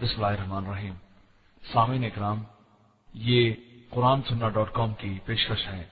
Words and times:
بسم 0.00 0.24
اللہ 0.24 0.26
الرحمن 0.26 0.66
الرحیم۔ 0.66 0.94
سامعین 1.72 2.04
اکرام، 2.04 2.42
یہ 3.14 3.54
قرآن 3.90 4.20
سننا 4.28 4.48
ڈاٹ 4.48 4.72
کام 4.74 4.94
کی 4.94 5.18
پیشکش 5.24 5.66
ہے۔ 5.66 5.84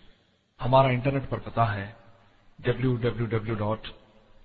ہمارا 0.61 0.89
انٹرنیٹ 0.89 1.23
پر 1.31 1.39
پتا 1.39 1.65
ہے 1.75 1.87
W 2.59 2.95
W 2.97 3.27
W 3.33 3.55
dot 3.55 3.89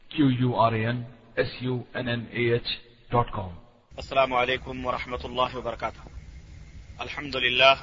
Q 0.10 0.30
U 0.30 0.56
R 0.62 0.72
A 0.72 0.86
N 0.86 1.04
S 1.36 1.52
U 1.62 1.76
N 1.94 2.08
N 2.08 2.26
A 2.32 2.44
H 2.54 2.68
dot 3.12 3.32
com 3.32 3.50
السلام 3.98 4.34
علیکم 4.34 4.86
ورحمۃ 4.86 5.24
اللہ 5.24 5.56
وبرکاتہ۔ 5.56 6.08
الحمد 7.06 7.36
للہ 7.36 7.76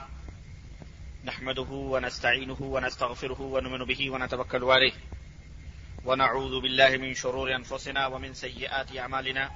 نحمده 1.31 1.71
ونستعينه 1.95 2.61
ونستغفره 2.75 3.49
ونؤمن 3.55 3.87
به 3.93 4.11
ونتوكل 4.17 4.69
عليه 4.75 6.05
ونعوذ 6.11 6.61
بالله 6.67 7.03
من 7.07 7.17
شرور 7.23 7.57
انفسنا 7.61 8.07
ومن 8.17 8.39
سيئات 8.45 8.97
اعمالنا۔ 8.99 9.49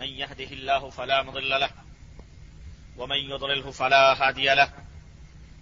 من 0.00 0.06
يهده 0.06 0.44
الله 0.44 0.90
فلا 0.90 1.22
مضل 1.22 1.50
له، 1.50 1.70
ومن 2.96 3.16
يضلله 3.16 3.70
فلا 3.70 4.28
هادي 4.28 4.54
له. 4.54 4.72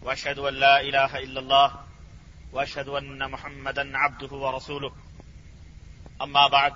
واشهد 0.03 0.39
ان 0.39 0.55
لا 0.55 0.81
اله 0.81 1.19
الا 1.19 1.41
الله 1.41 1.85
واشهد 2.53 2.89
ان 2.89 3.31
محمدا 3.31 3.98
عبده 3.98 4.37
ورسوله. 4.37 4.93
اما 6.23 6.48
بعد 6.48 6.75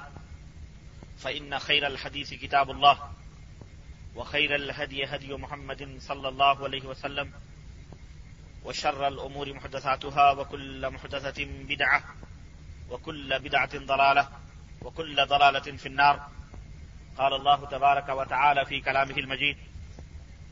فان 1.16 1.59
خير 1.59 1.86
الحديث 1.86 2.34
كتاب 2.34 2.70
الله، 2.70 3.12
وخير 4.14 4.55
الهدي 4.55 5.05
هدي 5.05 5.34
محمد 5.34 5.97
صلى 5.98 6.28
الله 6.28 6.64
عليه 6.64 6.83
وسلم، 6.83 7.33
وشر 8.64 9.08
الامور 9.08 9.52
محدثاتها، 9.52 10.30
وكل 10.30 10.91
محدثه 10.91 11.44
بدعه 11.44 12.05
وكل 12.91 13.38
بدعه 13.38 13.78
ضلاله 13.78 14.28
وكل 14.83 15.27
ضلاله 15.27 15.77
في 15.77 15.86
النار. 15.86 16.41
قال 17.18 17.32
الله 17.34 17.66
تبارك 17.66 18.08
وتعالى 18.08 18.64
في 18.64 18.80
كلامه 18.80 19.14
المجيد 19.16 19.56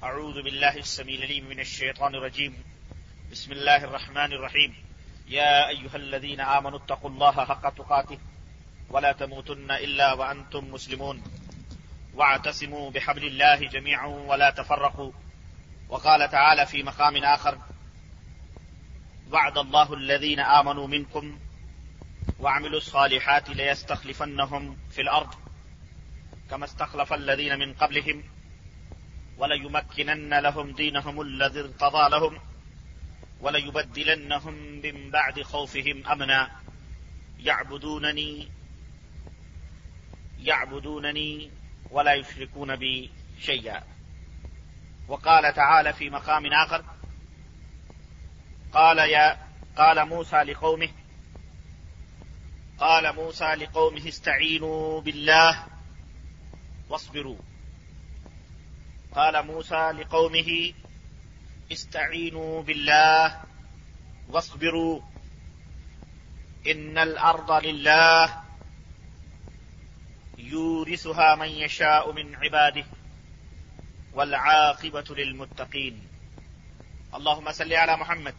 أعوذ 0.02 0.42
بالله 0.42 0.76
السميع 0.76 1.18
العليم 1.18 1.48
من 1.48 1.60
الشيطان 1.60 2.14
الرجيم. 2.14 2.64
بسم 3.30 3.52
الله 3.52 3.84
الرحمن 3.84 4.32
الرحيم. 4.32 4.74
يا 5.28 5.68
أيها 5.68 5.96
الذين 5.96 6.40
آمنوا 6.40 6.78
اتقوا 6.78 7.10
الله 7.10 7.44
حق 7.44 7.74
تقاته 7.74 8.18
ولا 8.90 9.12
تموتن 9.12 9.70
إلا 9.70 10.12
وأنتم 10.12 10.70
مسلمون. 10.70 11.22
واعتصموا 12.14 12.90
بحبل 12.90 13.24
الله 13.24 13.56
جميعا 13.56 14.06
ولا 14.06 14.50
تفرقوا. 14.50 15.12
وقال 15.88 16.30
تعالى 16.30 16.66
في 16.66 16.82
مقام 16.82 17.16
آخر 17.16 17.58
وعد 19.32 19.58
الله 19.58 19.94
الذين 19.94 20.40
آمنوا 20.40 20.86
منكم 20.86 21.38
وعملوا 22.40 22.78
الصالحات 22.78 23.50
ليستخلفنهم 23.50 24.76
في 24.90 25.00
الأرض. 25.00 25.34
كما 26.50 26.64
استخلف 26.64 27.12
الذين 27.12 27.58
من 27.58 27.74
قبلهم 27.74 28.24
وليمكنن 29.38 30.34
لهم 30.34 30.72
دينهم 30.72 31.20
الذي 31.20 31.60
ارتضى 31.60 32.10
لهم 32.10 32.40
وليبدلنهم 33.40 34.54
من 34.54 35.10
بعد 35.10 35.42
خوفهم 35.42 36.06
أمنا. 36.06 36.50
يعبدونني 37.38 38.48
يعبدونني 40.38 41.50
ولا 41.90 42.14
يشركون 42.14 42.76
بي 42.76 43.10
شيئا. 43.40 43.82
وقال 45.08 45.54
تعالى 45.54 45.92
في 45.92 46.10
مقام 46.10 46.46
آخر، 46.46 46.84
قال 48.72 48.98
يا، 48.98 49.36
قال 49.76 50.08
موسى 50.08 50.36
لقومه، 50.36 50.88
قال 52.78 53.14
موسى 53.14 53.44
لقومه 53.44 54.08
استعينوا 54.08 55.00
بالله 55.00 55.66
واصبروا. 56.90 57.36
قال 59.14 59.46
موسى 59.46 59.90
لقومه، 59.90 60.72
استعينوا 61.72 62.62
بالله، 62.62 63.42
واصبروا. 64.28 65.00
إن 66.66 66.98
الأرض 66.98 67.52
لله، 67.66 68.42
يورثها 70.38 71.34
من 71.34 71.48
يشاء 71.48 72.12
من 72.12 72.36
عباده، 72.36 72.84
والعاقبة 74.14 75.04
للمتقين. 75.10 76.08
اللهم 77.14 77.52
صل 77.52 77.72
على 77.72 77.96
محمد 77.96 78.34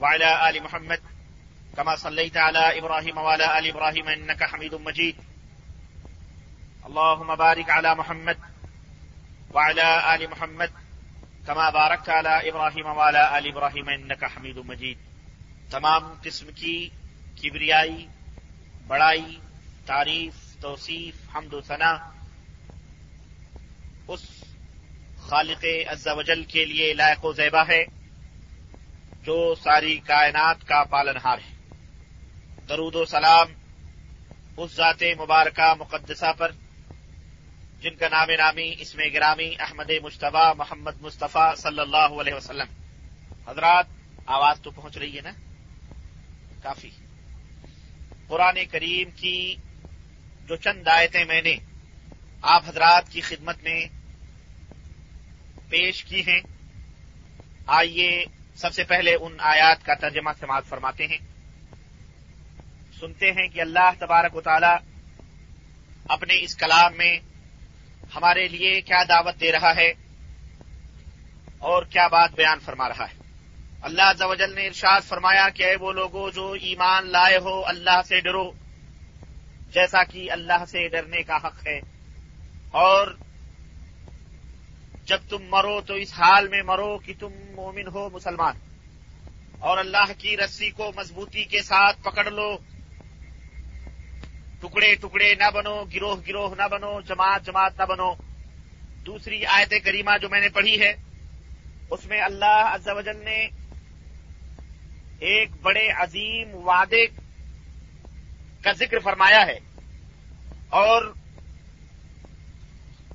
وعلى 0.00 0.50
آل 0.50 0.62
محمد، 0.62 1.00
كما 1.76 1.96
صليت 1.96 2.36
على 2.36 2.78
إبراهيم 2.78 3.16
وعلى 3.18 3.58
آل 3.58 3.66
إبراهيم 3.66 4.08
إنك 4.08 4.44
حميد 4.44 4.74
مجيد. 4.74 5.16
اللهم 6.82 7.34
بارك 7.34 7.70
على 7.70 7.94
محمد 7.94 8.38
وعلى 9.54 10.14
آل 10.14 10.30
محمد 10.30 10.70
كما 11.46 11.70
باركت 11.70 12.08
على 12.08 12.50
إبراهيم 12.50 12.86
وعلى 12.86 13.38
آل 13.38 13.46
إبراهيم 13.46 13.88
إنك 13.88 14.24
حميد 14.24 14.56
مجيد. 14.56 14.98
تمام 15.70 16.14
قسم 16.22 16.46
کی 16.54 16.88
کبریائی، 17.42 18.06
بڑائی، 18.86 19.38
تعریف، 19.86 20.34
توصیف، 20.60 21.36
حمد 21.36 21.52
و 21.52 21.60
ثنا 21.60 21.98
اس 24.08 24.44
خالق 25.18 25.64
عز 25.90 26.06
و 26.06 26.22
جل 26.22 26.44
کے 26.44 26.64
لیے 26.64 26.94
لائق 26.94 27.24
و 27.24 27.32
زیبہ 27.32 27.64
ہے 27.68 27.84
جو 29.22 29.54
ساری 29.54 29.98
کائنات 29.98 30.68
کا 30.68 30.84
پالنہار 30.84 31.38
ہے۔ 31.38 31.74
درود 32.68 32.94
و 32.94 33.04
سلام 33.04 33.46
اس 34.56 34.72
ذات 34.72 35.02
مبارکہ 35.18 35.74
مقدسہ 35.78 36.32
پر 36.38 36.52
جن 37.82 37.94
کا 37.94 38.08
نام 38.08 38.30
نامی 38.30 38.74
اس 38.78 38.94
میں 38.94 39.08
گرامی 39.14 39.54
احمد 39.58 39.90
مشتبہ 40.02 40.52
محمد 40.58 41.00
مصطفیٰ 41.00 41.56
صلی 41.56 41.78
اللہ 41.78 41.96
علیہ 41.96 42.34
وسلم۔ 42.34 42.66
حضرات، 43.48 43.86
آواز 44.26 44.60
تو 44.60 44.70
پہنچ 44.70 44.96
رہی 44.96 45.16
ہے 45.16 45.20
نا؟ 45.20 45.30
کافی۔ 46.62 46.90
قرآن 48.28 48.58
کریم 48.70 49.10
کی 49.10 49.56
جو 50.48 50.56
چند 50.56 50.88
آیتیں 50.88 51.24
میں 51.24 51.42
نے 51.42 51.56
آپ 52.42 52.68
حضرات 52.68 53.08
کی 53.10 53.20
خدمت 53.20 53.62
میں 53.62 53.86
پیش 55.68 56.04
کی 56.04 56.20
ہیں، 56.20 56.40
آئیے 57.66 58.24
سب 58.54 58.74
سے 58.74 58.84
پہلے 58.84 59.14
ان 59.14 59.36
آیات 59.38 59.84
کا 59.84 59.94
ترجمہ 59.94 60.30
سماعت 60.40 60.64
فرماتے 60.66 61.06
ہیں۔ 61.06 61.18
سنتے 63.00 63.32
ہیں 63.32 63.48
کہ 63.48 63.60
اللہ 63.60 63.90
تبارک 63.98 64.36
و 64.36 64.40
تعالی 64.40 64.90
اپنے 66.08 66.34
اس 66.40 66.56
کلام 66.56 66.96
میں 66.96 67.18
ہمارے 68.16 68.48
لیے 68.48 68.80
کیا 68.80 69.02
دعوت 69.08 69.40
دے 69.40 69.52
رہا 69.52 69.76
ہے 69.76 69.92
اور 71.58 71.82
کیا 71.82 72.08
بات 72.08 72.30
بیان 72.32 72.58
فرما 72.58 72.88
رہا 72.88 73.04
ہے۔ 73.04 73.22
اللہ 73.82 74.12
زوجل 74.18 74.54
نے 74.54 74.66
ارشاد 74.66 75.00
فرمایا 75.00 75.48
کہ 75.48 75.62
اے 75.62 75.76
وہ 75.76 75.92
لوگوں 75.92 76.30
جو 76.30 76.52
ایمان 76.52 77.06
لائے 77.06 77.38
ہو، 77.38 77.66
اللہ 77.66 78.02
سے 78.08 78.20
ڈرو، 78.20 78.50
جیسا 79.70 80.04
کہ 80.04 80.32
اللہ 80.32 80.64
سے 80.68 80.88
ڈرنے 80.88 81.22
کا 81.22 81.36
حق 81.36 81.66
ہے۔ 81.66 81.80
اور 82.70 83.16
جب 85.04 85.18
تم 85.28 85.38
مرو 85.42 85.80
تو 85.80 85.94
اس 85.94 86.12
حال 86.12 86.48
میں 86.48 86.62
مرو 86.62 86.98
کہ 86.98 87.12
تم 87.18 87.28
مومن 87.50 87.86
ہو 87.86 88.10
مسلمان۔ 88.10 88.54
اور 89.58 89.78
اللہ 89.78 90.12
کی 90.18 90.36
رسی 90.36 90.70
کو 90.70 90.92
مضبوطی 90.96 91.44
کے 91.44 91.62
ساتھ 91.62 92.02
پکڑ 92.02 92.30
لو۔ 92.30 92.56
ٹکڑے 94.62 94.94
ٹکڑے 94.94 95.34
نہ 95.34 95.50
بنو، 95.50 95.84
گروہ 95.84 96.16
گروہ 96.28 96.54
نہ 96.58 96.68
بنو، 96.68 97.00
جماعت 97.00 97.42
جماعت 97.42 97.80
نہ 97.80 97.84
بنو۔ 97.84 98.14
دوسری 99.06 99.46
آیت 99.46 99.74
کریمہ 99.84 100.18
جو 100.18 100.28
میں 100.28 100.40
نے 100.40 100.48
پڑھی 100.48 100.80
ہے، 100.80 100.94
اس 101.90 102.06
میں 102.06 102.20
اللہ 102.20 102.70
عز 102.74 102.88
و 102.88 103.00
جل 103.00 103.24
نے 103.24 103.48
ایک 105.18 105.50
بڑے 105.62 105.88
عظیم 105.88 106.54
وعدے 106.54 107.06
کا 108.62 108.72
ذکر 108.72 108.98
فرمایا 108.98 109.46
ہے۔ 109.46 109.58
اور 110.68 111.12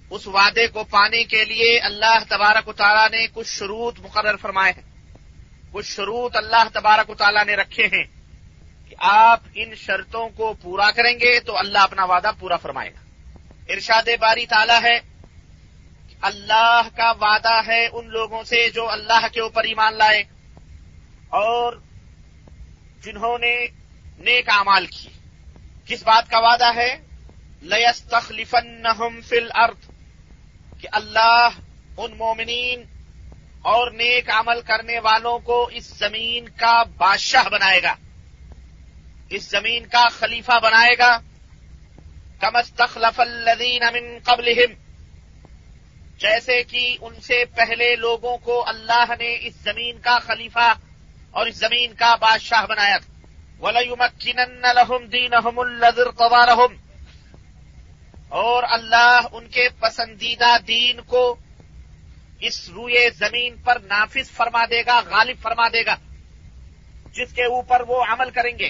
اس 0.09 0.27
وعدے 0.27 0.67
کو 0.67 0.83
پانے 0.83 1.23
کے 1.23 1.45
لیے 1.45 1.79
اللہ 1.79 2.19
تبارک 2.29 2.67
و 2.67 2.73
تعالیٰ 2.73 3.19
نے 3.19 3.27
کچھ 3.33 3.47
شروط 3.47 4.00
مقرر 4.00 4.35
فرمائے 4.35 4.73
ہیں۔ 4.73 5.15
کچھ 5.71 5.85
شروط 5.85 6.35
اللہ 6.35 6.63
تبارک 6.73 7.09
و 7.09 7.15
تعالیٰ 7.15 7.45
نے 7.45 7.55
رکھے 7.55 7.85
ہیں۔ 7.85 8.16
کہ 8.89 8.95
آپ 9.00 9.39
ان 9.56 9.75
شرطوں 9.75 10.30
کو 10.30 10.54
پورا 10.54 10.92
کریں 10.92 11.19
گے 11.19 11.39
تو 11.39 11.57
اللہ 11.57 11.78
اپنا 11.78 12.04
وعدہ 12.04 12.31
پورا 12.39 12.57
فرمائے 12.57 12.89
گا۔ 12.89 13.00
ارشاد 13.69 14.10
باری 14.19 14.45
تعالی 14.45 14.80
ہے 14.84 15.00
اللہ 16.22 16.81
کا 16.95 17.12
وعدہ 17.12 17.62
ہے 17.68 17.88
ان 17.88 18.07
لوگوں 18.07 18.44
سے 18.44 18.69
جو 18.69 18.89
اللہ 18.89 19.28
کے 19.34 19.42
اوپر 19.42 19.63
ایمان 19.63 19.94
لائے 19.94 20.24
اور 21.30 21.74
جنہوں 23.04 23.38
نے 23.38 23.68
نیک 24.18 24.50
اعمال 24.50 24.86
کی 24.86 25.10
کس 25.86 26.04
بات 26.04 26.30
کا 26.30 26.39
وعدہ 26.39 26.75
ہے؟ 26.75 26.95
لس 27.62 28.04
تخلیفن 28.04 28.88
فل 29.28 29.51
ارتھ 29.56 29.92
کہ 30.81 30.88
اللہ 30.92 31.50
ان 31.98 32.18
مومنین 32.18 32.84
اور 33.62 33.92
نیک 33.92 34.30
عمل 34.30 34.62
کرنے 34.62 35.00
والوں 35.00 35.39
کو 35.39 35.63
اس 35.63 35.86
زمین 35.86 36.50
کا 36.50 36.84
بادشاہ 36.84 37.50
بنائے 37.50 37.84
گا۔ 37.84 37.94
اس 39.29 39.50
زمین 39.50 39.85
کا 39.85 40.07
خلیفہ 40.09 40.59
بنائے 40.63 40.97
گا۔ 40.97 41.18
کم 42.39 42.56
استخلف 42.56 43.19
الذین 43.19 43.83
من 43.94 44.18
قبلہم۔ 44.24 44.74
جیسے 46.18 46.63
کہ 46.63 46.97
ان 47.01 47.21
سے 47.21 47.45
پہلے 47.56 47.95
لوگوں 47.95 48.38
کو 48.38 48.68
اللہ 48.68 49.06
نے 49.19 49.38
اس 49.41 49.53
زمین 49.56 49.97
کا 50.01 50.19
خلیفہ 50.19 50.74
اور 51.31 51.45
اس 51.45 51.56
زمین 51.56 51.94
کا 51.94 52.15
بادشاہ 52.15 52.65
بنایا 52.65 52.97
تھا۔ 52.97 53.18
وَلَيُمَكِّنَنَّ 53.65 54.68
لَهُمْ 54.75 55.65
الَّذِرْ 55.65 56.15
قَوَارَهُمْ 56.15 56.77
اور 58.29 58.63
اللہ 58.69 59.21
ان 59.31 59.47
کے 59.47 59.69
پسندیدہ 59.79 60.57
دین 60.68 61.01
کو 61.01 61.35
اس 62.39 62.69
روئے 62.69 63.09
زمین 63.09 63.56
پر 63.63 63.79
نافذ 63.79 64.31
فرما 64.31 64.65
دے 64.65 64.81
گا، 64.85 65.01
غالب 65.06 65.38
فرما 65.41 65.68
دے 65.68 65.85
گا۔ 65.85 65.95
جس 67.13 67.33
کے 67.33 67.44
اوپر 67.44 67.81
وہ 67.81 68.03
عمل 68.03 68.29
کریں 68.29 68.59
گے۔ 68.59 68.69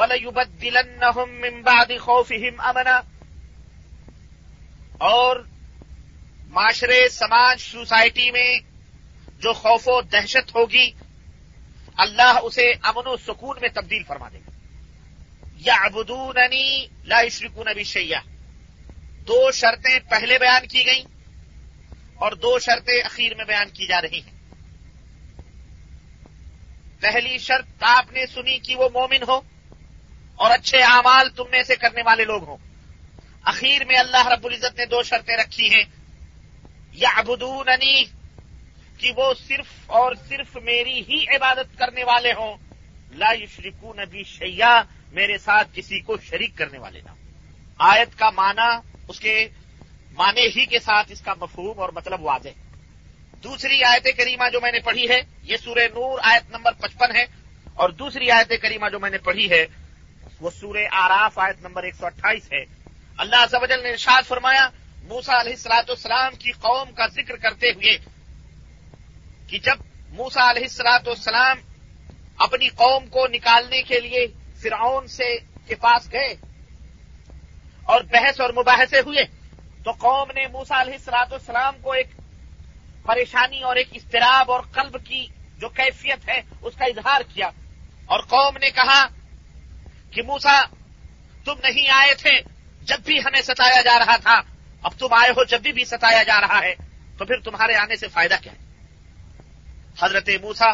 وَلَيُبَدِّلَنَّهُمْ 0.00 1.32
مِنْ 1.40 1.62
بَعْدِ 1.62 1.98
خَوْفِهِمْ 2.00 2.64
أَمَنًا 2.64 3.00
اور 4.98 5.36
معاشرے، 6.46 7.08
سماج، 7.08 7.60
سوسائٹی 7.60 8.30
میں 8.30 8.58
جو 9.38 9.52
خوف 9.52 9.88
و 9.88 10.02
دہشت 10.02 10.54
ہوگی، 10.54 10.90
اللہ 11.96 12.38
اسے 12.42 12.72
امن 12.82 13.06
و 13.06 13.16
سکون 13.16 13.56
میں 13.60 13.68
تبدیل 13.68 14.02
فرما 14.02 14.28
دے 14.28 14.38
گا۔ 14.38 14.50
یا 15.54 15.74
ابدوننی 15.74 16.86
لا 17.04 17.28
شرکون 17.30 17.68
ابھی 17.68 17.84
شیا 17.84 18.20
دو 19.26 19.50
شرطیں 19.50 19.98
پہلے 20.10 20.38
بیان 20.38 20.66
کی 20.66 20.86
گئیں 20.86 21.04
اور 22.14 22.32
دو 22.32 22.58
شرطیں 22.58 23.00
اخیر 23.04 23.34
میں 23.34 23.44
بیان 23.44 23.68
کی 23.68 23.86
جا 23.86 24.02
رہی 24.02 24.20
ہیں۔ 24.20 24.40
پہلی 27.00 27.38
شرط 27.38 27.66
آپ 27.80 28.12
نے 28.12 28.26
سنی 28.26 28.58
کہ 28.58 28.76
وہ 28.76 28.88
مومن 28.92 29.22
ہو۔ 29.28 29.40
اور 30.40 30.50
اچھے 30.50 30.78
اعمال 30.82 31.30
تم 31.30 31.44
میں 31.50 31.62
سے 31.62 31.76
کرنے 31.76 32.02
والے 32.02 32.24
لوگ 32.24 32.44
ہوں۔ 32.44 32.56
اخیر 33.42 33.84
میں 33.84 33.96
اللہ 33.96 34.28
رب 34.28 34.46
العزت 34.46 34.78
نے 34.78 34.86
دو 34.86 35.02
شرطیں 35.02 35.36
رکھی 35.36 35.74
ہیں۔ 35.74 35.84
یا 36.92 37.08
ابدوننی 37.16 38.04
کہ 38.98 39.12
وہ 39.16 39.34
صرف 39.48 39.66
اور 39.86 40.12
صرف 40.28 40.56
میری 40.56 41.02
ہی 41.08 41.24
عبادت 41.36 41.78
کرنے 41.78 42.04
والے 42.04 42.32
ہوں۔ 42.32 42.56
لا 43.12 43.32
یشرکون 43.32 43.98
ابھی 43.98 44.24
شیا 44.24 44.82
میرے 45.12 45.38
ساتھ 45.38 45.68
کسی 45.72 46.00
کو 46.00 46.16
شریک 46.22 46.50
کرنے 46.56 46.78
والے 46.78 47.00
نہ 47.00 47.10
آیت 47.78 48.18
کا 48.18 48.30
معنی 48.30 48.88
اس 49.08 49.20
کے 49.20 49.48
معنی 50.12 50.46
ہی 50.56 50.66
کے 50.66 50.78
ساتھ 50.78 51.12
اس 51.12 51.20
کا 51.20 51.34
مفہوم 51.40 51.80
اور 51.80 51.88
مطلب 51.88 52.22
واضح 52.22 52.48
دوسری 53.44 53.84
آیت 53.84 54.16
کریمہ 54.16 54.44
جو 54.52 54.60
میں 54.60 54.72
نے 54.72 54.80
پڑھی 54.80 55.08
ہے، 55.08 55.20
یہ 55.42 55.56
سورہ 55.56 55.86
نور 55.94 56.18
آیت 56.22 56.50
نمبر 56.50 56.72
پچپن 56.72 57.16
ہے۔ 57.16 57.24
اور 57.74 57.90
دوسری 57.90 58.30
آیت 58.30 58.62
کریمہ 58.62 58.88
جو 58.88 58.98
میں 58.98 59.10
نے 59.10 59.18
پڑھی 59.18 59.50
ہے 59.50 59.66
وہ 60.40 60.50
سورہ 60.50 60.84
آراف 60.92 61.38
آیت 61.38 61.60
نمبر 61.60 61.82
ایک 61.82 61.94
سو 61.94 62.06
اٹھائیس 62.06 62.52
ہے۔ 62.52 62.64
اللہ 63.16 63.46
زبل 63.50 63.82
نے 63.82 63.90
ارشاد 63.90 64.22
فرمایا 64.28 64.68
موسا 65.02 65.40
علیہ 65.40 65.52
السلاط 65.52 65.90
السلام 65.90 66.34
کی 66.34 66.52
قوم 66.52 66.92
کا 66.92 67.06
ذکر 67.06 67.36
کرتے 67.36 67.66
ہوئے 67.66 67.96
کہ 69.46 69.58
جب 69.58 69.76
موسا 70.08 70.50
علیہ 70.50 70.62
السلاط 70.62 71.08
والسلام 71.08 71.56
اپنی 72.38 72.68
قوم 72.68 73.06
کو 73.06 73.26
نکالنے 73.26 73.82
کے 73.82 74.00
لیے 74.00 74.26
فرعون 74.62 75.06
سے 75.06 75.38
کے 75.66 75.74
پاس 75.74 76.12
گئے 76.12 76.34
اور 77.82 78.00
بحث 78.00 78.40
اور 78.40 78.50
مباحثے 78.50 79.00
ہوئے، 79.00 79.24
تو 79.84 79.90
قوم 79.90 80.28
نے 80.34 80.46
موسا 80.46 80.82
علیہ 80.82 80.92
السلاط 80.92 81.32
والسلام 81.32 81.74
کو 81.82 81.92
ایک 81.92 82.06
پریشانی 83.02 83.62
اور 83.62 83.76
ایک 83.76 83.88
اضطراب 83.94 84.50
اور 84.50 84.60
قلب 84.60 84.96
کی 85.04 85.26
جو 85.58 85.68
کیفیت 85.68 86.28
ہے، 86.28 86.42
اس 86.62 86.74
کا 86.76 86.84
اظہار 86.84 87.20
کیا۔ 87.34 87.46
اور 88.06 88.20
قوم 88.20 88.56
نے 88.60 88.70
کہا 88.70 89.06
کہ 90.10 90.22
موسا 90.22 90.62
تم 91.44 91.54
نہیں 91.62 91.90
آئے 91.90 92.14
تھے 92.14 92.40
جب 92.82 92.98
بھی 93.00 93.18
ہمیں 93.18 93.42
ستایا 93.42 93.80
جا 93.80 93.98
رہا 93.98 94.16
تھا۔ 94.16 94.40
اب 94.82 94.92
تم 94.98 95.12
آئے 95.12 95.30
ہو 95.30 95.44
جب 95.44 95.60
بھی 95.60 95.72
بھی 95.72 95.84
ستایا 95.84 96.22
جا 96.22 96.40
رہا 96.40 96.60
ہے۔ 96.62 96.74
تو 97.18 97.24
پھر 97.24 97.36
تمہارے 97.40 97.74
آنے 97.74 97.96
سے 97.96 98.08
فائدہ 98.08 98.34
کیا 98.42 98.52
ہے؟ 98.52 98.58
حضرت 100.02 100.28
موسا 100.42 100.72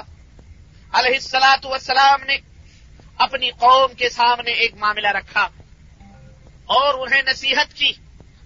علیہ 0.92 1.14
السلاط 1.14 1.66
والسلام 1.66 2.24
نے 2.26 2.36
اپنی 3.16 3.50
قوم 3.50 3.94
کے 3.94 4.08
سامنے 4.08 4.50
ایک 4.50 4.74
معاملہ 4.74 5.08
رکھا 5.08 5.48
اور 6.64 7.06
انہیں 7.06 7.22
نصیحت 7.26 7.74
کی، 7.74 7.92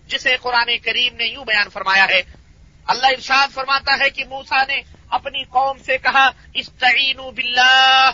جسے 0.06 0.36
قرآن 0.42 0.78
کریم 0.78 1.16
نے 1.16 1.24
یوں 1.24 1.44
بیان 1.44 1.68
فرمایا 1.68 2.06
ہے۔ 2.08 2.22
اللہ 2.86 3.06
ارشاد 3.06 3.48
فرماتا 3.54 4.04
ہے 4.04 4.10
کہ 4.10 4.24
موسا 4.24 4.64
نے 4.64 4.80
اپنی 5.08 5.44
قوم 5.44 5.78
سے 5.78 5.98
کہا 5.98 6.30
استعین 6.54 7.16
باللہ، 7.16 8.10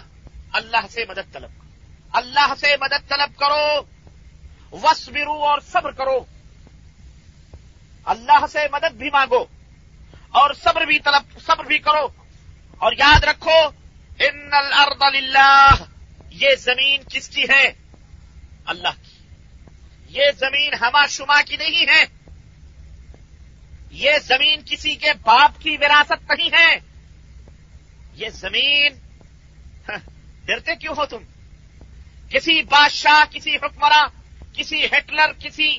اللہ 0.52 0.86
سے 0.90 1.04
مدد 1.08 1.32
طلب۔ 1.32 1.50
کرو 1.50 1.65
اللہ 2.12 2.54
سے 2.60 2.76
مدد 2.80 3.08
طلب 3.08 3.38
کرو 3.38 3.82
وسبرو 4.72 5.32
اور 5.32 5.60
صبر 5.60 5.90
کرو۔ 5.90 6.24
اللہ 8.04 8.46
سے 8.52 8.58
مدد 8.72 8.94
بھی 8.94 9.10
مانگو 9.10 9.44
اور 10.28 10.54
صبر 10.54 10.80
بھی 10.80 10.98
طلب، 10.98 11.40
صبر 11.46 11.64
بھی 11.64 11.78
کرو۔ 11.78 12.08
اور 12.78 12.92
یاد 12.98 13.24
رکھو، 13.24 13.66
ان 14.18 14.48
الارض 14.52 15.14
للہ، 15.14 15.74
یہ 16.30 16.48
زمین 16.58 17.02
کس 17.10 17.28
کی 17.28 17.42
ہے؟ 17.42 17.72
اللہ 18.66 18.88
کی۔ 19.02 19.16
یہ 20.08 20.24
زمین 20.38 20.74
ہما 20.74 21.06
شما 21.06 21.42
کی 21.42 21.56
نہیں 21.56 21.86
ہے۔ 21.88 22.04
یہ 23.90 24.10
زمین 24.22 24.60
کسی 24.66 24.94
کے 24.94 25.12
باپ 25.12 25.60
کی 25.60 25.76
وراثت 25.76 26.32
نہیں 26.38 26.48
ہے۔ 26.52 26.78
یہ 28.14 28.28
زمین 28.28 28.92
ڈرتے 30.44 30.76
کیوں 30.76 30.94
ہو 30.96 31.06
تم؟ 31.06 31.35
کسی 32.30 32.62
بادشاہ، 32.62 33.24
کسی 33.30 33.56
حکمراں، 33.56 34.08
کسی 34.52 34.86
ہٹلر، 34.86 35.32
کسی 35.32 35.78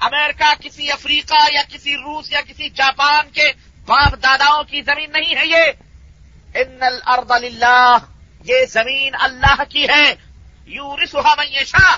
امریکہ، 0.00 0.54
کسی 0.60 0.90
افریقہ 0.90 1.52
یا 1.52 1.62
کسی 1.68 1.96
روس 1.96 2.32
یا 2.32 2.40
کسی 2.40 2.70
جاپان 2.70 3.30
کے 3.30 3.52
باپ 3.86 4.22
داداؤں 4.22 4.64
کی 4.64 4.82
زمین 4.82 5.12
نہیں 5.12 5.36
ہے 5.36 5.46
یہ۔ 5.46 5.64
ان 6.54 6.78
الارض 6.80 7.44
للہ، 7.44 7.98
یہ 8.44 8.56
زمین 8.68 9.14
اللہ 9.20 9.62
کی 9.68 9.88
ہے۔ 9.88 10.14
یو 10.66 10.96
رسوہ 10.96 11.34
میشا 11.38 11.96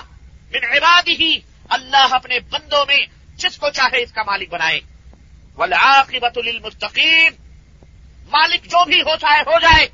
من 0.53 0.63
عباده، 0.63 1.25
اللہ 1.69 2.07
اپنے 2.11 2.39
بندوں 2.39 2.85
میں 2.87 3.05
جس 3.35 3.57
کو 3.57 3.69
چاہے 3.69 4.03
اس 4.03 4.11
کا 4.11 4.23
مالک 4.23 4.49
بنائے۔ 4.49 4.79
والعاقبت 5.55 6.37
للمستقیم 6.37 7.33
مالک 8.31 8.63
جو 8.63 8.85
بھی 8.85 9.01
ہو 9.01 9.15
چاہے 9.15 9.39
ہو 9.39 9.59
جائے۔ 9.59 9.87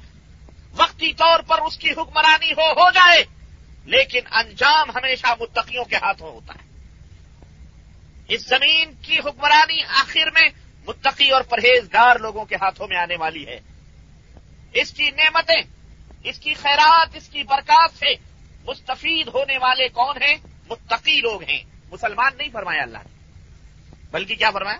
وقتی 0.78 1.14
طور 1.14 1.40
پر 1.40 1.62
اس 1.62 1.78
کی 1.78 1.92
حکمرانی 1.92 2.52
ہو 2.52 2.72
ہو 2.72 2.92
جائے۔ 2.92 3.26
لیکن 3.86 4.20
انجام 4.32 4.90
ہمیشہ 4.90 5.28
متقیوں 5.40 5.86
کے 5.86 5.96
ہاتھوں 5.96 6.30
ہوتا 6.30 6.54
ہے۔ 6.54 6.74
اس 8.28 8.48
زمین 8.48 8.94
کی 9.02 9.20
حکمرانی 9.20 9.84
آخر 9.84 10.32
میں 10.34 10.50
متقی 10.88 11.30
اور 11.30 11.42
پرہیزگار 11.42 12.16
لوگوں 12.16 12.46
کے 12.46 12.56
ہاتھوں 12.56 12.88
میں 12.88 12.98
آنے 12.98 13.16
والی 13.16 13.48
ہے۔ 13.48 13.60
اس 14.74 14.92
کی 14.92 15.12
نعمتیں، 15.12 15.62
اس 16.24 16.40
کی 16.40 16.54
خیرات، 16.54 17.10
اس 17.14 17.30
کی 17.30 17.44
برکات 17.44 17.92
سے 18.00 18.14
مستفید 18.66 19.28
ہونے 19.28 19.58
والے 19.58 19.90
کون 19.90 20.24
ہیں؟ 20.24 20.36
متقی 20.70 21.22
لوگ 21.22 21.44
ہیں۔ 21.44 21.64
مسلمان 21.92 22.32
نہیں 22.38 22.50
فرمایا 22.54 22.82
اللہ 22.82 22.98
نے۔ 22.98 23.10
بلکہ 24.12 24.36
کیا 24.36 24.52
فرمایا؟ 24.52 24.78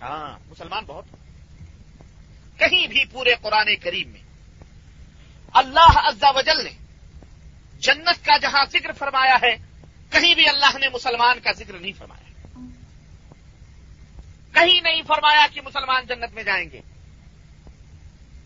ہاں 0.00 0.38
مسلمان 0.46 0.84
بہت۔ 0.84 1.04
کہیں 2.58 2.86
بھی 2.86 3.04
پورے 3.04 3.34
قرآن 3.42 3.76
کریم 3.76 4.08
میں 4.08 4.20
اللہ 5.52 5.98
عزا 5.98 6.30
وجل 6.30 6.64
نے 6.64 6.85
جنت 7.78 8.24
کا 8.24 8.36
جہاں 8.36 8.64
ذکر 8.72 8.92
فرمایا 8.92 9.36
ہے، 9.42 9.56
کہیں 10.10 10.34
بھی 10.34 10.48
اللہ 10.48 10.78
نے 10.78 10.88
مسلمان 10.88 11.40
کا 11.40 11.52
ذکر 11.52 11.78
نہیں 11.78 11.92
فرمایا۔ 11.98 12.26
کہیں 14.52 14.80
نہیں 14.80 15.02
فرمایا 15.06 15.46
کہ 15.52 15.60
مسلمان 15.60 16.06
جنت 16.06 16.34
میں 16.34 16.42
جائیں 16.42 16.70
گے۔ 16.70 16.80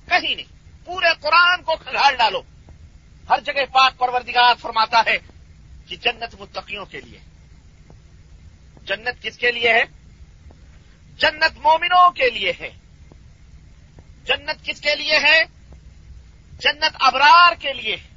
کہیں 0.09 0.35
نہیں۔ 0.35 0.61
پورے 0.85 1.07
قرآن 1.21 1.63
کو 1.63 1.77
کھگاڑ 1.77 2.15
ڈالو۔ 2.15 2.43
ہر 3.31 3.41
جگہ 3.41 3.65
پاک 3.73 3.99
پروردگار 3.99 4.55
فرماتا 4.61 5.03
ہے 5.07 5.17
کہ 5.87 5.97
جنت 5.97 6.35
متقیوں 6.39 6.85
کے 6.85 7.01
لیے۔ 7.01 7.19
جنت 8.85 9.23
کس 9.23 9.39
کے 9.39 9.53
لیے 9.53 9.73
ہے؟ 9.73 9.85
جنت 11.17 11.59
مومنوں 11.59 12.11
کے 12.11 12.31
لیے 12.31 12.53
ہے۔ 12.61 12.71
جنت 14.25 14.65
کس 14.65 14.81
کے 14.81 14.95
لیے 14.95 15.19
ہے؟ 15.19 15.43
جنت 16.59 16.97
ابرار 17.01 17.53
کے 17.59 17.73
لیے 17.73 17.97
ہے۔ 17.97 18.10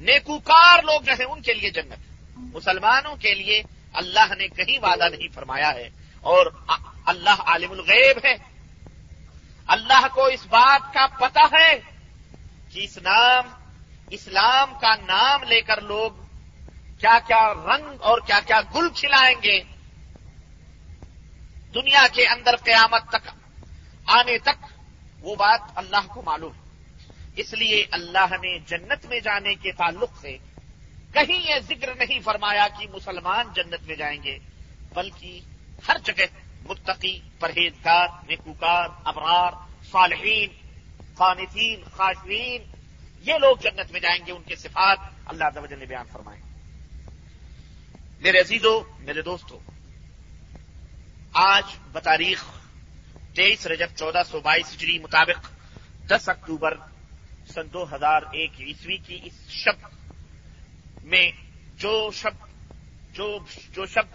نیکوکار 0.00 0.82
لوگ 0.82 1.00
جو 1.00 1.12
ہیں 1.12 1.26
ان 1.26 1.42
کے 1.42 1.54
لیے 1.54 1.70
جنت 1.70 1.98
مسلمانوں 2.36 3.16
کے 3.16 3.34
لیے 3.34 3.62
اللہ 3.92 4.34
نے 4.38 4.48
کہیں 4.48 4.78
وعدہ 4.78 5.08
نہیں 5.08 5.28
فرمایا 5.34 5.74
ہے 5.74 5.90
اور 6.20 6.46
اللہ 7.06 7.42
عالم 7.46 7.70
الغیب 7.70 8.16
ہے۔ 8.24 8.34
اللہ 9.66 10.06
کو 10.14 10.24
اس 10.24 10.46
بات 10.46 10.94
کا 10.94 11.06
پتہ 11.06 11.54
ہے 11.54 11.80
کہ 12.72 12.80
اس 12.80 12.98
نام، 12.98 13.48
اسلام 14.10 14.78
کا 14.78 14.94
نام 15.06 15.42
لے 15.42 15.60
کر 15.60 15.80
لوگ 15.80 16.10
کیا 17.00 17.18
کیا 17.26 17.52
رنگ 17.54 17.86
اور 18.00 18.18
کیا 18.26 18.40
کیا 18.46 18.60
گل 18.74 18.88
کھلائیں 18.94 19.36
گے۔ 19.42 19.62
دنیا 21.74 22.06
کے 22.12 22.26
اندر 22.26 22.56
قیامت 22.56 23.08
تک، 23.08 23.28
آنے 24.06 24.38
تک 24.38 24.66
وہ 25.20 25.34
بات 25.34 25.60
اللہ 25.74 26.06
کو 26.08 26.22
معلوم 26.22 26.52
ہے۔ 26.52 26.69
اس 27.36 27.52
لیے 27.52 27.86
اللہ 27.90 28.26
نے 28.30 28.58
جنت 28.58 29.06
میں 29.06 29.20
جانے 29.20 29.54
کے 29.54 29.72
تعلق 29.72 30.10
سے 30.20 30.38
کہیں 31.12 31.48
یہ 31.48 31.54
ذکر 31.68 31.94
نہیں 31.94 32.20
فرمایا 32.20 32.68
کہ 32.68 32.86
مسلمان 32.92 33.46
جنت 33.54 33.86
میں 33.86 33.96
جائیں 33.96 34.22
گے، 34.22 34.38
بلکہ 34.94 35.40
ہر 35.88 35.96
جگہ 36.04 36.24
متقی، 36.64 37.20
پرہیزگار، 37.38 38.08
نیکوکار، 38.28 38.88
ابرار، 39.04 39.52
صالحین 39.90 40.48
خانفین 41.18 41.80
خاشرین 41.96 42.62
یہ 43.20 43.34
لوگ 43.34 43.56
جنت 43.56 43.92
میں 43.92 44.00
جائیں 44.00 44.26
گے، 44.26 44.32
ان 44.32 44.42
کے 44.42 44.56
صفات 44.56 44.98
اللہ 45.26 45.44
نے 45.78 45.86
بیان 45.86 46.06
فرمائے۔ 46.12 46.40
میرے 48.20 48.40
عزیزوں 48.40 48.80
میرے 48.98 49.22
دوستوں 49.22 49.58
آج 51.32 51.62
بتاریخ 51.92 52.44
تیئیس 53.34 53.66
رجب 53.66 53.86
چودہ 53.96 54.22
سو 54.30 54.40
بائیس 54.40 54.74
ہجری 54.74 54.98
مطابق 54.98 55.48
دس 56.08 56.28
اکتوبر 56.28 56.76
سن 57.54 57.72
دو 57.72 57.84
ہزار 57.94 58.22
ایک 58.32 58.60
عیسوی 58.60 58.96
کی 58.96 59.18
اس 59.22 59.50
شب 59.50 59.86
میں 61.02 61.30
جو 61.76 62.10
شب 62.14 62.46
جو 63.14 63.38
جو 63.72 63.86
شب 63.86 64.06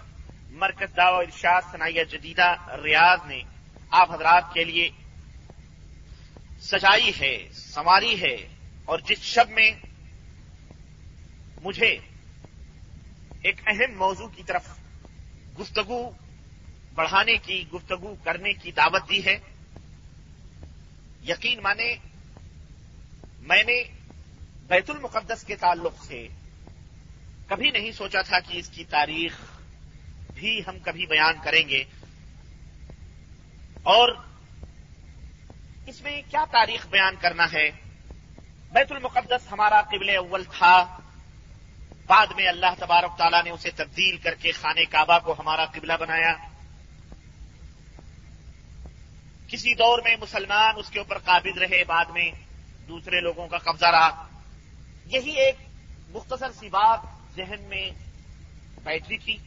مرکز 0.52 0.96
دعو 0.98 1.16
ارشاد 1.16 1.62
صنعیہ 1.72 2.04
جدیدہ 2.04 2.56
ریاض 2.84 3.26
نے 3.28 3.42
آپ 3.92 4.12
حضرات 4.12 4.54
کے 4.54 4.64
لیے 4.64 4.90
سجائی 6.62 7.12
ہے، 7.20 7.38
سنواری 7.54 8.22
ہے 8.22 8.36
اور 8.86 9.00
جس 9.00 9.22
شب 9.24 9.50
میں 9.50 9.70
مجھے 11.62 11.98
ایک 13.42 13.62
اہم 13.68 13.98
موضوع 13.98 14.28
کی 14.28 14.44
طرف 14.44 14.68
گفتگو 15.60 16.00
بڑھانے 16.96 17.36
کی، 17.38 17.64
گفتگو 17.74 18.16
کرنے 18.24 18.54
کی 18.54 18.72
دعوت 18.72 19.10
دی 19.10 19.26
ہے، 19.26 19.38
یقین 21.24 21.62
مانے 21.62 21.96
میں 23.46 23.64
نے 23.64 23.84
بیت 24.68 24.90
المقدس 24.90 25.44
کے 25.44 25.56
تعلق 25.56 26.06
سے 26.06 26.28
کبھی 27.48 27.72
نہیں 27.72 27.92
سوچا 27.92 28.22
تھا 28.22 28.40
کہ 28.40 28.58
اس 28.58 28.70
کی 28.70 28.84
تاریخ 28.84 29.38
بھی 30.34 30.62
ہم 30.68 30.80
کبھی 30.80 31.06
بیان 31.06 31.34
کریں 31.44 31.70
گے۔ 31.70 31.84
اور 33.84 34.10
اس 35.88 36.02
میں 36.02 36.22
کیا 36.30 36.46
تاریخ 36.52 36.88
بیان 36.88 37.16
کرنا 37.22 37.52
ہے؟ 37.54 37.72
بیت 38.72 38.92
المقدس 38.92 39.52
ہمارا 39.52 39.82
قبل 39.82 40.16
اول 40.18 40.44
تھا۔ 40.44 41.00
بعد 42.08 42.28
میں 42.36 42.48
اللہ 42.48 42.74
تبارک 42.80 43.18
تعالیٰ 43.18 43.44
نے 43.44 43.50
اسے 43.50 43.72
تبدیل 43.72 44.18
کر 44.18 44.36
کے 44.36 44.52
خانے 44.52 44.86
کعبہ 44.86 45.20
کو 45.20 45.36
ہمارا 45.40 45.66
قبلہ 45.66 45.94
بنایا۔ 46.00 46.34
کسی 49.48 49.74
دور 49.74 50.00
میں 50.04 50.16
مسلمان 50.22 50.74
اس 50.78 50.90
کے 50.90 51.00
اوپر 51.00 51.18
قابض 51.18 51.58
رہے 51.58 51.84
بعد 51.84 52.06
میں۔ 52.06 52.45
دوسرے 52.88 53.22
لوگوں 53.22 53.48
کا 53.48 53.58
قبضہ 53.58 53.86
رہا۔ 53.86 54.28
یہی 55.06 55.32
ایک 55.32 55.56
مختصر 56.10 56.52
سی 56.52 56.70
بات 56.70 57.00
ذہن 57.36 57.64
میں 57.64 57.92
بیٹھی 58.84 59.18
تھی۔ 59.18 59.38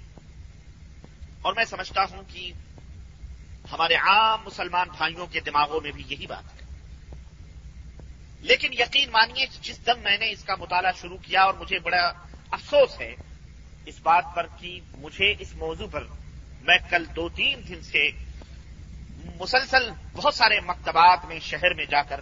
اور 1.42 1.52
میں 1.52 1.64
سمجھتا 1.64 2.02
ہوں 2.02 2.22
کہ 2.28 2.52
ہمارے 3.72 3.94
عام 3.94 4.40
مسلمان 4.44 4.88
بھائیوں 4.96 5.26
کے 5.26 5.40
دماغوں 5.40 5.80
میں 5.80 5.90
بھی 5.90 6.04
یہی 6.08 6.26
بات 6.26 6.44
ہے۔ 6.44 6.58
لیکن 8.40 8.72
یقین 8.72 9.10
مانیے 9.10 9.46
جس 9.62 9.86
دم 9.86 10.00
میں 10.00 10.18
نے 10.18 10.30
اس 10.30 10.44
کا 10.44 10.54
مطالعہ 10.54 10.92
شروع 11.00 11.16
کیا 11.16 11.42
اور 11.42 11.54
مجھے 11.54 11.78
بڑا 11.78 12.12
افسوس 12.50 13.00
ہے 13.00 13.14
اس 13.86 14.00
بات 14.02 14.24
پر 14.34 14.46
کہ 14.58 14.80
مجھے 14.92 15.34
اس 15.38 15.54
موضوع 15.54 15.86
پر 15.90 16.04
میں 16.62 16.78
کل 16.90 17.04
دو 17.16 17.28
تین 17.28 17.60
دن 17.68 17.82
سے 17.82 18.10
مسلسل 19.36 19.90
بہت 20.12 20.34
سارے 20.34 20.60
مکتبات 20.60 21.24
میں 21.24 21.38
شہر 21.38 21.74
میں 21.74 21.84
جا 21.84 22.02
کر 22.02 22.20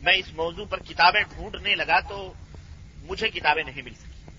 میں 0.00 0.12
اس 0.12 0.32
موضوع 0.32 0.64
پر 0.64 0.78
کتابیں 0.80 1.22
ڈھونڈنے 1.34 1.74
لگا 1.74 2.00
تو 2.00 2.32
مجھے 3.02 3.28
کتابیں 3.28 3.62
نہیں 3.64 3.82
مل 3.82 3.94
سکی 3.94 4.30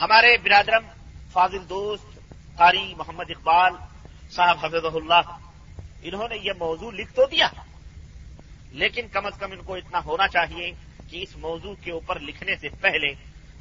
ہمارے 0.00 0.36
برادرم، 0.36 0.86
فاضل 1.32 1.68
دوست، 1.68 2.06
قاری 2.56 2.94
محمد 2.94 3.24
اقبال 3.28 3.72
صاحب 4.30 4.58
حفظ 4.62 4.84
اللہ، 4.94 5.38
انہوں 6.02 6.28
نے 6.28 6.36
یہ 6.36 6.52
موضوع 6.58 6.92
لکھ 6.92 7.12
تو 7.12 7.26
دیا۔ 7.26 7.48
لیکن 8.70 9.08
کم 9.08 9.26
از 9.26 9.32
کم 9.38 9.52
ان 9.52 9.62
کو 9.62 9.74
اتنا 9.74 10.00
ہونا 10.04 10.28
چاہیے 10.28 10.72
کہ 11.10 11.22
اس 11.22 11.36
موضوع 11.36 11.74
کے 11.80 11.90
اوپر 11.90 12.20
لکھنے 12.20 12.56
سے 12.56 12.68
پہلے 12.68 13.14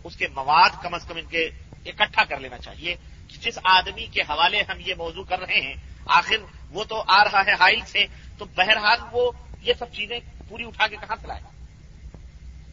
اس 0.03 0.15
کے 0.15 0.27
مواد 0.27 0.69
کم 0.81 0.93
از 0.93 1.05
کم 1.07 1.15
ان 1.17 1.25
کے 1.25 1.49
اکٹھا 1.85 2.23
کر 2.23 2.39
لینا 2.39 2.57
چاہیے 2.57 2.95
کہ 3.27 3.37
جس 3.37 3.59
آدمی 3.63 4.05
کے 4.05 4.21
حوالے 4.21 4.61
ہم 4.61 4.77
یہ 4.79 4.93
موضوع 4.97 5.23
کر 5.23 5.39
رہے 5.39 5.61
ہیں، 5.61 5.75
آخر 6.05 6.35
وہ 6.69 6.83
تو 6.83 7.03
آ 7.07 7.23
رہا 7.23 7.41
ہے 7.45 7.51
ہائل 7.51 7.81
سے۔ 7.85 8.05
تو 8.37 8.45
بہرحال 8.45 8.99
وہ 9.11 9.31
یہ 9.61 9.73
سب 9.79 9.85
چیزیں 9.93 10.19
پوری 10.51 10.65
اٹھا 10.65 10.87
کے 10.87 10.95
کہاں 10.95 11.15
چلائے 11.21 11.41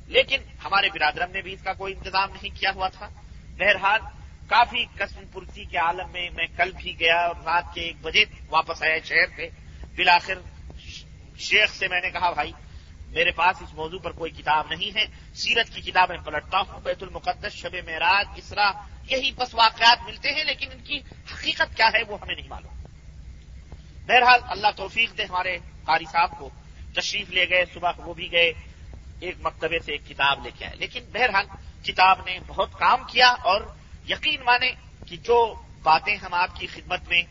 لیکن 0.06 0.40
ہمارے 0.64 0.88
برادرم 0.88 1.30
نے 1.30 1.42
بھی 1.42 1.52
اس 1.52 1.62
کا 1.62 1.72
کوئی 1.72 1.94
انتظام 1.94 2.30
نہیں 2.30 2.60
کیا 2.60 2.70
ہوا 2.74 2.88
تھا۔ 2.88 3.08
بہرحال 3.58 4.00
کافی 4.48 4.84
قسم 4.84 5.22
پرسی 5.32 5.64
کے 5.64 5.78
عالم 5.78 6.10
میں 6.12 6.30
میں 6.30 6.46
کل 6.56 6.70
بھی 6.76 7.00
گیا 7.00 7.16
اور 7.16 7.36
رات 7.36 7.74
کے 7.74 7.80
ایک 7.80 7.96
بجے 8.02 8.24
واپس 8.50 8.82
آیا 8.82 8.98
شہر 9.04 9.26
سے 9.36 9.48
بلاخر 9.94 10.34
شیخ 11.38 11.70
سے 11.70 11.88
میں 11.88 12.00
نے 12.00 12.10
کہا، 12.10 12.30
بھائی، 12.30 12.52
میرے 13.08 13.30
پاس 13.30 13.62
اس 13.62 13.74
موضوع 13.74 13.98
پر 13.98 14.10
کوئی 14.10 14.30
کتاب 14.30 14.66
نہیں 14.70 14.96
ہے۔ 14.96 15.34
سیرت 15.34 15.74
کی 15.74 15.80
کتابیں 15.80 16.18
پلٹتا 16.18 16.58
ہوں، 16.58 16.80
بیت 16.80 17.02
المقدس، 17.02 17.52
شب 17.52 17.74
معراج، 17.74 18.26
اسرا، 18.36 18.70
یہی 19.10 19.32
بس 19.32 19.54
واقعات 19.54 19.98
ملتے 20.06 20.30
ہیں، 20.30 20.44
لیکن 20.44 20.70
ان 20.72 20.80
کی 20.84 20.98
حقیقت 21.34 21.76
کیا 21.76 21.86
ہے 21.86 22.02
وہ 22.08 22.18
ہمیں 22.22 22.34
نہیں 22.34 22.48
معلوم۔ 22.48 22.74
بہرحال 24.06 24.40
اللہ 24.48 24.68
توفیق 24.76 25.18
دے 25.18 25.24
ہمارے 25.24 25.58
قاری 25.84 26.04
صاحب 26.04 26.38
کو۔ 26.38 26.50
تشریف 27.00 27.30
لے 27.30 27.48
گئے، 27.50 27.64
صبح 27.74 27.92
وہ 27.98 28.14
بھی 28.14 28.32
گئے، 28.32 28.52
ایک 29.20 29.34
مکتبے 29.40 29.78
سے 29.78 29.92
ایک 29.92 30.06
کتاب 30.08 30.44
لے 30.44 30.50
کے 30.58 30.64
آئے۔ 30.64 30.76
لیکن 30.76 31.00
بہرحال 31.12 31.46
کتاب 31.82 32.18
نے 32.26 32.38
بہت 32.46 32.78
کام 32.78 33.02
کیا 33.08 33.28
اور 33.28 33.60
یقین 34.08 34.40
مانے 34.44 34.70
کہ 35.06 35.16
جو 35.16 35.54
باتیں 35.82 36.16
ہم 36.16 36.34
آپ 36.34 36.56
کی 36.56 36.66
خدمت 36.66 37.08
میں 37.08 37.22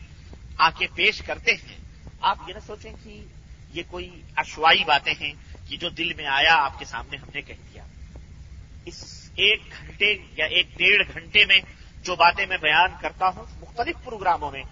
آ 0.58 0.70
کے 0.70 0.86
پیش 0.94 1.18
کرتے 1.18 1.52
ہیں، 1.52 1.78
آپ 2.20 2.38
یہ 2.48 2.54
نہ 2.54 2.58
سوچیں 2.66 2.92
کہ 3.04 3.24
یہ 3.72 3.82
کوئی 3.88 4.22
اشوائی 4.36 4.84
باتیں 4.84 5.14
ہیں 5.20 5.32
کہ 5.68 5.76
جو 5.76 5.88
دل 5.88 6.12
میں 6.14 6.26
آیا، 6.26 6.54
آپ 6.54 6.78
کے 6.78 6.84
سامنے 6.84 7.16
ہم 7.16 7.28
نے 7.34 7.42
کہہ 7.42 7.54
دیا۔ 7.72 7.84
اس 8.84 9.30
ایک 9.36 9.60
گھنٹے 9.78 10.16
یا 10.36 10.46
ایک 10.46 10.66
ڈیڑھ 10.76 11.02
گھنٹے 11.14 11.44
میں 11.44 11.60
جو 12.02 12.16
باتیں 12.16 12.46
میں 12.46 12.56
بیان 12.56 12.90
کرتا 13.00 13.28
ہوں، 13.28 13.44
مختلف 13.60 13.96
پروگراموں 14.04 14.50
میں 14.50 14.62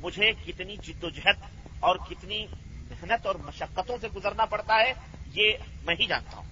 مجھے 0.00 0.32
کتنی 0.46 0.76
جد 0.76 1.04
و 1.04 1.10
جہد 1.10 1.42
اور 1.80 1.96
کتنی 1.96 2.46
محنت 2.90 3.26
اور 3.26 3.34
مشقتوں 3.34 3.98
سے 4.00 4.08
گزرنا 4.08 4.44
پڑتا 4.44 4.74
ہے، 4.74 4.92
یہ 5.34 5.52
میں 5.82 5.94
ہی 6.00 6.06
جانتا 6.06 6.36
ہوں۔ 6.36 6.44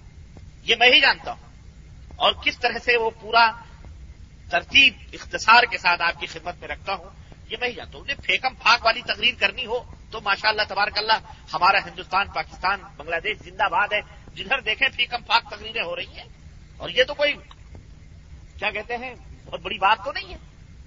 یہ 0.63 0.75
میں 0.79 0.87
ہی 0.87 1.01
جانتا 1.01 1.31
ہوں۔ 1.31 1.49
اور 2.15 2.33
کس 2.33 2.59
طرح 2.59 2.79
سے 2.83 2.97
وہ 2.97 3.09
پورا 3.21 3.51
ترتیب 4.49 4.93
اختصار 5.13 5.63
کے 5.63 5.77
ساتھ 5.77 6.01
آپ 6.01 6.19
کی 6.19 6.27
خدمت 6.27 6.55
میں 6.59 6.67
رکھتا 6.67 6.93
ہوں، 6.93 7.09
یہ 7.49 7.57
میں 7.59 7.67
ہی 7.67 7.73
جانتا 7.73 7.97
ہوں۔ 7.97 8.03
انہیں 8.03 8.17
پھیکم 8.23 8.55
پھاک 8.55 8.85
والی 8.85 9.01
تقریر 9.01 9.33
کرنی 9.39 9.65
ہو 9.65 9.79
تو 10.11 10.21
ماشاء 10.21 10.49
اللہ 10.49 10.61
تبارک 10.67 10.97
اللہ 10.97 11.31
ہمارا 11.53 11.77
ہندوستان، 11.77 12.27
پاکستان، 12.27 12.79
بنگلہ 12.97 13.15
دیش 13.23 13.37
زندہ 13.37 13.63
باد 13.63 13.87
ہے۔ 13.93 14.01
جدھر 14.35 14.59
دیکھیں 14.59 14.87
فیکم 14.89 15.21
پاک 15.21 15.43
تقریریں 15.49 15.83
ہو 15.83 15.95
رہی 15.95 16.07
ہیں۔ 16.07 16.23
اور 16.77 16.89
یہ 16.89 17.03
تو 17.03 17.13
کوئی 17.13 17.33
کیا 18.59 18.71
کہتے 18.71 18.97
ہیں، 18.97 19.15
بہت 19.45 19.59
بڑی 19.59 19.77
بات 19.77 19.97
تو 20.05 20.11
نہیں 20.11 20.33
ہے 20.33 20.37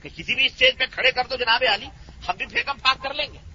کہ 0.02 0.08
کسی 0.16 0.34
بھی 0.34 0.46
اسٹیج 0.46 0.78
پہ 0.78 0.84
کھڑے 0.90 1.10
کر 1.10 1.26
دو 1.30 1.36
جناب 1.36 1.62
علی، 1.74 1.86
ہم 2.28 2.36
بھی 2.36 2.46
پھیکم 2.46 2.78
پاک 2.82 3.02
کر 3.02 3.14
لیں 3.14 3.26
گے۔ 3.32 3.51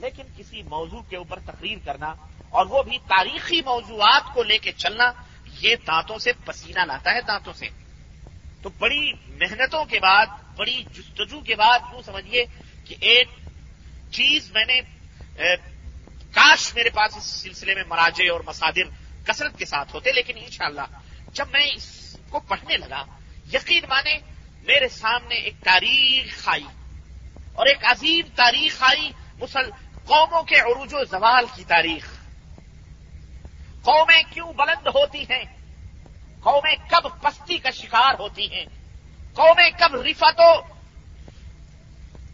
لیکن 0.00 0.22
کسی 0.36 0.62
موضوع 0.62 1.00
کے 1.08 1.16
اوپر 1.16 1.38
تقریر 1.46 1.78
کرنا 1.84 2.14
اور 2.48 2.66
وہ 2.66 2.82
بھی 2.82 2.98
تاریخی 3.08 3.60
موضوعات 3.62 4.32
کو 4.34 4.42
لے 4.42 4.58
کے 4.58 4.72
چلنا، 4.72 5.10
یہ 5.60 5.76
دانتوں 5.86 6.18
سے 6.18 6.32
پسینہ 6.44 6.84
لاتا 6.86 7.12
ہے، 7.12 7.20
دانتوں 7.20 7.52
سے۔ 7.52 7.68
تو 8.62 8.68
بڑی 8.78 9.12
محنتوں 9.12 9.84
کے 9.84 9.98
بعد، 10.00 10.26
بڑی 10.56 10.82
جستجو 10.92 11.40
کے 11.40 11.54
بعد 11.54 11.78
وہ 11.92 12.02
سمجھیے 12.02 12.44
کہ 12.84 12.94
ایک 13.00 13.28
چیز 14.10 14.50
میں 14.50 14.64
نے 14.64 14.80
کاش 16.32 16.74
میرے 16.74 16.90
پاس 16.90 17.16
اس 17.16 17.24
سلسلے 17.42 17.74
میں 17.74 17.84
مراجے 17.88 18.28
اور 18.28 18.40
مسادر 18.46 18.88
کثرت 19.24 19.58
کے 19.58 19.64
ساتھ 19.64 19.94
ہوتے، 19.94 20.12
لیکن 20.12 20.38
انشاءاللہ 20.38 20.86
جب 21.32 21.46
میں 21.52 21.66
اس 21.74 22.16
کو 22.28 22.40
پڑھنے 22.40 22.76
لگا، 22.76 23.04
یقین 23.52 23.84
مانے 23.88 24.16
میرے 24.64 24.88
سامنے 24.88 25.34
ایک 25.34 25.54
تاریخ 25.64 26.48
آئی 26.48 26.66
اور 27.54 27.66
ایک 27.66 27.84
عظیم 27.84 28.28
تاریخ 28.36 28.82
آئی، 28.82 29.10
مسل 29.38 29.70
قوموں 30.10 30.42
کے 30.42 30.56
عروج 30.56 30.94
و 30.94 31.04
زوال 31.04 31.44
کی 31.54 31.64
تاریخ۔ 31.64 32.06
قومیں 33.82 34.22
کیوں 34.30 34.52
بلند 34.52 34.86
ہوتی 34.86 35.22
ہیں؟ 35.22 35.44
قومیں 36.40 36.74
کب 36.90 37.22
پستی 37.22 37.58
کا 37.58 37.70
شکار 37.70 38.14
ہوتی 38.18 38.52
ہیں؟ 38.52 38.64
قومیں 39.34 39.70
کب 39.78 39.94
رفت 39.94 40.40
و 40.40 40.74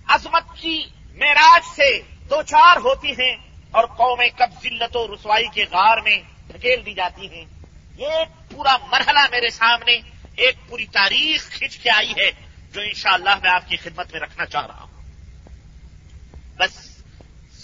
عظمت 0.06 0.42
کی 0.60 0.84
معراج 1.14 1.62
سے 1.76 2.00
دو 2.30 2.42
چار 2.42 2.76
ہوتی 2.76 3.10
ہیں 3.10 3.36
اور 3.70 3.84
قومیں 3.84 4.28
کب 4.36 4.50
ذلت 4.62 4.96
و 4.96 5.14
رسوائی 5.14 5.48
کے 5.48 5.64
غار 5.64 5.98
میں 5.98 6.18
دھکیل 6.48 6.86
دی 6.86 6.94
جاتی 6.94 7.34
ہیں؟ 7.34 7.44
یہ 7.98 8.06
ایک 8.06 8.50
پورا 8.50 8.76
مرحلہ 8.76 9.26
میرے 9.30 9.50
سامنے 9.50 9.92
ایک 10.36 10.56
پوری 10.68 10.86
تاریخ 10.86 11.50
کھینچ 11.50 11.78
کے 11.78 11.90
آئی 11.90 12.10
ہے 12.10 12.30
جو 12.72 12.80
انشاءاللہ 12.80 13.30
میں 13.42 13.50
آپ 13.50 13.68
کی 13.68 13.76
خدمت 13.76 14.12
میں 14.12 14.20
رکھنا 14.20 14.46
چاہ 14.46 14.66
رہا 14.66 14.80
ہوں۔ 14.80 15.02
بس 16.58 16.95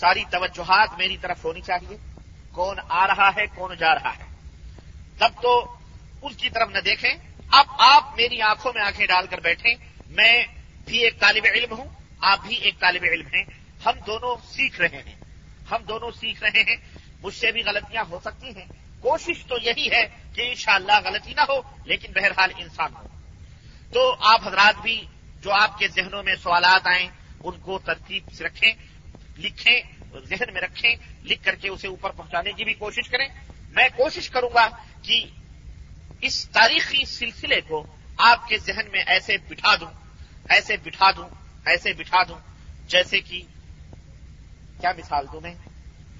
ساری 0.02 0.24
توجہات 0.30 0.88
میری 0.98 1.16
طرف 1.16 1.44
ہونی 1.44 1.60
چاہیے۔ 1.60 1.96
کون 2.52 2.76
آ 2.88 3.06
رہا 3.06 3.30
ہے، 3.36 3.46
کون 3.54 3.76
جا 3.76 3.94
رہا 3.94 4.12
ہے۔ 4.18 4.24
تب 5.18 5.42
تو 5.42 5.74
اس 6.22 6.36
کی 6.36 6.50
طرف 6.50 6.68
نہ 6.68 6.78
دیکھیں۔ 6.78 7.14
اب 7.52 7.66
آپ 7.78 8.16
میری 8.16 8.40
آنکھوں 8.40 8.72
میں 8.74 8.82
آنکھیں 8.82 9.06
ڈال 9.06 9.26
کر 9.26 9.40
بیٹھیں۔ 9.40 9.74
میں 10.06 10.44
بھی 10.86 10.98
ایک 10.98 11.20
طالب 11.20 11.46
علم 11.54 11.74
ہوں، 11.78 11.84
آپ 12.20 12.38
بھی 12.46 12.56
ایک 12.56 12.78
طالب 12.78 13.02
علم 13.02 13.26
ہیں۔ 13.26 13.44
ہم 13.86 13.92
دونوں 14.06 14.36
سیکھ 14.48 14.80
رہے 14.80 15.02
ہیں۔ 15.06 15.14
ہم 15.70 15.82
دونوں 15.88 16.10
سیکھ 16.10 16.42
رہے 16.42 16.62
ہیں۔ 16.62 16.76
مجھ 17.22 17.34
سے 17.34 17.52
بھی 17.52 17.62
غلطیاں 17.62 18.04
ہو 18.10 18.18
سکتی 18.24 18.46
ہیں۔ 18.46 18.66
کوشش 19.00 19.46
تو 19.46 19.56
یہی 19.62 19.90
ہے 19.90 20.06
کہ 20.34 20.48
انشاءاللہ 20.48 20.92
غلطی 21.04 21.34
نہ 21.34 21.40
ہو، 21.40 21.60
لیکن 21.84 22.12
بہرحال 22.12 22.50
انسان 22.56 22.92
ہو۔ 22.96 23.06
تو 23.92 24.16
آپ 24.20 24.48
حضرات 24.48 24.82
بھی 24.82 25.04
جو 25.40 25.52
آپ 25.52 25.78
کے 25.78 25.88
ذہنوں 25.88 26.22
میں 26.22 26.34
سوالات 26.34 26.86
آئیں، 26.86 27.08
ان 27.44 27.60
کو 27.60 27.78
ترتیب 27.78 28.32
سے 28.32 28.44
رکھیں۔ 28.44 28.72
لکھیں، 29.42 29.80
ذہن 30.24 30.52
میں 30.52 30.60
رکھیں، 30.60 30.94
لکھ 31.22 31.44
کر 31.44 31.54
کے 31.54 31.68
اسے 31.68 31.88
اوپر 31.88 32.10
پہنچانے 32.10 32.52
کی 32.52 32.64
بھی 32.64 32.74
کوشش 32.74 33.08
کریں۔ 33.08 33.28
میں 33.70 33.88
کوشش 33.96 34.30
کروں 34.30 34.50
گا 34.54 34.68
کہ 35.02 35.24
اس 36.20 36.48
تاریخی 36.48 37.04
سلسلے 37.04 37.60
کو 37.60 37.86
آپ 38.16 38.48
کے 38.48 38.58
ذہن 38.58 38.90
میں 38.92 39.02
ایسے 39.06 39.36
بٹھا 39.48 39.74
دوں، 39.80 39.90
ایسے 40.48 40.76
بٹھا 40.76 41.10
دوں، 41.10 41.28
ایسے 41.64 41.92
بٹھا 41.92 42.22
دوں 42.22 42.38
جیسے 42.86 43.20
کہ، 43.20 43.42
کیا 44.80 44.92
مثال 44.98 45.26
دوں 45.32 45.40
میں؟ 45.40 45.54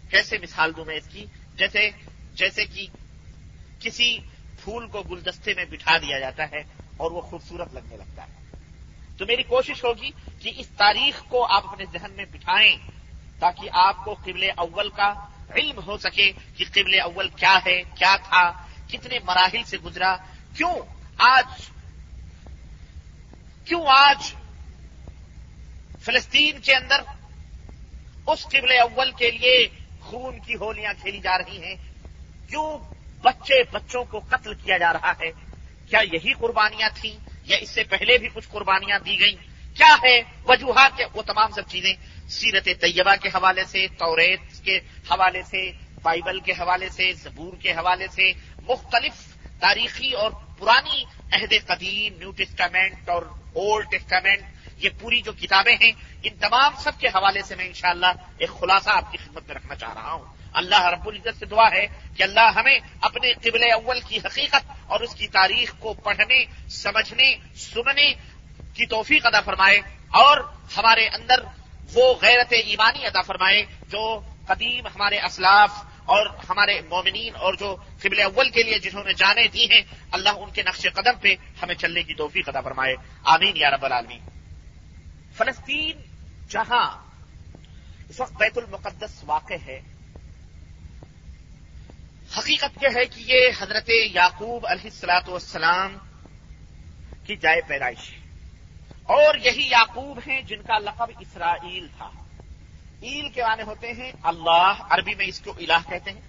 کیسے 0.09 0.39
مثال 0.39 0.77
دوں 0.77 0.85
میں 0.85 0.97
اس 0.97 1.09
کی؟ 1.09 1.27
جیسے 1.57 1.91
جیسے 2.35 2.65
کہ 2.65 2.87
کسی 3.81 4.19
پھول 4.65 4.87
کو 4.87 5.03
گلدستے 5.03 5.55
میں 5.55 5.65
بٹھا 5.65 5.99
دیا 5.99 6.19
جاتا 6.19 6.51
ہے 6.51 6.63
اور 6.97 7.11
وہ 7.11 7.21
خوبصورت 7.21 7.75
لگنے 7.75 7.97
لگتا 7.97 8.23
ہے۔ 8.23 8.57
تو 9.17 9.27
میری 9.27 9.43
کوشش 9.43 9.85
ہوگی 9.85 10.11
کہ 10.41 10.53
اس 10.57 10.69
تاریخ 10.69 11.25
کو 11.29 11.55
آپ 11.55 11.67
اپنے 11.67 11.85
ذہن 11.93 12.13
میں 12.13 12.25
بٹھائیں۔ 12.25 12.77
تاکہ 13.43 13.69
آپ 13.73 14.05
کو 14.05 14.15
قبل 14.15 14.51
اول 14.57 14.91
کا 14.91 15.15
علم 15.57 15.81
ہو 15.87 15.99
سکے 15.99 16.33
کہ 16.57 16.65
قبل 16.73 17.01
اول 17.01 17.29
کیا 17.29 17.59
ہے، 17.67 17.83
کیا 17.95 18.17
تھا، 18.17 18.67
کتنے 18.89 19.19
مراحل 19.19 19.65
سے 19.65 19.79
گزرا، 19.79 20.17
کیوں 20.57 20.75
آج 21.19 21.69
کیوں 23.65 23.87
آج 23.87 24.35
فلسطین 26.01 26.61
کے 26.61 26.75
اندر 26.75 27.01
اس 28.27 28.43
قبل 28.43 28.73
اول 28.81 29.11
کے 29.11 29.31
لیے 29.31 29.69
خون 30.01 30.39
کی 30.39 30.55
ہولیاں 30.55 30.93
کھیلی 31.01 31.21
جا 31.21 31.39
رہی 31.39 31.65
ہیں؟ 31.65 31.75
کیوں 32.49 32.79
بچے 33.23 33.63
بچوں 33.73 34.05
کو 34.05 34.21
قتل 34.29 34.55
کیا 34.55 34.79
جا 34.79 34.93
رہا 34.93 35.13
ہے؟ 35.21 35.33
کیا 35.87 36.01
یہی 36.13 36.33
قربانیاں 36.35 36.89
تھیں 36.95 37.17
یا 37.45 37.57
اس 37.57 37.71
سے 37.71 37.85
پہلے 37.85 38.19
بھی 38.19 38.29
کچھ 38.35 38.49
قربانیاں 38.49 38.99
دی 38.99 39.21
گئیں؟ 39.21 39.37
کیا 39.77 39.97
ہے 40.03 40.23
وجوہات 40.49 41.01
وہ 41.15 41.23
تمام 41.23 41.51
سب 41.51 41.69
چیزیں۔ 41.69 41.95
سیرت 42.33 42.69
طیبہ 42.81 43.15
کے 43.23 43.29
حوالے 43.29 43.65
سے، 43.65 43.87
توریت 43.99 44.65
کے 44.65 44.77
حوالے 45.11 45.43
سے، 45.43 45.71
بائبل 46.03 46.41
کے 46.41 46.53
حوالے 46.53 46.89
سے، 46.89 47.13
زبور 47.15 47.53
کے 47.63 47.73
حوالے 47.73 48.07
سے 48.15 48.33
مختلف 48.69 49.15
تاریخی 49.61 50.11
اور 50.13 50.31
پرانی 50.59 51.05
عہد 51.33 51.53
قدیم، 51.67 52.19
نیو 52.19 52.31
ٹیسٹامنٹ 52.31 53.09
اور 53.09 53.23
اولڈ 53.55 53.91
ٹیسٹامنٹ، 53.91 54.43
یہ 54.77 54.91
پوری 55.01 55.21
جو 55.23 55.33
کتابیں 55.33 55.77
ہیں، 55.81 55.93
ان 56.23 56.37
تمام 56.37 56.73
سب 56.79 56.99
کے 57.01 57.09
حوالے 57.09 57.43
سے 57.43 57.55
میں 57.57 57.67
انشاءاللہ 57.67 58.13
ایک 58.39 58.51
خلاصہ 58.61 58.91
آپ 58.91 59.11
کی 59.13 59.19
خدمت 59.19 59.47
میں 59.47 59.55
رکھنا 59.57 59.75
چاہ 59.75 59.93
رہا 59.95 60.13
ہوں۔ 60.13 60.25
اللہ 60.53 60.83
رب 60.85 61.07
العزت 61.09 61.39
سے 61.39 61.47
دعا 61.47 61.71
ہے 61.73 61.87
کہ 62.17 62.23
اللہ 62.23 62.51
ہمیں 62.57 62.79
اپنے 63.01 63.33
قبل 63.43 63.63
اول 63.73 64.01
کی 64.09 64.19
حقیقت 64.19 64.71
اور 64.87 65.01
اس 65.01 65.15
کی 65.15 65.27
تاریخ 65.33 65.73
کو 65.79 65.93
پڑھنے، 66.07 66.45
سمجھنے، 66.71 67.35
سننے 67.57 68.13
کی 68.75 68.87
توفیق 68.87 69.27
ادا 69.27 69.41
فرمائے 69.41 69.81
اور 70.21 70.39
ہمارے 70.77 71.07
اندر 71.09 71.45
وہ 71.95 72.15
غیرت 72.23 72.53
ایمانی 72.53 73.07
ادا 73.07 73.21
فرمائے 73.21 73.63
جو 73.89 74.21
قدیم 74.47 74.87
ہمارے 74.87 75.19
اسلاف 75.19 75.85
اور 76.05 76.27
ہمارے 76.27 76.81
مومنین 76.81 77.37
اور 77.37 77.55
جو 77.55 77.77
قبل 78.03 78.21
اول 78.21 78.51
کے 78.51 78.63
لیے 78.63 78.79
جنہوں 78.79 79.05
نے 79.05 79.13
جانے 79.13 79.49
دی 79.49 79.65
ہیں، 79.71 79.81
اللہ 80.13 80.29
ان 80.29 80.51
کے 80.51 80.63
نقش 80.63 80.87
قدم 80.95 81.19
پہ 81.21 81.35
ہمیں 81.63 81.75
چلنے 81.75 82.03
کی 82.03 82.15
توفیق 82.15 82.49
ادا 82.49 82.61
فرمائے۔ 82.61 82.95
آمین 83.25 83.57
یا 83.57 83.71
رب 83.71 83.85
العالمین۔ 83.85 84.19
فلسطین 85.35 86.03
جہاں 86.49 87.13
اس 88.09 88.21
وقت 88.21 88.33
بیت 88.33 88.59
المقدس 88.59 89.25
واقع 89.27 89.55
ہے، 89.67 89.81
حقیقت 92.39 92.83
یہ 92.83 92.89
ہے 92.97 93.05
کہ 93.05 93.21
یہ 93.27 93.49
حضرت 93.59 93.89
یعقوب 93.89 94.67
علیہ 94.67 94.85
السلاط 94.85 95.29
والسلام 95.29 95.97
کی 97.27 97.37
جائے 97.37 97.61
پیدائش 97.67 98.13
ہے۔ 98.13 98.22
اور 99.13 99.35
یہی 99.35 99.71
یعقوب 99.71 100.21
ہیں 100.27 100.43
جن 100.43 100.63
کا 100.63 100.79
لقب 100.79 101.11
اسرائیل 101.21 101.89
تھا۔ 101.97 102.11
ایل 103.01 103.29
کے 103.29 103.43
معنی 103.43 103.63
ہوتے 103.63 103.93
ہیں 103.93 104.13
اللہ، 104.23 104.73
عربی 104.91 105.15
میں 105.15 105.27
اس 105.27 105.41
کو 105.41 105.51
الہ 105.51 105.89
کہتے 105.89 106.11
ہیں، 106.11 106.21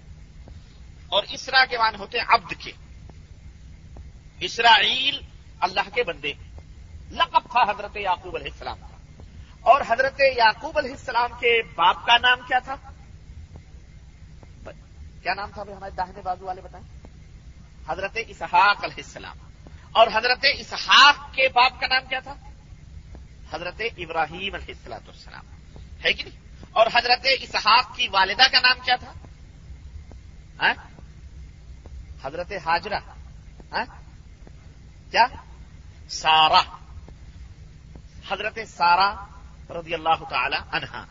اور 1.08 1.22
اسرا 1.30 1.64
کے 1.64 1.78
معنی 1.78 1.98
ہوتے 1.98 2.18
ہیں 2.18 2.24
عبد 2.28 2.52
کے۔ 2.58 2.72
اسرائیل 4.40 5.20
اللہ 5.60 5.94
کے 5.94 6.02
بندے 6.02 6.32
لقب 7.10 7.50
تھا 7.50 7.70
حضرت 7.70 7.96
یعقوب 7.96 8.36
علیہ 8.36 8.50
السلام 8.52 8.78
کا۔ 8.80 9.22
اور 9.60 9.80
حضرت 9.88 10.20
یعقوب 10.36 10.78
علیہ 10.78 10.90
السلام 10.90 11.30
کے 11.40 11.62
باپ 11.62 12.06
کا 12.06 12.18
نام 12.18 12.38
کیا 12.48 12.58
تھا؟ 12.58 12.74
کیا 15.22 15.34
نام 15.34 15.50
تھا 15.54 15.62
ہمارے 15.62 15.90
داہنے 15.96 16.20
بازو 16.20 16.46
والے 16.46 16.60
بتائیں؟ 16.60 17.06
حضرت 17.88 18.18
اسحاق 18.28 18.84
علیہ 18.84 19.02
السلام۔ 19.04 19.36
اور 19.92 20.06
حضرت 20.14 20.46
اسحاق 20.58 21.34
کے 21.34 21.48
باپ 21.48 21.80
کا 21.80 21.86
نام 21.86 22.02
کیا 22.08 22.20
تھا؟ 22.20 22.34
حضرت 23.54 23.82
ابراہیم 23.98 24.54
علیہ 24.54 24.74
السلاۃ 24.74 25.06
السلام 25.06 25.44
ہے 26.04 26.12
کہ 26.12 26.24
نہیں؟ 26.24 26.40
اور 26.72 26.86
حضرت 26.94 27.26
اسحاق 27.40 27.96
کی 27.96 28.08
والدہ 28.08 28.42
کا 28.52 28.60
نام 28.60 28.76
کیا 28.84 28.96
تھا؟ 28.96 29.12
ہاں؟ 30.60 30.74
حضرت 32.22 32.52
حاجرہ۔ 32.52 32.98
ہاں؟ 33.72 33.84
کیا؟ 35.10 35.26
سارا 36.08 36.60
حضرت 38.28 38.58
سارا 38.68 39.24
رضی 39.70 39.94
اللہ 39.94 40.24
تعالی 40.30 40.56
عنہا۔ 40.72 41.04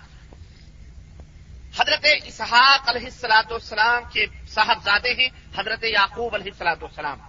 حضرت 1.80 2.06
اسحاق 2.26 2.90
علیہ 2.90 3.06
السلاۃ 3.06 3.52
والسلام 3.52 4.04
کے 4.14 4.26
صاحبزادے 4.48 5.14
ہیں 5.14 5.30
حضرت 5.58 5.84
یعقوب 5.84 6.36
علیہ 6.36 6.52
السلاۃ 6.52 6.82
والسلام۔ 6.82 7.20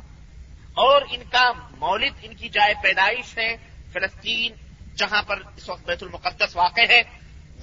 اور 0.75 1.03
ان 1.11 1.23
کا 1.31 1.53
مولد، 1.79 2.13
ان 2.23 2.35
کی 2.35 2.49
جائے 2.49 2.75
پیدائش 2.83 3.39
ہے 3.39 3.57
فلسطین 3.93 4.53
جہاں 4.97 5.23
پر 5.23 5.43
اس 5.57 5.69
وقت 5.69 5.87
بیت 5.87 6.03
المقدس 6.03 6.57
واقع 6.57 6.81
ہے، 6.91 7.03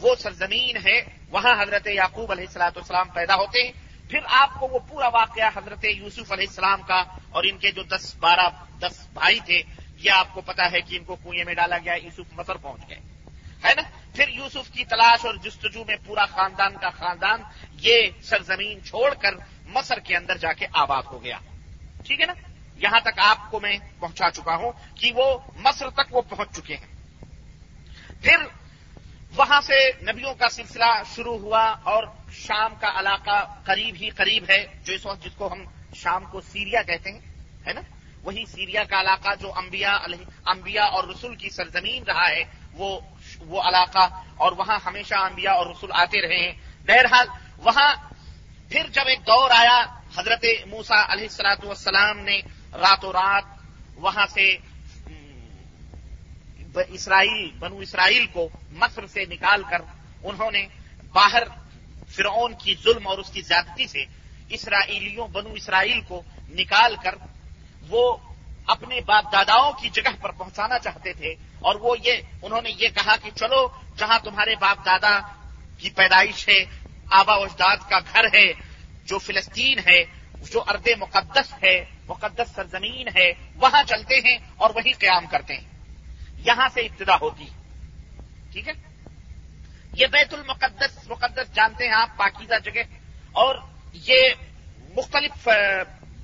وہ 0.01 0.15
سرزمین 0.15 0.77
ہے، 0.77 1.01
وہاں 1.29 1.63
حضرت 1.63 1.87
یعقوب 1.87 2.31
علیہ 2.31 2.45
السلاۃ 2.47 2.71
والسلام 2.75 3.09
پیدا 3.09 3.35
ہوتے 3.35 3.63
ہیں۔ 3.63 3.71
پھر 4.09 4.19
آپ 4.25 4.59
کو 4.59 4.67
وہ 4.67 4.79
پورا 4.79 5.07
واقعہ 5.07 5.49
حضرت 5.55 5.85
یوسف 5.85 6.31
علیہ 6.31 6.47
السلام 6.47 6.81
کا 6.81 7.03
اور 7.29 7.43
ان 7.43 7.57
کے 7.57 7.71
جو 7.71 7.83
دس 7.83 8.15
بارہ 8.15 8.49
دس 8.79 9.07
بھائی 9.13 9.39
تھے، 9.39 9.61
یہ 9.97 10.11
آپ 10.11 10.33
کو 10.33 10.41
پتا 10.41 10.71
ہے 10.71 10.81
کہ 10.81 10.95
ان 10.95 11.03
کو 11.03 11.15
کنویں 11.15 11.43
میں 11.43 11.53
ڈالا 11.53 11.77
گیا، 11.77 11.93
یوسف 11.93 12.33
مصر 12.33 12.55
پہنچ 12.55 12.89
گئے۔ 12.89 12.97
ہے 13.65 13.73
نا؟ 13.75 13.81
پھر 14.15 14.27
یوسف 14.27 14.71
کی 14.71 14.85
تلاش 14.85 15.25
اور 15.25 15.35
جستجو 15.35 15.83
میں 15.83 15.95
پورا 16.05 16.25
خاندان 16.25 16.73
کا 16.77 16.89
خاندان 16.89 17.41
یہ 17.71 18.09
سرزمین 18.23 18.83
چھوڑ 18.83 19.13
کر 19.13 19.31
مصر 19.65 19.99
کے 19.99 20.15
اندر 20.15 20.37
جا 20.37 20.53
کے 20.53 20.67
آباد 20.73 21.03
ہو 21.03 21.23
گیا۔ 21.23 21.37
ٹھیک 22.05 22.21
ہے 22.21 22.25
نا؟ 22.25 22.33
یہاں 22.75 22.99
تک 22.99 23.19
آپ 23.19 23.51
کو 23.51 23.59
میں 23.59 23.77
پہنچا 23.99 24.31
چکا 24.31 24.55
ہوں 24.55 24.71
کہ 24.95 25.11
وہ 25.15 25.39
مصر 25.55 25.89
تک 25.89 26.15
وہ 26.15 26.21
پہنچ 26.21 26.57
چکے 26.57 26.75
ہیں۔ 26.75 26.90
پھر 28.21 28.37
وہاں 29.35 29.61
سے 29.61 29.75
نبیوں 30.01 30.33
کا 30.33 30.49
سلسلہ 30.49 30.91
شروع 31.15 31.37
ہوا 31.37 31.63
اور 31.83 32.03
شام 32.31 32.73
کا 32.79 32.99
علاقہ 32.99 33.37
قریب 33.63 33.95
ہی 34.01 34.09
قریب 34.09 34.43
ہے، 34.49 34.65
جو 34.83 34.93
اس 34.93 35.05
وقت 35.05 35.23
جس 35.23 35.35
کو 35.37 35.51
ہم 35.53 35.63
شام 35.95 36.25
کو 36.25 36.41
سیریا 36.41 36.81
کہتے 36.81 37.11
ہیں، 37.11 37.19
ہے 37.67 37.73
نا؟ 37.73 37.81
وہی 38.23 38.45
سیریا 38.45 38.83
کا 38.83 38.99
علاقہ 38.99 39.29
جو 39.39 39.51
انبیاء 39.57 39.97
انبیاء 40.45 40.85
اور 40.85 41.03
رسول 41.03 41.35
کی 41.35 41.49
سرزمین 41.49 42.03
رہا 42.03 42.27
ہے، 42.29 42.43
وہ 42.73 42.99
وہ 43.47 43.61
علاقہ 43.61 44.07
اور 44.37 44.51
وہاں 44.51 44.79
ہمیشہ 44.85 45.15
انبیاء 45.15 45.53
اور 45.53 45.65
رسول 45.67 45.89
آتے 45.93 46.21
رہے 46.21 46.39
ہیں۔ 46.39 46.53
بہرحال 46.87 47.27
وہاں 47.57 47.91
پھر 48.69 48.87
جب 48.87 49.07
ایک 49.07 49.19
دور 49.27 49.51
آیا، 49.51 49.79
حضرت 50.17 50.45
موسا 50.67 51.01
علیہ 51.13 51.23
السلاۃ 51.23 51.63
والسلام 51.63 52.19
نے 52.19 52.39
راتوں 52.73 53.11
رات 53.13 53.45
وہاں 53.95 54.27
سے 54.27 54.55
اسرائیل، 56.79 57.51
بنو 57.59 57.77
اسرائیل 57.77 58.25
کو 58.25 58.49
مصر 58.71 59.05
سے 59.05 59.25
نکال 59.25 59.63
کر 59.69 59.81
انہوں 60.23 60.51
نے 60.51 60.67
باہر 61.13 61.43
فرعون 62.07 62.53
کی 62.53 62.75
ظلم 62.83 63.07
اور 63.07 63.17
اس 63.17 63.29
کی 63.29 63.41
زیادتی 63.41 63.87
سے 63.87 64.05
اسرائیلیوں، 64.49 65.27
بنو 65.27 65.53
اسرائیل 65.53 66.01
کو 66.01 66.21
نکال 66.49 66.95
کر 67.03 67.15
وہ 67.89 68.17
اپنے 68.67 69.01
باپ 69.01 69.31
داداؤں 69.31 69.71
کی 69.71 69.89
جگہ 69.89 70.15
پر 70.21 70.31
پہنچانا 70.31 70.79
چاہتے 70.79 71.13
تھے 71.13 71.35
اور 71.59 71.75
وہ 71.75 71.95
یہ، 72.03 72.13
انہوں 72.41 72.61
نے 72.61 72.69
یہ 72.69 72.87
کہا 72.87 73.15
کہ 73.23 73.29
چلو، 73.35 73.67
جہاں 73.97 74.19
تمہارے 74.19 74.55
باپ 74.55 74.85
دادا 74.85 75.19
کی 75.77 75.89
پیدائش 75.89 76.49
ہے، 76.49 76.65
آبا 77.09 77.33
اجداد 77.33 77.77
کا 77.89 77.99
گھر 78.13 78.25
ہے، 78.33 78.53
جو 79.05 79.17
فلسطین 79.17 79.79
ہے، 79.79 80.03
جو 80.51 80.63
ارد 80.67 80.87
مقدس 80.99 81.63
ہے، 81.63 81.85
مقدس 82.07 82.55
سرزمین 82.55 83.07
ہے، 83.15 83.33
وہاں 83.55 83.83
چلتے 83.83 84.15
ہیں 84.15 84.37
اور 84.57 84.69
وہی 84.75 84.91
قیام 84.91 85.25
کرتے 85.25 85.53
ہیں۔ 85.53 85.70
یہاں 86.45 86.69
سے 86.73 86.81
ابتدا 86.81 87.15
ہوتی 87.21 87.45
ٹھیک 88.51 88.67
ہے؟ 88.67 88.73
یہ 89.93 90.07
بیت 90.07 90.33
المقدس، 90.33 91.09
مقدس 91.09 91.55
جانتے 91.55 91.85
ہیں 91.85 91.93
آپ، 91.93 92.17
پاکیزہ 92.17 92.59
جگہ۔ 92.63 92.81
اور 93.31 93.55
یہ 93.93 94.21
مختلف 94.97 95.49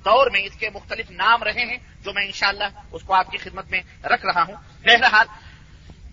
دور 0.04 0.30
میں 0.30 0.40
اس 0.40 0.56
کے 0.56 0.70
مختلف 0.74 1.10
نام 1.10 1.42
رہے 1.42 1.64
ہیں، 1.64 1.76
جو 2.02 2.12
میں 2.12 2.24
انشاءاللہ 2.24 2.64
اس 2.92 3.02
کو 3.02 3.14
آپ 3.14 3.30
کی 3.30 3.38
خدمت 3.38 3.70
میں 3.70 3.80
رکھ 4.04 4.26
رہا 4.26 4.42
ہوں۔ 4.42 4.54
بہرحال، 4.84 5.26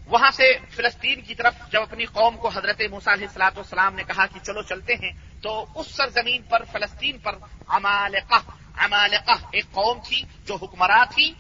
وہاں 0.06 0.32
سے 0.32 0.58
فلسطین 0.70 1.22
کی 1.22 1.36
طرف 1.36 1.54
جب 1.72 1.82
اپنی 1.82 2.06
قوم 2.06 2.38
کو 2.38 2.48
حضرت 2.48 2.82
علیہ 2.82 3.28
السلاط 3.28 3.58
والسلام 3.58 3.96
نے 3.96 4.04
کہا 4.04 4.26
کہ 4.26 4.40
چلو 4.46 4.62
چلتے 4.62 4.94
ہیں، 4.94 5.12
تو 5.42 5.66
اس 5.76 5.88
سرزمین 5.88 6.42
پر، 6.42 6.64
فلسطین 6.72 7.18
پر 7.18 7.36
عمالقہ 7.68 8.52
عمالقہ 8.78 9.46
ایک 9.52 9.66
قوم 9.72 10.00
تھی 10.06 10.22
جو 10.46 10.56
حکمراں 10.56 11.06
تھی 11.10 11.34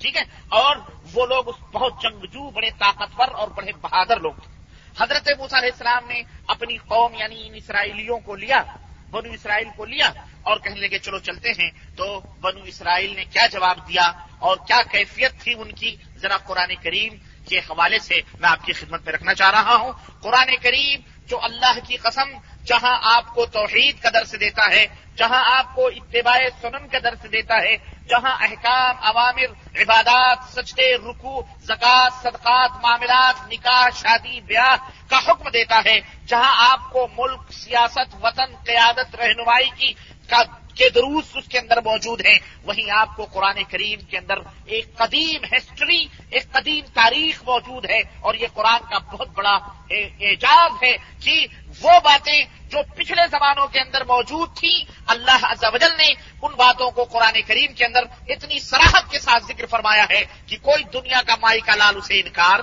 ٹھیک 0.00 0.16
ہے؟ 0.16 0.22
اور 0.48 0.76
وہ 1.12 1.26
لوگ 1.26 1.44
بہت 1.72 2.02
جنگجو 2.02 2.50
بڑے 2.50 2.70
طاقتور 2.70 3.28
اور 3.28 3.48
بڑے 3.48 3.72
بہادر 3.80 4.20
لوگ 4.20 4.32
تھے۔ 4.32 4.58
حضرت 5.00 5.28
علیہ 5.28 5.70
السلام 5.72 6.08
نے 6.08 6.22
اپنی 6.46 6.76
قوم 6.76 7.14
یعنی 7.14 7.46
ان 7.46 7.54
اسرائیلیوں 7.54 8.18
کو 8.18 8.36
لیا، 8.36 8.62
بنو 9.10 9.32
اسرائیل 9.32 9.68
کو 9.76 9.84
لیا 9.84 10.12
اور 10.42 10.56
کہنے 10.56 10.80
لگے، 10.80 10.98
چلو 10.98 11.18
چلتے 11.18 11.50
ہیں۔ 11.50 11.70
تو 11.96 12.20
بنو 12.40 12.62
اسرائیل 12.62 13.16
نے 13.16 13.24
کیا 13.24 13.46
جواب 13.46 13.88
دیا 13.88 14.12
اور 14.38 14.56
کیا 14.56 14.82
کیفیت 14.92 15.40
تھی 15.40 15.54
ان 15.54 15.72
کی؟ 15.72 15.96
ذرا 16.16 16.36
قرآن 16.36 16.74
کریم 16.82 17.14
کے 17.48 17.58
حوالے 17.58 17.98
سے 17.98 18.20
میں 18.40 18.50
آپ 18.50 18.64
کی 18.64 18.72
خدمت 18.72 19.04
میں 19.04 19.12
رکھنا 19.12 19.34
چاہ 19.34 19.50
رہا 19.50 19.74
ہوں۔ 19.74 19.92
قرآن 20.20 20.56
کریم 20.62 21.00
جو 21.26 21.38
اللہ 21.42 21.78
کی 21.86 21.96
قسم، 21.96 22.38
جہاں 22.64 22.98
آپ 23.02 23.34
کو 23.34 23.46
توحید 23.46 24.00
کا 24.00 24.08
درس 24.14 24.34
دیتا 24.40 24.70
ہے 24.70 24.86
جہاں 25.18 25.58
آپ 25.58 25.74
کو 25.74 25.86
اتباع 25.86 26.38
سنن 26.60 26.88
کا 26.88 26.98
درس 26.98 27.32
دیتا 27.32 27.56
ہے، 27.62 27.76
جہاں 28.08 28.36
احکام، 28.40 28.96
عوامر، 29.00 29.80
عبادات 29.82 30.38
سچتے 30.54 30.96
رکو 30.96 31.42
زکات 31.62 32.22
صدقات، 32.22 32.70
معاملات، 32.82 33.52
نکاح، 33.52 33.88
شادی، 33.94 34.40
بیاہ 34.40 34.76
کا 35.10 35.18
حکم 35.18 35.48
دیتا 35.48 35.80
ہے، 35.84 36.00
جہاں 36.26 36.70
آپ 36.70 36.90
کو 36.90 37.06
ملک، 37.18 37.52
سیاست، 37.52 38.14
وطن، 38.22 38.56
قیادت، 38.64 39.14
رہنمائی 39.14 39.70
کی 39.70 39.92
کا 40.28 40.42
کے 40.78 40.88
دروس 40.90 41.24
اس 41.34 41.48
کے 41.48 41.58
اندر 41.58 41.80
موجود 41.84 42.20
ہیں۔ 42.26 42.38
وہیں 42.64 42.90
آپ 42.90 43.16
کو 43.16 43.24
قرآن 43.24 43.62
کریم 43.68 44.00
کے 44.00 44.18
اندر 44.18 44.38
ایک 44.64 44.94
قدیم 44.94 45.44
ہسٹری، 45.52 46.04
ایک 46.30 46.52
قدیم 46.52 46.84
تاریخ 46.94 47.42
موجود 47.46 47.90
ہے 47.90 48.00
اور 48.20 48.34
یہ 48.34 48.46
قرآن 48.54 48.80
کا 48.90 48.98
بہت 48.98 49.28
بڑا 49.28 49.56
اعجاز 49.90 50.82
ہے 50.82 50.96
کہ 51.20 51.46
وہ 51.80 51.98
باتیں 52.04 52.44
جو 52.70 52.78
پچھلے 52.96 53.22
زمانوں 53.30 53.66
کے 53.66 53.80
اندر 53.80 54.04
موجود 54.04 54.56
تھیں، 54.56 54.78
اللہ 55.06 55.66
وجل 55.72 55.96
نے 55.98 56.08
ان 56.42 56.52
باتوں 56.56 56.90
کو 56.90 57.04
قرآن 57.04 57.40
کریم 57.46 57.72
کے 57.72 57.84
اندر 57.84 58.04
اتنی 58.28 58.58
سراہد 58.58 59.10
کے 59.10 59.18
ساتھ 59.18 59.44
ذکر 59.44 59.66
فرمایا 59.66 60.06
ہے 60.10 60.24
کہ 60.46 60.56
کوئی 60.62 60.84
دنیا 60.92 61.20
کا 61.26 61.34
مائی 61.40 61.60
کا 61.60 61.74
لال 61.74 61.96
اسے 61.96 62.20
انکار 62.20 62.60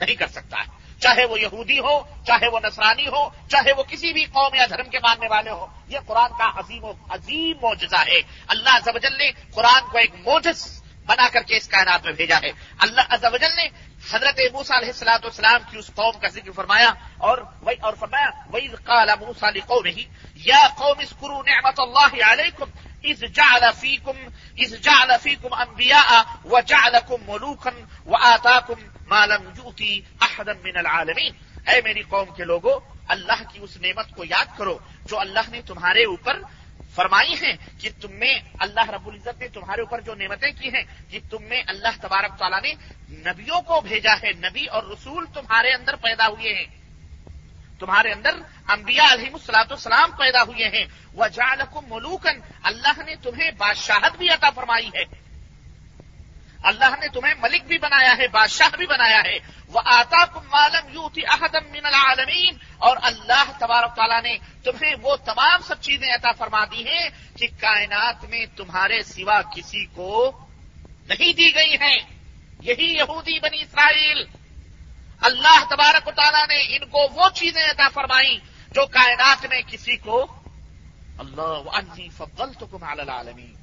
نہیں 0.00 0.14
کر 0.14 0.26
سکتا 0.26 0.58
ہے۔ 0.58 0.81
چاہے 1.02 1.24
وہ 1.24 1.40
یہودی 1.40 1.78
ہو، 1.78 2.00
چاہے 2.26 2.48
وہ 2.48 2.60
نصرانی 2.62 3.06
ہو، 3.06 3.28
چاہے 3.48 3.72
وہ 3.72 3.82
کسی 3.82 4.12
بھی 4.12 4.24
قوم 4.24 4.54
یا 4.54 4.66
دھرم 4.66 4.88
کے 4.88 4.98
ماننے 4.98 5.26
والے 5.30 5.50
ہو، 5.50 5.66
یہ 5.88 5.98
قرآن 6.06 6.30
کا 6.38 6.50
عظیم 6.56 6.84
و 6.84 6.92
عظیم 7.08 7.56
معجزہ 7.62 8.04
ہے۔ 8.06 8.20
اللہ 8.48 8.78
زبجل 8.84 9.18
نے 9.18 9.30
قرآن 9.54 9.82
کو 9.92 9.98
ایک 9.98 10.14
موجز 10.24 10.82
بنا 11.06 11.28
کر 11.32 11.42
کے 11.42 11.56
اس 11.56 11.68
کائنات 11.68 12.04
میں 12.04 12.12
بھیجا 12.12 12.38
ہے۔ 12.42 12.50
اللہ 12.78 13.00
ازل 13.10 13.54
نے 13.56 13.68
حضرت 14.12 14.40
موسا 14.52 14.76
علیہ 14.76 14.88
السلاۃ 14.88 15.18
والسلام 15.22 15.60
کی 15.70 15.78
اس 15.78 15.90
قوم 15.94 16.18
کا 16.20 16.28
ذکر 16.28 16.50
فرمایا 16.52 16.92
اور 17.18 17.38
وہی 17.62 17.76
اور 17.80 17.92
فرمایا 17.92 18.30
وہی 18.50 18.68
قال 18.68 19.08
موسا 19.20 19.50
قوم 19.66 19.86
ہی 19.86 20.04
یا 20.34 20.66
قوم 20.76 20.98
اسکرو 20.98 21.42
نعمت 21.42 21.80
اللہ 21.80 22.32
علیکم 22.32 22.64
از 23.04 23.20
جعل 23.36 23.70
فیکم 23.80 24.18
از 24.58 24.72
جعل 24.80 25.16
فیکم 25.22 25.52
انبیاء 25.52 26.22
وجعلکم 26.44 27.20
ملوکا 27.26 27.70
وآتاکم 28.06 28.80
مالم 29.08 29.50
جوتی 29.56 30.00
احدم 30.20 30.58
من 30.64 30.76
العالمین 30.76 31.32
اے 31.68 31.80
میری 31.84 32.02
قوم 32.08 32.34
کے 32.36 32.44
لوگوں 32.44 32.78
اللہ 33.08 33.42
کی 33.52 33.58
اس 33.62 33.76
نعمت 33.80 34.14
کو 34.16 34.24
یاد 34.24 34.56
کرو 34.58 34.78
جو 35.08 35.18
اللہ 35.20 35.50
نے 35.50 35.60
تمہارے 35.66 36.04
اوپر 36.04 36.42
فرمائی 36.94 37.34
ہیں، 37.42 37.56
کہ 37.80 37.90
تم 38.00 38.12
میں 38.18 38.34
اللہ 38.64 38.90
رب 38.90 39.06
العزت 39.08 39.40
نے 39.40 39.48
تمہارے 39.48 39.80
اوپر 39.80 40.00
جو 40.00 40.14
نعمتیں 40.14 40.50
کی 40.60 40.68
ہیں، 40.74 40.82
کہ 41.10 41.18
تم 41.30 41.42
میں 41.48 41.62
اللہ 41.66 41.96
تبارک 42.00 42.38
تعالیٰ 42.38 42.60
نے 42.62 42.72
نبیوں 43.30 43.60
کو 43.60 43.80
بھیجا 43.80 44.14
ہے، 44.22 44.32
نبی 44.32 44.64
اور 44.66 44.82
رسول 44.82 45.26
تمہارے 45.34 45.72
اندر 45.72 45.96
پیدا 45.96 46.28
ہوئے 46.28 46.52
ہیں۔ 46.54 46.66
تمہارے 47.82 48.12
اندر 48.12 48.34
انبیاء 48.68 49.12
علیہ 49.12 49.30
السلاط 49.32 49.72
السلام 49.72 50.10
پیدا 50.10 50.42
ہوئے 50.42 50.68
ہیں۔ 50.68 50.84
وہ 51.12 51.28
جالکم 51.28 51.80
ملوکن 51.88 52.40
اللہ 52.62 53.02
نے 53.06 53.14
تمہیں 53.16 53.50
بادشاہت 53.58 54.16
بھی 54.16 54.28
عطا 54.28 54.50
فرمائی 54.50 54.88
ہے۔ 54.88 55.02
اللہ 56.62 56.94
نے 57.00 57.08
تمہیں 57.08 57.34
ملک 57.38 57.62
بھی 57.64 57.78
بنایا 57.78 58.16
ہے، 58.18 58.28
بادشاہ 58.28 58.76
بھی 58.76 58.86
بنایا 58.86 59.22
ہے۔ 59.24 59.38
وہ 59.68 59.80
آتا 59.84 60.24
کم 60.24 60.40
معلوم 60.50 60.92
یو 60.92 61.08
تھی 61.08 61.22
احدم 61.26 61.72
من 61.72 61.86
العالمین 61.86 62.56
اور 62.78 62.96
اللہ 63.02 63.52
تبارک 63.58 63.96
تعالیٰ 63.96 64.22
نے 64.22 64.38
تمہیں 64.64 64.94
وہ 65.02 65.16
تمام 65.16 65.60
سب 65.62 65.80
چیزیں 65.80 66.14
عطا 66.14 66.32
فرما 66.32 66.64
دی 66.64 66.86
ہیں 66.86 67.08
کہ 67.36 67.46
کائنات 67.60 68.24
میں 68.24 68.46
تمہارے 68.56 69.02
سوا 69.02 69.42
کسی 69.42 69.84
کو 69.84 70.38
نہیں 71.08 71.32
دی 71.32 71.54
گئی 71.54 71.74
ہیں۔ 71.74 71.98
یہی 72.60 72.96
یہودی 72.96 73.40
بنی 73.40 73.62
اسرائیل۔ 73.62 74.41
اللہ 75.22 75.64
تبارک 75.70 76.08
تعالیٰ 76.16 76.48
نے 76.48 76.76
ان 76.76 76.88
کو 76.88 77.08
وہ 77.12 77.28
چیزیں 77.34 77.70
عطا 77.70 77.88
فرمائی 77.88 78.38
جو 78.70 78.86
کائنات 78.86 79.46
میں 79.46 79.62
کسی 79.66 79.96
کو 79.96 80.26
اللہ 81.18 81.62
انی 81.72 82.08
فضلتکم 82.08 82.84
علی 82.84 83.00
العالمین۔ 83.00 83.54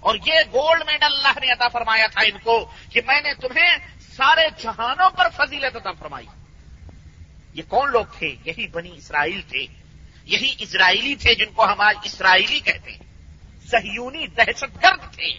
اور 0.00 0.14
یہ 0.26 0.34
گولڈ 0.52 0.82
میڈل 0.86 1.04
اللہ 1.04 1.38
نے 1.40 1.52
عطا 1.52 1.68
فرمایا 1.68 2.06
تھا 2.06 2.20
ان 2.20 2.38
کو 2.38 2.70
کہ 2.90 3.00
میں 3.06 3.20
نے 3.20 3.34
تمہیں 3.34 3.76
سارے 4.16 4.48
جہانوں 4.58 5.10
پر 5.10 5.28
فضیلت 5.36 5.76
عطا 5.76 5.92
فرمائی۔ 5.92 6.26
یہ 7.54 7.62
کون 7.68 7.90
لوگ 7.90 8.04
تھے؟ 8.18 8.36
یہی 8.44 8.66
بنی 8.68 8.90
اسرائیل 8.96 9.42
تھے۔ 9.42 9.66
یہی 10.24 10.54
اسرائیلی 10.58 11.14
تھے 11.14 11.34
جن 11.34 11.52
کو 11.52 11.64
ہم 11.64 11.80
آج 11.80 11.96
اسرائیلی 12.04 12.60
کہتے 12.60 12.90
ہیں۔ 12.90 12.98
سہیونی 13.66 14.26
دہشت 14.26 14.84
گرد 14.84 15.14
تھے۔ 15.14 15.32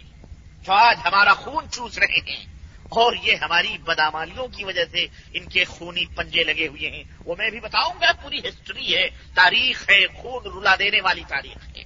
جو 0.61 0.73
آج 0.73 0.97
ہمارا 1.05 1.33
خون 1.33 1.71
چوس 1.71 1.97
رہے 1.97 2.35
ہیں۔ 2.35 2.56
اور 2.89 3.13
یہ 3.23 3.35
ہماری 3.35 3.77
بدامالیوں 3.77 4.47
کی 4.47 4.63
وجہ 4.63 4.85
سے 4.91 5.07
ان 5.33 5.49
کے 5.49 5.63
خونی 5.63 6.05
پنجے 6.05 6.43
لگے 6.43 6.67
ہوئے 6.67 6.89
ہیں۔ 6.89 7.03
وہ 7.25 7.35
میں 7.37 7.49
بھی 7.49 7.59
بتاؤں 7.59 7.93
گا، 8.01 8.11
پوری 8.21 8.39
ہسٹری 8.39 8.95
ہے، 8.95 9.09
تاریخ 9.35 9.89
ہے، 9.89 10.07
خون 10.07 10.57
رلا 10.57 10.75
دینے 10.79 11.01
والی 11.01 11.23
تاریخ 11.27 11.77
ہے۔ 11.77 11.83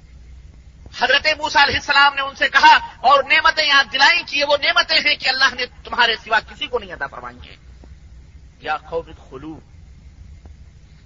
حضرت 0.99 1.27
موسا 1.37 1.63
علیہ 1.63 1.75
السلام 1.75 2.13
نے 2.13 2.21
ان 2.21 2.35
سے 2.35 2.49
کہا، 2.49 2.75
اور 2.97 3.23
نعمتیں 3.23 3.65
یاد 3.65 3.93
دلائیں 3.93 4.23
کہ 4.27 4.43
وہ 4.43 4.57
نعمتیں 4.63 4.99
ہیں 4.99 5.15
کہ 5.15 5.29
اللہ 5.29 5.55
نے 5.55 5.65
تمہارے 5.65 6.15
سوا 6.15 6.39
کسی 6.39 6.67
کو 6.67 6.79
نہیں 6.79 6.91
ادا 6.91 7.07
فرمائی 7.07 7.49
ہے 7.49 7.55
یا 8.59 8.77
قوم 8.77 9.11
خلو 9.29 9.59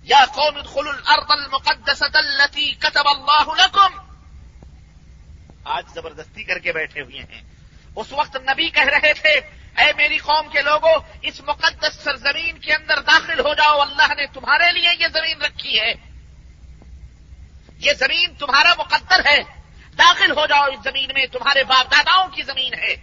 یا 0.04 0.26
قوم 0.26 0.62
خلو 0.62 0.90
الارض 0.90 1.26
المقدسة 1.30 2.12
التي 2.14 2.72
كتب 2.72 3.04
اللہ 3.06 3.64
لكم۔ 3.64 4.00
آج 5.64 5.84
زبردستی 5.94 6.44
کر 6.44 6.60
کے 6.60 6.72
بیٹھے 6.72 7.02
ہوئے 7.02 7.20
ہیں۔ 7.20 7.42
اس 7.96 8.12
وقت 8.12 8.36
نبی 8.36 8.70
کہہ 8.70 8.84
رہے 8.84 9.14
تھے 9.14 9.65
اے 9.78 9.92
میری 9.98 10.18
قوم 10.18 10.50
کے 10.50 10.62
لوگوں 10.62 10.94
اس 11.22 11.42
مقدس 11.48 12.04
سرزمین 12.04 12.58
کے 12.58 12.74
اندر 12.74 13.00
داخل 13.00 13.40
ہو 13.40 13.54
جاؤ، 13.54 13.80
اللہ 13.80 14.14
نے 14.14 14.26
تمہارے 14.26 14.72
لیے 14.72 14.90
یہ 15.00 15.08
زمین 15.14 15.42
رکھی 15.42 15.80
ہے۔ 15.80 15.94
یہ 17.78 17.94
زمین 17.94 18.36
تمہارا 18.36 18.74
مقدر 18.78 19.20
ہے۔ 19.26 19.44
داخل 19.98 20.32
ہو 20.32 20.46
جاؤ، 20.46 20.64
اس 20.64 20.84
زمین 20.84 21.10
میں 21.14 21.26
تمہارے 21.26 21.64
باپ 21.64 21.92
داداؤں 21.92 22.30
کی 22.30 22.42
زمین 22.42 22.74
ہے۔ 22.74 22.96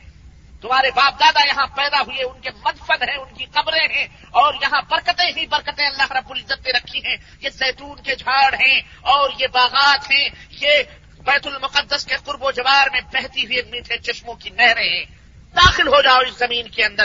تمہارے 0.61 0.91
باپ 0.91 1.21
دادا 1.21 1.41
یہاں 1.47 1.67
پیدا 1.67 2.01
ہوئے، 2.01 2.25
ان 2.25 2.41
کے 2.41 2.51
مدفن 2.65 3.09
ہیں، 3.09 3.17
ان 3.17 3.35
کی 3.35 3.45
قبریں 3.45 3.97
ہیں، 3.97 4.07
اور 4.31 4.55
یہاں 4.55 4.83
برکتیں 4.83 5.31
ہی 5.37 5.47
برکتیں 5.47 5.87
اللہ 5.87 6.13
رب 6.13 6.31
العزت 6.31 6.67
نے 6.67 6.71
رکھی 6.73 7.07
ہیں۔ 7.07 7.17
یہ 7.41 7.49
زیتون 7.51 8.03
کے 8.03 8.17
جھاڑ 8.17 8.55
ہیں، 8.55 8.81
اور 9.01 9.31
یہ 9.39 9.47
باغات 9.47 10.11
ہیں۔ 10.11 10.29
یہ 10.51 10.83
بیت 11.19 11.47
المقدس 11.47 12.05
کے 12.05 12.17
قرب 12.25 12.43
و 12.43 12.51
جوار 12.51 12.87
میں 12.93 13.01
بہتی 13.01 13.47
ہوئی 13.47 13.63
میٹھے 13.71 13.99
چشموں 13.99 14.35
کی 14.35 14.51
نہریں 14.51 14.89
ہیں۔ 14.89 15.22
داخل 15.57 15.88
ہو 15.88 16.03
جاؤ 16.03 16.19
اس 16.19 16.38
زمین 16.38 16.69
کے 16.69 16.85
اندر۔ 16.85 17.05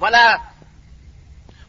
ولا 0.00 0.36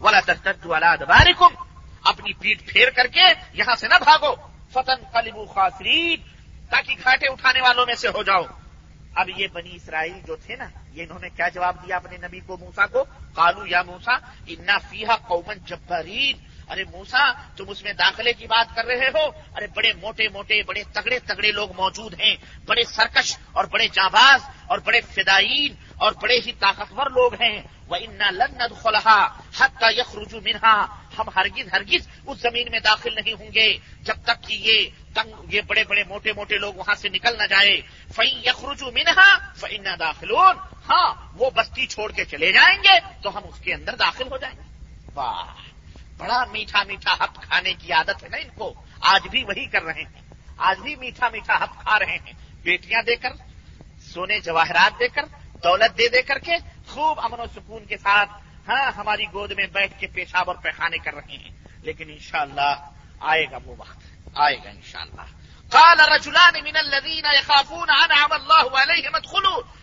ولا 0.02 0.20
ترتد 0.20 0.66
والا 0.66 0.96
دبارکم 0.96 1.64
اپنی 2.04 2.34
پیٹ 2.34 2.66
پھیر 2.66 2.90
کر 2.90 3.08
کے 3.08 3.22
یہاں 3.54 3.76
سے 3.76 3.88
نہ 3.88 3.94
بھاگو۔ 4.04 4.36
فتن 4.74 5.08
قلبو 5.14 5.46
خاصرین 5.46 6.22
تاکہ 6.70 6.96
گھاٹے 7.04 7.28
اٹھانے 7.28 7.62
والوں 7.62 7.86
میں 7.86 7.96
سے 7.96 8.08
ہو 8.08 8.24
جاؤ۔ 8.24 8.44
اب 9.16 9.30
یہ 9.38 9.48
بنی 9.48 9.76
اسرائیل 9.76 10.20
جو 10.28 10.36
تھے 10.36 10.56
نا، 10.56 10.66
یہ 10.94 11.04
انہوں 11.04 11.20
نے 11.20 11.30
کیا 11.30 11.50
جواب 11.50 11.76
دیا 11.88 11.96
اپنے 11.96 12.18
نبی 12.18 12.40
کو 12.40 12.58
موسا 12.58 12.86
کو؟ 12.86 13.04
کالو 13.34 13.66
یا 13.66 13.82
موسا 13.82 14.12
انا 14.48 14.78
فیحا 14.78 15.16
قومن 15.16 15.58
جبرین 15.66 16.49
ارے 16.70 16.84
موسا، 16.92 17.32
تم 17.56 17.66
اس 17.68 17.84
میں 17.84 17.94
داخلے 17.94 18.34
کی 18.34 18.48
بات 18.48 18.76
کر 18.76 18.86
رہے 18.86 19.08
ہو؟ 19.08 19.32
ارے 19.56 19.68
بڑے 19.68 19.94
موٹے 19.94 20.30
موٹے، 20.30 20.64
بڑے 20.64 20.84
تگڑے 20.94 21.20
تگڑے 21.20 21.52
لوگ 21.52 21.72
موجود 21.76 22.22
ہیں۔ 22.22 22.36
بڑے 22.66 22.84
سرکش 22.84 23.38
اور 23.52 23.66
بڑے 23.66 23.88
جانباز 23.88 24.42
اور 24.68 24.80
بڑے 24.80 25.02
فدائین 25.02 25.76
اور 25.96 26.12
بڑے 26.12 26.40
ہی 26.46 26.52
طاقتور 26.52 27.10
لوگ 27.10 27.34
ہیں۔ 27.42 27.62
وہ 27.88 27.96
انا 27.96 28.32
لند 28.32 28.62
خلحا 28.82 29.26
حق 29.60 29.80
کا 29.80 29.90
یخ 29.90 30.16
رجو 30.16 30.40
منہا 30.42 30.86
ہم 31.20 31.24
ہرگز 31.36 31.74
ہرگز 31.74 32.08
اس 32.26 32.40
زمین 32.40 32.68
میں 32.72 32.80
داخل 32.80 33.16
نہیں 33.16 33.34
ہوں 33.34 33.54
گے۔ 33.54 33.78
جب 34.02 34.16
تک 34.24 34.44
کہ 34.48 34.54
یہ 34.54 34.90
تنگ، 35.14 35.54
یہ 35.54 35.62
بڑے 35.62 35.84
بڑے 35.84 36.04
موٹے 36.04 36.34
موٹے 36.34 36.58
لوگ 36.58 36.74
وہاں 36.74 36.96
سے 36.96 37.10
نکل 37.10 37.38
نہ 37.38 37.44
جائے۔ 37.44 37.82
فئی 38.16 38.42
یخرجو 38.46 38.92
منہا 38.92 39.38
فن 39.56 39.88
داخلون۔ 40.00 40.56
ہاں 40.90 41.16
وہ 41.34 41.50
بستی 41.50 41.88
چھوڑ 41.88 42.12
کے 42.12 42.26
چلے 42.26 42.52
جائیں 42.52 42.84
گے 42.84 43.00
تو 43.22 43.38
ہم 43.38 43.42
اس 43.44 43.60
کے 43.60 43.74
اندر 43.74 43.96
داخل 43.96 44.28
ہو 44.32 44.38
جائیں 44.38 44.56
گے۔ 44.56 44.62
واہ! 45.16 45.69
بڑا 46.20 46.46
میٹھا 46.46 46.84
میٹھا 46.84 47.14
ہپ 47.14 47.36
کھانے 47.36 47.74
کی 47.74 47.92
عادت 47.92 48.24
ہے 48.24 48.30
نا 48.30 48.38
ان 48.38 48.50
کو۔ 48.56 48.74
آج 49.02 49.28
بھی 49.28 49.44
وہی 49.44 49.66
کر 49.66 49.84
رہے 49.84 50.02
ہیں۔ 50.02 50.22
آج 50.58 50.80
بھی 50.80 50.96
میٹھا 50.96 51.30
میٹھا 51.30 51.64
ہپ 51.64 51.70
کھا 51.80 52.00
رہے 52.00 52.18
ہیں۔ 52.26 52.34
بیٹیاں 52.64 53.02
دے 53.02 53.16
کر، 53.16 53.30
سونے 54.00 54.40
جواہرات 54.40 55.00
دے 55.00 55.08
کر، 55.08 55.26
دولت 55.64 55.98
دے 55.98 56.08
دے 56.08 56.22
کر 56.22 56.38
کے 56.38 56.58
خوب 56.88 57.20
امن 57.20 57.40
و 57.40 57.46
سکون 57.56 57.86
کے 57.86 57.98
ساتھ 57.98 58.30
ہاں 58.68 58.92
ہماری 58.92 59.24
گود 59.34 59.52
میں 59.52 59.68
بیٹھ 59.68 60.00
کے 60.00 60.08
پیشاب 60.08 60.50
اور 60.50 60.56
پیخانے 60.56 60.98
کر 60.98 61.14
رہے 61.14 61.38
ہیں۔ 61.38 61.52
لیکن 61.82 62.10
انشاءاللہ 62.10 62.90
آئے 63.20 63.46
گا 63.52 63.58
وہ 63.66 63.76
وقت۔ 63.78 64.00
آئے 64.36 64.58
گا 64.58 64.70
انشاءاللہ۔ 64.70 65.22
قال 65.70 66.00
رجلان 66.00 66.64
من 66.64 66.76
الذين 66.76 67.26
يخافون 67.26 67.90
انعم 67.90 68.34
الله 68.34 68.82
عليهم 68.82 69.16
ادخلوا۔ 69.16 69.79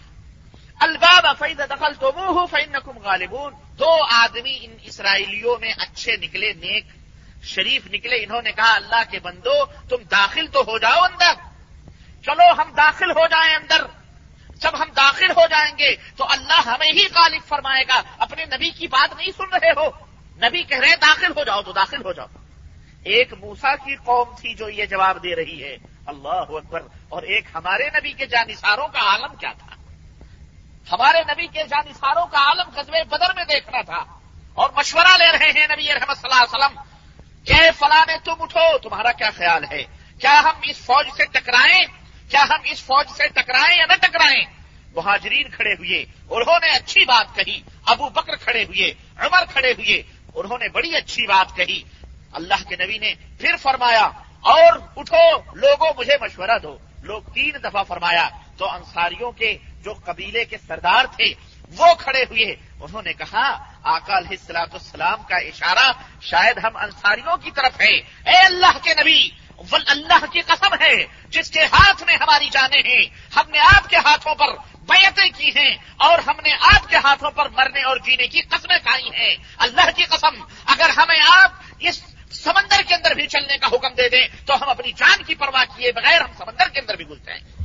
الباب 0.80 1.26
فاذا 1.38 1.66
دخلتموه 1.66 2.44
فانكم 2.50 2.98
غالبون۔ 2.98 3.52
دو 3.78 4.04
آدمی 4.10 4.58
ان 4.60 4.76
اسرائیلیوں 4.82 5.56
میں 5.60 5.72
اچھے 5.78 6.16
نکلے، 6.16 6.52
نیک، 6.52 6.84
شریف 7.42 7.86
نکلے، 7.92 8.16
انہوں 8.16 8.42
نے 8.42 8.52
کہا، 8.52 8.74
اللہ 8.74 9.02
کے 9.10 9.18
بندو، 9.18 9.64
تم 9.64 9.96
داخل 10.10 10.46
تو 10.46 10.60
ہو 10.60 10.78
جاؤ 10.78 11.00
اندر۔ 11.00 11.32
چلو، 12.24 12.52
ہم 12.58 12.70
داخل 12.76 13.10
ہو 13.10 13.26
جائیں 13.26 13.54
اندر۔ 13.54 13.84
جب 14.54 14.82
ہم 14.82 14.88
داخل 14.96 15.30
ہو 15.30 15.46
جائیں 15.50 15.78
گے، 15.78 15.96
تو 16.16 16.24
اللہ 16.28 16.62
ہمیں 16.66 16.92
ہی 16.92 17.04
غالب 17.14 17.48
فرمائے 17.48 17.84
گا۔ 17.88 18.02
اپنے 18.18 18.44
نبی 18.44 18.70
کی 18.70 18.86
بات 18.86 19.16
نہیں 19.16 19.30
سن 19.36 19.54
رہے 19.54 19.70
ہو۔ 19.70 19.88
نبی 20.42 20.62
کہہ 20.62 20.78
رہے 20.78 20.96
داخل 20.96 21.32
ہو 21.36 21.44
جاؤ 21.44 21.62
تو 21.62 21.72
داخل 21.72 22.04
ہو 22.04 22.12
جاؤ۔ 22.12 22.26
ایک 23.04 23.32
موسا 23.32 23.76
کی 23.76 23.96
قوم 23.96 24.36
تھی 24.36 24.54
جو 24.54 24.68
یہ 24.68 24.86
جواب 24.86 25.22
دے 25.22 25.36
رہی 25.36 25.62
ہے، 25.62 25.76
اللہ 26.06 26.28
اکبر۔ 26.28 26.80
اور 27.08 27.22
ایک 27.22 27.44
ہمارے 27.54 27.88
نبی 27.88 28.12
کے 28.12 28.26
جانساروں 28.26 28.88
کا 28.88 28.98
عالم 28.98 29.34
کیا 29.34 29.52
تھا؟ 29.58 29.75
ہمارے 30.92 31.20
نبی 31.20 31.46
کے 31.46 31.62
جانساروں 31.62 32.26
کا 32.26 32.38
عالم 32.38 32.70
قصبے 32.74 33.04
بدر 33.04 33.34
میں 33.36 33.44
دیکھنا 33.44 33.82
تھا 33.82 34.04
اور 34.54 34.70
مشورہ 34.76 35.16
لے 35.18 35.32
رہے 35.32 35.60
ہیں 35.60 35.66
نبی 35.70 35.94
رحمت 35.94 36.16
صلی 36.16 36.30
اللہ 36.32 36.44
علیہ 36.44 36.56
وسلم 36.56 36.80
کہ 37.44 37.70
فلاں 37.78 38.04
تم 38.24 38.42
اٹھو، 38.42 38.78
تمہارا 38.78 39.12
کیا 39.12 39.30
خیال 39.30 39.64
ہے؟ 39.64 39.84
کیا 40.20 40.40
ہم 40.40 40.60
اس 40.62 40.78
فوج 40.78 41.06
سے 41.16 41.24
ٹکرائیں؟ 41.24 41.82
کیا 42.28 42.42
ہم 42.42 42.60
اس 42.64 42.82
فوج 42.82 43.06
سے 43.16 43.28
ٹکرائیں 43.28 43.78
یا 43.78 43.86
نہ 43.86 44.06
ٹکرائیں؟ 44.06 44.44
مہاجرین 44.96 45.48
کھڑے 45.48 45.72
ہوئے، 45.72 46.04
انہوں 46.30 46.58
نے 46.62 46.70
اچھی 46.70 47.04
بات 47.04 47.36
کہی، 47.36 47.60
ابو 47.86 48.08
بکر 48.08 48.36
کھڑے 48.36 48.64
ہوئے، 48.64 48.94
عمر 49.18 49.44
کھڑے 49.52 49.72
ہوئے، 49.72 50.02
انہوں 50.34 50.58
نے 50.58 50.68
بڑی 50.68 50.96
اچھی 50.96 51.26
بات 51.26 51.56
کہی۔ 51.56 51.82
اللہ 52.32 52.68
کے 52.68 52.76
نبی 52.76 52.98
نے 52.98 53.14
پھر 53.40 53.56
فرمایا، 53.56 54.10
اور 54.40 54.78
اٹھو، 54.96 55.52
لوگوں 55.54 55.90
مجھے 55.98 56.16
مشورہ 56.20 56.58
دو۔ 56.62 56.78
لوگ 57.02 57.22
تین 57.22 57.52
دفعہ 57.64 57.82
فرمایا، 57.82 58.28
تو 58.56 58.70
انصاریوں 58.70 59.32
کے 59.32 59.58
جو 59.86 59.94
قبیلے 60.04 60.44
کے 60.44 60.56
سردار 60.68 61.04
تھے، 61.16 61.34
وہ 61.76 61.94
کھڑے 61.94 62.22
ہوئے۔ 62.22 62.56
انہوں 62.80 63.02
نے 63.02 63.12
کہا، 63.12 63.46
آقا 63.82 64.18
علیہ 64.18 64.36
السلاط 64.40 64.74
السلام 64.74 65.22
کا 65.22 65.36
اشارہ 65.36 65.92
شاید 66.20 66.58
ہم 66.64 66.76
انصاریوں 66.76 67.36
کی 67.36 67.50
طرف 67.50 67.80
ہے۔ 67.80 67.96
اے 68.30 68.36
اللہ 68.36 68.78
کے 68.82 68.94
نبی 68.94 69.28
اللہ 69.86 70.24
کی 70.32 70.40
قسم 70.40 70.74
ہے، 70.80 71.06
جس 71.28 71.50
کے 71.50 71.64
ہاتھ 71.64 72.02
میں 72.02 72.16
ہماری 72.16 72.48
جانیں 72.48 72.82
ہیں، 72.88 73.06
ہم 73.36 73.50
نے 73.50 73.58
آپ 73.58 73.90
کے 73.90 73.96
ہاتھوں 73.96 74.34
پر 74.34 74.48
بیعتیں 74.80 75.28
کی 75.36 75.48
ہیں 75.48 75.76
اور 75.96 76.18
ہم 76.18 76.34
نے 76.42 76.52
آپ 76.52 76.88
کے 76.88 76.96
ہاتھوں 76.96 77.30
پر 77.30 77.48
مرنے 77.48 77.82
اور 77.82 77.96
جینے 77.96 78.26
کی 78.26 78.40
قسمیں 78.40 78.78
کھائی 78.78 79.08
ہیں۔ 79.14 79.36
اللہ 79.58 79.90
کی 79.96 80.04
قسم، 80.04 80.42
اگر 80.66 80.90
ہمیں 80.96 81.20
آپ 81.30 81.52
اس 81.78 82.02
سمندر 82.30 82.82
کے 82.88 82.94
اندر 82.94 83.10
بھی 83.14 83.26
چلنے 83.26 83.58
کا 83.58 83.66
حکم 83.66 83.94
دے 83.94 84.08
دیں، 84.08 84.26
تو 84.46 84.54
ہم 84.54 84.68
اپنی 84.68 84.92
جان 84.92 85.22
کی 85.22 85.34
پرواہ 85.34 85.64
کیے 85.76 85.92
بغیر 85.92 86.20
ہم 86.20 86.32
سمندر 86.38 86.68
کے 86.68 86.80
اندر 86.80 86.96
بھی 86.96 87.08
گل 87.08 87.18
جائیں۔ 87.26 87.55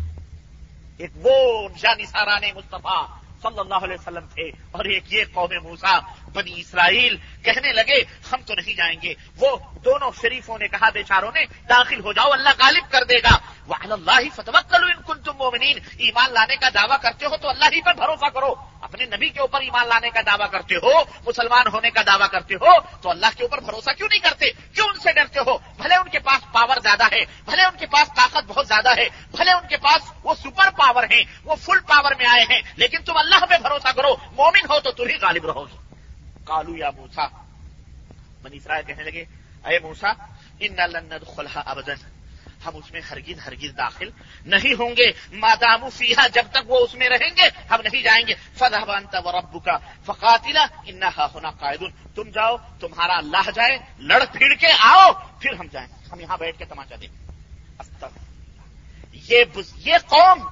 ایک 1.01 1.11
وہ 1.15 1.35
نشانی 1.69 2.05
سارا 2.05 2.37
نے 2.39 2.51
مصطفیٰ 2.55 3.03
صلی 3.43 3.59
اللہ 3.59 3.75
علیہ 3.75 3.95
وسلم 3.99 4.25
تھے 4.27 4.51
اور 4.71 4.85
ایک 4.85 5.13
یہ 5.13 5.23
قوم 5.33 5.63
موسا 5.63 5.99
بنی 6.33 6.59
اسرائیل 6.59 7.17
کہنے 7.43 7.73
لگے، 7.73 8.03
ہم 8.31 8.41
تو 8.41 8.53
نہیں 8.53 8.73
جائیں 8.73 8.99
گے۔ 9.03 9.13
وہ 9.37 9.57
دونوں 9.85 10.11
شریفوں 10.21 10.57
نے 10.57 10.67
کہا، 10.67 10.89
بیچاروں 10.89 11.31
نے، 11.33 11.45
داخل 11.45 11.99
ہو 11.99 12.13
جاؤ، 12.13 12.31
اللہ 12.31 12.49
غالب 12.59 12.91
کر 12.91 13.03
دے 13.03 13.17
گا۔ 13.17 13.37
وہ 13.67 13.75
اللہ 13.79 14.35
فتوت 14.35 14.71
کرو 14.71 14.85
ان 14.85 15.01
کن 15.07 15.21
تم 15.21 15.31
مومنین۔ 15.37 15.77
ایمان 15.97 16.33
لانے 16.33 16.55
کا 16.55 16.69
دعویٰ 16.73 16.97
کرتے 17.01 17.25
ہو 17.25 17.37
تو 17.37 17.49
اللہ 17.49 17.65
ہی 17.65 17.81
پر 17.81 17.93
بھروسہ 17.93 18.29
کرو۔ 18.29 18.53
اپنے 18.81 19.05
نبی 19.05 19.29
کے 19.29 19.39
اوپر 19.39 19.61
ایمان 19.61 19.87
لانے 19.87 20.09
کا 20.09 20.21
دعویٰ 20.25 20.51
کرتے 20.51 20.75
ہو، 20.75 21.01
مسلمان 21.27 21.67
ہونے 21.73 21.89
کا 21.89 22.01
دعویٰ 22.05 22.29
کرتے 22.29 22.55
ہو، 22.55 22.79
تو 23.01 23.09
اللہ 23.09 23.25
کے 23.37 23.43
اوپر 23.43 23.59
بھروسہ 23.59 23.89
کیوں 23.89 24.07
نہیں 24.11 24.19
کرتے؟ 24.19 24.51
کیوں 24.51 24.87
ان 24.87 24.99
سے 24.99 25.11
ڈرتے 25.11 25.39
ہو؟ 25.39 25.57
بھلے 25.57 25.95
ان 25.95 26.09
کے 26.09 26.19
پاس 26.19 26.51
پاور 26.51 26.77
زیادہ 26.83 27.03
ہے، 27.11 27.25
بھلے 27.45 27.63
ان 27.63 27.77
کے 27.79 27.85
پاس 27.85 28.07
طاقت 28.15 28.43
بہت 28.47 28.67
زیادہ 28.67 28.89
ہے، 28.97 29.09
بھلے 29.31 29.51
ان 29.51 29.67
کے 29.67 29.77
پاس 29.77 30.11
وہ 30.23 30.33
سپر 30.33 30.69
پاور 30.69 31.03
ہیں، 31.03 31.23
وہ 31.43 31.55
فل 31.55 31.79
پاور 31.87 32.11
میں 32.17 32.25
آئے 32.25 32.43
ہیں۔ 32.53 32.61
لیکن 32.75 32.97
تم 33.03 33.17
اللہ 33.17 33.30
پہ 33.39 33.57
بھروسہ 33.61 33.91
کرو، 33.95 34.15
مومن 34.31 34.65
ہو 34.69 34.79
تو 34.79 34.91
تم 34.91 35.07
ہی 35.07 35.15
غالب 35.15 35.45
رہو 35.45 35.65
گی 35.65 35.77
کالو 36.43 36.77
یا 36.77 36.89
موسا 36.91 37.27
منی 38.43 38.57
اسرائیل 38.57 38.85
کہنے 38.85 39.03
لگے، 39.03 39.25
اے 39.65 39.79
موسا 39.79 40.09
ان 40.59 40.75
لند 40.75 41.13
ابدن 41.55 41.95
ہم 42.65 42.75
اس 42.75 42.91
میں 42.91 43.01
ہرگز 43.01 43.39
ہرگز 43.45 43.77
داخل 43.77 44.09
نہیں 44.45 44.73
ہوں 44.73 44.89
گے۔ 44.89 45.11
مادام 45.33 45.89
فیحا 45.89 46.27
جب 46.27 46.45
تک 46.51 46.71
وہ 46.71 46.79
اس 46.79 46.95
میں 46.95 47.09
رہیں 47.09 47.29
گے، 47.37 47.49
ہم 47.69 47.81
نہیں 47.83 48.03
جائیں 48.03 48.27
گے۔ 48.27 48.33
فضح 48.33 48.83
بانتا 48.85 49.19
و 49.19 49.31
ربو 49.31 49.59
کا 49.59 49.77
فقاتلا 50.05 50.65
انہا 50.85 51.25
ہونا 51.33 51.51
قائد 51.51 51.83
تم 52.15 52.29
جاؤ، 52.29 52.57
تمہارا 52.79 53.17
اللہ 53.17 53.49
جائے، 53.55 53.77
لڑ 53.97 54.23
پھر 54.33 54.55
کے 54.55 54.67
آؤ، 54.79 55.11
پھر 55.39 55.53
ہم 55.53 55.67
جائیں۔ 55.71 55.87
ہم 56.11 56.19
یہاں 56.19 56.37
بیٹھ 56.37 56.57
کے 56.57 56.65
تماچا 56.65 56.95
دیں۔ 57.01 57.07
یہ 59.75 59.97
قوم 60.07 60.47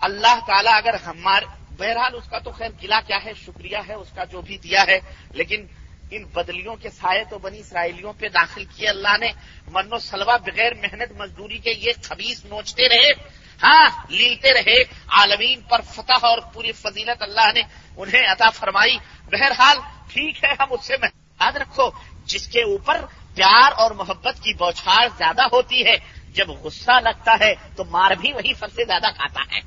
اللہ 0.00 0.38
تعالیٰ 0.46 0.72
اگر 0.72 0.94
ہمارے 0.94 1.46
بہرحال 1.78 2.14
اس 2.14 2.28
کا 2.30 2.38
تو 2.38 2.50
خیر 2.50 2.68
گلا 2.82 3.00
کیا 3.06 3.24
ہے، 3.24 3.32
شکریہ 3.34 3.76
ہے، 3.88 3.94
اس 3.94 4.08
کا 4.14 4.24
جو 4.24 4.40
بھی 4.40 4.58
دیا 4.58 4.84
ہے، 4.86 4.98
لیکن 5.30 5.66
ان 6.10 6.24
بدلیوں 6.24 6.76
کے 6.76 6.90
سائے 6.90 7.24
تو 7.24 7.38
بنی 7.38 7.58
اسرائیلیوں 7.58 8.12
پہ 8.18 8.28
داخل 8.28 8.64
کیے 8.64 8.88
اللہ 8.88 9.16
نے۔ 9.20 9.32
من 9.72 9.92
و 9.92 9.98
سلوا 9.98 10.36
بغیر 10.36 10.74
محنت 10.74 11.12
مزدوری 11.16 11.58
کے 11.58 11.70
یہ 11.70 11.92
خبیص 12.02 12.44
نوچتے 12.44 12.88
رہے 12.88 13.10
ہاں 13.62 13.88
لیتے 14.08 14.54
رہے۔ 14.54 14.82
عالمین 15.08 15.60
پر 15.60 15.80
فتح 15.80 16.18
اور 16.22 16.38
پوری 16.52 16.72
فضیلت 16.72 17.22
اللہ 17.22 17.52
نے 17.54 17.62
انہیں 17.96 18.26
عطا 18.26 18.50
فرمائی۔ 18.50 18.96
بہرحال 19.26 19.76
ٹھیک 20.12 20.44
ہے، 20.44 20.50
ہم 20.60 20.66
اس 20.70 20.86
سے 20.86 20.94
یاد 21.02 21.52
رکھو، 21.52 21.90
جس 22.24 22.48
کے 22.48 22.62
اوپر 22.62 23.04
پیار 23.34 23.72
اور 23.76 23.90
محبت 23.90 24.34
کی 24.42 24.54
بوچھار 24.54 25.08
زیادہ 25.18 25.42
ہوتی 25.52 25.86
ہے، 25.86 25.96
جب 26.32 26.48
غصہ 26.48 27.00
لگتا 27.00 27.36
ہے 27.40 27.54
تو 27.76 27.84
مار 27.84 28.10
بھی 28.10 28.32
وہی 28.32 28.54
سب 28.54 28.68
سے 28.74 28.84
زیادہ 28.84 29.06
کھاتا 29.16 29.56
ہے۔ 29.56 29.60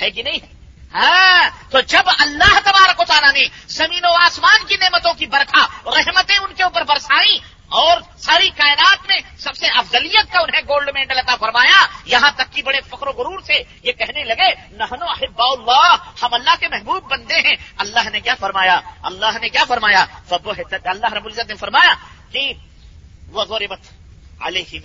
ہے 0.00 0.10
کہ 0.10 0.22
نہیں؟ 0.22 0.65
ہاں 0.94 1.70
تو 1.70 1.80
جب 1.80 2.08
اللہ 2.18 2.58
تبارک 2.64 3.00
و 3.00 3.04
تعالیٰ 3.04 3.32
نے 3.32 3.44
زمین 3.68 4.04
و 4.04 4.12
آسمان 4.24 4.66
کی 4.66 4.76
نعمتوں 4.76 5.14
کی 5.14 5.26
برکھا 5.26 5.66
رحمتیں 5.86 6.36
ان 6.36 6.54
کے 6.54 6.62
اوپر 6.62 6.82
برسائی 6.82 7.38
اور 7.68 8.00
ساری 8.18 8.50
کائنات 8.50 9.06
میں 9.06 9.18
سب 9.38 9.56
سے 9.56 9.66
افضلیت 9.66 10.32
کا 10.32 10.40
انہیں 10.40 10.62
گولڈ 10.68 10.90
میڈل 10.94 11.18
عطا 11.18 11.34
فرمایا، 11.36 11.86
یہاں 12.04 12.30
تک 12.36 12.52
کہ 12.52 12.62
بڑے 12.62 12.80
فخر 12.80 13.06
و 13.06 13.12
غرور 13.12 13.40
سے 13.46 13.62
یہ 13.82 13.92
کہنے 13.92 14.24
لگے 14.24 14.50
نہنو 14.70 15.06
احبا 15.06 15.44
اللہ، 15.44 15.96
ہم 16.22 16.34
اللہ 16.34 16.54
کے 16.60 16.68
محبوب 16.68 17.10
بندے 17.10 17.40
ہیں۔ 17.40 17.56
اللہ 17.78 18.08
نے 18.12 18.20
کیا 18.20 18.34
فرمایا؟ 18.40 18.80
اللہ 19.02 19.38
نے 19.40 19.48
کیا 19.48 19.64
فرمایا؟ 19.68 20.04
سب 20.28 20.48
اللہ 20.48 21.12
رب 21.12 21.24
العزت 21.24 21.48
نے 21.48 21.54
فرمایا 21.54 21.94
کہ 22.32 22.52
وہ 23.28 23.44
غوربت 23.44 23.92
علیہ 24.40 24.78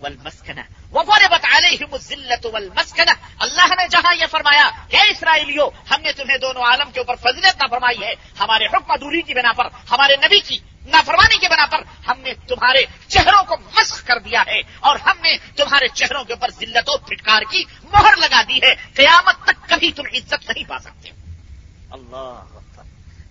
والمسکنہ 0.00 0.60
وفربت 0.92 1.46
علیہم 1.52 1.94
الذلت 1.94 2.46
والمسکنہ 2.46 3.10
اللہ 3.44 3.74
نے 3.78 3.86
جہاں 3.88 4.14
یہ 4.14 4.26
فرمایا 4.30 4.68
کہ 4.88 5.00
اسرائیلیوں 5.10 5.70
ہم 5.90 6.00
نے 6.02 6.12
تمہیں 6.12 6.38
دونوں 6.38 6.62
عالم 6.62 6.90
کے 6.90 7.00
اوپر 7.00 7.16
فضیلت 7.16 7.62
نہ 7.62 7.66
فرمائی 7.70 8.02
ہے. 8.02 8.12
ہمارے 8.40 8.66
حکم 8.66 8.94
دوری 9.00 9.22
کی 9.22 9.34
بنا 9.34 9.52
پر، 9.52 9.68
ہمارے 9.90 10.16
نبی 10.16 10.40
کی 10.40 10.58
نافرمانی 10.86 11.38
کی 11.38 11.48
بنا 11.48 11.66
پر، 11.66 11.82
ہم 12.08 12.20
نے 12.20 12.34
تمہارے 12.48 12.84
چہروں 13.08 13.42
کو 13.48 13.56
مسخ 13.76 14.06
کر 14.06 14.18
دیا 14.18 14.42
ہے 14.46 14.60
اور 14.80 14.96
ہم 15.06 15.20
نے 15.22 15.36
تمہارے 15.56 15.88
چہروں 15.94 16.24
کے 16.24 16.32
اوپر 16.32 16.50
ذلت 16.50 16.88
و 16.88 16.96
پھٹکار 16.98 17.42
کی 17.50 17.64
مہر 17.92 18.16
لگا 18.16 18.42
دی 18.48 18.58
ہے. 18.62 18.74
قیامت 18.94 19.44
تک 19.44 19.68
کبھی 19.68 19.92
تم 19.92 20.06
عزت 20.14 20.50
نہیں 20.50 20.68
پا 20.68 20.78
سکتے. 20.78 21.10
اللہ 21.90 22.42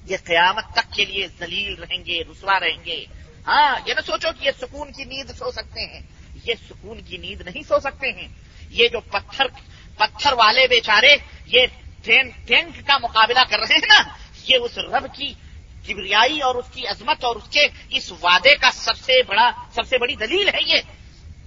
یہ 0.06 0.17
قیامت 0.26 0.73
تک 0.73 0.93
کے 0.93 1.06
لیے 1.06 1.28
ذلیل 1.39 1.84
رہیں 1.84 2.06
گے، 2.06 2.21
رسوا 2.32 2.60
رہیں 2.60 2.84
گے. 2.86 3.06
ہاں 3.47 3.76
یہ 3.86 3.93
نہ 3.93 4.02
سوچو 4.06 4.28
کہ 4.39 4.45
یہ 4.45 4.52
سکون 4.62 4.91
کی 4.91 5.04
نیند 5.04 5.30
سو 5.38 5.52
سکتے 5.52 5.86
ہیں. 5.86 6.02
یہ 6.43 6.53
سکون 6.69 7.01
کی 7.01 7.17
نیند 7.17 7.41
نہیں 7.41 7.63
سو 7.67 7.79
سکتے 7.79 8.12
ہیں۔ 8.12 8.27
یہ 8.69 8.88
جو 8.88 8.99
پتھر 8.99 9.45
پتھر 9.97 10.34
والے 10.34 10.67
بیچارے 10.67 11.15
یہ 11.45 11.65
ٹینک 12.45 12.88
کا 12.88 12.97
مقابلہ 12.97 13.39
کر 13.49 13.60
رہے 13.60 13.75
ہیں 13.75 13.88
نا، 13.88 14.01
یہ 14.47 14.58
اس 14.62 14.77
رب 14.77 15.15
کی 15.15 15.34
کبریائی 15.88 16.41
اور 16.41 16.56
اس 16.56 16.65
کی 16.73 16.88
عظمت 16.88 17.23
اور 17.23 17.36
اس 17.36 17.49
کے 17.49 17.67
اس 17.89 18.12
وعدے 18.12 18.56
کا 18.56 18.71
سب 18.71 18.97
سے 18.97 19.23
بڑا 19.23 19.51
سب 19.75 19.88
سے 19.88 19.97
بڑی 19.97 20.15
دلیل 20.15 20.49
ہے 20.49 20.60
یہ۔ 20.65 20.82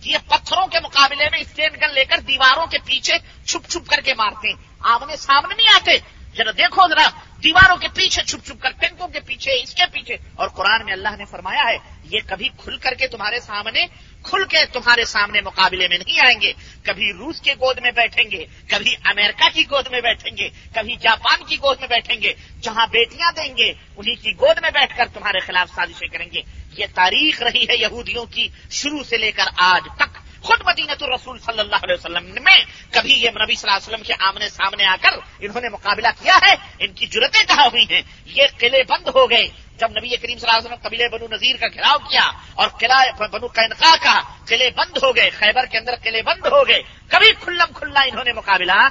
کہ 0.02 0.08
یہ 0.08 0.18
پتھروں 0.28 0.66
کے 0.66 0.78
مقابلے 0.84 1.24
میں 1.32 1.38
اسٹینڈ 1.38 1.82
گن 1.82 1.94
لے 1.94 2.04
کر 2.04 2.20
دیواروں 2.20 2.66
کے 2.66 2.78
پیچھے 2.84 3.14
چھپ 3.44 3.70
چھپ 3.70 3.88
کر 3.88 4.00
کے 4.00 4.14
مارتے 4.14 4.48
ہیں۔ 4.48 4.56
آمنے 4.80 5.16
سامنے 5.16 5.54
نہیں 5.54 5.68
آتے۔ 5.74 5.98
ذرا 6.36 6.50
دیکھو 6.50 6.88
ذرا، 6.88 7.08
دیواروں 7.44 7.76
کے 7.76 7.88
پیچھے 7.94 8.22
چھپ 8.22 8.46
چھپ 8.46 8.62
کر، 8.62 8.70
ٹینکوں 8.70 9.08
کے 9.08 9.20
پیچھے، 9.20 9.52
اس 9.52 9.74
کے 9.74 9.82
پیچھے۔ 9.92 10.16
اور 10.34 10.48
قرآن 10.48 10.84
میں 10.84 10.92
اللہ 10.92 11.16
نے 11.18 11.24
فرمایا 11.24 11.62
ہے، 11.62 11.76
یہ 12.04 12.20
کبھی 12.26 12.48
کھل 12.56 12.76
کر 12.76 12.94
کے 12.94 13.06
تمہارے 13.06 13.40
سامنے 13.40 13.86
کھل 14.26 14.44
کے 14.44 14.58
تمہارے 14.72 15.04
سامنے 15.04 15.40
مقابلے 15.40 15.88
میں 15.88 15.98
نہیں 15.98 16.20
آئیں 16.20 16.40
گے۔ 16.40 16.52
کبھی 16.82 17.12
روس 17.12 17.40
کے 17.40 17.54
گود 17.54 17.78
میں 17.82 17.90
بیٹھیں 17.90 18.30
گے، 18.30 18.46
کبھی 18.68 18.94
امریکہ 19.04 19.48
کی 19.54 19.62
گود 19.62 19.86
میں 19.90 20.00
بیٹھیں 20.00 20.36
گے، 20.36 20.48
کبھی 20.74 20.96
جاپان 20.96 21.44
کی 21.44 21.56
گود 21.56 21.80
میں 21.80 21.88
بیٹھیں 21.88 22.20
گے۔ 22.20 22.32
جہاں 22.60 22.86
بیٹیاں 22.86 23.32
دیں 23.32 23.56
گے، 23.56 23.72
انہی 23.96 24.14
کی 24.14 24.32
گود 24.32 24.58
میں 24.62 24.70
بیٹھ 24.70 24.96
کر 24.96 25.04
تمہارے 25.14 25.40
خلاف 25.40 25.74
سازشیں 25.74 26.08
کریں 26.08 26.26
گے۔ 26.32 26.42
یہ 26.78 26.86
تاریخ 26.94 27.42
رہی 27.42 27.64
ہے 27.68 27.76
یہودیوں 27.76 28.26
کی، 28.26 28.48
شروع 28.70 29.02
سے 29.02 29.16
لے 29.16 29.32
کر 29.32 29.44
آج 29.56 29.88
تک۔ 29.96 30.25
خود 30.42 30.60
مدینت 30.64 31.02
الرسول 31.02 31.38
صلی 31.38 31.60
اللہ 31.60 31.76
علیہ 31.76 31.94
وسلم 31.94 32.24
میں 32.26 32.64
کبھی 32.90 33.12
یہ 33.12 33.30
نبی 33.30 33.54
صلی 33.54 33.70
اللہ 33.70 33.76
علیہ 33.76 33.94
وسلم 33.94 34.02
کے 34.02 34.14
آمنے 34.18 34.48
سامنے 34.48 34.84
آ 34.84 34.96
کر 35.00 35.10
انہوں 35.38 35.60
نے 35.60 35.68
مقابلہ 35.68 36.08
کیا 36.22 36.38
ہے؟ 36.46 36.54
ان 36.78 36.92
کی 36.92 37.06
جرتیں 37.06 37.44
کہاں 37.48 37.66
ہوئی 37.66 37.86
ہیں؟ 37.90 38.02
یہ 38.26 38.44
قلعے 38.58 38.82
بند 38.82 39.08
ہو 39.08 39.30
گئے۔ 39.30 39.48
جب 39.76 39.90
نبی 39.90 40.16
کریم 40.16 40.38
صلی 40.38 40.48
اللہ 40.48 40.58
علیہ 40.58 40.66
وسلم 40.66 40.88
قبیلے 40.88 41.08
بنو 41.08 41.26
نذیر 41.30 41.56
کا 41.56 41.66
گھیراؤ 41.68 42.08
کیا 42.08 42.30
اور 42.54 42.68
قلعہ 42.68 43.28
بنو 43.28 43.46
قینقا 43.46 43.96
کا 44.02 44.20
قلعے 44.46 44.70
بند 44.70 44.96
ہو 45.02 45.16
گئے، 45.16 45.30
خیبر 45.30 45.66
کے 45.66 45.78
اندر 45.78 45.94
قلعے 46.02 46.22
بند 46.22 46.46
ہو 46.46 46.68
گئے، 46.68 46.82
کبھی 47.08 47.32
کھلم 47.32 47.72
کھلا 47.74 48.00
انہوں 48.00 48.24
نے 48.24 48.32
مقابلہ؟ 48.32 48.88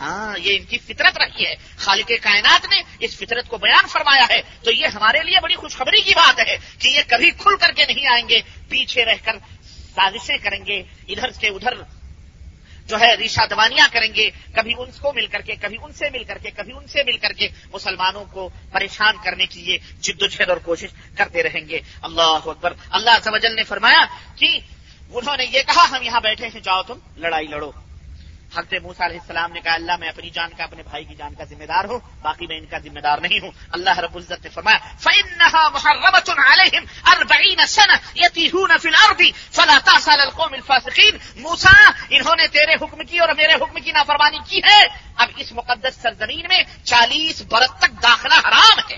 ہاں 0.00 0.38
یہ 0.38 0.56
ان 0.56 0.64
کی 0.64 0.78
فطرت 0.78 1.18
رہی 1.18 1.46
ہے۔ 1.46 1.54
خالق 1.76 2.12
کائنات 2.22 2.66
نے 2.70 2.82
اس 2.98 3.16
فطرت 3.16 3.48
کو 3.48 3.58
بیان 3.58 3.86
فرمایا 3.86 4.26
ہے۔ 4.30 4.42
تو 4.64 4.70
یہ 4.70 4.86
ہمارے 4.86 5.22
لیے 5.22 5.40
بڑی 5.42 5.54
خوشخبری 5.54 6.00
کی 6.00 6.14
بات 6.14 6.40
ہے 6.40 6.56
کہ 6.78 6.88
یہ 6.88 7.00
کبھی 7.08 7.30
کھل 7.30 7.56
کر 7.56 7.72
کے 7.72 7.86
نہیں 7.86 8.06
آئیں 8.06 8.28
گے، 8.28 8.40
پیچھے 8.68 9.04
رہ 9.04 9.14
کر 9.24 9.36
سازشیں 9.94 10.38
کریں 10.38 10.66
گے، 10.66 10.82
ادھر 11.08 11.30
سے 11.30 11.48
ادھر 11.48 11.74
جو 12.86 13.00
ہے 13.00 13.14
ریشا 13.14 13.44
دوانیاں 13.50 13.88
کریں 13.92 14.14
گے، 14.14 14.30
کبھی 14.52 14.74
ان 14.78 14.90
کو 15.00 15.12
مل 15.12 15.26
کر 15.26 15.40
کے، 15.40 15.54
کبھی 15.54 15.76
ان 15.82 15.92
سے 15.92 16.10
مل 16.12 16.24
کر 16.24 16.38
کے، 16.38 16.50
کبھی 16.50 16.72
ان 16.72 16.86
سے 16.86 17.02
مل 17.02 17.16
کر 17.16 17.32
کے 17.32 17.48
مسلمانوں 17.72 18.24
کو 18.24 18.48
پریشان 18.72 19.14
کرنے 19.24 19.46
کی 19.46 19.72
یہ 19.72 19.78
جدوجہد 20.00 20.48
اور 20.48 20.56
کوشش 20.56 20.88
کرتے 21.16 21.42
رہیں 21.42 21.68
گے۔ 21.68 21.80
اللہ 22.02 22.22
اکبر۔ 22.22 22.72
اللہ 22.90 23.18
سمجل 23.24 23.56
نے 23.56 23.62
فرمایا 23.62 24.04
کہ 24.36 24.58
انہوں 25.10 25.36
نے 25.36 25.44
یہ 25.44 25.62
کہا، 25.66 25.90
ہم 25.90 26.02
یہاں 26.02 26.20
بیٹھے 26.20 26.46
ہیں، 26.46 26.60
جاؤ 26.60 26.82
تم 26.82 26.98
لڑائی 27.16 27.46
لڑو۔ 27.46 27.70
حضرت 28.52 28.74
موسا 28.82 29.06
علیہ 29.06 29.20
السلام 29.20 29.52
نے 29.52 29.60
کہا، 29.60 29.74
اللہ 29.74 29.92
میں 30.00 30.08
اپنی 30.08 30.30
جان 30.30 30.50
کا، 30.56 30.64
اپنے 30.64 30.82
بھائی 30.82 31.04
کی 31.04 31.14
جان 31.14 31.34
کا 31.34 31.44
ذمہ 31.44 31.64
دار 31.64 31.84
ہوں، 31.84 31.98
باقی 32.22 32.46
میں 32.46 32.58
ان 32.58 32.66
کا 32.66 32.78
ذمہ 32.78 33.00
دار 33.00 33.18
نہیں 33.18 33.40
ہوں۔ 33.40 33.50
اللہ 33.72 33.98
رب 33.98 34.16
العزت 34.16 34.44
نے 34.44 34.48
فرمایا 34.48 34.78
موسا 41.36 41.90
انہوں 42.10 42.36
نے 42.36 42.46
تیرے 42.46 42.74
حکم 42.74 43.04
کی 43.04 43.18
اور 43.18 43.28
میرے 43.36 43.54
حکم 43.54 43.80
کی 43.80 43.92
نافرمانی 43.92 44.38
کی 44.48 44.58
ہے۔ 44.58 44.86
اب 45.16 45.28
اس 45.36 45.52
مقدس 45.52 45.94
سرزمین 46.02 46.46
میں 46.48 46.62
چالیس 46.84 47.42
برس 47.42 47.78
تک 47.78 48.02
داخلہ 48.02 48.34
حرام 48.34 48.78
ہے۔ 48.90 48.96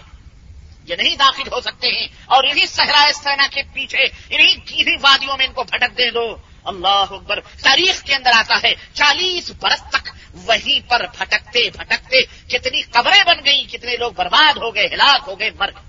یہ 0.85 0.97
نہیں 0.97 1.17
داخل 1.17 1.53
ہو 1.53 1.61
سکتے 1.61 1.88
ہیں۔ 1.88 2.07
اور 2.27 2.45
انہیں 2.45 2.67
صحرائے 2.67 3.12
سینا 3.12 3.47
کے 3.51 3.62
پیچھے 3.73 4.05
انہیں 4.31 4.97
وادیوں 5.01 5.37
میں 5.37 5.47
ان 5.47 5.53
کو 5.53 5.65
بھٹک 5.65 5.99
دے 5.99 6.11
دو۔ 6.11 6.37
اللہ 6.64 7.05
اکبر، 7.11 7.40
تاریخ 7.40 8.03
کے 8.03 8.14
اندر 8.14 8.31
آتا 8.35 8.59
ہے، 8.64 8.75
چالیس 8.92 9.51
برس 9.51 9.83
تک 9.90 10.09
وہیں 10.35 10.90
پر 10.90 11.07
بھٹکتے 11.18 11.70
بھٹکتے 11.70 12.22
کتنی 12.22 12.83
قبریں 12.83 13.25
بن 13.27 13.44
گئی 13.44 13.64
کتنے 13.64 13.96
لوگ 13.96 14.12
برباد 14.12 14.57
ہو 14.57 14.75
گئے، 14.75 14.87
ہلاک 14.87 15.22
ہو 15.27 15.38
گئے 15.38 15.51
مر 15.51 15.70
گئے 15.70 15.83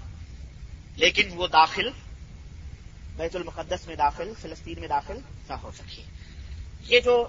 لیکن 0.95 1.29
وہ 1.33 1.47
داخل، 1.47 1.89
بیت 3.17 3.36
المقدس 3.36 3.88
میں 3.88 3.95
داخل، 3.95 4.33
فلسطین 4.41 4.79
میں 4.79 4.88
داخل 4.88 5.17
نہ 5.49 5.53
ہو 5.53 5.71
سکے۔ 5.71 6.01
یہ 6.81 6.99
جو، 6.99 7.27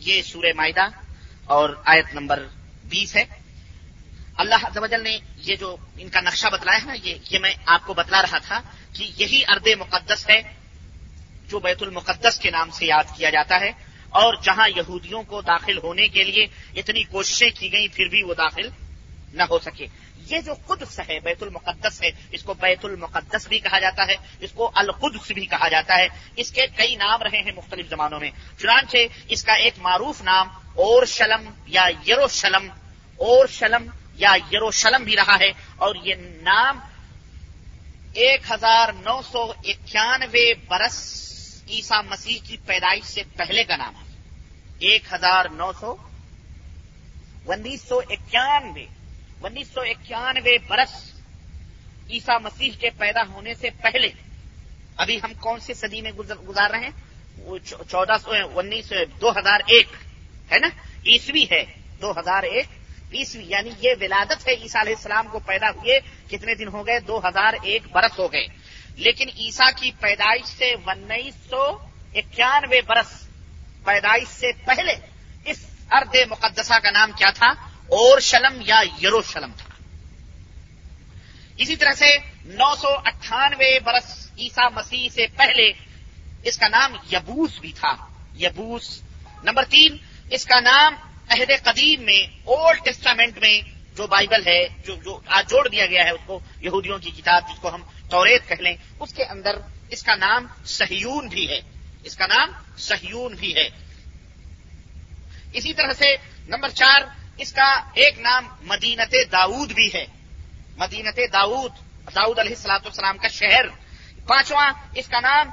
یہ 0.00 0.22
سورہ 0.22 0.52
معدہ 0.56 0.88
اور 1.44 1.70
آیت 1.84 2.14
نمبر 2.14 2.46
بیس 2.84 3.16
ہے۔ 3.16 3.24
اللہ 4.36 4.68
زوجل 4.74 5.02
نے 5.02 5.18
یہ 5.36 5.56
جو 5.56 5.76
ان 5.96 6.08
کا 6.08 6.20
نقشہ 6.20 6.46
بتلایا 6.52 6.78
ہے 6.78 6.86
نا، 6.86 7.10
یہ 7.30 7.38
میں 7.38 7.54
آپ 7.66 7.86
کو 7.86 7.94
بتلا 7.94 8.22
رہا 8.22 8.38
تھا 8.38 8.60
کہ 8.92 9.10
یہی 9.16 9.42
ارد 9.48 9.66
مقدس 9.78 10.30
ہے۔ 10.30 10.42
جو 11.48 11.58
بیت 11.58 11.82
المقدس 11.82 12.38
کے 12.38 12.50
نام 12.50 12.70
سے 12.70 12.86
یاد 12.86 13.04
کیا 13.16 13.30
جاتا 13.30 13.60
ہے 13.60 13.72
اور 14.08 14.34
جہاں 14.42 14.68
یہودیوں 14.76 15.22
کو 15.22 15.40
داخل 15.40 15.78
ہونے 15.78 16.08
کے 16.08 16.24
لیے 16.24 16.46
اتنی 16.76 17.02
کوششیں 17.02 17.50
کی 17.54 17.72
گئی 17.72 17.88
پھر 17.88 18.08
بھی 18.08 18.22
وہ 18.22 18.34
داخل 18.34 18.68
نہ 19.32 19.42
ہو 19.42 19.58
سکے۔ 19.58 19.86
یہ 20.30 20.38
جو 20.40 20.54
قدس 20.66 21.00
ہے، 21.08 21.20
بیت 21.20 21.42
المقدس 21.42 22.02
ہے، 22.02 22.10
اس 22.30 22.42
کو 22.42 22.54
بیت 22.54 22.84
المقدس 22.84 23.48
بھی 23.48 23.58
کہا 23.58 23.78
جاتا 23.78 24.06
ہے، 24.06 24.16
اس 24.40 24.52
کو 24.52 24.70
القدس 24.74 25.30
بھی 25.30 25.46
کہا 25.46 25.68
جاتا 25.68 25.98
ہے۔ 25.98 26.08
اس 26.36 26.50
کے 26.50 26.66
کئی 26.76 26.94
نام 26.94 27.22
رہے 27.22 27.38
ہیں 27.38 27.52
مختلف 27.56 27.88
زمانوں 27.88 28.20
میں۔ 28.20 28.30
چنانچہ 28.58 28.96
اس 29.28 29.44
کا 29.44 29.52
ایک 29.52 29.74
معروف 29.78 30.22
نام 30.22 30.48
اور 30.74 31.06
شلم 31.06 31.50
یا 31.66 31.88
یروشلم 32.08 32.68
اور 33.16 33.46
شلم 33.46 33.90
یا 34.14 34.34
یروشلم 34.52 35.04
بھی 35.04 35.16
رہا 35.16 35.38
ہے 35.40 35.52
اور 35.76 35.94
یہ 35.94 36.14
نام 36.42 36.80
ایک 38.12 38.40
ہزار 38.50 38.88
نو 38.92 39.20
سو 39.32 39.52
اکیانوے 39.64 40.54
برس 40.68 41.26
عیسا 41.68 42.00
مسیح 42.00 42.38
کی 42.44 42.56
پیدائش 42.66 43.04
سے 43.04 43.22
پہلے 43.36 43.64
کا 43.64 43.76
نام 43.76 43.94
ہے۔ 43.96 44.16
ایک 44.78 45.02
ہزار 45.12 45.44
نو 45.52 45.72
سو 45.80 45.94
انیس 47.46 47.82
سو 47.82 47.98
اکیانوے، 47.98 48.86
انیس 49.42 49.68
سو 49.68 49.80
اکیانوے 49.80 50.58
برس 50.68 50.94
عیسا 52.10 52.38
مسیح 52.38 52.70
کے 52.80 52.90
پیدا 52.90 53.20
ہونے 53.32 53.54
سے 53.54 53.70
پہلے، 53.82 54.08
ابھی 54.96 55.18
ہم 55.22 55.32
کون 55.40 55.60
سی 55.60 55.74
صدی 55.74 56.00
میں 56.00 56.12
گزار 56.48 56.70
رہے 56.70 56.80
ہیں؟ 56.80 56.90
چودہ 57.88 58.16
سو 58.22 58.30
انیس 58.54 58.92
دو 59.20 59.30
ہزار 59.30 59.60
ایک، 59.66 59.88
ہے 60.52 60.58
نا؟ 60.58 60.68
عیسوی 61.06 61.44
ہے 61.50 61.64
دو 62.00 62.10
ہزار 62.10 62.42
ایک، 62.42 62.66
عیسوی 63.12 63.44
یعنی 63.46 63.70
یہ 63.80 63.90
ولادت 64.00 64.48
ہے 64.48 64.52
عیسا 64.54 64.80
علیہ 64.80 64.94
السلام 64.96 65.26
کو 65.28 65.38
پیدا 65.38 65.70
ہوئے، 65.70 66.00
کتنے 66.28 66.54
دن 66.54 66.68
ہو 66.68 66.86
گئے؟ 66.86 67.00
دو 67.00 67.18
ہزار 67.18 67.52
ایک 67.62 67.82
برس 67.92 68.18
ہو 68.18 68.32
گئے۔ 68.32 68.46
لیکن 68.96 69.28
عیسا 69.28 69.70
کی 69.70 69.90
پیدائش 70.00 70.44
سے 70.44 70.74
انیس 70.86 71.34
سو 71.50 71.78
اکیانوے 72.14 72.80
برس 72.80 73.28
پیدائش 73.84 74.28
سے 74.28 74.52
پہلے 74.52 74.94
اس 75.44 75.66
ارد 75.90 76.16
مقدسہ 76.30 76.74
کا 76.82 76.90
نام 76.90 77.12
کیا 77.12 77.30
تھا؟ 77.30 77.46
اور 77.86 78.20
شلم 78.20 78.60
یا 78.60 78.80
یرو 79.02 79.22
شلم 79.22 79.52
تھا۔ 79.56 79.74
اسی 81.56 81.76
طرح 81.76 81.92
سے 81.92 82.16
نو 82.44 82.74
سو 82.74 82.88
اٹھانوے 83.04 83.80
برس 83.80 84.30
عیسا 84.38 84.68
مسیح 84.68 85.08
سے 85.08 85.26
پہلے 85.26 85.72
اس 86.42 86.58
کا 86.58 86.68
نام 86.68 86.96
یبوس 87.12 87.58
بھی 87.60 87.72
تھا۔ 87.72 87.94
یبوس 88.38 89.02
نمبر 89.44 89.64
تین، 89.64 89.96
اس 90.30 90.44
کا 90.44 90.60
نام 90.60 90.94
عہد 91.28 91.64
قدیم 91.64 92.02
میں 92.02 92.36
اولڈ 92.44 92.84
ٹیسٹامنٹ 92.84 93.38
میں 93.38 93.60
جو 93.96 94.06
بائبل 94.06 94.46
ہے، 94.46 94.68
جو 94.86 94.96
جو 94.96 95.20
آج 95.26 95.50
جوڑ 95.50 95.68
دیا 95.68 95.86
گیا 95.86 96.04
ہے 96.04 96.10
اس 96.10 96.20
کو، 96.26 96.40
یہودیوں 96.60 96.98
کی 96.98 97.10
کتاب 97.10 97.42
جس 97.48 97.58
کو 97.60 97.74
ہم 97.74 97.82
توریت 98.10 98.48
کہہ 98.48 98.62
لیں، 98.62 98.76
اس 99.00 99.14
کے 99.14 99.24
اندر 99.24 99.56
اس 99.90 100.02
کا 100.02 100.14
نام 100.14 100.46
سہیون 100.64 101.28
بھی 101.28 101.48
ہے۔ 101.48 101.60
اس 102.04 102.16
کا 102.16 102.26
نام 102.26 102.50
سہیون 102.76 103.34
بھی 103.34 103.56
ہے۔ 103.56 103.68
اسی 105.52 105.72
طرح 105.72 105.92
سے 105.92 106.16
نمبر 106.48 106.68
چار، 106.68 107.00
اس 107.38 107.52
کا 107.52 107.80
ایک 107.94 108.18
نام 108.18 108.48
مدینت 108.62 109.14
داؤد 109.32 109.72
بھی 109.72 109.88
ہے۔ 109.94 110.06
مدینت 110.76 111.20
داؤد 111.32 111.70
داؤد 112.16 112.38
علیہ 112.38 112.54
السلاط 112.56 112.86
السلام 112.86 113.18
کا 113.18 113.28
شہر۔ 113.28 113.66
پانچواں، 114.26 114.72
اس 114.94 115.08
کا 115.08 115.20
نام 115.20 115.48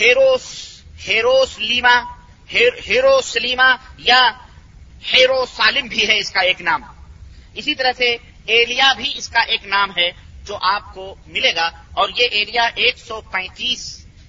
ہیروس 0.00 0.74
ہیروس 1.08 1.58
لیما 1.58 2.00
ہیرو 2.52 3.20
سلیما 3.20 3.76
یا 3.98 4.30
ہیرو 5.12 5.46
سالم 5.46 5.86
بھی 5.86 6.08
ہے 6.08 6.18
اس 6.18 6.30
کا 6.30 6.40
ایک 6.40 6.60
نام۔ 6.62 6.82
اسی 7.54 7.74
طرح 7.74 7.92
سے 7.96 8.16
ایلیا 8.46 8.92
بھی 8.92 9.12
اس 9.16 9.28
کا 9.28 9.40
ایک 9.40 9.66
نام 9.66 9.90
ہے۔ 9.96 10.10
جو 10.44 10.58
آپ 10.62 10.94
کو 10.94 11.14
ملے 11.26 11.54
گا 11.54 11.70
اور 11.92 12.08
یہ 12.18 12.26
ایریا 12.30 12.68
ایک 12.74 12.98
سو 12.98 13.20
پینتیس، 13.32 13.82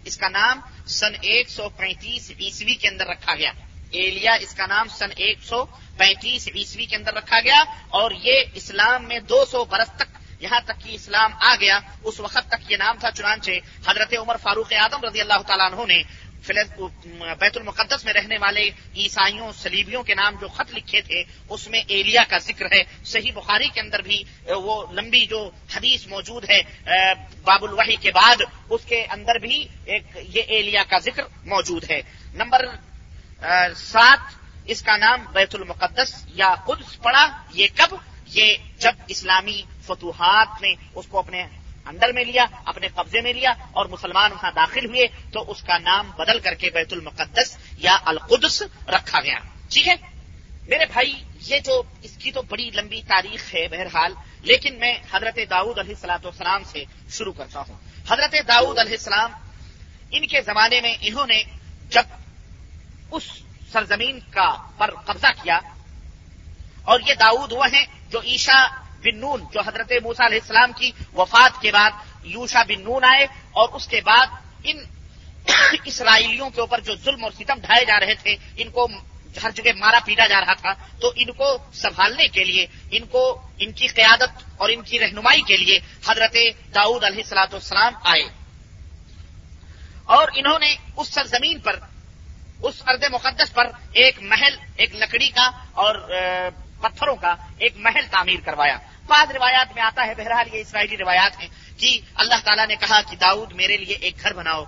اس 0.03 0.17
کا 0.17 0.29
نام 0.29 0.59
سن 0.87 1.13
ایک 1.21 1.49
سو 1.49 1.69
پینتیس 1.69 2.31
عیسوی 2.39 2.75
کے 2.75 2.87
اندر 2.87 3.07
رکھا 3.07 3.35
گیا۔ 3.35 3.51
ایلیا 3.91 4.33
اس 4.33 4.53
کا 4.53 4.65
نام 4.65 4.87
سن 4.87 5.09
ایک 5.15 5.37
سو 5.43 5.63
پینتیس 5.97 6.47
عیسوی 6.55 6.85
کے 6.85 6.95
اندر 6.95 7.13
رکھا 7.13 7.39
گیا 7.39 7.63
اور 7.89 8.11
یہ 8.23 8.43
اسلام 8.53 9.07
میں 9.07 9.19
دو 9.29 9.43
سو 9.45 9.63
برس 9.65 9.91
تک 9.95 10.09
یہاں 10.39 10.59
تک 10.65 10.81
کہ 10.83 10.95
اسلام 10.95 11.31
آ 11.41 11.55
گیا، 11.55 11.79
اس 12.03 12.19
وقت 12.19 12.47
تک 12.49 12.71
یہ 12.71 12.77
نام 12.77 12.97
تھا، 12.99 13.11
چنانچہ 13.11 13.51
حضرت 13.87 14.13
عمر 14.19 14.37
فاروق 14.43 14.73
اعظم 14.73 15.03
رضی 15.03 15.21
اللہ 15.21 15.41
تعالیٰ 15.47 15.71
عنہ 15.71 15.85
نے 15.87 16.01
بیت 16.49 17.57
المقدس 17.57 18.05
میں 18.05 18.13
رہنے 18.13 18.37
والے 18.41 18.69
عیسائیوں 18.95 19.51
سلیبیوں 19.51 20.03
کے 20.03 20.15
نام 20.15 20.35
جو 20.41 20.47
خط 20.47 20.73
لکھے 20.73 21.01
تھے، 21.01 21.23
اس 21.49 21.67
میں 21.67 21.81
ایلیا 21.87 22.23
کا 22.29 22.37
ذکر 22.37 22.65
ہے۔ 22.65 22.83
صحیح 23.05 23.31
بخاری 23.35 23.69
کے 23.69 23.79
اندر 23.79 24.01
بھی 24.01 24.23
وہ 24.47 24.85
لمبی 24.91 25.25
جو 25.25 25.49
حدیث 25.75 26.07
موجود 26.07 26.49
ہے 26.49 26.61
باب 27.43 27.63
الوحی 27.63 27.95
کے 27.95 28.11
بعد، 28.11 28.41
اس 28.69 28.81
کے 28.85 29.05
اندر 29.09 29.35
بھی 29.35 29.67
ایک 29.85 30.03
یہ 30.35 30.41
ایلیا 30.47 30.83
کا 30.89 30.97
ذکر 30.97 31.23
موجود 31.45 31.89
ہے۔ 31.91 32.01
نمبر 32.33 32.65
سات، 33.75 34.19
اس 34.65 34.81
کا 34.81 34.97
نام 34.97 35.25
بیت 35.33 35.55
المقدس 35.55 36.25
یا 36.35 36.53
قدس 36.65 37.01
پڑا۔ 37.01 37.27
یہ 37.53 37.67
کب؟ 37.75 37.95
یہ 38.27 38.55
جب 38.79 38.91
اسلامی 39.07 39.61
فتوحات 39.81 40.61
نے 40.61 40.73
اس 40.95 41.05
کو 41.07 41.19
اپنے 41.19 41.43
اندر 41.85 42.11
میں 42.13 42.23
لیا، 42.25 42.45
اپنے 42.65 42.87
قبضے 42.95 43.21
میں 43.21 43.33
لیا 43.33 43.53
اور 43.71 43.85
مسلمان 43.85 44.31
وہاں 44.31 44.51
داخل 44.55 44.85
ہوئے 44.85 45.07
تو 45.33 45.43
اس 45.51 45.61
کا 45.61 45.77
نام 45.79 46.11
بدل 46.17 46.39
کر 46.39 46.53
کے 46.53 46.69
بیت 46.69 46.93
المقدس 46.93 47.57
یا 47.77 47.97
القدس 48.05 48.61
رکھا 48.87 49.19
گیا۔ 49.21 49.39
ٹھیک 49.69 49.87
ہے؟ 49.87 49.95
میرے 50.67 50.85
بھائی، 50.85 51.13
یہ 51.47 51.59
جو 51.59 51.81
اس 52.01 52.15
کی 52.17 52.31
تو 52.31 52.41
بڑی 52.41 52.69
لمبی 52.75 53.01
تاریخ 53.07 53.53
ہے 53.53 53.67
بہرحال، 53.67 54.13
لیکن 54.41 54.79
میں 54.79 54.93
حضرت 55.11 55.39
داؤد 55.49 55.77
علیہ 55.79 55.93
السلاۃ 55.93 56.23
والسلام 56.23 56.63
سے 56.63 56.83
شروع 57.09 57.33
کرتا 57.33 57.59
ہوں۔ 57.59 57.77
حضرت 58.09 58.35
داؤد 58.47 58.79
علیہ 58.79 58.97
السلام، 58.99 59.31
ان 60.11 60.25
کے 60.27 60.41
زمانے 60.41 60.81
میں 60.81 60.93
انہوں 61.01 61.27
نے 61.27 61.41
جب 61.89 62.05
اس 63.11 63.23
سرزمین 63.71 64.19
کا 64.31 64.49
پر 64.77 64.91
قبضہ 65.05 65.31
کیا، 65.43 65.59
اور 66.83 66.99
یہ 67.07 67.13
داؤد 67.13 67.51
وہ 67.51 67.65
ہیں 67.73 67.85
جو 68.09 68.21
عیشا 68.21 68.59
بن 69.05 69.17
نون، 69.17 69.43
جو 69.53 69.59
حضرت 69.59 69.91
موسا 70.03 70.25
علیہ 70.25 70.39
السلام 70.41 70.71
کی 70.71 70.91
وفات 71.13 71.61
کے 71.61 71.71
بعد 71.71 71.91
یوشا 72.23 72.63
بن 72.63 72.83
نون 72.83 73.03
آئے 73.03 73.23
اور 73.51 73.69
اس 73.69 73.87
کے 73.87 74.01
بعد 74.01 74.25
ان 74.63 74.77
اسرائیلیوں 75.85 76.49
کے 76.49 76.61
اوپر 76.61 76.79
جو 76.79 76.95
ظلم 76.95 77.23
اور 77.23 77.31
ستم 77.31 77.59
ڈھائے 77.61 77.85
جا 77.85 77.99
رہے 77.99 78.15
تھے، 78.15 78.35
ان 78.57 78.69
کو 78.69 78.87
ہر 79.43 79.49
جگہ 79.51 79.71
مارا 79.75 79.99
پیٹا 80.05 80.27
جا 80.27 80.39
رہا 80.39 80.53
تھا، 80.53 80.73
تو 81.01 81.13
ان 81.15 81.31
کو 81.31 81.57
سنبھالنے 81.73 82.27
کے 82.27 82.43
لیے، 82.43 82.65
ان 82.91 83.05
کو 83.05 83.41
ان 83.59 83.71
کی 83.71 83.87
قیادت 83.87 84.43
اور 84.57 84.69
ان 84.69 84.81
کی 84.81 84.99
رہنمائی 84.99 85.41
کے 85.41 85.57
لیے 85.57 85.79
حضرت 86.07 86.35
داؤد 86.75 87.03
علیہ 87.03 87.17
السلاۃ 87.17 87.47
والسلام 87.51 87.93
آئے۔ 88.03 88.23
اور 90.05 90.27
انہوں 90.35 90.59
نے 90.59 90.75
اس 90.97 91.07
سرزمین 91.07 91.59
پر، 91.59 91.79
اس 92.61 92.81
ارد 92.87 93.03
مقدس 93.11 93.53
پر 93.53 93.67
ایک 93.93 94.21
محل، 94.21 94.55
ایک 94.75 94.95
لکڑی 94.95 95.29
کا 95.29 95.49
اور 95.73 95.95
پتھروں 96.81 97.15
کا 97.15 97.35
ایک 97.57 97.73
محل 97.75 98.05
تعمیر 98.11 98.39
کروایا۔ 98.45 98.77
بعض 99.07 99.31
روایات 99.31 99.73
میں 99.75 99.83
آتا 99.83 100.07
ہے، 100.07 100.13
بہرحال 100.15 100.55
یہ 100.55 100.61
اسرائیلی 100.61 100.97
روایات 100.97 101.39
ہیں 101.41 101.47
کہ 101.77 101.99
اللہ 102.15 102.35
تعالیٰ 102.43 102.67
نے 102.67 102.75
کہا 102.75 103.01
کہ 103.01 103.15
داؤد 103.15 103.51
میرے 103.51 103.77
لیے 103.77 103.95
ایک 103.95 104.15
گھر 104.21 104.33
بناؤ، 104.33 104.63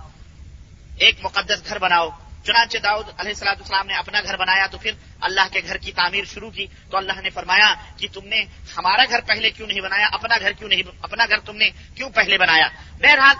ایک 0.98 1.14
مقدس 1.22 1.68
گھر 1.68 1.78
بناؤ۔ 1.78 2.08
چنانچہ 2.44 2.78
داؤد 2.78 3.08
علیہ 3.08 3.32
السلاۃ 3.32 3.56
السلام 3.58 3.86
نے 3.86 3.94
اپنا 3.94 4.20
گھر 4.20 4.36
بنایا 4.36 4.66
تو 4.66 4.78
پھر 4.78 4.90
اللہ 5.20 5.52
کے 5.52 5.60
گھر 5.66 5.76
کی 5.76 5.92
تعمیر 5.92 6.24
شروع 6.24 6.50
کی۔ 6.50 6.66
تو 6.90 6.96
اللہ 6.96 7.20
نے 7.20 7.30
فرمایا 7.30 7.74
کہ 7.96 8.08
تم 8.12 8.28
نے 8.28 8.44
ہمارا 8.76 9.02
گھر 9.10 9.20
پہلے 9.20 9.50
کیوں 9.50 9.68
نہیں 9.68 9.80
بنایا، 9.80 10.06
اپنا 10.12 10.34
گھر 10.40 10.52
کیوں 10.52 10.68
نہیں، 10.68 10.82
اپنا 11.02 11.24
گھر 11.28 11.38
تم 11.38 11.56
نے 11.56 11.70
کیوں 11.94 12.10
پہلے 12.10 12.38
بنایا؟ 12.38 12.68
بہرحال 13.00 13.36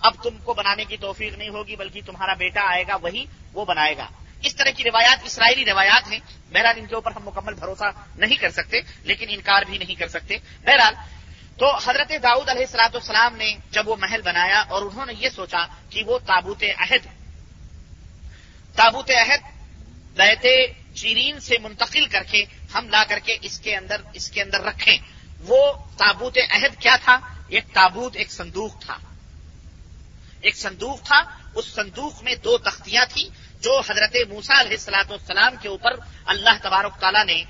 اب 0.00 0.14
تم 0.22 0.38
کو 0.38 0.54
بنانے 0.54 0.84
کی 0.84 0.96
توفیق 0.96 1.38
نہیں 1.38 1.48
ہوگی، 1.48 1.76
بلکہ 1.76 2.00
تمہارا 2.06 2.34
بیٹا 2.34 2.60
آئے 2.66 2.84
گا، 2.88 2.96
وہی 2.96 3.24
وہ 3.52 3.64
بنائے 3.64 3.96
گا۔ 3.96 4.08
اس 4.44 4.56
طرح 4.56 4.70
کی 4.70 4.84
روایات، 4.84 5.18
اسرائیلی 5.24 5.64
روایات 5.64 6.12
ہیں۔ 6.12 6.18
بہرحال 6.52 6.74
ان 6.78 6.86
کے 6.86 6.94
اوپر 6.94 7.10
ہم 7.10 7.26
مکمل 7.26 7.54
بھروسہ 7.54 7.84
نہیں 8.16 8.36
کر 8.36 8.50
سکتے، 8.50 8.80
لیکن 9.02 9.26
انکار 9.28 9.62
بھی 9.62 9.78
نہیں 9.78 9.94
کر 9.94 10.08
سکتے۔ 10.08 10.36
بہرحال، 10.64 10.94
تو 11.58 11.76
حضرت 11.76 12.12
داؤد 12.22 12.48
علیہ 12.48 12.60
السلاۃ 12.60 12.94
السلام 12.94 13.36
نے 13.36 13.56
جب 13.70 13.88
وہ 13.88 13.96
محل 13.96 14.22
بنایا 14.22 14.60
اور 14.60 14.82
انہوں 14.82 15.06
نے 15.06 15.12
یہ 15.18 15.28
سوچا 15.28 15.66
کہ 15.90 16.04
وہ 16.04 16.18
تابوت 16.18 16.64
عہد 16.78 17.06
تابوت 18.74 19.10
عہد 19.10 19.40
بیت 20.16 20.46
چیرین 20.96 21.40
سے 21.40 21.58
منتقل 21.58 22.06
کر 22.06 22.22
کے 22.22 22.44
ہم 22.74 22.88
لا 22.88 23.04
کر 23.08 23.18
کے 23.18 23.36
اس 23.40 23.60
کے 23.60 23.76
اندر، 23.76 23.96
اس 24.12 24.30
کے 24.30 24.42
اندر 24.42 24.60
رکھیں۔ 24.60 24.98
وہ 25.40 25.72
تابوت 25.72 26.38
عہد 26.50 26.80
کیا 26.80 26.96
تھا؟ 27.04 27.18
ایک 27.48 27.64
تابوت، 27.72 28.16
ایک 28.16 28.32
صندوق 28.32 28.80
تھا۔ 28.80 28.98
ایک 30.40 30.56
صندوق 30.56 31.02
تھا۔ 31.02 31.22
اس 31.54 31.64
صندوق 31.64 32.22
میں 32.22 32.34
دو 32.34 32.58
تختیاں 32.58 33.04
تھیں۔ 33.08 33.43
جو 33.64 33.80
حضرت 33.90 34.16
موسا 34.28 34.60
علیہ 34.60 34.70
السلاط 34.70 35.10
والسلام 35.10 35.56
کے 35.60 35.68
اوپر 35.68 35.90
اللہ 36.24 36.50
تبارک 36.62 37.00
تعالیٰ 37.00 37.24
نے 37.24 37.44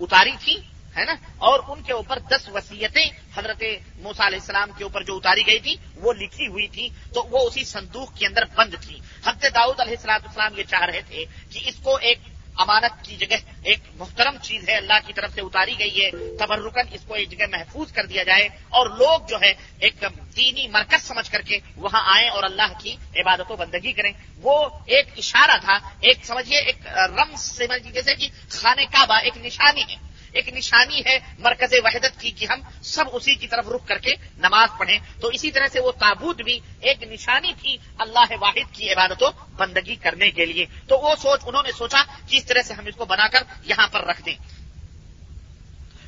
اتاری 0.00 0.32
تھی، 0.40 0.56
ہے 0.96 1.04
نا؟ 1.04 1.14
اور 1.38 1.60
ان 1.68 1.82
کے 1.82 1.92
اوپر 1.92 2.18
دس 2.18 2.48
وسیعتیں 2.48 3.10
حضرت 3.34 3.62
موسا 3.98 4.26
علیہ 4.26 4.38
السلام 4.38 4.70
کے 4.78 4.84
اوپر 4.84 5.02
جو 5.02 5.16
اتاری 5.16 5.46
گئی 5.46 5.58
تھی، 5.58 5.74
وہ 5.96 6.12
لکھی 6.12 6.46
ہوئی 6.46 6.68
تھی، 6.68 6.88
تو 7.14 7.22
وہ 7.22 7.46
اسی 7.46 7.64
صندوق 7.64 8.16
کے 8.16 8.26
اندر 8.26 8.44
بند 8.44 8.74
تھی۔ 8.80 9.00
حضرت 9.26 9.54
داؤد 9.54 9.80
علیہ 9.80 9.96
السلاط 9.96 10.26
السلام 10.26 10.58
یہ 10.58 10.64
چاہ 10.70 10.80
رہے 10.80 11.00
تھے 11.08 11.24
کہ 11.50 11.60
اس 11.64 11.74
کو 11.82 11.96
ایک 11.96 12.18
امانت 12.60 13.04
کی 13.04 13.16
جگہ 13.16 13.36
ایک 13.62 13.78
محترم 13.94 14.36
چیز 14.42 14.68
ہے، 14.68 14.76
اللہ 14.76 14.98
کی 15.06 15.12
طرف 15.12 15.34
سے 15.34 15.40
اتاری 15.40 15.74
گئی 15.78 16.04
ہے۔ 16.04 16.10
تبرکن 16.38 16.86
اس 16.92 17.00
کو 17.06 17.14
ایک 17.14 17.30
جگہ 17.30 17.46
محفوظ 17.50 17.92
کر 17.92 18.06
دیا 18.06 18.22
جائے 18.22 18.48
اور 18.68 18.86
لوگ 18.86 19.20
جو 19.28 19.36
ہے 19.42 19.52
ایک 19.78 20.04
دینی 20.36 20.66
مرکز 20.68 21.06
سمجھ 21.06 21.30
کر 21.30 21.42
کے 21.42 21.58
وہاں 21.76 22.02
آئیں 22.16 22.28
اور 22.28 22.42
اللہ 22.42 22.72
کی 22.80 22.96
عبادت 23.16 23.50
و 23.50 23.56
بندگی 23.56 23.92
کریں۔ 23.92 24.12
وہ 24.36 24.68
ایک 24.86 25.06
اشارہ 25.16 25.56
تھا، 25.60 25.78
ایک 26.00 26.24
سمجھیے 26.24 26.58
ایک 26.58 26.86
رمز 26.86 27.62
جیسے 27.92 28.14
کہ 28.14 28.28
خانے 28.50 28.84
کعبہ، 28.84 29.18
ایک 29.22 29.36
نشانی 29.36 29.84
ہے۔ 29.90 30.09
ایک 30.32 30.48
نشانی 30.48 31.00
ہے 31.06 31.18
مرکز 31.38 31.74
وحدت 31.84 32.20
کی 32.20 32.30
کہ 32.30 32.46
ہم 32.50 32.60
سب 32.82 33.04
اسی 33.12 33.34
کی 33.34 33.46
طرف 33.46 33.68
رخ 33.68 33.86
کر 33.86 33.98
کے 33.98 34.10
نماز 34.36 34.68
پڑھیں۔ 34.78 34.98
تو 35.20 35.28
اسی 35.28 35.50
طرح 35.50 35.66
سے 35.72 35.80
وہ 35.80 35.92
تابوت 35.92 36.36
بھی 36.36 36.60
ایک 36.80 37.02
نشانی 37.02 37.52
تھی 37.62 37.76
اللہ 37.98 38.32
واحد 38.40 38.74
کی 38.74 38.92
عبادت 38.92 39.22
و 39.22 39.30
بندگی 39.56 39.96
کرنے 39.96 40.30
کے 40.30 40.46
لیے۔ 40.46 40.66
تو 40.88 40.98
وہ 40.98 41.14
سوچ 41.22 41.40
انہوں 41.46 41.62
نے 41.62 41.72
سوچا 41.72 42.02
کہ 42.28 42.36
اس 42.36 42.44
طرح 42.44 42.62
سے 42.62 42.74
ہم 42.74 42.86
اس 42.86 42.94
کو 42.96 43.04
بنا 43.04 43.28
کر 43.28 43.42
یہاں 43.64 43.88
پر 43.88 44.04
رکھ 44.04 44.22
دیں۔ 44.26 44.34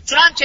چنانچہ 0.06 0.44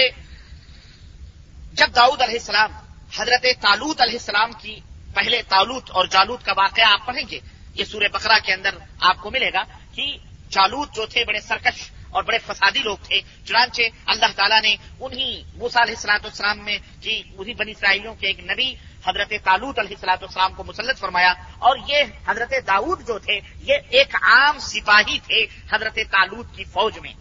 جب 1.74 1.88
داؤد 1.96 2.22
علیہ 2.22 2.40
السلام، 2.40 2.72
حضرت 3.18 3.46
تالوت 3.62 4.02
علیہ 4.02 4.20
السلام 4.20 4.52
کی 4.52 4.80
پہلے 5.14 5.42
تالوت 5.42 5.92
اور 5.92 6.06
جالوت 6.06 6.46
کا 6.46 6.54
واقعہ 6.58 6.84
آپ 6.88 7.06
پڑھیں 7.06 7.24
گے، 7.32 7.40
یہ 7.74 7.84
سورہ 7.84 8.08
بقرہ 8.14 8.40
کے 8.46 8.54
اندر 8.54 8.76
آپ 9.02 9.18
کو 9.22 9.32
ملے 9.32 9.50
گا 9.54 9.64
کہ 9.96 10.18
جالوت 10.50 10.96
جو 10.96 11.06
تھے 11.06 11.26
بڑے 11.26 11.40
سرکش 11.40 11.92
اور 12.10 12.24
بڑے 12.24 12.38
فسادی 12.38 12.80
لوگ 12.80 12.98
تھے۔ 13.04 13.22
چنانچہ 13.46 13.82
اللہ 14.06 14.26
تعالیٰ 14.36 14.62
نے 14.62 14.76
انہی 15.00 15.44
موسا 15.54 15.82
علیہ 15.82 15.94
السلاط 15.96 16.26
السلام 16.26 16.66
میں 16.66 16.78
کی 17.02 17.24
انہی 17.38 17.54
بنی 17.54 17.72
اسرائیلیوں 17.72 18.16
کے 18.16 18.28
ایک 18.28 18.40
نبی، 18.40 18.76
حضرت 19.08 19.34
تالوت 19.44 19.80
علیہ 19.80 19.96
السلاط 19.96 20.24
السلام 20.24 20.54
کو 20.54 20.64
مسلط 20.64 21.00
فرمایا۔ 21.00 21.34
اور 21.60 21.78
یہ 21.88 22.04
حضرت 22.28 22.54
داود 22.68 23.08
جو 23.08 23.20
تھے، 23.20 23.40
یہ 23.56 23.76
ایک 23.90 24.16
عام 24.16 24.60
سپاہی 24.60 25.20
تھے 25.20 25.46
حضرت 25.72 25.96
تالوت 25.96 26.46
کی 26.56 26.64
فوج 26.64 27.00
میں، 27.00 27.14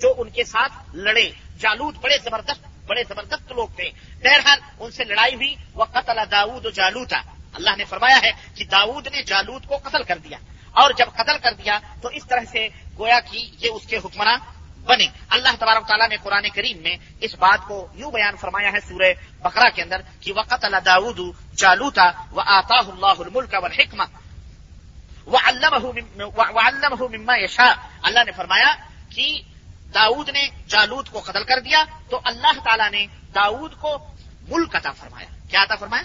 جو 0.00 0.14
ان 0.16 0.30
کے 0.30 0.44
ساتھ 0.44 0.96
لڑے۔ 0.96 1.30
جالوت 1.58 1.94
بڑے 1.94 2.16
زبردست 2.24 2.86
بڑے 2.86 3.02
زبردست 3.08 3.52
لوگ 3.52 3.68
تھے۔ 3.68 3.90
بہرحال 4.24 4.58
ان 4.78 4.90
سے 4.90 5.04
لڑائی 5.04 5.34
ہوئی۔ 5.34 5.54
وہ 5.74 5.84
قتل 5.84 6.18
داود 6.30 6.66
و 6.66 6.70
جالوتا۔ 6.70 7.18
اللہ 7.52 7.70
نے 7.76 7.84
فرمایا 7.84 8.18
ہے 8.22 8.30
کہ 8.54 8.64
داود 8.64 9.06
نے 9.06 9.22
جالوت 9.22 9.66
کو 9.66 9.76
قتل 9.76 10.02
کر 10.02 10.18
دیا۔ 10.18 10.38
اور 10.80 10.90
جب 10.90 11.06
قتل 11.14 11.38
کر 11.42 11.52
دیا 11.52 11.78
تو 12.02 12.08
اس 12.08 12.26
طرح 12.26 12.44
سے 12.50 12.68
گویا 12.98 13.20
کہ 13.20 13.50
یہ 13.58 13.70
اس 13.70 13.86
کے 13.86 13.96
حکمراں 13.96 14.36
بنے۔ 14.84 15.06
اللہ 15.28 15.48
تبارک 15.58 15.86
تعالیٰ 15.86 16.08
نے 16.08 16.16
قرآن 16.22 16.44
کریم 16.54 16.78
میں 16.78 16.96
اس 17.20 17.34
بات 17.34 17.68
کو 17.68 17.86
یوں 17.94 18.10
بیان 18.10 18.36
فرمایا 18.36 18.72
ہے 18.72 18.80
سورہ 18.88 19.12
بقرہ 19.42 19.70
کے 19.74 19.82
اندر 19.82 20.00
کہ 20.20 20.32
وقت 20.36 20.64
اللہ 20.64 20.80
داود 20.84 21.20
جالوتا 21.56 22.10
و 22.32 22.40
آتا 22.40 22.78
اللہ 22.78 23.18
الملک 23.18 23.54
و 23.62 23.66
حکمہ 23.66 24.04
مما 27.00 27.36
یشا 27.36 27.72
اللہ 28.02 28.20
نے 28.26 28.32
فرمایا 28.32 28.74
کہ 29.14 29.40
داود 29.94 30.28
نے 30.28 30.48
جالود 30.68 31.08
کو 31.08 31.20
قتل 31.20 31.44
کر 31.44 31.60
دیا 31.60 31.84
تو 32.10 32.20
اللہ 32.24 32.60
تعالیٰ 32.64 32.90
نے 32.90 33.06
داود 33.34 33.74
کو 33.74 33.98
ملک 34.48 34.76
عطا 34.76 34.92
فرمایا۔ 34.92 35.26
کیا 35.50 35.62
عطا 35.62 35.74
فرمایا؟ 35.74 36.04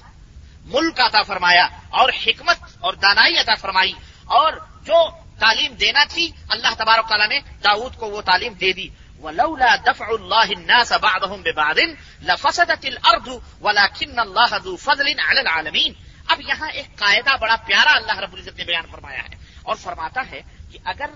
ملک 0.65 0.99
عطا 0.99 1.21
فرمایا 1.21 1.67
اور 1.89 2.09
حکمت 2.09 2.57
اور 2.80 2.93
دانائی 2.93 3.38
عطا 3.38 3.55
فرمائی۔ 3.55 3.93
اور 4.26 4.53
جو 4.82 5.09
تعلیم 5.39 5.74
دینا 5.74 6.03
تھی، 6.09 6.30
اللہ 6.49 6.67
تبارک 6.78 7.07
تعالیٰ 7.07 7.28
نے 7.28 7.39
داود 7.39 7.95
کو 7.95 8.11
وہ 8.11 8.21
تعلیم 8.21 8.53
دے 8.53 8.74
دی۔ 8.74 8.88
ولولا 9.21 9.76
دفع 9.76 10.05
الله 10.09 10.51
الناس 10.57 10.91
بعضهم 10.91 11.41
ببعض 11.41 11.78
لفسدت 12.24 12.86
الارض 12.86 13.28
ولكن 13.61 14.19
الله 14.19 14.57
ذو 14.63 14.76
فضل 14.76 15.07
على 15.07 15.39
العالمين۔ 15.39 15.93
اب 16.28 16.41
یہاں 16.41 16.69
ایک 16.69 16.95
قاعدہ 16.95 17.38
بڑا 17.41 17.55
پیارا 17.55 17.91
اللہ 17.95 18.19
رب 18.19 18.34
العزت 18.34 18.57
نے 18.57 18.63
بیان 18.63 18.86
فرمایا 18.91 19.19
ہے 19.19 19.36
اور 19.63 19.76
فرماتا 19.76 20.21
ہے 20.32 20.41
کہ 20.71 20.80
اگر 20.84 21.09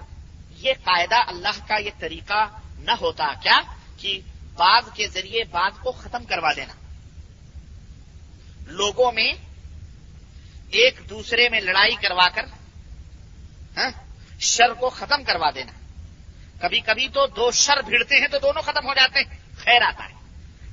یہ 0.50 0.74
قاعدہ 0.84 1.16
اللہ 1.16 1.68
کا 1.68 1.78
یہ 1.78 1.92
طریقہ 2.00 2.48
نہ 2.80 2.92
ہوتا 2.92 3.34
کیا 3.42 3.62
کہ 3.98 4.20
بعض 4.54 4.84
کے 4.94 5.08
ذریعے 5.08 5.44
بعض 5.44 5.72
کو 5.80 5.92
ختم 5.92 6.24
کروا 6.24 6.54
دینا۔ 6.56 6.74
لوگوں 8.68 9.12
میں 9.12 9.34
ایک 10.70 11.10
دوسرے 11.10 11.50
میں 11.50 11.60
لڑائی 11.60 11.96
کروا 11.96 12.30
کر 12.30 12.46
ہاں؟ 13.78 13.90
شر 14.40 14.74
کو 14.74 14.90
ختم 14.90 15.24
کروا 15.24 15.52
دینا۔ 15.56 15.72
کبھی 16.62 16.80
کبھی 16.80 17.08
تو 17.08 17.28
دو 17.28 17.52
شر 17.52 17.82
بھیڑتے 17.82 18.16
ہیں 18.16 18.28
تو 18.28 18.38
دونوں 18.40 18.62
ختم 18.62 18.88
ہو 18.88 18.94
جاتے 18.94 19.20
ہیں۔ 19.20 19.38
خیر 19.58 19.82
آتا 19.82 20.04
ہے۔ 20.04 20.14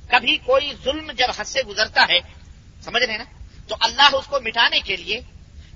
کبھی 0.09 0.37
کوئی 0.37 0.73
ظلم 0.83 1.11
جب 1.11 1.27
حد 1.37 1.43
سے 1.43 1.61
گزرتا 1.61 2.01
ہے، 2.09 2.19
سمجھ 2.81 3.03
رہے 3.03 3.17
نا؟ 3.17 3.23
تو 3.67 3.75
اللہ 3.79 4.15
اس 4.15 4.25
کو 4.25 4.39
مٹانے 4.45 4.79
کے 4.79 4.95
لیے 4.95 5.21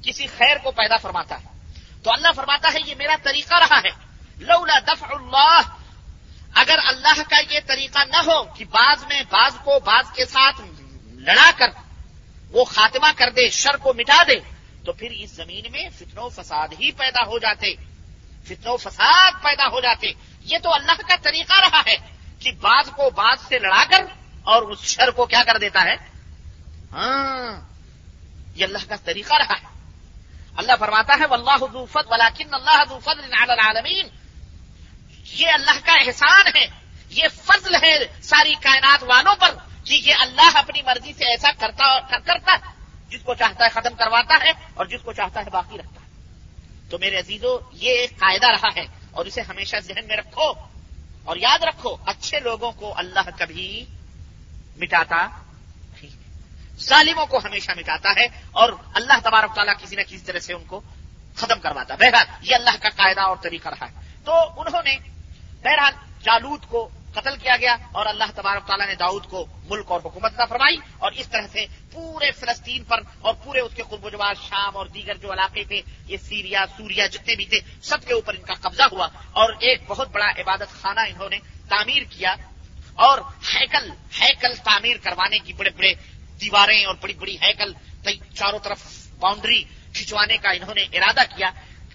کسی 0.03 0.27
خیر 0.27 0.57
کو 0.57 0.71
پیدا 0.71 0.97
فرماتا 0.97 1.35
ہے۔ 1.35 1.71
تو 2.03 2.11
اللہ 2.13 2.27
فرماتا 2.35 2.69
ہے، 2.73 2.77
یہ 2.85 2.95
میرا 2.97 3.15
طریقہ 3.23 3.55
رہا 3.55 3.77
ہے۔ 3.77 3.89
لولا 4.37 4.79
دفع 4.79 5.07
اللہ۔ 5.09 5.61
اگر 6.53 6.79
اللہ 6.85 7.21
کا 7.29 7.53
یہ 7.53 7.59
طریقہ 7.65 7.99
نہ 7.99 8.17
ہو 8.17 8.43
کہ 8.43 8.65
بعض 8.65 9.03
میں 9.03 9.21
بعض 9.29 9.51
کو 9.63 9.79
بعض 9.79 10.11
کے 10.15 10.25
ساتھ 10.25 10.61
لڑا 11.13 11.51
کر 11.57 11.67
وہ 12.49 12.63
خاتمہ 12.63 13.07
کر 13.15 13.29
دے، 13.29 13.49
شر 13.49 13.77
کو 13.77 13.93
مٹا 13.93 14.23
دے 14.27 14.48
تو 14.85 14.93
پھر 14.93 15.11
اس 15.11 15.31
زمین 15.31 15.71
میں 15.71 15.89
فتن 15.95 16.17
و 16.17 16.29
فساد 16.29 16.67
ہی 16.79 16.91
پیدا 16.91 17.25
ہو 17.25 17.37
جاتے۔ 17.37 17.75
فتن 18.43 18.69
و 18.69 18.77
فساد 18.77 19.31
پیدا 19.41 19.67
ہو 19.67 19.79
جاتے۔ 19.79 20.07
یہ 20.41 20.57
تو 20.63 20.73
اللہ 20.73 20.91
کا 20.91 21.15
طریقہ 21.21 21.53
رہا 21.59 21.81
ہے 21.87 21.95
کہ 22.39 22.51
بعض 22.51 22.89
کو 22.89 23.09
بعض 23.09 23.41
سے 23.41 23.59
لڑا 23.59 23.83
کر 23.89 24.05
اور 24.43 24.61
اس 24.61 24.79
شر 24.79 25.11
کو 25.11 25.25
کیا 25.25 25.43
کر 25.43 25.57
دیتا 25.57 25.83
ہے؟ 25.83 25.95
ہاں 26.91 27.61
یہ 28.55 28.65
اللہ 28.65 28.77
کا 28.87 28.95
طریقہ 28.95 29.33
رہا 29.33 29.53
ہے۔ 29.53 29.79
اللہ 30.57 30.71
فرماتا 30.79 31.13
ہے، 31.19 31.25
واللہ 31.25 31.57
ذو 31.59 31.85
فضل 31.85 32.11
ولیکن 32.11 32.53
اللہ 32.53 32.83
ذو 32.89 32.99
فضل 32.99 33.33
علی 33.33 33.51
العالمین 33.51 34.07
یہ 35.23 35.47
اللہ 35.53 35.85
کا 35.85 35.93
احسان 35.93 36.47
ہے۔ 36.55 36.65
یہ 37.09 37.27
فضل 37.33 37.75
ہے 37.75 38.21
ساری 38.21 38.53
کائنات 38.53 39.03
والوں 39.03 39.35
پر 39.35 39.55
کہ 39.83 39.93
یہ 39.93 40.15
اللہ 40.19 40.57
اپنی 40.57 40.81
مرضی 40.81 41.13
سے 41.13 41.25
ایسا 41.25 41.51
کرتا 41.51 41.99
کرتا 42.17 42.55
جس 43.09 43.21
کو 43.23 43.33
چاہتا 43.33 43.65
ہے 43.65 43.69
ختم 43.69 43.95
کرواتا 43.97 44.45
ہے 44.45 44.51
اور 44.73 44.85
جس 44.85 44.99
کو 45.03 45.13
چاہتا 45.13 45.39
ہے 45.39 45.49
باقی 45.49 45.77
رکھتا 45.77 46.01
ہے۔ 46.01 46.07
تو 46.89 46.97
میرے 46.97 47.19
عزیزو، 47.19 47.59
یہ 47.71 47.91
ایک 47.91 48.19
قاعدہ 48.19 48.47
رہا 48.47 48.69
ہے 48.75 48.85
اور 49.11 49.25
اسے 49.25 49.41
ہمیشہ 49.41 49.75
ذہن 49.79 50.07
میں 50.07 50.17
رکھو 50.17 50.53
اور 51.23 51.37
یاد 51.37 51.63
رکھو، 51.63 51.95
اچھے 52.05 52.39
لوگوں 52.39 52.71
کو 52.71 52.93
اللہ 52.97 53.29
کبھی 53.37 53.85
مٹاتا 54.77 55.27
ظالموں 56.79 57.25
کو 57.25 57.37
ہمیشہ 57.37 57.71
مٹاتا 57.77 58.09
ہے 58.09 58.27
اور 58.51 58.73
اللہ 58.93 59.13
تبارک 59.23 59.55
تعالیٰ 59.55 59.73
کسی 59.83 59.95
نہ 59.95 60.01
کسی 60.01 60.17
طرح 60.17 60.39
سے 60.39 60.53
ان 60.53 60.63
کو 60.67 60.81
ختم 61.35 61.59
کرواتا 61.59 61.93
ہے۔ 61.93 61.99
بہرحال، 61.99 62.25
یہ 62.41 62.55
اللہ 62.55 62.77
کا 62.81 62.89
قاعدہ 62.89 63.21
اور 63.21 63.37
طریقہ 63.41 63.69
رہا 63.69 63.87
ہے۔ 63.89 64.13
تو 64.25 64.33
انہوں 64.33 64.81
نے 64.83 64.97
بہرحال 65.63 65.93
جالود 66.23 66.59
کو 66.67 66.89
قتل 67.13 67.35
کیا 67.35 67.55
گیا 67.57 67.75
اور 67.91 68.05
اللہ 68.05 68.31
تبارک 68.35 68.67
تعالیٰ 68.67 68.87
نے 68.87 68.95
داؤد 68.95 69.25
کو 69.25 69.45
ملک 69.69 69.91
اور 69.91 70.01
حکومت 70.05 70.37
کا 70.37 70.45
فرمائی 70.45 70.77
اور 70.97 71.11
اس 71.11 71.27
طرح 71.27 71.47
سے 71.51 71.65
پورے 71.91 72.31
فلسطین 72.31 72.83
پر 72.83 72.99
اور 73.19 73.33
پورے 73.43 73.59
اس 73.59 73.73
کے 73.75 73.83
قرب 73.89 74.05
و 74.05 74.09
جواز 74.09 74.37
شام 74.49 74.77
اور 74.77 74.85
دیگر 74.85 75.15
جو 75.15 75.33
علاقے 75.33 75.63
تھے، 75.63 75.81
یہ 76.05 76.17
سیریا 76.17 76.65
سوریا 76.77 77.05
جتنے 77.07 77.35
بھی 77.35 77.45
تھے، 77.45 77.59
سب 77.81 78.05
کے 78.05 78.13
اوپر 78.13 78.33
ان 78.33 78.45
کا 78.45 78.53
قبضہ 78.53 78.87
ہوا 78.91 79.07
اور 79.31 79.53
ایک 79.59 79.81
بہت 79.87 80.11
بڑا 80.11 80.29
عبادت 80.37 80.71
خانہ 80.81 80.99
انہوں 80.99 81.29
نے 81.29 81.39
تعمیر 81.69 82.03
کیا 82.09 82.35
اور 82.95 83.19
ہیکل 83.53 83.89
ہیکل 84.21 84.55
تعمیر 84.63 84.97
کروانے 85.03 85.39
کی 85.39 85.53
بڑے 85.53 85.69
بڑے 85.69 85.93
دیواریں 86.41 86.85
اور 86.85 86.95
بڑی 86.95 87.13
بڑی 87.13 87.35
ہیکل 87.41 87.73
چاروں 88.35 88.59
طرف 88.59 88.83
باؤنڈری 89.19 89.63
کھنچوانے 89.93 90.37
کا 90.37 90.49
انہوں 90.49 90.75
نے 90.75 90.83
ارادہ 90.93 91.21
کیا۔ 91.35 91.49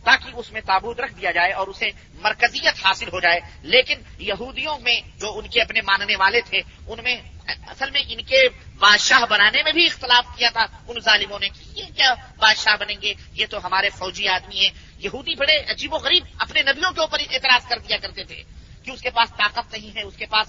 تاکہ 0.05 0.31
اس 0.35 0.53
میں 0.53 0.61
تابوت 0.61 1.01
رکھ 1.01 1.13
دیا 1.13 1.31
جائے 1.31 1.53
اور 1.53 1.67
اسے 1.67 1.91
مرکزیت 2.15 2.87
حاصل 2.87 3.09
ہو 3.13 3.21
جائے۔ 3.21 3.41
لیکن 3.63 3.95
یہودیوں 4.19 4.79
میں 4.79 5.01
جو 5.17 5.39
ان 5.39 5.49
کے 5.49 5.61
اپنے 5.61 5.81
ماننے 5.81 6.17
والے 6.17 6.41
تھے، 6.41 6.63
ان 6.87 6.99
میں 7.03 7.21
اصل 7.49 7.91
میں 7.91 8.01
ان 8.09 8.23
کے 8.23 8.49
بادشاہ 8.79 9.27
بنانے 9.31 9.63
میں 9.63 9.73
بھی 9.73 9.87
اختلاف 9.87 10.37
کیا 10.37 10.51
تھا۔ 10.53 10.67
ان 10.89 11.01
ظالموں 11.01 11.39
نے 11.39 11.49
کہ 11.49 11.81
یہ 11.81 11.85
کیا 11.97 12.15
بادشاہ 12.39 12.77
بنیں 12.81 12.97
گے؟ 13.03 13.15
یہ 13.33 13.47
تو 13.51 13.67
ہمارے 13.67 13.89
فوجی 13.91 14.29
آدمی 14.29 14.61
ہیں۔ 14.61 14.71
یہودی 14.99 15.35
بڑے 15.35 15.57
عجیب 15.71 15.95
و 15.95 15.97
غریب 15.97 16.25
اپنے 16.39 16.63
نبیوں 16.63 16.93
کے 16.93 17.01
اوپر 17.01 17.19
اعتراض 17.21 17.69
کر 17.69 17.79
دیا 17.79 17.97
کرتے 17.97 18.25
تھے 18.25 18.43
کہ 18.83 18.91
اس 18.91 19.01
کے 19.01 19.11
پاس 19.11 19.31
طاقت 19.37 19.73
نہیں 19.73 19.97
ہے، 19.97 20.03
اس 20.03 20.17
کے 20.17 20.27
پاس 20.27 20.49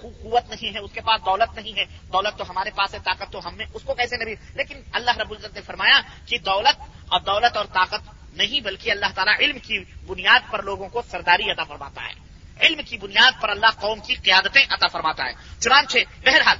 قوت 0.00 0.50
نہیں 0.50 0.74
ہے، 0.74 0.78
اس 0.78 0.90
کے 0.92 1.00
پاس 1.00 1.20
دولت 1.26 1.58
نہیں 1.58 1.78
ہے۔ 1.78 1.84
دولت 1.84 2.38
تو 2.38 2.50
ہمارے 2.50 2.70
پاس 2.70 2.94
ہے، 2.94 2.98
طاقت 3.04 3.32
تو 3.32 3.48
ہم 3.48 3.54
نے 3.54 3.64
اس 3.74 3.82
کو 3.82 3.94
کیسے 3.94 4.16
نبی؟ 4.16 4.34
لیکن 4.54 4.80
اللہ 4.92 5.18
رب 5.18 5.30
العزت 5.30 5.54
نے 5.54 5.60
فرمایا 5.60 6.00
کہ 6.26 6.38
دولت 6.38 6.80
اور 7.08 7.20
دولت 7.20 7.56
اور 7.56 7.64
طاقت 7.64 8.23
نہیں 8.34 8.60
بلکہ 8.60 8.90
اللہ 8.90 9.06
تعالیٰ 9.14 9.34
علم 9.40 9.58
کی 9.58 9.84
بنیاد 10.06 10.52
پر 10.52 10.62
لوگوں 10.62 10.88
کو 10.88 11.02
سرداری 11.10 11.50
عطا 11.50 11.64
فرماتا 11.64 12.02
ہے۔ 12.02 12.12
علم 12.60 12.80
کی 12.86 12.98
بنیاد 12.98 13.42
پر 13.42 13.48
اللہ 13.48 13.66
قوم 13.80 14.00
کی 14.00 14.14
قیادتیں 14.14 14.64
عطا 14.70 14.86
فرماتا 14.86 15.24
ہے۔ 15.24 15.32
چنانچہ، 15.60 15.98
بہرحال، 16.26 16.56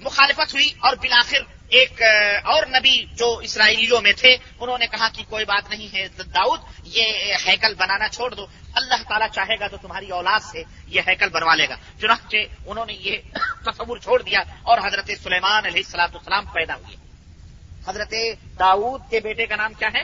مخالفت 0.00 0.54
ہوئی 0.54 0.72
اور 0.78 0.96
بلاخر 0.96 1.38
ایک 1.68 2.02
اور 2.44 2.66
نبی 2.66 3.04
جو 3.12 3.36
اسرائیلیوں 3.36 4.00
میں 4.00 4.12
تھے، 4.12 4.36
انہوں 4.60 4.78
نے 4.78 4.86
کہا 4.86 5.08
کہ 5.08 5.24
کوئی 5.28 5.44
بات 5.44 5.70
نہیں 5.70 5.94
ہے، 5.94 6.08
داؤد، 6.08 6.60
یہ 6.84 7.34
ہیکل 7.46 7.74
بنانا 7.74 8.08
چھوڑ 8.08 8.34
دو۔ 8.34 8.46
اللہ 8.74 9.08
تعالیٰ 9.08 9.28
چاہے 9.28 9.60
گا 9.60 9.66
تو 9.66 9.76
تمہاری 9.76 10.10
اولاد 10.10 10.40
سے 10.40 10.62
یہ 10.86 11.00
ہیکل 11.08 11.28
بنوا 11.28 11.54
لے 11.54 11.68
گا۔ 11.68 11.76
چنانچہ 12.00 12.36
انہوں 12.66 12.86
نے 12.86 12.92
یہ 12.92 13.16
تصور 13.64 13.98
چھوڑ 13.98 14.22
دیا 14.22 14.40
اور 14.62 14.78
حضرت 14.78 15.10
سلیمان 15.22 15.66
علیہ 15.66 15.82
السلام 15.86 16.10
السلام 16.14 16.44
پیدا 16.46 16.74
ہوئے۔ 16.74 17.09
حضرت 17.88 18.14
داؤد 18.58 19.10
کے 19.10 19.20
بیٹے 19.20 19.46
کا 19.46 19.56
نام 19.56 19.72
کیا 19.72 19.88
ہے؟ 19.94 20.02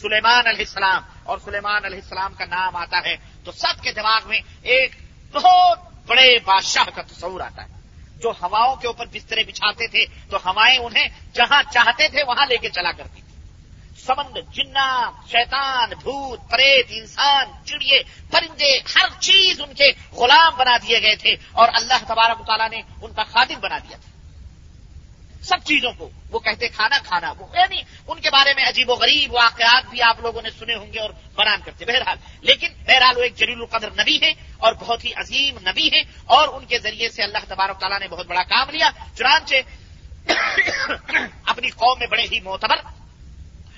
سلیمان 0.00 0.46
علیہ 0.46 0.64
السلام. 0.68 1.02
اور 1.24 1.38
سلیمان 1.44 1.84
علیہ 1.84 2.00
السلام 2.02 2.34
کا 2.34 2.44
نام 2.44 2.76
آتا 2.76 2.98
ہے 3.06 3.16
تو 3.44 3.52
سب 3.52 3.82
کے 3.82 3.92
دماغ 3.92 4.20
میں 4.26 4.40
ایک 4.62 4.92
بہت 5.32 5.78
بڑے 6.06 6.38
بادشاہ 6.44 6.84
کا 6.94 7.02
تصور 7.02 7.40
آتا 7.40 7.62
ہے. 7.62 7.68
جو 8.22 8.30
ہواؤں 8.42 8.76
کے 8.76 8.86
اوپر 8.86 9.06
بسترے 9.06 9.44
بچھاتے 9.44 9.86
تھے، 9.86 10.04
تو 10.30 10.36
ہوائیں 10.36 10.78
انہیں 10.78 11.08
جہاں 11.34 11.62
چاہتے 11.72 12.08
تھے، 12.08 12.22
وہاں 12.22 12.46
لے 12.46 12.56
کے 12.56 12.68
چلا 12.68 12.92
کرتی 12.92 13.20
تھی. 13.20 13.34
سمند 14.06 14.36
جنا 14.52 15.10
شیطان، 15.28 15.90
بھوت، 16.02 16.40
پریت، 16.50 16.86
انسان، 16.90 17.64
چڑیے، 17.64 18.02
پرندے، 18.30 18.78
ہر 18.96 19.08
چیز 19.20 19.60
ان 19.60 19.74
کے 19.74 19.92
غلام 20.12 20.54
بنا 20.56 20.76
دیے 20.76 21.02
گئے 21.02 21.16
تھے 21.16 21.36
اور 21.52 21.68
اللہ 21.74 22.04
تبارک 22.06 22.46
تعالیٰ 22.46 22.70
نے 22.70 22.82
ان 23.02 23.12
کا 23.12 23.24
خادم 23.24 23.60
بنا 23.60 23.78
دیا 23.78 23.96
تھا. 23.96 24.13
سب 25.44 25.64
چیزوں 25.64 25.92
کو۔ 25.98 26.10
وہ 26.30 26.38
کہتے 26.38 26.68
کھانا 26.68 26.98
کھانا۔ 26.98 27.32
وہ 27.38 27.46
یعنی 27.56 27.82
ان 28.06 28.20
کے 28.20 28.30
بارے 28.30 28.54
میں 28.56 28.64
عجیب 28.68 28.90
و 28.90 28.94
غریب 28.94 29.34
واقعات 29.34 29.90
بھی 29.90 30.02
آپ 30.02 30.20
لوگوں 30.20 30.42
نے 30.42 30.50
سنے 30.50 30.74
ہوں 30.74 30.92
گے 30.92 31.00
اور 31.00 31.10
بیان 31.10 31.60
کرتے 31.64 31.84
بہرحال، 31.84 32.18
لیکن 32.40 32.68
بہرحال 32.86 33.16
وہ 33.16 33.22
ایک 33.22 33.36
جلیل 33.36 33.58
القدر 33.60 33.90
نبی 33.90 34.20
ہے 34.22 34.32
اور 34.56 34.72
بہت 34.72 35.04
ہی 35.04 35.12
عظیم 35.14 35.58
نبی 35.68 35.88
ہے 35.92 36.00
اور 36.24 36.48
ان 36.48 36.64
کے 36.64 36.78
ذریعے 36.78 37.08
سے 37.08 37.22
اللہ 37.22 37.38
تبارک 37.48 37.80
تعالیٰ 37.80 38.00
نے 38.00 38.08
بہت 38.08 38.26
بڑا 38.26 38.42
کام 38.42 38.70
لیا۔ 38.70 38.90
چنانچہ 39.18 39.54
اپنی 41.44 41.70
قوم 41.70 41.98
میں 41.98 42.06
بڑے 42.06 42.22
ہی 42.32 42.40
معتبر 42.40 42.76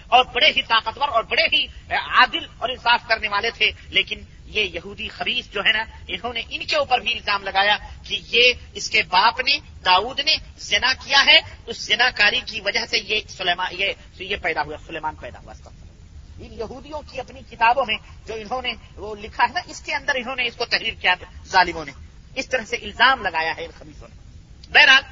اور 0.09 0.25
بڑے 0.25 0.47
ہی 0.47 0.63
طاقتور 0.63 1.09
اور 1.09 1.25
بڑے 1.25 1.43
ہی 1.43 1.67
عادل 1.91 2.47
اور 2.59 2.69
انصاف 2.69 3.09
کرنے 3.09 3.29
والے 3.29 3.51
تھے، 3.51 3.71
لیکن 3.89 4.21
یہ 4.47 4.63
یہودی 4.63 5.09
خبیص 5.09 5.51
جو 5.51 5.61
ہے 5.61 5.73
نا، 5.73 5.85
انہوں 6.09 6.33
نے 6.33 6.43
ان 6.51 6.65
کے 6.65 6.77
اوپر 6.77 6.99
بھی 6.99 7.13
الزام 7.13 7.43
لگایا 7.43 7.77
کہ 8.03 8.21
یہ 8.29 8.53
اس 8.73 8.91
کے 8.91 9.03
باپ 9.03 9.41
نے، 9.41 9.59
داؤد 9.85 10.21
نے 10.21 10.37
زنا 10.59 10.93
کیا 11.05 11.25
ہے۔ 11.27 11.41
اس 11.67 11.77
زنا 11.77 12.11
کاری 12.11 12.41
کی 12.47 12.61
وجہ 12.61 12.87
سے 12.91 12.99
یہ 12.99 13.21
سلیمان، 13.29 13.75
یہ 13.79 13.93
یہ 14.19 14.37
پیدا 14.37 14.63
ہوا، 14.63 14.77
سلیمان 14.87 15.15
پیدا 15.15 15.39
ہوا 15.39 15.53
ان 16.39 16.53
یہودیوں 16.53 17.03
کی 17.11 17.21
اپنی 17.21 17.41
کتابوں 17.51 17.85
میں 17.87 17.97
جو 18.27 18.35
انہوں 18.35 18.63
نے 18.63 18.73
وہ 18.97 19.15
لکھا 19.15 19.45
ہے 19.45 19.53
نا، 19.53 19.61
اس 19.67 19.81
کے 19.81 19.95
اندر 19.95 20.15
انہوں 20.15 20.37
نے 20.37 20.47
اس 20.47 20.57
کو 20.57 20.65
تحریر 20.65 20.95
کیا 20.95 21.15
ظالموں 21.47 21.85
نے۔ 21.85 21.93
اس 22.35 22.49
طرح 22.49 22.65
سے 22.65 22.77
الزام 22.77 23.23
لگایا 23.23 23.57
ہے 23.57 23.65
ان 23.65 23.71
خبیصوں 23.79 24.09
نے۔ 24.09 24.17
بہرحال، 24.73 25.03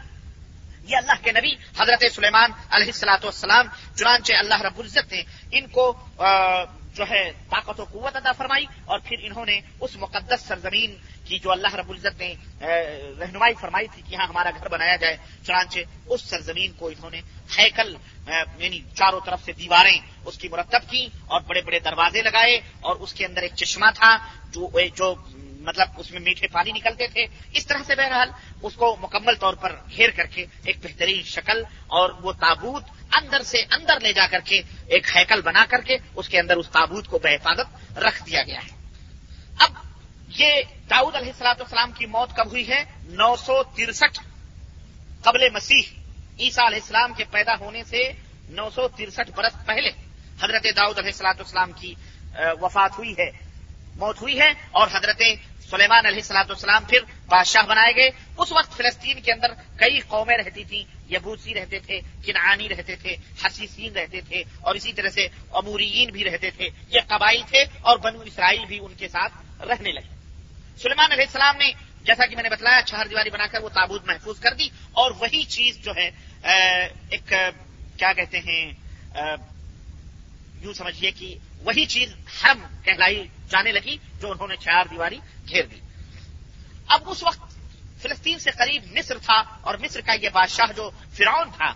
یہ 0.86 0.96
اللہ 0.96 1.24
کے 1.24 1.32
نبی 1.32 1.54
حضرت 1.80 2.04
سلیمان 2.12 2.50
علیہ 2.70 2.86
السلاۃ 2.86 3.24
والسلام، 3.24 3.66
چنانچہ 3.96 4.32
اللہ 4.32 4.60
رب 4.62 4.78
العزت 4.78 5.12
نے 5.12 5.22
ان 5.50 5.66
کو 5.66 5.92
جو 6.94 7.04
ہے 7.10 7.30
طاقت 7.50 7.80
و 7.80 7.84
قوت 7.84 8.16
ادا 8.16 8.32
فرمائی 8.32 8.66
اور 8.84 8.98
پھر 8.98 9.16
انہوں 9.20 9.46
نے 9.46 9.60
اس 9.80 9.96
مقدس 9.96 10.40
سرزمین 10.40 10.94
کی 11.24 11.38
جو 11.38 11.50
اللہ 11.50 11.74
رب 11.74 11.90
العزت 11.90 12.20
نے 12.20 12.34
رہنمائی 13.20 13.54
فرمائی 13.60 13.86
تھی 13.94 14.02
کہ 14.06 14.14
یہاں 14.14 14.26
ہمارا 14.26 14.50
گھر 14.50 14.68
بنایا 14.68 14.96
جائے، 14.96 15.16
چنانچہ 15.46 15.78
اس 16.06 16.20
سرزمین 16.22 16.72
کو 16.72 16.88
انہوں 16.88 17.10
نے 17.10 17.20
ہیکل 17.58 17.94
یعنی 18.58 18.80
چاروں 18.94 19.20
طرف 19.24 19.44
سے 19.44 19.52
دیواریں 19.52 19.98
اس 20.24 20.38
کی 20.38 20.48
مرتب 20.48 20.90
کی 20.90 21.06
اور 21.26 21.40
بڑے 21.40 21.60
بڑے 21.60 21.78
دروازے 21.78 22.22
لگائے 22.22 22.60
اور 22.80 22.96
اس 22.96 23.12
کے 23.14 23.26
اندر 23.26 23.42
ایک 23.42 23.54
چشمہ 23.56 23.90
تھا 23.94 24.16
جو 24.52 24.68
جو 24.96 25.14
مطلب 25.66 25.88
اس 25.96 26.10
میں 26.10 26.20
میٹھے 26.20 26.46
پانی 26.46 26.72
نکلتے 26.72 27.06
تھے۔ 27.08 27.24
اس 27.52 27.66
طرح 27.66 27.82
سے 27.86 27.94
بہرحال 27.94 28.30
اس 28.62 28.74
کو 28.76 28.96
مکمل 29.00 29.34
طور 29.40 29.54
پر 29.54 29.72
گھیر 29.96 30.10
کر 30.10 30.26
کے 30.26 30.44
ایک 30.64 30.76
بہترین 30.82 31.22
شکل 31.24 31.62
اور 31.98 32.10
وہ 32.22 32.32
تابوت 32.32 32.84
اندر 33.14 33.42
سے 33.42 33.58
اندر 33.70 34.00
لے 34.00 34.12
جا 34.12 34.26
کر 34.30 34.40
کے 34.44 34.62
ایک 34.86 35.16
ہیکل 35.16 35.40
بنا 35.40 35.64
کر 35.68 35.80
کے 35.80 35.96
اس 36.14 36.28
کے 36.28 36.38
اندر 36.40 36.56
اس 36.56 36.68
تابوت 36.68 37.06
کو 37.06 37.18
بحفاظت 37.18 37.98
رکھ 37.98 38.22
دیا 38.26 38.42
گیا 38.42 38.60
ہے۔ 38.64 38.70
اب 39.58 39.72
یہ 40.28 40.62
داؤد 40.90 41.14
علیہ 41.16 41.32
السلاط 41.32 41.60
والسلام 41.60 41.92
کی 41.92 42.06
موت 42.06 42.36
کب 42.36 42.46
ہوئی 42.46 42.68
ہے؟ 42.68 42.84
نو 43.04 43.36
سو 43.36 43.62
ترسٹھ 43.62 44.18
قبل 45.22 45.48
مسیح 45.50 45.82
عیسیٰ 46.38 46.66
علیہ 46.66 46.80
السلام 46.82 47.12
کے 47.14 47.24
پیدا 47.30 47.54
ہونے 47.60 47.84
سے 47.84 48.12
نو 48.48 48.68
سو 48.70 48.88
ترسٹھ 48.88 49.30
برس 49.30 49.64
پہلے 49.66 49.90
حضرت 50.42 50.66
داؤد 50.76 50.98
علیہ 50.98 51.10
السلاط 51.10 51.40
والسلام 51.40 51.72
کی 51.72 51.94
وفات 52.60 52.98
ہوئی 52.98 53.12
ہے۔ 53.12 53.30
موت 53.96 54.20
ہوئی 54.22 54.38
ہے 54.40 54.52
اور 54.70 54.88
حضرت 54.92 55.22
سلیمان 55.70 56.06
علیہ 56.06 56.18
السلاۃ 56.18 56.48
والسلام 56.48 56.84
پھر 56.88 56.98
بادشاہ 57.26 57.62
بنائے 57.66 57.94
گئے۔ 57.96 58.08
اس 58.38 58.52
وقت 58.52 58.76
فلسطین 58.76 59.20
کے 59.20 59.32
اندر 59.32 59.52
کئی 59.76 60.00
قومیں 60.00 60.36
رہتی 60.36 60.64
تھیں، 60.64 60.82
یبوسی 61.10 61.54
رہتے 61.54 61.78
تھے، 61.78 62.00
کنعانی 62.24 62.68
رہتے 62.68 62.96
تھے، 62.96 63.16
حسیسین 63.44 63.96
رہتے 63.96 64.20
تھے 64.20 64.42
اور 64.60 64.74
اسی 64.74 64.92
طرح 64.92 65.08
سے 65.08 65.26
اموریین 65.52 66.10
بھی 66.10 66.24
رہتے 66.24 66.50
تھے۔ 66.50 66.68
یہ 66.88 67.00
قبائل 67.08 67.42
تھے 67.48 67.64
اور 67.82 67.98
بنو 67.98 68.20
اسرائیل 68.20 68.64
بھی 68.64 68.78
ان 68.82 68.94
کے 68.94 69.08
ساتھ 69.08 69.62
رہنے 69.62 69.92
لگے۔ 69.92 70.12
سلیمان 70.82 71.12
علیہ 71.12 71.24
السلام 71.24 71.56
نے، 71.56 71.70
جیسا 72.04 72.26
کہ 72.26 72.34
میں 72.34 72.42
نے 72.42 72.48
بتلایا 72.48 72.82
چہر 72.82 73.06
دیواری 73.10 73.30
بنا 73.30 73.46
کر 73.46 73.62
وہ 73.62 73.68
تابوت 73.68 74.06
محفوظ 74.06 74.40
کر 74.40 74.54
دی 74.54 74.68
اور 74.92 75.10
وہی 75.18 75.42
چیز 75.56 75.78
جو 75.84 75.92
ہے 75.96 76.10
ایک، 77.10 77.32
کیا 77.96 78.12
کہتے 78.12 78.38
ہیں 78.38 78.62
یوں 80.62 80.72
سمجھیے 80.72 81.10
کہ 81.10 81.34
وہی 81.64 81.86
چیز 81.86 82.14
ہم 82.44 82.58
کہلائی 82.84 83.28
جانے 83.48 83.72
لگی 83.72 83.96
جو 84.20 84.30
انہوں 84.30 84.48
نے 84.48 84.56
چار 84.56 84.84
دیواری 84.90 85.18
گھیر 85.48 85.64
دی۔ 85.64 85.80
اب 86.86 87.02
اس 87.06 87.22
وقت 87.22 87.54
فلسطین 88.02 88.38
سے 88.38 88.50
قریب 88.50 88.84
مصر 88.92 89.18
تھا 89.18 89.42
اور 89.60 89.74
مصر 89.74 90.00
کا 90.00 90.12
یہ 90.12 90.28
بادشاہ 90.28 90.72
جو 90.76 90.90
فرعون 91.12 91.50
تھا، 91.56 91.74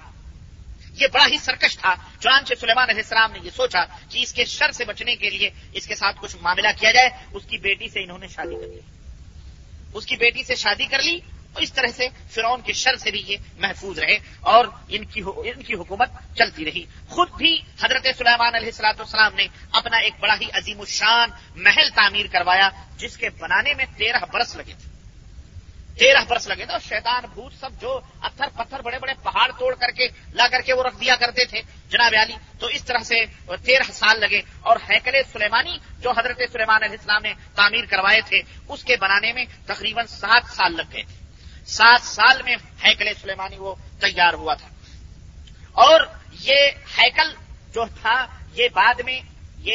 یہ 0.93 1.07
بڑا 1.13 1.27
ہی 1.27 1.39
سرکش 1.39 1.79
تھا۔ 1.79 1.95
چنانچہ 2.21 2.55
سلیمان 2.61 2.91
علیہ 2.91 3.03
السلام 3.03 3.33
نے 3.33 3.39
یہ 3.43 3.51
سوچا 3.51 3.85
کہ 3.85 4.19
اس 4.19 4.33
کے 4.33 4.45
شر 4.45 4.71
سے 4.71 4.85
بچنے 4.85 5.17
کے 5.17 5.31
لیے 5.31 5.51
اس 5.73 5.87
کے 5.87 5.95
ساتھ 5.95 6.17
کچھ 6.21 6.37
معاملہ 6.41 6.69
کیا 6.81 6.93
جائے۔ 6.93 7.09
اس 7.33 7.43
کی 7.45 7.59
بیٹی 7.59 7.89
سے 7.89 8.03
انہوں 8.03 8.19
نے 8.19 8.29
شادی 8.29 8.55
کر 8.55 8.67
لی۔ 8.67 8.81
اس 9.95 10.07
کی 10.07 10.17
بیٹی 10.17 10.43
سے 10.43 10.55
شادی 10.55 10.87
کر 10.87 10.99
لی۔ 10.99 11.21
اس 11.57 11.73
طرح 11.73 11.87
سے 11.87 12.09
فرعون 12.31 12.61
کے 12.61 12.73
شر 12.73 12.97
سے 12.97 13.11
بھی 13.11 13.23
یہ 13.27 13.37
محفوظ 13.59 13.99
رہے 13.99 14.19
اور 14.41 14.65
ان 14.89 15.05
کی 15.05 15.21
ان 15.21 15.63
کی 15.63 15.75
حکومت 15.75 16.11
چلتی 16.37 16.65
رہی۔ 16.65 16.85
خود 17.09 17.29
بھی 17.31 17.61
حضرت 17.83 18.07
سلیمان 18.19 18.55
علیہ 18.55 18.69
السلاۃ 18.69 18.99
والسلام 18.99 19.35
نے 19.35 19.47
اپنا 19.73 19.97
ایک 19.97 20.15
بڑا 20.21 20.35
ہی 20.41 20.47
عظیم 20.53 20.81
الشان 20.81 21.31
محل 21.57 21.91
تعمیر 21.95 22.27
کروایا، 22.33 22.69
جس 22.97 23.17
کے 23.17 23.31
بنانے 23.31 23.75
میں 23.75 23.85
تیرہ 23.97 24.25
برس 24.33 24.57
لگے 24.57 24.73
تھے۔ 24.79 24.89
تیرہ 25.99 26.25
برس 26.29 26.47
لگے 26.47 26.65
تھے 26.65 26.73
اور 26.73 26.81
شیطان 26.81 27.25
بھوت 27.35 27.53
سب 27.61 27.71
جو 27.81 28.01
اتر 28.23 28.49
پتھر 28.57 28.81
بڑے 28.81 28.99
بڑے 28.99 29.13
پہاڑ 29.23 29.51
توڑ 29.59 29.75
کر 29.75 29.91
کے 29.91 30.09
لا 30.35 30.49
کر 30.49 30.61
کے 30.61 30.73
وہ 30.73 30.83
رکھ 30.83 31.01
دیا 31.01 31.17
کرتے 31.17 31.45
تھے۔ 31.45 31.63
جناب 31.89 32.15
علی، 32.23 32.35
تو 32.59 32.67
اس 32.67 32.85
طرح 32.85 32.99
سے 32.99 33.25
تیرہ 33.65 33.93
سال 33.93 34.21
لگے 34.21 34.43
اور 34.61 34.77
ہیکل 34.91 35.23
سلیمانی 35.33 35.79
جو 36.01 36.11
حضرت 36.11 36.41
سلیمان 36.53 36.83
علیہ 36.83 36.97
السلام 36.99 37.23
نے 37.23 37.35
تعمیر 37.55 37.85
کروائے 37.85 38.21
تھے، 38.21 38.43
اس 38.69 38.85
کے 38.85 38.97
بنانے 38.97 39.33
میں 39.33 39.45
تقریباً 39.67 40.07
سات 40.07 40.43
سال 40.57 40.77
لگ 40.77 40.93
گئے 40.93 41.03
تھے۔ 41.03 41.28
سات 41.69 42.01
سال 42.03 42.43
میں 42.43 42.57
ہیکل 42.85 43.07
سلیمانی 43.21 43.57
وہ 43.59 43.75
تیار 44.01 44.35
ہوا 44.35 44.55
تھا۔ 44.55 44.69
اور 45.73 46.01
یہ 46.33 46.71
ہیکل 46.99 47.35
جو 47.75 47.85
تھا، 48.01 48.27
یہ 48.55 48.69
بعد 48.75 49.01
میں 49.05 49.21
یہ 49.59 49.75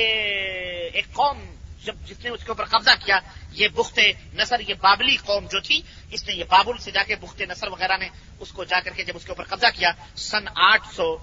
ایک 0.94 1.14
قوم 1.14 1.56
جب 1.84 1.96
جس 2.06 2.20
نے 2.20 2.30
اس 2.30 2.44
کے 2.44 2.48
اوپر 2.48 2.66
قبضہ 2.66 2.90
کیا، 3.06 3.20
یہ 3.52 3.68
بخت 3.68 4.00
نصر، 4.34 4.60
یہ 4.60 4.74
بابلی 4.74 5.18
قوم 5.18 5.46
جو 5.46 5.60
تھی، 5.60 5.82
اس 6.12 6.28
نے 6.28 6.34
یہ 6.34 6.44
بابل 6.50 6.78
سے 6.78 6.92
جا 6.92 7.04
کے 7.04 7.16
بخت 7.16 7.42
نصر 7.42 7.68
وغیرہ 7.68 7.98
نے 7.98 8.10
اس 8.40 8.52
کو 8.52 8.64
جا 8.64 8.80
کر 8.80 8.92
کے 8.92 9.04
جب 9.04 9.16
اس 9.16 9.24
کے 9.24 9.30
اوپر 9.30 9.44
قبضہ 9.44 9.68
کیا، 9.76 9.92
سن 10.16 10.48
آٹھ 10.56 10.96
سو، 10.96 11.18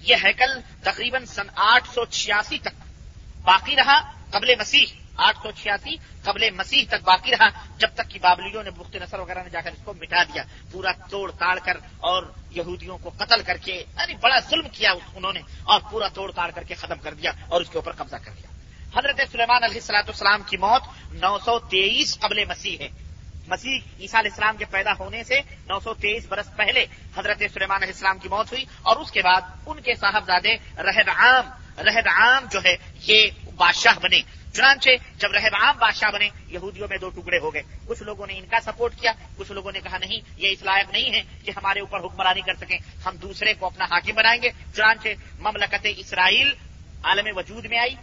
یہ 0.00 0.16
ہیکل 0.24 0.60
تقریباً 0.82 1.24
سن 1.24 1.46
آٹھ 1.56 1.88
سو 1.94 2.04
چھیاسی 2.04 2.58
تک 2.58 2.82
باقی 3.44 3.76
رہا 3.76 4.12
قبل 4.30 4.54
مسیح۔ 4.60 4.86
آٹھ 5.26 5.38
سو 5.42 5.50
چھیاسی 5.50 5.96
قبل 6.24 6.42
مسیح 6.56 6.84
تک 6.88 7.04
باقی 7.04 7.30
رہا، 7.30 7.48
جب 7.78 7.88
تک 7.94 8.10
کہ 8.10 8.18
بابلیوں 8.22 8.62
نے 8.62 8.70
بخت 8.70 8.96
نصر 8.96 9.18
وغیرہ 9.18 9.42
نے 9.44 9.50
جا 9.50 9.60
کر 9.64 9.72
اس 9.72 9.82
کو 9.84 9.92
مٹا 9.94 10.22
دیا۔ 10.24 10.42
پورا 10.72 10.92
توڑ 11.10 11.30
تاڑ 11.38 11.58
کر 11.64 11.76
اور 12.10 12.22
یہودیوں 12.50 12.98
کو 12.98 13.10
قتل 13.18 13.42
کر 13.42 13.56
کے 13.64 13.74
یعنی 13.74 14.14
بڑا 14.22 14.38
ظلم 14.50 14.68
کیا 14.72 14.92
انہوں 15.14 15.32
نے، 15.32 15.40
اور 15.64 15.80
پورا 15.90 16.08
توڑ 16.14 16.30
تاڑ 16.32 16.50
کر 16.54 16.62
کے 16.62 16.74
ختم 16.74 16.98
کر 17.02 17.14
دیا 17.14 17.32
اور 17.48 17.60
اس 17.60 17.70
کے 17.70 17.78
اوپر 17.78 17.92
قبضہ 17.98 18.16
کر 18.24 18.32
دیا 18.32 18.46
حضرت 18.94 19.20
سلیمان 19.32 19.64
علیہ 19.64 19.80
السلاۃ 19.82 20.08
السلام 20.08 20.42
کی 20.46 20.56
موت 20.56 20.82
نو 21.22 21.36
سو 21.44 21.58
تیئیس 21.70 22.18
قبل 22.20 22.44
مسیح 22.48 22.76
ہے۔ 22.80 22.88
مسیح 23.48 23.78
عیسیٰ 24.00 24.18
علیہ 24.20 24.30
السلام 24.30 24.56
کے 24.56 24.64
پیدا 24.70 24.92
ہونے 24.98 25.22
سے 25.24 25.40
نو 25.66 25.78
سو 25.80 25.94
تیئیس 25.94 26.26
برس 26.28 26.48
پہلے 26.56 26.84
حضرت 27.16 27.42
سلیمان 27.54 27.82
علیہ 27.82 27.94
السلام 27.94 28.18
کی 28.18 28.28
موت 28.28 28.52
ہوئی 28.52 28.64
اور 28.82 28.96
اس 28.96 29.10
کے 29.10 29.22
بعد 29.22 29.42
ان 29.66 29.80
کے 29.82 29.94
صاحبزادے 30.00 30.54
رہد 30.88 31.08
عام 31.08 31.46
رہد 31.86 32.06
عام 32.06 32.46
جو 32.52 32.60
ہے، 32.64 32.76
یہ 33.06 33.30
بادشاہ 33.56 33.98
بنے۔ 34.02 34.20
چنانچہ 34.58 34.90
جب 35.18 35.32
رہب 35.32 35.54
عام 35.60 35.76
بادشاہ 35.78 36.10
بنے، 36.10 36.28
یہودیوں 36.46 36.88
میں 36.90 36.98
دو 36.98 37.10
ٹکڑے 37.10 37.38
ہو 37.38 37.54
گئے۔ 37.54 37.62
کچھ 37.86 38.02
لوگوں 38.02 38.26
نے 38.26 38.38
ان 38.38 38.46
کا 38.46 38.60
سپورٹ 38.60 39.00
کیا، 39.00 39.12
کچھ 39.36 39.52
لوگوں 39.52 39.72
نے 39.72 39.80
کہا 39.80 39.98
نہیں، 39.98 40.20
یہ 40.36 40.48
اس 40.50 40.62
لائق 40.62 40.90
نہیں 40.90 41.14
ہے 41.14 41.22
کہ 41.44 41.50
ہمارے 41.56 41.80
اوپر 41.80 42.00
حکمرانی 42.00 42.40
کر 42.40 42.54
سکیں۔ 42.54 42.78
ہم 43.06 43.16
دوسرے 43.16 43.54
کو 43.54 43.66
اپنا 43.66 43.84
حاکم 43.84 44.14
بنائیں 44.14 44.42
گے۔ 44.42 44.48
چنانچہ 44.76 45.08
مملکت 45.40 45.86
اسرائیل 45.96 46.54
عالم 47.02 47.36
وجود 47.36 47.64
میں 47.64 47.78
آئی، 47.78 47.94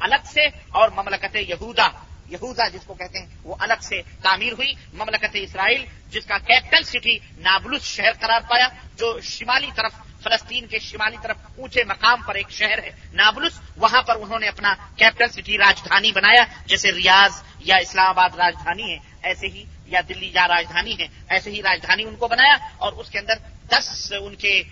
الگ 0.00 0.24
سے، 0.24 0.46
اور 0.68 0.88
مملکت 0.88 1.36
یہودا 1.36 1.88
یہودا 2.30 2.68
جس 2.68 2.84
کو 2.86 2.94
کہتے 2.94 3.18
ہیں، 3.18 3.26
وہ 3.42 3.56
الگ 3.58 3.80
سے 3.80 4.02
تعمیر 4.22 4.52
ہوئی۔ 4.52 4.72
مملکت 4.92 5.30
اسرائیل، 5.32 5.84
جس 6.08 6.26
کا 6.26 6.38
کیپٹل 6.38 6.82
سٹی 6.82 7.18
نابلس 7.38 7.82
شہر 7.82 8.12
قرار 8.20 8.40
پایا، 8.40 8.68
جو 8.96 9.20
شمالی 9.20 9.70
طرف 9.76 9.92
فلسطین 10.22 10.66
کے 10.66 10.78
شمالی 10.78 11.16
طرف 11.22 11.36
اونچے 11.56 11.84
مقام 11.84 12.22
پر 12.26 12.34
ایک 12.34 12.50
شہر 12.50 12.82
ہے، 12.82 12.90
نابلس. 13.12 13.60
وہاں 13.76 14.02
پر 14.02 14.16
انہوں 14.20 14.38
نے 14.38 14.48
اپنا 14.48 14.74
کیپٹل 14.96 15.28
سٹی 15.32 15.58
راجدھانی 15.58 16.12
بنایا، 16.12 16.44
جیسے 16.66 16.92
ریاض 16.92 17.42
یا 17.60 17.76
اسلام 17.76 18.08
آباد 18.08 18.34
راجدھانی 18.38 18.92
ہے 18.92 18.98
ایسے 19.22 19.46
ہی، 19.46 19.64
یا 19.86 20.00
دلی 20.08 20.30
یا 20.34 20.46
راجدھانی 20.48 20.94
ہے 20.98 21.06
ایسے 21.28 21.50
ہی 21.50 21.62
راجدھانی 21.62 22.04
ان 22.04 22.16
کو 22.16 22.28
بنایا 22.28 22.56
اور 22.78 22.92
اس 22.92 23.10
کے 23.10 23.18
اندر 23.18 23.34
دس 23.70 24.12
ان 24.20 24.34
کے 24.34 24.62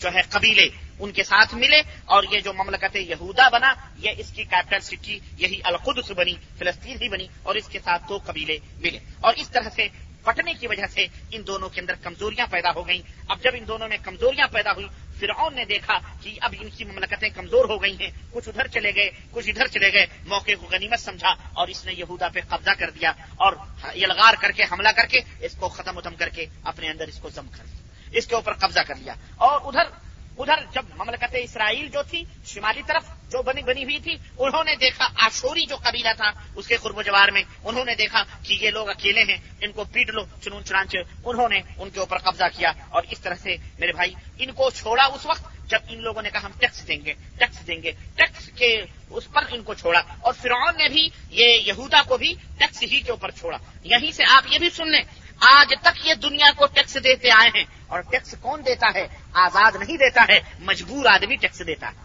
جو 0.00 0.12
ہے 0.14 0.22
قبیلے 0.28 0.68
ان 0.98 1.10
کے 1.12 1.24
ساتھ 1.24 1.54
ملے 1.54 1.80
اور 2.14 2.24
یہ 2.30 2.40
جو 2.40 2.52
مملکت 2.52 2.96
یہودا 2.96 3.48
بنا، 3.48 3.72
یہ 3.98 4.10
اس 4.18 4.30
کی 4.32 4.44
کیپٹل 4.44 4.80
سٹی، 4.80 5.18
یہی 5.36 5.60
القدس 5.64 6.10
بنی، 6.16 6.34
فلسطین 6.58 6.96
ہی 7.02 7.08
بنی 7.08 7.26
اور 7.42 7.54
اس 7.54 7.68
کے 7.68 7.78
ساتھ 7.84 8.02
دو 8.08 8.18
قبیلے 8.24 8.58
ملے 8.78 8.98
اور 9.20 9.34
اس 9.36 9.48
طرح 9.50 9.68
سے 9.74 9.88
پٹنے 10.24 10.54
کی 10.54 10.66
وجہ 10.66 10.86
سے 10.86 11.06
ان 11.30 11.46
دونوں 11.46 11.68
کے 11.68 11.80
اندر 11.80 11.94
کمزوریاں 12.02 12.46
پیدا 12.50 12.68
ہو 12.74 12.88
گئیں۔ 12.88 13.02
اب 13.28 13.38
جب 13.42 13.50
ان 13.54 13.68
دونوں 13.68 13.88
میں 13.88 13.96
کمزوریاں 14.02 14.46
پیدا 14.52 14.72
ہوئی 14.72 14.86
فرعون 15.20 15.54
نے 15.54 15.64
دیکھا 15.64 15.98
کہ 16.20 16.38
اب 16.40 16.54
ان 16.60 16.70
کی 16.70 16.84
مملکتیں 16.84 17.28
کمزور 17.28 17.64
ہو 17.64 17.82
گئی 17.82 17.96
ہیں۔ 18.00 18.10
کچھ 18.30 18.48
ادھر 18.48 18.66
چلے 18.66 18.94
گئے، 18.94 19.10
کچھ 19.30 19.48
ادھر 19.48 19.66
چلے 19.66 19.92
گئے۔ 19.92 20.06
موقع 20.26 20.50
کو 20.60 20.66
غنیمت 20.70 21.00
سمجھا 21.00 21.28
اور 21.28 21.68
اس 21.68 21.84
نے 21.84 21.92
یہودا 21.92 22.28
پہ 22.28 22.40
قبضہ 22.48 22.70
کر 22.78 22.90
دیا 22.90 23.12
اور 23.36 23.52
یلغار 23.94 24.34
کر 24.40 24.50
کے 24.50 24.62
حملہ 24.72 24.88
کر 24.88 25.06
کے 25.06 25.20
اس 25.40 25.56
کو 25.56 25.68
ختم 25.68 26.00
ختم 26.00 26.14
کر 26.14 26.28
کے 26.28 26.46
اپنے 26.64 26.90
اندر 26.90 27.08
اس 27.08 27.18
کو 27.18 27.30
ضم 27.30 27.48
کر 27.48 27.64
دیا۔ 27.64 28.08
اس 28.10 28.26
کے 28.26 28.34
اوپر 28.34 28.52
قبضہ 28.52 28.80
کر 28.80 28.94
لیا۔ 28.94 29.14
اور 29.36 29.60
ادھر 29.64 30.13
ادھر 30.38 30.64
جب 30.72 30.84
مملکت 30.96 31.36
اسرائیل 31.38 31.88
جو 31.88 32.02
تھی، 32.02 32.22
شمالی 32.46 32.82
طرف 32.86 33.02
جو 33.30 33.42
بنی 33.42 33.62
بنی 33.62 33.84
ہوئی 33.84 33.98
تھی، 33.98 34.16
انہوں 34.38 34.64
نے 34.64 34.76
دیکھا 34.76 35.08
آشوری 35.16 35.64
جو 35.66 35.76
قبیلہ 35.76 36.08
تھا، 36.16 36.30
اس 36.56 36.66
کے 36.66 36.76
قرب 36.76 36.98
و 36.98 37.02
جوار 37.02 37.28
میں، 37.28 37.42
انہوں 37.64 37.84
نے 37.84 37.94
دیکھا 37.94 38.22
کہ 38.42 38.54
یہ 38.60 38.70
لوگ 38.70 38.88
اکیلے 38.88 39.22
ہیں، 39.22 39.36
ان 39.60 39.72
کو 39.72 39.84
پیٹ 39.84 40.10
لو، 40.10 40.24
چنون 40.40 40.64
چنانچ 40.64 40.96
انہوں 41.24 41.48
نے 41.48 41.60
ان 41.78 41.90
کے 41.90 42.00
اوپر 42.00 42.18
قبضہ 42.18 42.44
کیا 42.56 42.72
اور 42.88 43.02
اس 43.10 43.20
طرح 43.20 43.34
سے 43.34 43.56
میرے 43.78 43.92
بھائی، 43.92 44.14
ان 44.38 44.52
کو 44.52 44.70
چھوڑا 44.70 45.04
اس 45.04 45.26
وقت 45.26 45.70
جب 45.70 45.78
ان 45.88 46.02
لوگوں 46.02 46.22
نے 46.22 46.30
کہا 46.30 46.44
ہم 46.44 46.52
ٹیکس 46.58 46.88
دیں 46.88 47.04
گے، 47.04 47.14
ٹیکس 47.38 47.66
دیں 47.66 47.82
گے، 47.82 47.92
ٹیکس 48.14 48.50
کے 48.54 48.84
اس 49.10 49.30
پر 49.32 49.44
ان 49.50 49.62
کو 49.62 49.74
چھوڑا 49.74 50.00
اور 50.20 50.32
فرعون 50.32 50.76
نے 50.76 50.88
بھی 50.88 51.08
یہ 51.30 51.58
یہودا 51.66 52.02
کو 52.08 52.16
بھی 52.16 52.34
ٹیکس 52.58 52.82
ہی 52.82 53.00
کے 53.00 53.10
اوپر 53.10 53.30
چھوڑا۔ 53.30 53.58
یہیں 53.84 54.12
سے 54.12 54.24
آپ 54.28 54.52
یہ 54.52 54.58
بھی 54.58 54.70
سن 54.70 54.88
لیں 54.88 55.02
آج 55.40 55.74
تک 55.82 56.06
یہ 56.06 56.14
دنیا 56.14 56.46
کو 56.56 56.66
ٹیکس 56.66 56.94
دیتے 56.94 57.30
آئے 57.30 57.50
ہیں۔ 57.54 57.64
اور 57.86 58.00
ٹیکس 58.00 58.34
کون 58.40 58.62
دیتا 58.66 58.86
ہے؟ 58.94 59.06
آزاد 59.32 59.72
نہیں 59.80 59.96
دیتا 59.96 60.24
ہے، 60.28 60.40
مجبور 60.58 61.04
آدمی 61.04 61.36
ٹیکس 61.36 61.62
دیتا 61.66 61.86
ہے۔ 61.86 62.04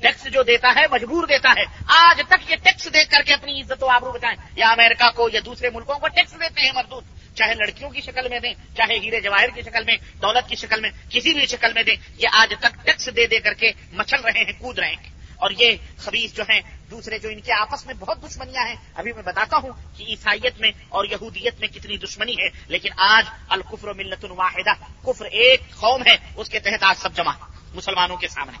ٹیکس 0.00 0.32
جو 0.32 0.42
دیتا 0.42 0.72
ہے، 0.76 0.84
مجبور 0.90 1.26
دیتا 1.26 1.48
ہے۔ 1.48 1.64
آج 1.88 2.22
تک 2.28 2.50
یہ 2.50 2.56
ٹیکس 2.56 2.88
دے 2.94 3.04
کر 3.04 3.22
کے 3.22 3.34
اپنی 3.34 3.60
عزت 3.60 3.82
و 3.82 3.86
آبرو 3.88 4.12
بتائیں 4.12 4.36
یا 4.56 4.68
امریکہ 4.70 5.10
کو 5.10 5.28
یا 5.32 5.40
دوسرے 5.44 5.70
ملکوں 5.70 5.94
کو 5.94 6.08
ٹیکس 6.08 6.32
دیتے 6.32 6.60
ہیں 6.60 6.72
مردود۔ 6.74 7.04
چاہے 7.34 7.54
لڑکیوں 7.54 7.90
کی 7.90 8.00
شکل 8.00 8.28
میں 8.28 8.40
دیں، 8.40 8.54
چاہے 8.76 8.98
ہیرے 8.98 9.20
جواہر 9.20 9.48
کی 9.54 9.62
شکل 9.62 9.84
میں، 9.84 9.96
دولت 10.22 10.48
کی 10.48 10.56
شکل 10.56 10.80
میں، 10.80 10.90
کسی 11.10 11.34
بھی 11.34 11.46
شکل 11.46 11.72
میں 11.72 11.82
دیں، 11.82 11.96
یہ 12.18 12.28
آج 12.32 12.54
تک 12.60 12.86
ٹیکس 12.86 13.08
دے 13.16 13.26
دے 13.26 13.38
کر 13.38 13.54
کے 13.54 13.72
مچل 13.92 14.20
رہے 14.20 14.44
ہیں، 14.44 14.52
کود 14.58 14.78
رہے 14.78 14.88
ہیں۔ 14.88 15.10
اور 15.36 15.50
یہ 15.58 15.76
خبیص 15.96 16.32
جو 16.32 16.44
ہیں 16.50 16.60
دوسرے 16.90 17.18
جو 17.18 17.28
ان 17.28 17.40
کے 17.40 17.52
آپس 17.52 17.86
میں 17.86 17.94
بہت 17.94 18.30
دشمنیاں 18.30 18.66
ہیں، 18.66 18.76
ابھی 18.94 19.12
میں 19.12 19.22
بتاتا 19.22 19.56
ہوں 19.56 19.70
کہ 19.96 20.04
عیسائیت 20.04 20.60
میں 20.60 20.70
اور 20.88 21.04
یہودیت 21.04 21.60
میں 21.60 21.68
کتنی 21.68 21.96
دشمنی 21.96 22.32
ہے، 22.32 22.48
لیکن 22.66 22.88
آج 22.96 23.24
الکفر 23.48 23.88
و 23.88 23.94
ملت 23.94 24.24
واحدہ، 24.30 24.72
کفر 25.02 25.24
ایک 25.24 25.60
قوم 25.70 26.02
ہے، 26.02 26.16
اس 26.36 26.48
کے 26.48 26.60
تحت 26.60 26.82
آج 26.82 26.96
سب 26.98 27.14
جمع، 27.14 27.32
مسلمانوں 27.74 28.16
کے 28.16 28.28
سامنے۔ 28.28 28.58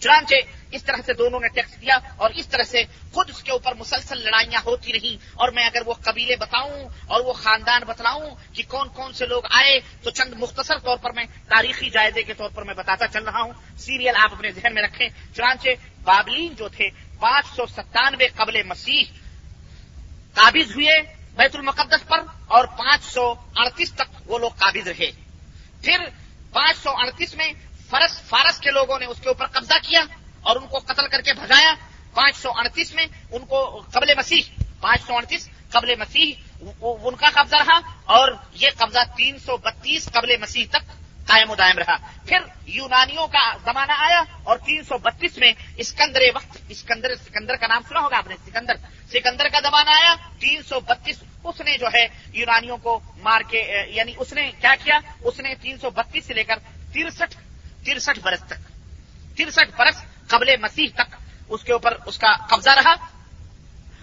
چنانچہ 0.00 0.34
اس 0.72 0.84
طرح 0.84 0.96
سے 1.06 1.12
دونوں 1.12 1.40
نے 1.40 1.48
ٹیکس 1.48 1.80
دیا 1.80 1.98
اور 2.16 2.30
اس 2.30 2.46
طرح 2.46 2.62
سے 2.62 2.84
خود 3.12 3.30
اس 3.30 3.42
کے 3.42 3.52
اوپر 3.52 3.74
مسلسل 3.74 4.18
لڑائیاں 4.18 4.60
ہوتی 4.66 4.92
رہیں۔ 4.92 5.30
اور 5.34 5.48
میں 5.48 5.64
اگر 5.64 5.82
وہ 5.86 5.94
قبیلے 5.94 6.36
بتاؤں 6.36 6.88
اور 7.06 7.20
وہ 7.20 7.32
خاندان 7.32 7.82
بتلاؤں 7.86 8.30
کہ 8.52 8.62
کون 8.68 8.88
کون 8.88 9.12
سے 9.12 9.26
لوگ 9.26 9.42
آئے، 9.50 9.80
تو 10.02 10.10
چند 10.10 10.34
مختصر 10.36 10.78
طور 10.78 10.96
پر 10.96 11.10
میں 11.10 11.24
تاریخی 11.48 11.90
جائزے 11.90 12.22
کے 12.22 12.34
طور 12.34 12.50
پر 12.54 12.62
میں 12.62 12.74
بتاتا 12.74 13.08
چل 13.08 13.24
رہا 13.24 13.40
ہوں۔ 13.40 13.52
سیریل 13.78 14.16
آپ 14.16 14.32
اپنے 14.32 14.50
ذہن 14.50 14.74
میں 14.74 14.82
رکھیں۔ 14.82 15.08
چنانچہ 15.36 15.68
بابلین 16.02 16.54
جو 16.54 16.68
تھے 16.68 16.88
پانچ 17.20 17.46
سو 17.56 17.66
ستانوے 17.66 18.26
قبل 18.34 18.62
مسیح 18.62 19.02
قابض 20.34 20.70
ہوئے 20.76 21.00
بیت 21.36 21.56
المقدس 21.56 22.06
پر 22.08 22.20
اور 22.48 22.64
پانچ 22.78 23.04
سو 23.04 23.34
اڑتیس 23.56 23.92
تک 23.92 24.08
وہ 24.26 24.38
لوگ 24.38 24.50
قابض 24.50 24.88
رہے۔ 24.88 25.10
پھر 25.82 26.04
پانچ 26.52 26.76
سو 26.76 26.90
اڑتیس 26.90 27.34
میں 27.34 27.52
فرس، 27.90 28.20
فارس 28.22 28.58
کے 28.60 28.70
لوگوں 28.70 28.98
نے 28.98 29.06
اس 29.06 29.20
کے 29.20 29.28
اوپر 29.28 29.46
قبضہ 29.46 29.78
کیا 29.82 30.02
اور 30.40 30.56
ان 30.56 30.66
کو 30.66 30.78
قتل 30.78 31.06
کر 31.08 31.20
کے 31.20 31.32
بھگایا۔ 31.32 31.74
پانچ 32.14 32.36
سو 32.36 32.50
اڑتیس 32.50 32.94
میں 32.94 33.06
ان 33.30 33.44
کو 33.46 33.58
قبل 33.92 34.14
مسیح، 34.18 34.42
پانچ 34.80 35.00
سو 35.06 35.16
اڑتیس 35.16 35.48
قبل 35.70 35.94
مسیح 35.98 36.32
ان 36.82 37.14
کا 37.16 37.28
قبضہ 37.34 37.56
رہا 37.56 37.78
اور 38.04 38.32
یہ 38.54 38.68
قبضہ 38.76 38.98
تین 39.16 39.38
سو 39.38 39.56
بتیس 39.56 40.08
قبل 40.12 40.36
مسیح 40.40 40.64
تک 40.70 40.84
قائم 41.30 41.50
و 41.50 41.54
دائم 41.54 41.78
رہا۔ 41.78 41.96
پھر 42.26 42.38
یونانیوں 42.66 43.26
کا 43.26 43.56
زمانہ 43.64 43.92
آیا 43.92 44.22
اور 44.42 44.58
تین 44.58 44.82
سو 44.82 44.98
بتیس 44.98 45.38
میں 45.38 45.52
اسکندر 45.76 46.20
وقت، 46.34 46.56
اسکندر 46.68 47.14
سکندر 47.14 47.56
کا 47.56 47.66
نام 47.66 47.82
سنا 47.88 48.00
ہوگا 48.00 48.16
آپ 48.16 48.26
نے؟ 48.26 48.34
سکندر۔ 48.46 48.74
سکندر 49.08 49.48
کا 49.48 49.60
زمانہ 49.60 49.90
آیا، 49.90 50.14
تین 50.38 50.62
سو 50.62 50.80
بتیس 50.80 51.22
اس 51.44 51.60
نے 51.60 51.78
جو 51.78 51.86
ہے 51.86 52.06
یونانیوں 52.32 52.76
کو 52.76 53.00
مار 53.16 53.40
کے 53.40 53.84
یعنی 53.88 54.14
اس 54.18 54.32
نے 54.32 54.50
کیا 54.60 54.74
کیا؟ 54.84 54.98
اس 55.20 55.40
نے 55.40 55.54
تین 55.54 55.78
سو 55.78 55.90
بتیس 55.90 56.24
سے 56.24 56.34
لے 56.34 56.44
کر 56.44 56.56
ترسٹھ 56.94 57.36
ترسٹھ 57.86 58.20
برس 58.20 58.40
تک، 58.40 58.70
ترسٹھ 59.36 59.76
برس 59.76 60.04
قبل 60.26 60.56
مسیح 60.56 60.86
تک 60.94 61.14
اس 61.48 61.64
کے 61.64 61.72
اوپر 61.72 61.98
اس 62.06 62.18
کا 62.18 62.32
قبضہ 62.48 62.70
رہا۔ 62.70 62.94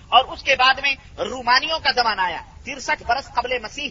اور 0.07 0.25
اس 0.25 0.43
کے 0.43 0.55
بعد 0.55 0.73
میں 0.81 0.95
رومانیوں 1.17 1.79
کا 1.79 1.91
زمانہ 1.91 2.21
آیا، 2.21 2.41
ترسٹھ 2.65 3.03
برس 3.03 3.25
قبل 3.33 3.59
مسیح 3.59 3.89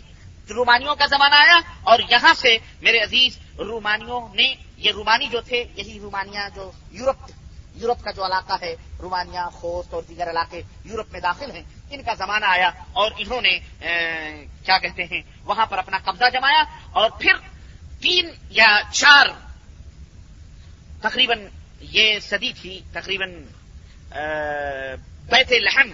رومانیوں 0.50 0.94
کا 0.96 1.06
زمانہ 1.06 1.34
آیا 1.34 1.58
اور 1.82 1.98
یہاں 2.10 2.34
سے 2.34 2.56
میرے 2.80 2.98
عزیز 2.98 3.38
رومانیوں 3.58 4.20
نے 4.34 4.54
یہ 4.76 4.92
رومانی 4.92 5.26
جو 5.32 5.40
تھے، 5.40 5.64
یہی 5.76 5.98
رومانیہ 6.00 6.48
جو 6.54 6.70
یورپ 6.90 7.30
یورپ 7.76 8.04
کا 8.04 8.10
جو 8.10 8.24
علاقہ 8.26 8.56
ہے، 8.60 8.74
رومانیہ 9.00 9.48
خوست 9.52 9.94
اور 9.94 10.02
دیگر 10.08 10.30
علاقے 10.30 10.60
یورپ 10.84 11.12
میں 11.12 11.20
داخل 11.20 11.50
ہیں، 11.50 11.62
ان 11.90 12.02
کا 12.02 12.14
زمانہ 12.14 12.44
آیا 12.48 12.70
اور 12.92 13.10
انہوں 13.18 13.40
نے 13.40 13.58
کیا 14.64 14.78
کہتے 14.78 15.04
ہیں، 15.04 15.20
وہاں 15.44 15.66
پر 15.66 15.78
اپنا 15.78 15.98
قبضہ 16.04 16.30
جمایا 16.32 16.62
اور 16.92 17.10
پھر 17.20 17.34
تین 18.00 18.30
یا 18.50 18.70
چار، 18.92 19.26
تقریباً 21.02 21.46
یہ 21.92 22.18
صدی 22.20 22.52
تھی، 22.52 22.80
تقریباً 22.92 23.34
بیت 25.30 25.52
لحم، 25.52 25.90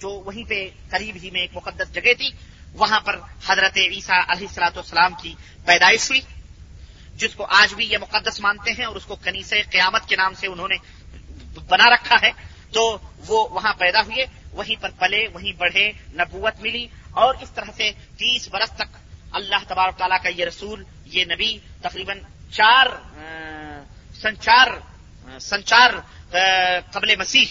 جو 0.00 0.10
وہیں 0.26 0.48
پہ 0.48 0.68
قریب 0.90 1.16
ہی 1.22 1.30
میں 1.30 1.40
ایک 1.40 1.54
مقدس 1.54 1.92
جگہ 1.94 2.14
تھی۔ 2.18 2.30
وہاں 2.74 3.00
پر 3.00 3.18
حضرت 3.46 3.76
عیسیٰ 3.76 4.22
علیہ 4.28 4.46
السلاۃ 4.48 4.76
والسلام 4.76 5.14
کی 5.22 5.34
پیدائش 5.64 6.10
ہوئی، 6.10 6.20
جس 7.14 7.34
کو 7.34 7.44
آج 7.44 7.74
بھی 7.74 7.86
یہ 7.86 7.98
مقدس 7.98 8.40
مانتے 8.40 8.72
ہیں 8.72 8.84
اور 8.84 8.96
اس 8.96 9.04
کو 9.04 9.16
کنیس 9.16 9.52
قیامت 9.70 10.08
کے 10.08 10.16
نام 10.16 10.34
سے 10.34 10.46
انہوں 10.46 10.68
نے 10.68 10.76
بنا 11.68 11.88
رکھا 11.90 12.16
ہے۔ 12.22 12.30
تو 12.72 12.98
وہ 13.26 13.48
وہاں 13.48 13.72
پیدا 13.78 14.00
ہوئے، 14.00 14.24
وہیں 14.52 14.82
پر 14.82 14.90
پلے، 14.98 15.26
وہیں 15.28 15.52
بڑھے، 15.52 15.92
نبوت 16.12 16.60
ملی 16.60 16.86
اور 17.10 17.34
اس 17.40 17.50
طرح 17.50 17.70
سے 17.76 17.90
تیس 18.16 18.48
برس 18.48 18.70
تک 18.70 18.96
اللہ 19.32 19.64
تبارک 19.68 19.98
تعالیٰ 19.98 20.18
کا 20.22 20.28
یہ 20.28 20.44
رسول، 20.44 20.84
یہ 21.06 21.24
نبی 21.24 21.58
تقریباً 21.82 22.18
چار 22.50 22.86
سنچار 24.20 24.68
سنچار 25.40 25.90
قبل 26.92 27.16
مسیح 27.16 27.46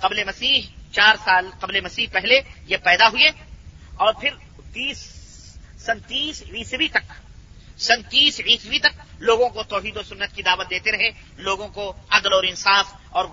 قبل 0.00 0.24
مسیح، 0.24 0.60
چار 0.92 1.14
سال 1.24 1.50
قبل 1.60 1.80
مسیح 1.80 2.06
پہلے 2.12 2.40
یہ 2.66 2.76
پیدا 2.76 3.08
ہوئے۔ 3.08 3.30
اور 3.96 4.14
پھر 4.20 4.30
تیس 4.72 4.98
سنتیس 5.78 6.42
عیسوی 6.52 6.88
تک، 6.88 7.12
سنتیس 7.78 8.40
عیسوی 8.40 8.78
تک 8.78 9.22
لوگوں 9.22 9.48
کو 9.48 9.62
توحید 9.62 9.96
و 9.96 10.02
سنت 10.02 10.34
کی 10.34 10.42
دعوت 10.42 10.70
دیتے 10.70 10.92
رہے، 10.92 11.10
لوگوں 11.36 11.68
کو 11.68 11.92
عدل 12.10 12.32
اور 12.32 12.44
انصاف 12.44 12.92
اور 13.08 13.24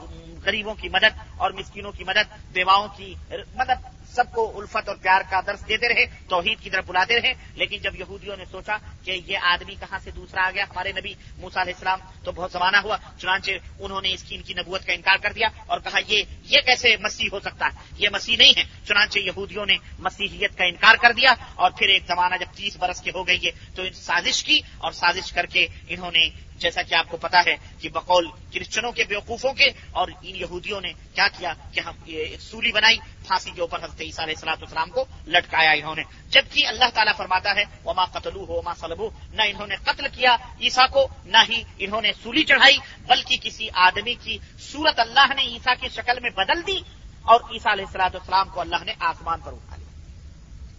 غریبوں 0.46 0.76
کی 0.76 0.90
مدد 0.90 1.20
اور 1.38 1.52
مسکینوں 1.52 1.92
کی 1.92 2.04
مدد، 2.04 2.52
بیواؤں 2.52 2.88
کی 2.98 3.16
مدد، 3.56 3.86
سب 4.16 4.32
کو 4.32 4.60
الفت 4.60 4.90
اور 4.90 4.96
پیار 4.96 5.22
کا 5.30 5.40
درس 5.46 5.68
دیتے 5.68 5.88
رہے، 5.88 6.06
توحید 6.30 6.60
کی 6.60 6.70
طرف 6.70 6.86
بلاتے 6.88 7.22
رہے۔ 7.22 7.34
لیکن 7.54 7.78
جب 7.78 7.96
یہودیوں 7.96 8.38
نے 8.38 8.46
سوچا 8.52 8.78
کہ 9.04 9.22
یہ 9.26 9.38
آدمی 9.42 9.76
کہاں 9.80 10.00
سے 10.00 10.12
دوسرا 10.12 10.48
آ 10.48 10.52
گیا، 10.52 10.64
ہمارے 10.70 10.92
نبی 10.92 11.14
موسا 11.38 11.62
علیہ 11.62 11.74
السلام 11.74 12.00
تو 12.24 12.32
بہت 12.32 12.52
زمانہ 12.52 12.78
ہوا، 12.78 12.98
چنانچہ 13.18 13.52
انہوں 13.80 14.02
نے 14.02 14.14
اس 14.14 14.24
کی، 14.24 14.36
ان 14.36 14.42
کی 14.42 14.54
نبوت 14.54 14.86
کا 14.86 14.94
انکار 14.94 15.18
کر 15.18 15.34
دیا 15.34 15.48
اور 15.66 15.80
کہا 15.80 16.00
یہ 16.08 16.24
یہ 16.44 16.60
کیسے 16.66 16.98
مسیح 16.98 17.30
ہو 17.32 17.40
سکتا 17.40 17.66
ہے؟ 17.66 17.78
یہ 17.98 18.10
مسیح 18.10 18.38
نہیں 18.38 18.54
ہے۔ 18.58 18.64
چنانچہ 18.88 19.20
یہودیوں 19.20 19.66
نے 19.66 19.78
مسیحیت 20.00 20.58
کا 20.58 20.64
انکار 20.64 20.96
کر 20.96 21.12
دیا 21.12 21.34
اور 21.56 21.72
پھر 21.72 21.88
ایک 21.88 22.04
زمانہ 22.08 22.36
جب 22.40 22.56
تیس 22.56 22.78
برس 22.78 23.02
کے 23.02 23.12
ہو 23.16 23.28
گئی 23.28 23.46
ہے 23.46 23.52
تو 23.76 23.84
سازش 23.94 24.44
کی 24.44 24.60
اور 24.78 24.92
سازش 24.92 25.32
کر 25.32 25.46
کے 25.46 25.68
انہوں 25.88 26.12
نے 26.12 26.30
جیسا 26.64 26.82
کہ 26.82 26.96
آپ 26.96 27.10
کو 27.10 27.18
پتا 27.18 27.40
ہے 27.48 27.56
کہ 27.80 27.90
بقول 27.90 28.28
کرسچنوں 28.54 28.92
کے 28.92 29.04
بیوقوفوں 29.04 29.54
کے 29.54 29.70
اور 29.92 30.08
ان 30.22 30.36
یہودیوں 30.36 30.82
نے 30.82 30.92
کیا 31.14 31.28
کیا 31.38 31.54
کہ 31.72 31.80
ہم 31.80 31.96
یہ 32.06 32.38
سولی 32.40 32.72
بنائی، 32.72 32.98
پھانسی 33.28 33.52
کے 33.52 33.62
اوپر 33.62 33.80
حضرت 33.84 34.02
عیسیٰ 34.02 34.26
علیہ 34.26 34.36
السلاط 34.38 34.64
اسلام 34.64 34.90
کو 34.90 35.06
لٹکایا 35.28 35.72
انہوں 35.72 35.96
نے۔ 35.96 36.04
جبکہ 36.30 36.68
اللہ 36.68 36.90
تعالیٰ 36.94 37.14
فرماتا 37.18 37.56
ہے، 37.56 37.64
وما 37.86 38.06
قتلو 38.06 38.46
ہو 38.46 38.54
وما 38.58 38.74
سلبو 38.76 39.10
نہ 39.32 39.42
انہوں 39.42 39.68
نے 39.68 39.76
قتل 39.84 40.08
کیا 40.08 40.36
عیسا 40.62 40.88
کو، 40.88 41.08
نہ 41.26 41.38
ہی 41.50 41.64
انہوں 41.80 42.02
نے 42.02 42.12
سولی 42.24 42.44
چڑھائی، 42.44 42.78
بلکہ 43.08 43.38
کسی 43.42 43.68
آدمی 43.74 44.16
کی 44.16 44.38
صورت 44.60 45.00
اللہ 45.00 45.34
نے 45.36 45.42
عیسا 45.42 45.74
کی 45.76 45.90
شکل 45.90 46.20
میں 46.20 46.30
بدل 46.30 46.68
دی 46.68 46.80
اور 47.22 47.40
عیسیٰ 47.52 47.72
علیہ 47.72 47.86
السلاط 47.86 48.16
اسلام 48.16 48.50
کو 48.50 48.62
اللہ 48.62 48.84
نے 48.86 48.94
آسمان 49.00 49.40
پر 49.46 49.54
اٹھا 49.54 49.76
لیا۔ 49.76 49.92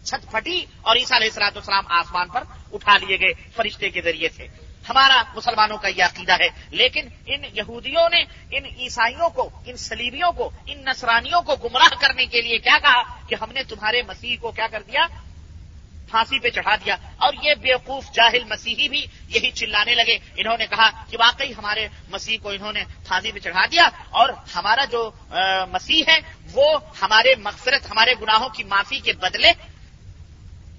چھت 0.04 0.30
پھٹی 0.30 0.64
اور 0.82 0.96
عیسیٰ 0.96 1.16
علیہ 1.18 1.28
السلاط 1.28 1.56
اسلام 1.56 1.84
آسمان 1.88 2.28
پر 2.28 2.42
اٹھا 2.72 2.96
لیے 2.98 3.16
گئے، 3.20 3.32
فرشتے 3.56 3.90
کے 3.90 4.00
ذریعے 4.02 4.28
سے۔ 4.36 4.63
ہمارا 4.88 5.22
مسلمانوں 5.34 5.76
کا 5.76 5.88
یہ 5.88 6.04
عقیدہ 6.04 6.32
ہے۔ 6.32 6.48
لیکن 6.70 7.08
ان 7.26 7.44
یہودیوں 7.52 8.08
نے، 8.08 8.24
ان 8.56 8.64
عیسائیوں 8.78 9.30
کو، 9.30 9.50
ان 9.66 9.76
سلیبیوں 9.76 10.32
کو، 10.32 10.50
ان 10.66 10.84
نصرانیوں 10.84 11.42
کو 11.42 11.56
گمراہ 11.56 12.00
کرنے 12.00 12.26
کے 12.26 12.42
لیے 12.42 12.58
کیا 12.58 12.78
کہا؟ 12.82 13.02
کہ 13.28 13.34
ہم 13.40 13.52
نے 13.52 13.62
تمہارے 13.62 14.02
مسیح 14.02 14.36
کو 14.40 14.50
کیا 14.50 14.66
کر 14.66 14.82
دیا؟ 14.82 15.06
پھانسی 16.10 16.38
پہ 16.38 16.50
چڑھا 16.50 16.76
دیا۔ 16.76 16.96
اور 17.16 17.32
یہ 17.42 17.54
بیوقوف 17.54 18.12
جاہل 18.12 18.44
مسیحی 18.44 18.88
بھی 18.88 19.06
یہی 19.28 19.50
چلانے 19.50 19.94
لگے۔ 19.94 20.18
انہوں 20.36 20.56
نے 20.58 20.66
کہا 20.66 21.04
کہ 21.10 21.16
واقعی 21.20 21.52
ہمارے 21.58 21.88
مسیح 22.10 22.38
کو 22.42 22.48
انہوں 22.50 22.72
نے 22.72 22.84
پھانسی 23.06 23.32
پہ 23.32 23.38
چڑھا 23.38 23.66
دیا۔ 23.66 23.88
اور 24.10 24.28
ہمارا 24.54 24.84
جو 24.84 25.10
مسیح 25.70 26.02
ہے، 26.08 26.18
وہ 26.52 26.78
ہمارے 27.02 27.34
مغفرت، 27.38 27.90
ہمارے 27.90 28.14
گناہوں 28.22 28.48
کی 28.48 28.64
معافی 28.64 29.00
کے 29.00 29.12
بدلے 29.12 29.52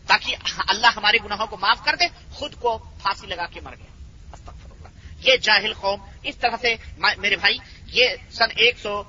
تاکہ 0.08 0.36
اللہ 0.68 0.88
ہمارے 0.96 1.18
گناہوں 1.26 1.48
کو 1.48 1.58
معاف 1.58 1.86
کر 1.86 1.96
دے، 1.96 2.06
خود 2.34 2.56
کو 2.56 2.78
پھانسی 2.78 3.28
لگا 3.28 3.46
کے 3.46 3.60
مر 3.62 3.76
گیا 3.76 3.95
یہ 5.22 5.38
جاہل 5.38 5.74
قوم، 5.74 6.00
اس 6.24 6.38
طرح 6.38 6.58
سے 6.62 6.76
میرے 7.18 7.36
بھائی، 7.36 7.58
یہ 7.94 8.16
سن 8.32 8.50
ایک 8.56 8.80
سو 8.80 9.02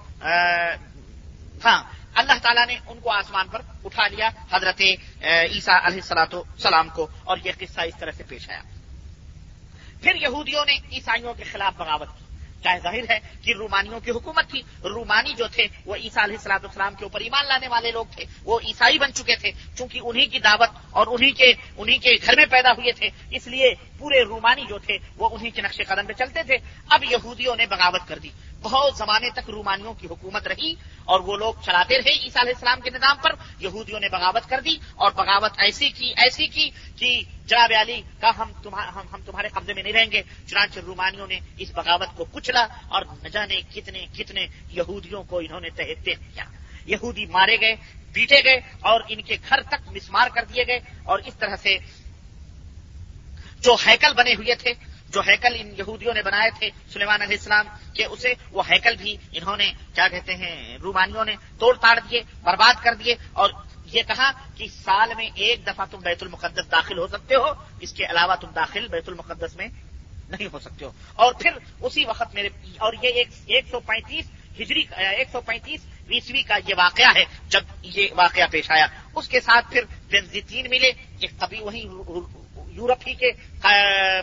ہاں 1.65 1.83
اللہ 2.15 2.39
تعالیٰ 2.43 2.67
نے 2.67 2.77
ان 2.87 2.99
کو 3.01 3.11
آسمان 3.11 3.49
پر 3.49 3.61
اٹھا 3.85 4.07
لیا، 4.09 4.29
حضرت 4.53 4.81
عیسیٰ 4.81 5.79
علیہ 5.83 6.01
سلاۃ 6.01 6.33
سلام 6.59 6.89
کو، 6.89 7.07
اور 7.25 7.39
یہ 7.45 7.53
قصہ 7.59 7.81
اس 7.81 7.99
طرح 7.99 8.11
سے 8.17 8.25
پیش 8.29 8.49
آیا۔ 8.51 8.63
پھر 10.03 10.15
یہودیوں 10.15 10.65
نے 10.67 10.77
عیسائیوں 10.93 11.35
کے 11.35 11.45
خلاف 11.45 11.75
بغاوت 11.77 12.09
کی۔ 12.19 12.25
چاہے 12.67 12.81
ظاہر 12.83 13.11
ہے 13.11 13.19
کہ 13.43 13.55
رومانیوں 13.55 14.01
کی 14.01 14.11
حکومت 14.11 14.51
تھی۔ 14.51 14.63
رومانی 14.85 15.35
جو 15.35 15.47
تھے، 15.49 15.67
وہ 15.87 15.97
عیسیٰ 15.97 16.23
علیہ 16.23 16.37
السلاط 16.37 16.65
اسلام 16.65 16.95
کے 16.99 17.05
اوپر 17.05 17.21
ایمان 17.21 17.47
لانے 17.47 17.69
والے 17.69 17.91
لوگ 17.91 18.07
تھے۔ 18.11 18.25
وہ 18.45 18.61
عیسائی 18.67 18.99
بن 18.99 19.13
چکے 19.13 19.37
تھے، 19.37 19.51
چونکہ 19.79 20.01
انہی 20.03 20.27
کی 20.27 20.39
دعوت 20.39 20.69
اور 20.91 21.07
انہی 21.07 21.31
کے 21.31 21.53
انہی 21.77 21.99
کے 21.99 22.11
گھر 22.27 22.37
میں 22.37 22.47
پیدا 22.47 22.71
ہوئے 22.71 22.93
تھے۔ 22.93 23.09
اس 23.31 23.47
لیے 23.47 23.75
پورے 23.99 24.23
رومانی 24.23 24.65
جو 24.69 24.79
تھے، 24.79 24.99
وہ 25.17 25.29
انہی 25.33 25.51
کے 25.51 25.63
نقش 25.63 25.81
قدم 25.89 26.07
پہ 26.07 26.13
چلتے 26.13 26.43
تھے۔ 26.43 26.57
اب 26.91 27.05
یہودیوں 27.05 27.57
نے 27.57 27.67
بغاوت 27.67 28.09
کر 28.09 28.19
دی۔ 28.19 28.29
بہت 28.67 28.97
زمانے 28.97 29.31
تک 29.31 29.51
رومانیوں 29.51 29.95
کی 29.95 30.07
حکومت 30.07 30.47
رہی 30.47 30.75
اور 31.05 31.21
وہ 31.21 31.37
لوگ 31.37 31.55
چلاتے 31.65 31.99
رہے 31.99 32.11
عیسیٰ 32.11 32.43
علیہ 32.43 32.53
السلام 32.55 32.81
کے 32.81 32.91
نظام 32.91 33.17
پر، 33.23 33.33
یہودیوں 33.59 34.01
نے 34.01 34.09
بغاوت 34.09 34.49
کر 34.49 34.61
دی 34.61 34.77
اور 34.95 35.11
بغاوت 35.13 35.53
ایسی 35.59 35.91
کی 35.91 36.13
ایسی 36.17 36.47
کی 36.47 36.71
کہ 36.97 37.23
جناب 37.47 37.73
علی 37.81 38.03
کا 38.21 38.31
ہم 38.39 38.51
ہم 39.13 39.21
تمہارے 39.27 39.49
قبضے 39.49 39.73
میں 39.75 39.83
نہیں 39.83 39.93
رہیں 39.93 40.11
گے۔ 40.11 40.23
چنانچہ 40.47 40.81
رومانیوں 40.81 41.27
نے 41.27 41.39
اس 41.59 41.71
بغاوت 41.71 42.17
کو 42.17 42.25
کچلا 42.25 42.67
اور 42.89 43.03
نہ 43.23 43.29
جانے 43.29 43.61
کتنے 43.75 44.07
کتنے 44.17 44.47
یہودیوں 44.71 45.23
کو 45.23 45.39
انہوں 45.39 45.61
نے 45.61 45.71
تحت 45.71 46.05
کیا۔ 46.05 46.45
یہودی 46.87 47.27
مارے 47.27 47.57
گئے، 47.61 47.75
پیٹے 48.13 48.45
گئے 48.45 48.61
اور 48.81 49.01
ان 49.09 49.23
کے 49.23 49.37
گھر 49.49 49.63
تک 49.63 49.89
مسمار 49.89 50.29
کر 50.29 50.45
دیے 50.45 50.67
گئے 50.67 50.79
اور 51.05 51.19
اس 51.19 51.35
طرح 51.35 51.57
سے 51.57 51.79
جو 53.61 53.77
ہیکل 53.87 54.13
بنے 54.15 54.35
ہوئے 54.35 54.55
تھے 54.55 54.73
جو 55.17 55.23
ہیکل 55.29 55.57
ان 55.59 55.69
یہودیوں 55.79 56.15
نے 56.15 56.23
بنائے 56.23 56.51
تھے 56.59 56.71
سلیمان 56.93 57.23
علیہ 57.23 57.37
السلام 57.37 57.67
کے 57.95 58.05
اسے 58.05 58.33
وہ 58.51 58.63
ہیکل 58.71 58.97
بھی 58.97 59.17
انہوں 59.33 59.57
نے، 59.57 59.73
کیا 59.95 60.09
کہتے 60.09 60.35
ہیں، 60.35 60.79
رومانیوں 60.79 61.25
نے 61.25 61.37
توڑ 61.59 61.77
تاڑ 61.77 61.99
دیے، 62.01 62.23
برباد 62.43 62.75
کر 62.83 62.95
دیے۔ 62.95 63.15
اور 63.33 63.51
یہ 63.87 64.03
کہا 64.03 64.31
کہ 64.55 64.67
سال 64.85 65.15
میں 65.17 65.29
ایک 65.35 65.67
دفعہ 65.67 65.85
تم 65.91 65.99
بیت 65.99 66.23
المقدس 66.23 66.71
داخل 66.71 66.99
ہو 66.99 67.07
سکتے 67.07 67.35
ہو، 67.35 67.49
اس 67.81 67.93
کے 67.93 68.05
علاوہ 68.05 68.35
تم 68.35 68.51
داخل 68.55 68.89
بیت 68.89 69.09
المقدس 69.09 69.57
میں 69.57 69.69
نہیں 70.29 70.49
ہو 70.53 70.59
سکتے 70.59 70.85
ہو۔ 70.85 70.91
اور 71.15 71.35
پھر 71.35 71.51
اسی 71.81 72.05
وقت 72.05 72.35
میرے، 72.35 72.49
اور 72.79 72.93
یہ 73.03 73.25
ایک 73.47 73.65
سو 73.71 73.81
پینتیس 73.81 74.27
ہجری، 74.61 74.83
ایک 74.97 75.29
سو 75.33 75.41
پینتیس 75.41 75.81
بیسویں 76.07 76.43
کا 76.49 76.57
یہ 76.69 76.75
واقعہ 76.77 77.13
ہے، 77.17 77.25
جب 77.49 77.65
یہ 77.83 78.09
واقعہ 78.13 78.47
پیش 78.51 78.71
آیا۔ 78.71 78.87
اس 79.15 79.29
کے 79.29 79.41
ساتھ 79.41 79.73
پھر 79.73 79.83
بینزیتین 80.09 80.67
ملے 80.71 80.91
یہ 81.21 81.29
کبھی 81.41 81.61
وہیں 81.61 81.85
یورپ 82.77 83.03
ہی 83.07 83.15
کے 83.15 83.31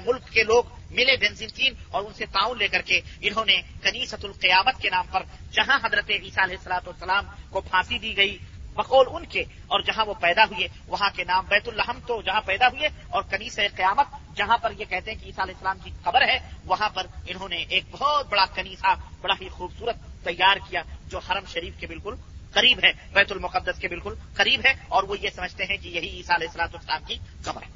ملک 0.06 0.30
کے 0.30 0.44
لوگ 0.44 0.64
ملے 0.94 1.16
بینزنٹین 1.18 1.74
اور 1.92 2.04
ان 2.04 2.14
سے 2.14 2.26
تعاون 2.32 2.58
لے 2.58 2.68
کر 2.68 2.82
کے 2.88 3.00
انہوں 3.22 3.46
نے 3.46 3.62
کنیست 3.84 4.26
القیامت 4.26 4.82
کے 4.82 4.90
نام 4.90 5.06
پر 5.12 5.24
جہاں 5.52 5.80
حضرت 5.84 6.10
عیسیٰ 6.10 6.44
علیہ 6.44 6.58
السلاط 6.58 6.88
والسلام 6.88 7.26
کو 7.50 7.62
پھانسی 7.62 7.98
دی 8.00 8.16
گئی، 8.18 8.38
بقول 8.76 9.08
ان 9.12 9.26
کے، 9.30 9.44
اور 9.68 9.80
جہاں 9.88 10.06
وہ 10.06 10.14
پیدا 10.20 10.44
ہوئے، 10.52 10.68
وہاں 10.88 11.10
کے 11.16 11.24
نام 11.24 11.46
بیت 11.50 11.68
الحم 11.68 12.00
تو 12.08 12.22
جہاں 12.22 12.42
پیدا 12.46 12.68
ہوئے، 12.68 12.88
اور 13.10 13.24
کنیس 13.32 13.60
قیامت 13.76 14.36
جہاں 14.38 14.58
پر 14.62 14.72
یہ 14.80 14.86
کہتے 14.90 15.12
ہیں 15.12 15.20
کہ 15.20 15.26
عیسیٰ 15.26 15.44
علیہ 15.44 15.56
السلام 15.56 15.80
کی 15.84 15.92
خبر 16.04 16.22
ہے، 16.28 16.38
وہاں 16.66 16.90
پر 16.94 17.08
انہوں 17.28 17.50
نے 17.50 17.64
ایک 17.70 17.84
بہت 17.92 18.30
بڑا 18.30 18.46
کنیسا 18.56 18.94
بڑا 19.22 19.36
ہی 19.42 19.50
خوبصورت 19.50 19.96
تیار 20.24 20.58
کیا، 20.70 20.82
جو 21.10 21.20
حرم 21.20 21.46
شریف 21.54 21.80
کے 21.80 21.88
بالکل 21.88 22.16
قریب 22.54 22.80
ہے، 22.84 22.92
بیت 23.14 23.32
المقدس 23.32 23.80
کے 23.80 23.88
بالکل 23.88 24.14
قریب 24.36 24.66
ہے، 24.66 24.74
اور 24.88 25.04
وہ 25.04 25.18
یہ 25.20 25.30
سمجھتے 25.36 25.66
ہیں 25.66 25.78
کہ 25.78 25.88
یہی 25.88 26.10
عیسیٰ 26.18 26.36
علیہ 26.36 26.48
السلاط 26.48 26.76
السلام 26.76 27.04
کی 27.08 27.18
خبر 27.46 27.62
ہے۔ 27.62 27.72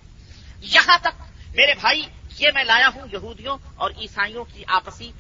یہاں 0.74 0.97
تک 1.01 1.22
میرے 1.55 1.74
بھائی 1.82 2.01
یہ 2.38 2.47
میں 2.53 2.63
لایا 2.63 2.89
ہوں 2.95 3.07
یہودیوں 3.11 3.57
اور 3.75 3.91
عیسائیوں 3.97 4.45
کی 4.53 4.63
آپسی 4.67 5.11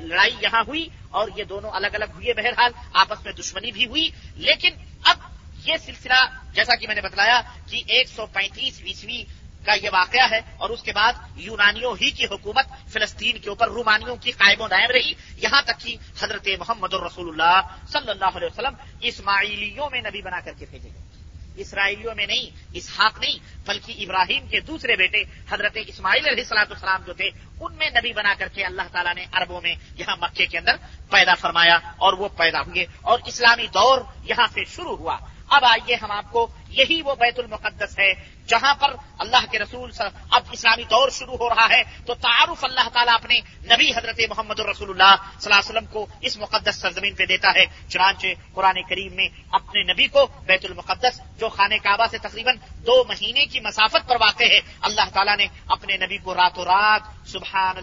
لڑائی 0.00 0.36
یہاں 0.40 0.62
ہوئی 0.68 0.88
اور 1.10 1.28
یہ 1.36 1.44
دونوں 1.44 1.70
الگ 1.70 1.86
الگ 1.86 2.04
ہوئے 2.14 2.32
بہرحال، 2.32 2.72
آپس 2.92 3.24
میں 3.24 3.32
دشمنی 3.32 3.72
بھی 3.72 3.86
ہوئی۔ 3.86 4.08
لیکن 4.34 4.68
اب 5.04 5.16
یہ 5.64 5.76
سلسلہ، 5.76 6.26
جیسا 6.52 6.74
کہ 6.74 6.86
میں 6.86 6.94
نے 6.94 7.00
بتلایا 7.00 7.40
کہ 7.66 7.82
ایک 7.86 8.08
سو 8.08 8.26
پینتیس 8.26 8.80
عیسوی 8.80 9.24
کا 9.64 9.72
یہ 9.82 9.90
واقعہ 9.92 10.30
ہے 10.30 10.40
اور 10.56 10.70
اس 10.70 10.82
کے 10.82 10.92
بعد 10.92 11.12
یونانیوں 11.36 11.96
ہی 12.00 12.10
کی 12.10 12.24
حکومت 12.24 12.66
فلسطین 12.88 13.38
کے 13.38 13.48
اوپر، 13.48 13.68
رومانیوں 13.68 14.16
کی 14.16 14.30
قائم 14.30 14.60
و 14.60 14.68
دائم 14.68 14.90
رہی۔ 14.90 15.12
یہاں 15.36 15.62
تک 15.62 15.80
کہ 15.80 15.96
حضرت 16.22 16.48
محمد 16.58 16.94
الرسول 16.94 17.28
اللہ 17.28 17.60
صلی 17.88 18.10
اللہ 18.10 18.36
علیہ 18.36 18.46
وسلم 18.46 18.74
اسماعیلیوں 19.00 19.90
میں 19.90 20.00
نبی 20.00 20.22
بنا 20.22 20.40
کر 20.40 20.52
کے 20.58 20.66
بھیجے 20.70 20.88
گئے۔ 20.88 21.11
اسرائیلیوں 21.56 22.14
میں 22.14 22.26
نہیں، 22.26 22.50
اسحاق 22.72 23.18
نہیں، 23.20 23.38
بلکہ 23.66 23.94
ابراہیم 23.98 24.46
کے 24.46 24.60
دوسرے 24.60 24.96
بیٹے 24.96 25.24
حضرت 25.50 25.78
اسماعیل 25.86 26.26
علیہ 26.28 26.42
السلاط 26.42 26.72
السلام 26.72 27.02
جو 27.06 27.12
تھے، 27.12 27.30
ان 27.60 27.74
میں 27.74 27.90
نبی 27.90 28.12
بنا 28.12 28.34
کر 28.38 28.48
کے 28.48 28.64
اللہ 28.64 28.82
تعالیٰ 28.92 29.14
نے 29.14 29.26
عربوں 29.32 29.60
میں 29.60 29.74
یہاں 29.96 30.16
مکے 30.20 30.46
کے 30.46 30.58
اندر 30.58 30.76
پیدا 31.10 31.34
فرمایا 31.34 31.78
اور 31.96 32.12
وہ 32.12 32.28
پیدا 32.28 32.60
ہوئے 32.60 32.86
اور 33.00 33.18
اسلامی 33.26 33.66
دور 33.66 34.00
یہاں 34.24 34.46
سے 34.54 34.64
شروع 34.64 34.96
ہوا۔ 34.96 35.18
اب 35.48 35.64
آئیے 35.64 35.94
ہم 35.94 36.10
آپ 36.10 36.30
کو، 36.30 36.48
یہی 36.68 37.02
وہ 37.02 37.14
بیت 37.14 37.38
المقدس 37.38 37.98
ہے 37.98 38.12
جہاں 38.48 38.74
پر 38.74 38.94
اللہ 39.18 39.44
کے 39.50 39.58
رسول 39.58 39.90
اب 40.30 40.42
اسلامی 40.52 40.82
دور 40.90 41.08
شروع 41.10 41.36
ہو 41.40 41.48
رہا 41.48 41.68
ہے، 41.70 41.82
تو 42.06 42.14
تعارف 42.14 42.64
اللہ 42.64 42.88
تعالیٰ 42.92 43.14
اپنے 43.14 43.38
نبی 43.72 43.90
حضرت 43.96 44.20
محمد 44.28 44.60
الرسول 44.60 44.90
اللہ 44.90 45.14
صلی 45.40 45.52
اللہ 45.52 45.60
علیہ 45.60 45.70
وسلم 45.70 45.86
کو 45.92 46.06
اس 46.20 46.36
مقدس 46.36 46.80
سرزمین 46.80 47.14
پہ 47.14 47.26
دیتا 47.26 47.48
ہے۔ 47.54 47.64
چنانچہ 47.88 48.26
قرآن 48.54 48.82
کریم 48.88 49.12
میں 49.14 49.28
اپنے 49.52 49.82
نبی 49.92 50.06
کو 50.06 50.26
بیت 50.46 50.64
المقدس، 50.64 51.20
جو 51.38 51.48
خانہ 51.48 51.74
کعبہ 51.82 52.06
سے 52.10 52.18
تقریباً 52.18 52.56
دو 52.86 53.02
مہینے 53.08 53.46
کی 53.46 53.60
مسافت 53.60 54.08
پر 54.08 54.16
واقع 54.20 54.44
ہے، 54.44 54.60
اللہ 54.82 55.06
تعالیٰ 55.12 55.36
نے 55.36 55.46
اپنے 55.68 55.96
نبی 55.96 56.18
کو 56.18 56.34
راتوں 56.34 56.64
رات 56.64 57.28
سبحان 57.28 57.76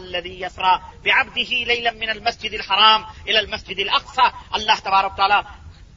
المسجد 2.09 2.53
الحرام 2.53 3.03
الى 3.27 3.37
المسجد 3.37 3.79
الاقصى 3.79 4.27
اللہ 4.51 4.79
تبارک 4.83 5.15
تعالیٰ 5.17 5.41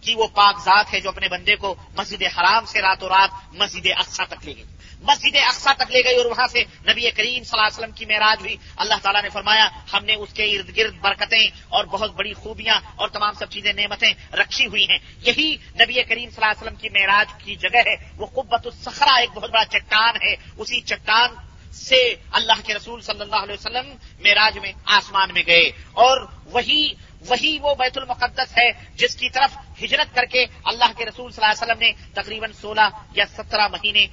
کہ 0.03 0.15
وہ 0.15 0.27
پاک 0.27 0.59
ذات 0.59 0.93
ہے 0.93 1.01
جو 1.01 1.09
اپنے 1.09 1.29
بندے 1.29 1.57
کو 1.57 1.75
مسجد 1.97 2.23
حرام 2.23 2.65
سے 2.65 2.81
راتوں 2.81 3.09
رات 3.09 3.31
مسجد 3.53 3.87
اقسا 3.97 4.25
تک 4.25 4.45
لے 4.45 4.57
گئی۔ 4.57 4.65
مسجد 5.03 5.37
اقسا 5.37 5.73
تک 5.73 5.91
لے 5.91 6.05
گئی 6.05 6.17
اور 6.17 6.25
وہاں 6.25 6.47
سے 6.47 6.65
نبی 6.65 7.11
کریم 7.11 7.45
صلی 7.45 7.59
اللہ 7.59 7.67
علیہ 7.67 7.79
وسلم 7.79 7.91
کی 7.91 8.05
معراج 8.05 8.41
ہوئی۔ 8.41 8.57
اللہ 8.77 8.95
تعالیٰ 9.03 9.23
نے 9.23 9.29
فرمایا، 9.29 9.69
ہم 9.93 10.05
نے 10.05 10.15
اس 10.15 10.33
کے 10.33 10.45
ارد 10.45 10.77
گرد 10.77 10.95
برکتیں 10.95 11.49
اور 11.69 11.85
بہت 11.85 12.15
بڑی 12.15 12.33
خوبیاں 12.33 12.81
اور 12.97 13.09
تمام 13.09 13.35
سب 13.35 13.51
چیزیں 13.51 13.73
نعمتیں 13.73 14.35
رکھی 14.35 14.67
ہوئی 14.67 14.85
ہیں۔ 14.85 14.99
یہی 15.19 15.57
نبی 15.75 16.03
کریم 16.03 16.31
صلی 16.31 16.45
اللہ 16.45 16.51
علیہ 16.51 16.63
وسلم 16.63 16.75
کی 16.75 16.89
معراج 16.89 17.33
کی 17.45 17.57
جگہ 17.57 17.79
ہے۔ 17.79 17.95
وہ 18.17 18.27
قبت 18.27 18.67
الصخرا 18.67 19.15
ایک 19.15 19.31
بہت 19.35 19.51
بڑا 19.51 19.65
چٹان 19.65 20.15
ہے۔ 20.23 20.35
اسی 20.59 20.81
چٹان 20.81 21.31
سے 21.73 22.15
اللہ 22.33 22.53
کے 22.65 22.75
رسول 22.75 23.01
صلی 23.01 23.21
اللہ 23.21 23.37
علیہ 23.37 23.55
وسلم 23.55 23.89
معراج 24.21 24.59
میں 24.59 24.73
آسمان 24.85 25.29
میں 25.35 25.43
گئے 25.47 25.71
اور 25.93 26.27
وہی 26.45 26.93
وہی 27.29 27.59
وہ 27.63 27.75
بیت 27.75 27.99
المقدس 27.99 28.59
ہے 28.59 28.73
جس 28.95 29.17
کی 29.17 29.31
طرف 29.31 29.59
ہجرت 29.83 30.15
کر 30.15 30.25
کے 30.25 30.47
اللہ 30.65 30.85
کے 30.97 31.07
رسول 31.07 31.33
صلی 31.33 31.45
اللہ 31.45 31.65
علیہ 31.65 31.73
وسلم 31.73 31.87
نے 31.87 32.23
تقریباً 32.23 32.53
سولہ 32.53 32.89
یا 33.15 33.25
سترہ 33.37 33.69
مہینے 33.69 34.07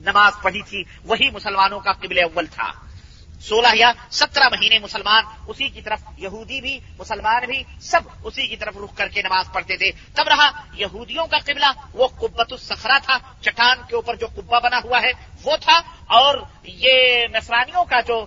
نماز 0.00 0.32
پڑھی 0.42 0.62
تھی، 0.62 0.84
وہی 1.04 1.30
مسلمانوں 1.30 1.80
کا 1.80 1.92
قبل 1.92 2.18
اول 2.18 2.46
تھا۔ 2.46 2.72
سولہ 3.40 3.68
یا 3.74 3.92
سترہ 4.10 4.48
مہینے 4.48 4.78
مسلمان 4.78 5.24
اسی 5.46 5.68
کی 5.68 5.80
طرف، 5.80 6.00
یہودی 6.18 6.60
بھی، 6.60 6.78
مسلمان 6.98 7.46
بھی، 7.46 7.62
سب 7.80 8.00
اسی 8.24 8.46
کی 8.46 8.56
طرف 8.56 8.76
رخ 8.76 8.96
کر 8.96 9.08
کے 9.08 9.22
نماز 9.22 9.46
پڑھتے 9.52 9.76
تھے۔ 9.76 9.90
تب 10.14 10.28
رہا 10.28 10.50
یہودیوں 10.74 11.26
کا 11.26 11.38
قبلہ، 11.38 11.72
وہ 11.92 12.06
قبت 12.06 12.52
السخرا 12.52 12.98
تھا، 12.98 13.18
چٹان 13.40 13.78
کے 13.88 13.96
اوپر 13.96 14.14
جو 14.14 14.26
قبا 14.34 14.58
بنا 14.58 14.80
ہوا 14.84 15.02
ہے، 15.02 15.12
وہ 15.44 15.56
تھا۔ 15.60 15.80
اور 16.06 16.38
یہ 16.62 17.26
نسرانیوں 17.34 17.84
کا 17.84 18.00
جو 18.00 18.26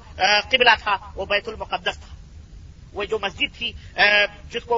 قبلہ 0.52 0.76
تھا، 0.80 0.98
وہ 1.16 1.26
بیت 1.26 1.48
المقدس 1.48 1.98
تھا۔ 1.98 2.17
وہ 2.98 3.06
جو 3.06 3.18
مسجد 3.22 3.58
تھی 3.58 3.72
جس 4.52 4.64
کو 4.66 4.78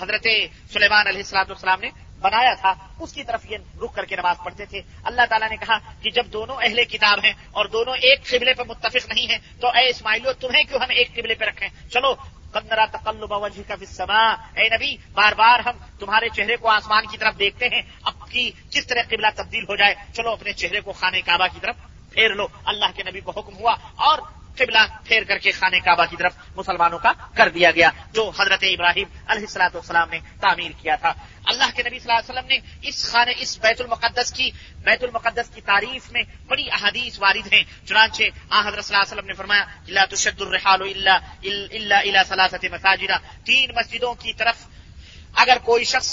حضرت 0.00 0.26
سلیمان 0.72 1.06
علیہ 1.06 1.20
السلاط 1.20 1.50
والسلام 1.50 1.80
نے 1.80 1.90
بنایا 2.20 2.54
تھا، 2.60 2.72
اس 3.00 3.12
کی 3.14 3.22
طرف 3.24 3.44
یہ 3.50 3.56
رک 3.82 3.94
کر 3.94 4.04
کے 4.04 4.16
نماز 4.16 4.36
پڑھتے 4.44 4.64
تھے۔ 4.64 4.80
اللہ 5.08 5.26
تعالیٰ 5.30 5.48
نے 5.50 5.56
کہا 5.56 5.78
کہ 6.02 6.10
جب 6.10 6.26
دونوں 6.32 6.56
اہل 6.56 6.84
کتاب 6.84 7.18
ہیں 7.24 7.32
اور 7.52 7.64
دونوں 7.74 7.94
ایک 7.96 8.26
قبلے 8.30 8.54
پہ 8.54 8.62
متفق 8.68 9.08
نہیں 9.08 9.26
ہیں، 9.26 9.38
تو 9.60 9.68
اے 9.68 9.88
اسماعیلو 9.88 10.32
تمہیں 10.40 10.62
کیوں 10.62 10.80
ہم 10.82 10.90
ایک 10.90 11.14
قبلے 11.16 11.34
پہ 11.34 11.44
رکھیں؟ 11.44 11.68
چلو 11.92 12.14
قندرا 12.52 12.84
تقلب 12.92 13.32
وجہ 13.32 13.62
کا 13.68 13.74
فسما 13.80 14.22
اے 14.58 14.68
نبی، 14.68 14.96
بار 15.14 15.32
بار 15.38 15.58
ہم 15.66 15.76
تمہارے 16.00 16.28
چہرے 16.36 16.56
کو 16.56 16.68
آسمان 16.70 17.06
کی 17.10 17.16
طرف 17.16 17.38
دیکھتے 17.38 17.66
ہیں، 17.72 17.82
اب 18.02 18.14
کی 18.30 18.50
کس 18.70 18.86
طرح 18.86 19.02
قبلہ 19.08 19.30
تبدیل 19.36 19.64
ہو 19.68 19.76
جائے؟ 19.76 19.94
چلو، 20.16 20.30
اپنے 20.32 20.52
چہرے 20.52 20.80
کو 20.80 20.92
خانے 20.92 21.20
کعبہ 21.22 21.46
کی 21.52 21.60
طرف 21.62 21.76
پھیر 22.12 22.34
لو۔ 22.34 22.46
اللہ 22.64 22.96
کے 22.96 23.02
نبی 23.08 23.20
کو 23.20 23.30
حکم 23.30 23.56
ہوا 23.56 23.74
اور 24.06 24.18
قبلہ 24.58 24.78
پھیر 25.04 25.22
کر 25.28 25.38
کے 25.38 25.50
خانے 25.52 25.80
کعبہ 25.80 26.04
کی 26.10 26.16
طرف 26.16 26.36
مسلمانوں 26.56 26.98
کا 26.98 27.12
کر 27.36 27.48
دیا 27.48 27.70
گیا، 27.70 27.90
جو 28.12 28.28
حضرت 28.38 28.64
ابراہیم 28.64 29.08
علیہ 29.28 29.44
السلاۃ 29.44 29.74
والسلام 29.74 30.08
نے 30.10 30.18
تعمیر 30.40 30.70
کیا 30.80 30.96
تھا۔ 30.96 31.12
اللہ 31.50 31.68
کے 31.76 31.82
نبی 31.82 31.98
صلی 31.98 32.10
اللہ 32.10 32.20
علیہ 32.20 32.30
وسلم 32.30 32.48
نے 32.48 32.88
اس 32.88 33.04
خانے 33.10 33.32
اس 33.38 33.56
بیت 33.58 33.80
المقدس 33.80 34.32
کی، 34.32 34.50
بیت 34.84 35.04
المقدس 35.04 35.50
کی 35.54 35.60
تعریف 35.66 36.10
میں 36.12 36.22
بڑی 36.48 36.66
احادیث 36.72 37.18
وارد 37.20 37.52
ہیں۔ 37.52 37.62
چنانچہ 37.86 38.22
آ 38.50 38.60
حضرت 38.60 38.84
صلی 38.84 38.94
اللہ 38.94 39.02
علیہ 39.02 39.12
وسلم 39.12 39.26
نے 39.26 39.34
فرمایا 39.34 39.64
اللہ 39.86 40.04
تشد 40.10 40.40
الرحال 40.40 40.82
اللہ 40.82 42.22
ثلاثت 42.28 42.64
مساجدہ 42.72 43.16
تین 43.44 43.70
مسجدوں 43.76 44.14
کی 44.14 44.32
طرف 44.38 44.66
اگر 45.36 45.58
کوئی 45.64 45.84
شخص 45.84 46.10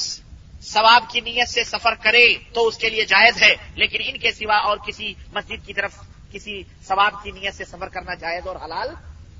ثواب 0.63 1.09
کی 1.11 1.19
نیت 1.21 1.49
سے 1.49 1.63
سفر 1.63 1.95
کرے 2.03 2.25
تو 2.53 2.67
اس 2.67 2.77
کے 2.77 2.89
لیے 2.89 3.05
جائز 3.05 3.41
ہے، 3.41 3.53
لیکن 3.75 3.99
ان 4.03 4.17
کے 4.19 4.31
سوا 4.31 4.57
اور 4.67 4.77
کسی 4.87 5.13
مسجد 5.33 5.65
کی 5.65 5.73
طرف 5.73 5.97
کسی 6.35 6.63
ثواب 6.83 7.23
کی 7.23 7.31
نیت 7.31 7.55
سے 7.55 7.65
سفر 7.65 7.87
کرنا 7.87 8.13
جائز 8.13 8.47
اور 8.47 8.55
حلال 8.55 8.89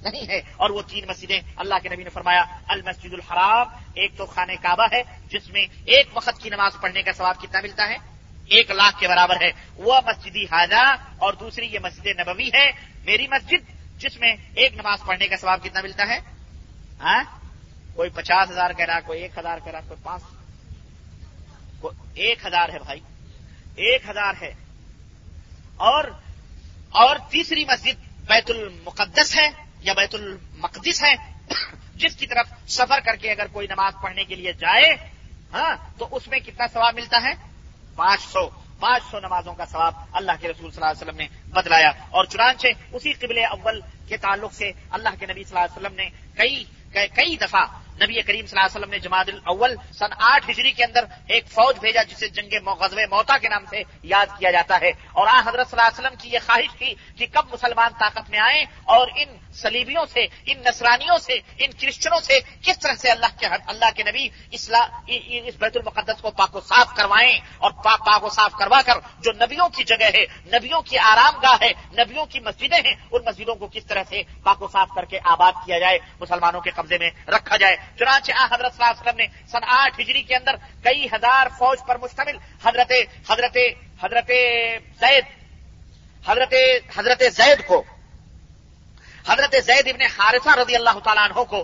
نہیں 0.03 0.27
ہے۔ 0.27 0.41
اور 0.57 0.69
وہ 0.69 0.81
تین 0.87 1.05
مسجدیں 1.07 1.41
اللہ 1.55 1.75
کے 1.83 1.89
نبی 1.89 2.03
نے 2.03 2.09
فرمایا 2.09 2.43
المسجد 2.67 3.13
الحرام 3.13 3.67
ایک 3.93 4.11
تو 4.17 4.25
خانہ 4.25 4.51
کعبہ 4.61 4.87
ہے، 4.91 5.03
جس 5.27 5.49
میں 5.49 5.65
ایک 5.85 6.07
وقت 6.13 6.41
کی 6.41 6.49
نماز 6.49 6.71
پڑھنے 6.81 7.01
کا 7.01 7.11
ثواب 7.13 7.41
کتنا 7.41 7.61
ملتا 7.61 7.87
ہے؟ 7.87 7.95
ایک 8.45 8.71
لاکھ 8.71 8.99
کے 8.99 9.07
برابر 9.07 9.35
ہے۔ 9.41 9.51
وہ 9.75 9.99
مسجدی 10.05 10.43
حاجہ 10.43 10.95
اور 11.17 11.33
دوسری 11.33 11.65
یہ 11.65 11.79
مسجد 11.79 12.07
نبوی 12.07 12.49
ہے، 12.53 12.71
میری 13.05 13.27
مسجد، 13.27 13.71
جس 13.97 14.19
میں 14.19 14.35
ایک 14.55 14.73
نماز 14.73 14.99
پڑھنے 15.05 15.27
کا 15.27 15.37
ثواب 15.37 15.63
کتنا 15.63 15.81
ملتا 15.81 16.07
ہے؟ 16.07 16.19
ہاں؟ 16.99 17.23
کوئی 17.95 18.09
پچاس 18.09 18.51
ہزار 18.51 18.71
کہہ 18.71 18.85
رہا، 18.85 18.99
کوئی 18.99 19.21
ایک 19.21 19.37
ہزار 19.37 19.57
کہہ 19.63 19.71
رہا، 19.71 19.79
کوئی 19.87 19.99
پانچ۔ 20.03 20.23
ایک 22.13 22.45
ہزار 22.45 22.69
ہے 22.69 22.79
بھائی۔ 22.79 22.99
ایک 23.75 24.09
ہزار 24.09 24.33
ہے۔ 24.41 24.53
اور 25.75 26.03
اور 26.95 27.15
تیسری 27.29 27.65
مسجد 27.65 28.03
بیت 28.27 28.51
المقدس 28.51 29.35
ہے 29.35 29.47
یا 29.79 29.93
بیت 29.93 30.15
المقدس 30.15 31.03
ہے 31.03 31.13
جس 31.95 32.15
کی 32.15 32.27
طرف 32.27 32.69
سفر 32.69 32.99
کر 32.99 33.15
کے 33.15 33.31
اگر 33.31 33.47
کوئی 33.47 33.67
نماز 33.67 33.93
پڑھنے 34.01 34.23
کے 34.23 34.35
لیے 34.35 34.53
جائے 34.53 34.93
ہاں 35.53 35.75
تو 35.97 36.07
اس 36.11 36.27
میں 36.27 36.39
کتنا 36.39 36.67
ثواب 36.67 36.95
ملتا 36.95 37.21
ہے؟ 37.23 37.33
پانچ 37.95 38.21
سو۔ 38.21 38.49
پانچ 38.79 39.03
سو 39.11 39.19
نمازوں 39.19 39.53
کا 39.53 39.65
ثواب 39.65 39.93
اللہ 40.11 40.31
کے 40.41 40.47
رسول 40.47 40.71
صلی 40.71 40.81
اللہ 40.81 40.91
علیہ 40.91 41.03
وسلم 41.03 41.17
نے 41.17 41.27
بدلایا 41.49 41.91
اور 42.09 42.25
چنانچہ 42.25 42.67
اسی 42.91 43.13
قبل 43.13 43.37
اول 43.51 43.79
کے 44.07 44.17
تعلق 44.17 44.53
سے 44.53 44.71
اللہ 44.89 45.09
کے 45.19 45.25
نبی 45.25 45.43
صلی 45.43 45.57
اللہ 45.57 45.65
علیہ 45.65 45.77
وسلم 45.77 45.95
نے 45.95 46.09
کئی 46.35 46.63
کئی 47.15 47.37
دفعہ 47.37 47.65
نبی 48.01 48.21
کریم 48.21 48.45
صلی 48.45 48.59
اللہ 48.59 48.65
علیہ 48.65 48.77
وسلم 48.77 48.89
نے 48.89 48.99
جماعت 48.99 49.29
الاول 49.29 49.75
سن 49.99 50.13
آٹھ 50.17 50.49
ہجری 50.49 50.71
کے 50.71 50.83
اندر 50.83 51.05
ایک 51.27 51.47
فوج 51.47 51.79
بھیجا 51.79 52.03
جسے 52.03 52.27
جنگ 52.27 52.67
غزب 52.67 52.99
موتا 53.09 53.37
کے 53.37 53.49
نام 53.49 53.65
سے 53.69 53.83
یاد 54.03 54.25
کیا 54.39 54.51
جاتا 54.51 54.77
ہے۔ 54.81 54.89
اور 54.89 55.27
آ 55.27 55.39
حضرت 55.39 55.69
صلی 55.69 55.79
اللہ 55.79 55.87
علیہ 55.87 55.99
وسلم 55.99 56.15
کی 56.21 56.29
یہ 56.29 56.39
خواہش 56.45 56.77
تھی 56.77 56.93
کہ 57.17 57.25
کب 57.33 57.53
مسلمان 57.53 57.91
طاقت 57.99 58.29
میں 58.29 58.39
آئیں 58.39 58.65
اور 58.83 59.07
ان 59.15 59.37
سلیبیوں 59.53 60.05
سے، 60.05 60.25
ان 60.45 60.57
نسرانیوں 60.65 61.17
سے، 61.17 61.33
ان 61.57 61.71
کرسچنوں 61.79 62.19
سے 62.19 62.39
کس 62.61 62.79
طرح 62.79 62.93
سے 62.93 63.09
اللہ 63.09 63.39
کے 63.39 63.45
اللہ 63.45 63.89
کے 63.95 64.03
نبی 64.03 64.27
اس 64.51 64.69
بیت 65.59 65.77
المقدس 65.77 66.21
کو 66.21 66.31
پاک 66.31 66.55
و 66.55 66.61
صاف 66.61 66.95
کروائیں 66.95 67.39
اور 67.57 67.71
پاک 67.71 68.23
و 68.23 68.29
صاف 68.29 68.51
کروا 68.59 68.81
کر 68.85 68.93
جو 69.19 69.31
نبیوں 69.31 69.69
کی 69.69 69.83
جگہ 69.83 70.09
ہے، 70.13 70.25
نبیوں 70.45 70.81
کی 70.81 70.97
آرام 70.97 71.39
گاہ 71.41 71.57
ہے، 71.61 71.71
نبیوں 71.91 72.25
کی 72.25 72.39
مسجدیں 72.39 72.81
ہیں، 72.85 72.95
ان 73.11 73.21
مسجدوں 73.25 73.55
کو 73.55 73.67
کس 73.67 73.85
طرح 73.85 74.03
سے 74.09 74.21
پاک 74.43 74.61
و 74.61 74.67
صاف 74.67 74.89
کر 74.95 75.05
کے 75.05 75.19
آباد 75.23 75.53
کیا 75.65 75.79
جائے، 75.79 75.99
مسلمانوں 76.19 76.61
کے 76.61 76.71
قبضے 76.71 76.97
میں 76.97 77.09
رکھا 77.27 77.57
جائے۔ 77.57 77.75
چنانچہ 77.99 78.31
آ، 78.31 78.45
حضرت 78.45 78.73
صلی 78.73 78.83
اللہ 78.83 78.91
علیہ 78.91 79.01
وسلم 79.01 79.17
نے 79.17 79.27
سن 79.47 79.63
آٹھ 79.77 79.99
ہجری 80.01 80.21
کے 80.21 80.35
اندر 80.35 80.55
کئی 80.83 81.07
ہزار 81.13 81.47
فوج 81.57 81.77
پر 81.87 81.97
مشتمل 81.97 82.37
حضرت 82.63 82.91
حضرت 83.29 83.57
حضرت 84.01 84.31
زید، 84.99 85.25
حضرت 86.23 86.53
حضرت 86.97 87.23
زید 87.31 87.65
کو، 87.67 87.83
حضرت 89.27 89.55
زید 89.63 89.87
ابن 89.87 90.01
حارثہ 90.17 90.59
رضی 90.59 90.75
اللہ 90.75 90.99
تعالیٰ 91.03 91.23
عنہ 91.23 91.43
کو 91.43 91.63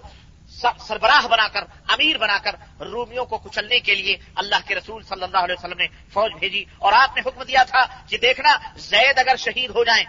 سربراہ 0.80 1.28
بنا 1.28 1.47
کر 1.47 1.63
امیر 1.88 2.17
بنا 2.17 2.38
کر 2.38 2.55
رومیوں 2.82 3.26
کو 3.26 3.38
کچلنے 3.38 3.80
کے 3.80 3.95
لیے 3.95 4.15
اللہ 4.36 4.67
کے 4.67 4.76
رسول 4.76 5.03
صلی 5.03 5.24
اللہ 5.24 5.38
علیہ 5.38 5.55
وسلم 5.59 5.78
نے 5.78 5.88
فوج 6.13 6.32
بھیجی 6.39 6.63
اور 6.80 6.93
آپ 6.93 7.15
نے 7.15 7.22
حکم 7.22 7.43
دیا 7.43 7.63
تھا 7.63 7.86
کہ 8.07 8.17
دیکھنا 8.17 8.57
زید 8.89 9.19
اگر 9.19 9.36
شہید 9.36 9.69
ہو 9.69 9.84
جائیں 9.84 10.03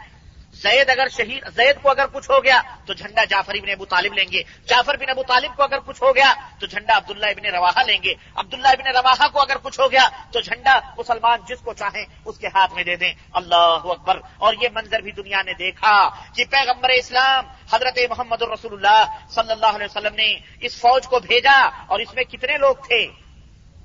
زید 0.52 0.90
اگر 0.90 1.08
شہید 1.08 1.44
زید 1.56 1.82
کو 1.82 1.90
اگر 1.90 2.06
کچھ 2.12 2.30
ہو 2.30 2.44
گیا 2.44 2.60
تو 2.86 2.92
جھنڈا 2.92 3.24
جعفر 3.24 3.54
ابن 3.54 3.70
ابو 3.70 3.84
طالب 3.84 4.12
لیں 4.12 4.24
گے۔ 4.32 4.42
جعفر 4.68 4.96
بن 4.96 5.08
ابو 5.08 5.22
طالب 5.22 5.56
کو 5.56 5.62
اگر 5.62 5.78
کچھ 5.86 6.02
ہو 6.02 6.14
گیا 6.14 6.32
تو 6.58 6.66
جھنڈا 6.66 6.96
عبداللہ 6.96 7.26
ابن 7.26 7.54
روا 7.54 7.82
لیں 7.86 7.98
گے۔ 8.02 8.14
عبداللہ 8.34 8.68
ابن 8.68 8.86
روا 8.86 9.28
کو 9.28 9.40
اگر 9.40 9.56
کچھ 9.62 9.80
ہو 9.80 9.92
گیا 9.92 10.08
تو 10.32 10.40
جھنڈا 10.40 10.80
مسلمان 10.98 11.38
جس 11.48 11.58
کو 11.64 11.72
چاہیں 11.72 12.04
اس 12.24 12.38
کے 12.38 12.46
ہاتھ 12.46 12.72
میں 12.74 12.84
دے 12.84 12.96
دیں۔ 12.96 13.12
اللہ 13.32 13.78
اکبر۔ 13.84 14.20
اور 14.38 14.54
یہ 14.60 14.68
منظر 14.72 14.98
بھی 14.98 15.12
دنیا 15.12 15.42
نے 15.42 15.52
دیکھا 15.54 16.08
کہ 16.08 16.44
پیغمبر 16.50 16.88
اسلام 16.88 17.44
حضرت 17.72 17.98
محمد 18.10 18.42
الرسول 18.42 18.72
اللہ 18.72 19.04
صلی 19.30 19.52
اللہ 19.52 19.66
علیہ 19.66 19.86
وسلم 19.86 20.14
نے 20.14 20.38
اس 20.60 20.76
فوج 20.76 21.06
کو 21.06 21.18
بھیجا 21.18 21.70
اور 21.86 21.98
اس 21.98 22.14
میں 22.14 22.24
کتنے 22.24 22.56
لوگ 22.56 22.74
تھے؟ 22.74 23.06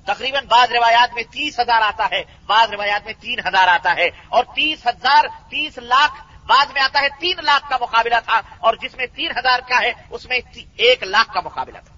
تقریباً 0.06 0.44
بعض 0.44 0.72
روایات 0.72 1.14
میں 1.14 1.22
تیس 1.30 1.60
ہزار 1.60 1.82
آتا 1.82 2.06
ہے، 2.12 2.22
بعض 2.46 2.72
روایات 2.72 3.04
میں 3.04 3.12
تین 3.20 3.38
ہزار 3.38 3.68
آتا 3.68 3.96
ہے 3.96 4.10
اور 4.28 4.44
تیس 4.44 4.86
ہزار 4.86 5.24
تیس 5.50 5.78
لاکھ 5.78 6.27
بعد 6.48 6.66
میں 6.66 6.82
آتا 6.82 7.00
ہے 7.00 7.08
تین 7.20 7.36
لاکھ 7.42 7.70
کا 7.70 7.76
مقابلہ 7.80 8.14
تھا 8.24 8.40
اور 8.58 8.74
جس 8.74 8.96
میں 8.96 9.06
تین 9.06 9.30
ہزار 9.30 9.58
کا 9.68 9.80
ہے، 9.80 9.92
اس 10.10 10.26
میں 10.26 10.40
ایک 10.76 11.02
لاکھ 11.02 11.34
کا 11.34 11.40
مقابلہ 11.40 11.78
تھا۔ 11.78 11.94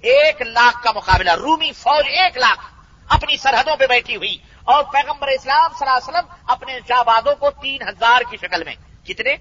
ایک 0.00 0.42
لاکھ 0.42 0.82
کا 0.82 0.90
مقابلہ، 0.94 1.30
رومی 1.30 1.72
فوج 1.72 2.04
ایک 2.06 2.36
لاکھ 2.36 2.74
اپنی 3.08 3.36
سرحدوں 3.36 3.76
پہ 3.76 3.86
بیٹھی 3.86 4.16
ہوئی 4.16 4.38
اور 4.64 4.84
پیغمبر 4.84 5.28
اسلام 5.28 5.70
صلی 5.78 5.88
اللہ 5.88 5.98
علیہ 5.98 6.08
وسلم 6.08 6.50
اپنے 6.52 6.80
جابادوں 6.80 7.34
کو 7.34 7.50
تین 7.50 7.82
ہزار 7.82 8.20
کی 8.30 8.36
شکل 8.36 8.64
میں۔ 8.64 8.74
کتنے؟ 9.06 9.36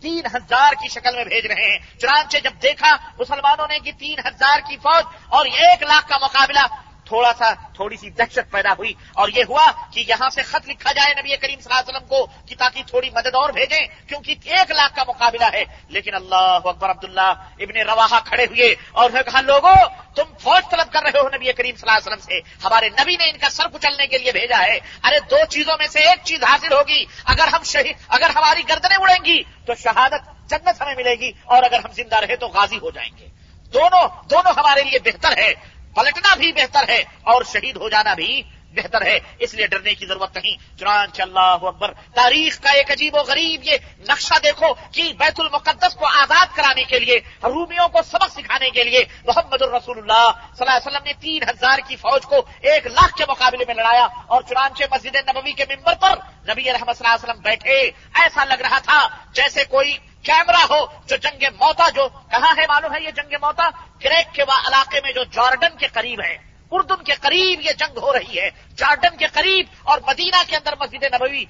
تین 0.00 0.26
ہزار 0.26 0.72
کی 0.72 0.88
شکل 0.88 1.16
میں 1.16 1.24
بھیج 1.24 1.46
رہے 1.46 1.72
ہیں۔ 1.72 1.78
چنانچہ 2.00 2.38
جب 2.38 2.50
دیکھا 2.62 2.96
مسلمانوں 3.18 3.66
نے 3.70 3.78
کہ 3.78 3.92
تین 3.98 4.18
ہزار 4.18 4.58
کی 4.68 4.76
فوج 4.76 5.04
اور 5.28 5.46
ایک 5.46 5.82
لاکھ 5.82 6.08
کا 6.08 6.16
مقابلہ 6.22 6.66
تھوڑا 7.06 7.32
سا 7.38 7.52
تھوڑی 7.52 7.96
سی 7.96 8.10
دہشت 8.10 8.50
پیدا 8.50 8.72
ہوئی 8.78 8.92
اور 9.14 9.28
یہ 9.28 9.42
ہوا 9.48 9.70
کہ 9.92 10.04
یہاں 10.08 10.30
سے 10.30 10.42
خط 10.42 10.68
لکھا 10.68 10.92
جائے 10.92 11.14
نبی 11.20 11.36
کریم 11.36 11.60
صلی 11.60 11.74
اللہ 11.74 11.80
علیہ 11.80 11.96
وسلم 11.96 12.08
کو 12.08 12.26
کہ 12.46 12.54
تاکہ 12.58 12.82
تھوڑی 12.86 13.10
مدد 13.10 13.34
اور 13.34 13.50
بھیجیں، 13.50 14.08
کیونکہ 14.08 14.34
ایک 14.44 14.70
لاکھ 14.70 14.96
کا 14.96 15.02
مقابلہ 15.08 15.44
ہے۔ 15.52 15.64
لیکن 15.88 16.14
اللہ 16.14 16.58
اکبر 16.64 16.90
عبداللہ 16.90 17.32
ابن 17.60 17.76
روا 17.76 18.20
کھڑے 18.24 18.44
ہوئے 18.44 18.74
اور 18.92 19.10
انہوں 19.10 19.22
نے 19.26 19.30
کہا، 19.30 19.40
لوگوں، 19.40 19.76
تم 20.14 20.22
فوج 20.40 20.70
طلب 20.70 20.92
کر 20.92 21.02
رہے 21.02 21.20
ہو 21.20 21.28
نبی 21.28 21.52
کریم 21.52 21.76
صلی 21.76 21.90
اللہ 21.90 21.98
علیہ 21.98 22.12
وسلم 22.12 22.20
سے۔ 22.20 22.66
ہمارے 22.66 22.88
نبی 22.88 23.16
نے 23.16 23.30
ان 23.30 23.38
کا 23.38 23.50
سر 23.50 23.68
کچلنے 23.68 24.06
کے 24.06 24.18
لیے 24.18 24.32
بھیجا 24.32 24.62
ہے۔ 24.62 24.78
ارے، 25.04 25.20
دو 25.20 25.36
چیزوں 25.48 25.74
میں 25.78 25.86
سے 25.86 26.00
ایک 26.00 26.18
چیز 26.24 26.44
حاصل 26.44 26.72
ہوگی۔ 26.72 27.04
اگر 27.24 27.48
ہم 27.48 27.62
شہید، 27.64 27.96
اگر 28.08 28.30
ہماری 28.36 28.62
گردنیں 28.68 28.96
اڑیں 28.96 29.24
گی 29.24 29.42
تو 29.66 29.74
شہادت 29.74 30.50
جنت 30.50 30.82
ہمیں 30.82 30.94
ملے 30.94 31.14
گی 31.14 31.32
اور 31.44 31.62
اگر 31.62 31.78
ہم 31.84 31.92
زندہ 31.92 32.16
رہے 32.16 32.36
تو 32.36 32.48
غازی 32.48 32.76
ہو 32.76 32.90
جائیں 32.90 33.10
گے۔ 33.18 33.28
دونوں 33.74 34.08
دونوں 34.30 34.52
ہمارے 34.56 34.82
لیے 34.82 34.98
بہتر 35.04 35.36
ہے۔ 35.36 35.73
پلٹنا 35.96 36.34
بھی 36.34 36.52
بہتر 36.52 36.88
ہے 36.88 37.04
اور 37.22 37.42
شہید 37.42 37.76
ہو 37.76 37.88
جانا 37.88 38.14
بھی 38.14 38.42
بہتر 38.72 39.02
ہے۔ 39.02 39.18
اس 39.38 39.54
لیے 39.54 39.66
ڈرنے 39.66 39.94
کی 39.94 40.06
ضرورت 40.06 40.36
نہیں۔ 40.36 40.78
چنانچہ 40.78 41.22
اللہ 41.22 41.56
اکبر، 41.62 41.92
تاریخ 42.14 42.60
کا 42.60 42.70
ایک 42.70 42.90
عجیب 42.90 43.14
و 43.14 43.18
غریب 43.18 43.60
یہ 43.64 43.76
نقشہ 44.08 44.34
دیکھو 44.42 44.74
کہ 44.92 45.12
بیت 45.18 45.40
المقدس 45.40 45.94
کو 45.94 46.06
آزاد 46.06 46.56
کرانے 46.56 46.84
کے 46.84 46.98
لیے، 46.98 47.18
رومیوں 47.42 47.88
کو 47.88 48.02
سبق 48.02 48.30
سکھانے 48.30 48.70
کے 48.70 48.84
لیے 48.84 49.04
محمد 49.24 49.62
الرسول 49.62 49.98
اللہ 49.98 50.30
صلی 50.56 50.66
اللہ 50.66 50.70
علیہ 50.70 50.86
وسلم 50.86 51.04
نے 51.04 51.12
تین 51.20 51.42
ہزار 51.42 51.78
کی 51.88 51.96
فوج 51.96 52.22
کو 52.22 52.36
ایک 52.60 52.86
لاکھ 52.86 53.14
کے 53.16 53.24
مقابلے 53.28 53.64
میں 53.66 53.74
لڑایا 53.74 54.06
اور 54.26 54.42
چنانچہ 54.42 54.84
مسجد 54.90 55.16
نبوی 55.16 55.52
کے 55.52 55.64
ممبر 55.70 55.94
پر 55.94 56.14
نبی 56.48 56.72
رحمت 56.72 56.96
صلی 56.96 57.06
اللہ 57.06 57.14
علیہ 57.14 57.30
وسلم 57.30 57.42
بیٹھے۔ 57.42 57.90
ایسا 58.14 58.44
لگ 58.44 58.60
رہا 58.60 58.78
تھا 58.78 59.08
جیسے 59.32 59.64
کوئی 59.64 59.96
کیمرہ 60.24 60.72
ہو 60.72 60.86
جو 61.06 61.16
جنگ 61.16 61.44
موتا 61.60 61.88
جو 61.88 62.08
کہاں 62.08 62.54
ہے 62.56 62.66
معلوم 62.68 62.94
ہے 62.94 63.02
یہ 63.02 63.10
جنگ 63.10 63.34
موتا؟ 63.40 63.70
کریک 64.00 64.34
کے 64.34 64.42
علاقے 64.42 65.00
میں 65.02 65.12
جو 65.12 65.24
جارڈن 65.24 65.76
کے 65.78 65.86
قریب 65.86 66.20
ہے۔ 66.20 66.36
اردن 66.70 67.04
کے 67.04 67.12
قریب 67.12 67.60
یہ 67.60 67.70
جنگ 67.72 67.98
ہو 67.98 68.12
رہی 68.12 68.40
ہے۔ 68.40 68.50
جارڈن 68.76 69.16
کے 69.16 69.26
قریب 69.26 69.66
اور 69.82 69.98
مدینہ 70.06 70.42
کے 70.46 70.56
اندر 70.56 70.74
مسجد 70.80 71.02
نبوی 71.02 71.44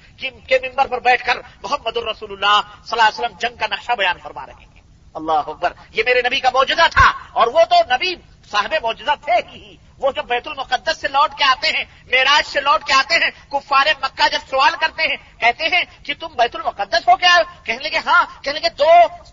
کے 0.47 0.59
ممبر 0.63 0.87
پر 0.87 0.99
بیٹھ 0.99 1.25
کر 1.25 1.37
محمد 1.63 1.97
الرسول 1.97 2.31
اللہ 2.31 2.61
صلی 2.85 2.99
اللہ 2.99 3.03
علیہ 3.03 3.25
وسلم 3.25 3.37
جنگ 3.37 3.55
کا 3.57 3.65
نقشہ 3.71 3.91
بیان 3.91 4.17
فرما 4.23 4.45
رہے 4.45 4.53
ہیں۔ 4.53 4.81
اللہ 5.13 5.31
اکبر۔ 5.31 5.73
یہ 5.91 6.03
میرے 6.05 6.21
نبی 6.21 6.39
کا 6.39 6.49
موجودہ 6.53 6.87
تھا 6.91 7.11
اور 7.33 7.47
وہ 7.47 7.63
تو 7.69 7.75
نبی 7.95 8.15
صاحب 8.51 8.73
موجودہ 8.81 9.11
تھے 9.25 9.33
ہی۔ 9.51 9.75
وہ 9.97 10.11
جب 10.11 10.25
بیت 10.25 10.47
المقدس 10.47 10.97
سے 10.97 11.07
لوٹ 11.07 11.37
کے 11.37 11.43
آتے 11.43 11.67
ہیں 11.67 11.83
میراج 12.05 12.47
سے 12.47 12.61
لوٹ 12.61 12.83
کے 12.83 12.93
آتے 12.93 13.13
ہیں، 13.13 13.51
کفار 13.51 13.85
مکہ 14.01 14.27
جب 14.31 14.39
سوال 14.49 14.73
کرتے 14.79 15.03
ہیں، 15.03 15.39
کہتے 15.39 15.63
ہیں 15.67 15.83
کہ 16.03 16.13
تم 16.19 16.27
بیت 16.27 16.55
المقدس 16.55 17.09
ہو 17.09 17.15
کیا 17.15 17.37
کہنے 17.63 17.89
لگے 17.89 17.97
ہاں. 17.97 18.43
کہنے 18.43 18.59
لگے، 18.59 18.69
دو 18.69 18.89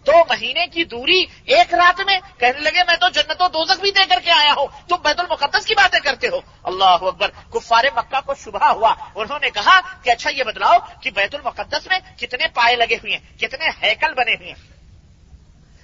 دو 0.07 0.13
مہینے 0.31 0.67
کی 0.67 0.85
دوری 0.85 1.25
ایک 1.45 1.75
رات 1.75 2.01
میں؟ 2.07 2.19
کہنے 2.39 2.61
لگے، 2.61 2.79
میں 2.87 2.97
تو 2.97 3.09
جنت 3.09 3.43
و 3.43 3.49
دوزک 3.49 3.81
بھی 3.81 3.91
دے 3.91 4.03
کر 4.09 4.21
کے 4.25 4.31
آیا 4.31 4.53
ہوں۔ 4.57 4.67
تم 4.89 4.97
بیت 4.97 5.21
المقدس 5.21 5.67
کی 5.67 5.75
باتیں 5.75 6.01
کرتے 6.01 6.29
ہو۔ 6.29 6.41
اللہ 6.63 6.85
اکبر۔ 6.85 7.31
کفار 7.51 7.85
مکہ 7.97 8.21
کو 8.27 8.35
شبہ 8.35 8.67
ہوا۔ 8.67 8.95
انہوں 9.15 9.39
نے 9.43 9.51
کہا 9.51 9.81
کہ 10.03 10.11
اچھا 10.11 10.31
یہ 10.31 10.45
بدلاؤ 10.45 10.79
کہ 11.01 11.11
بیت 11.11 11.35
المقدس 11.35 11.87
میں 11.87 11.99
کتنے 12.19 12.47
پائے 12.55 12.77
لگے 12.77 12.95
ہوئے 12.95 13.17
ہیں، 13.17 13.39
کتنے 13.39 13.67
ہیکل 13.83 14.15
بنے 14.15 14.35
ہوئے 14.35 14.49
ہیں۔ 14.49 14.82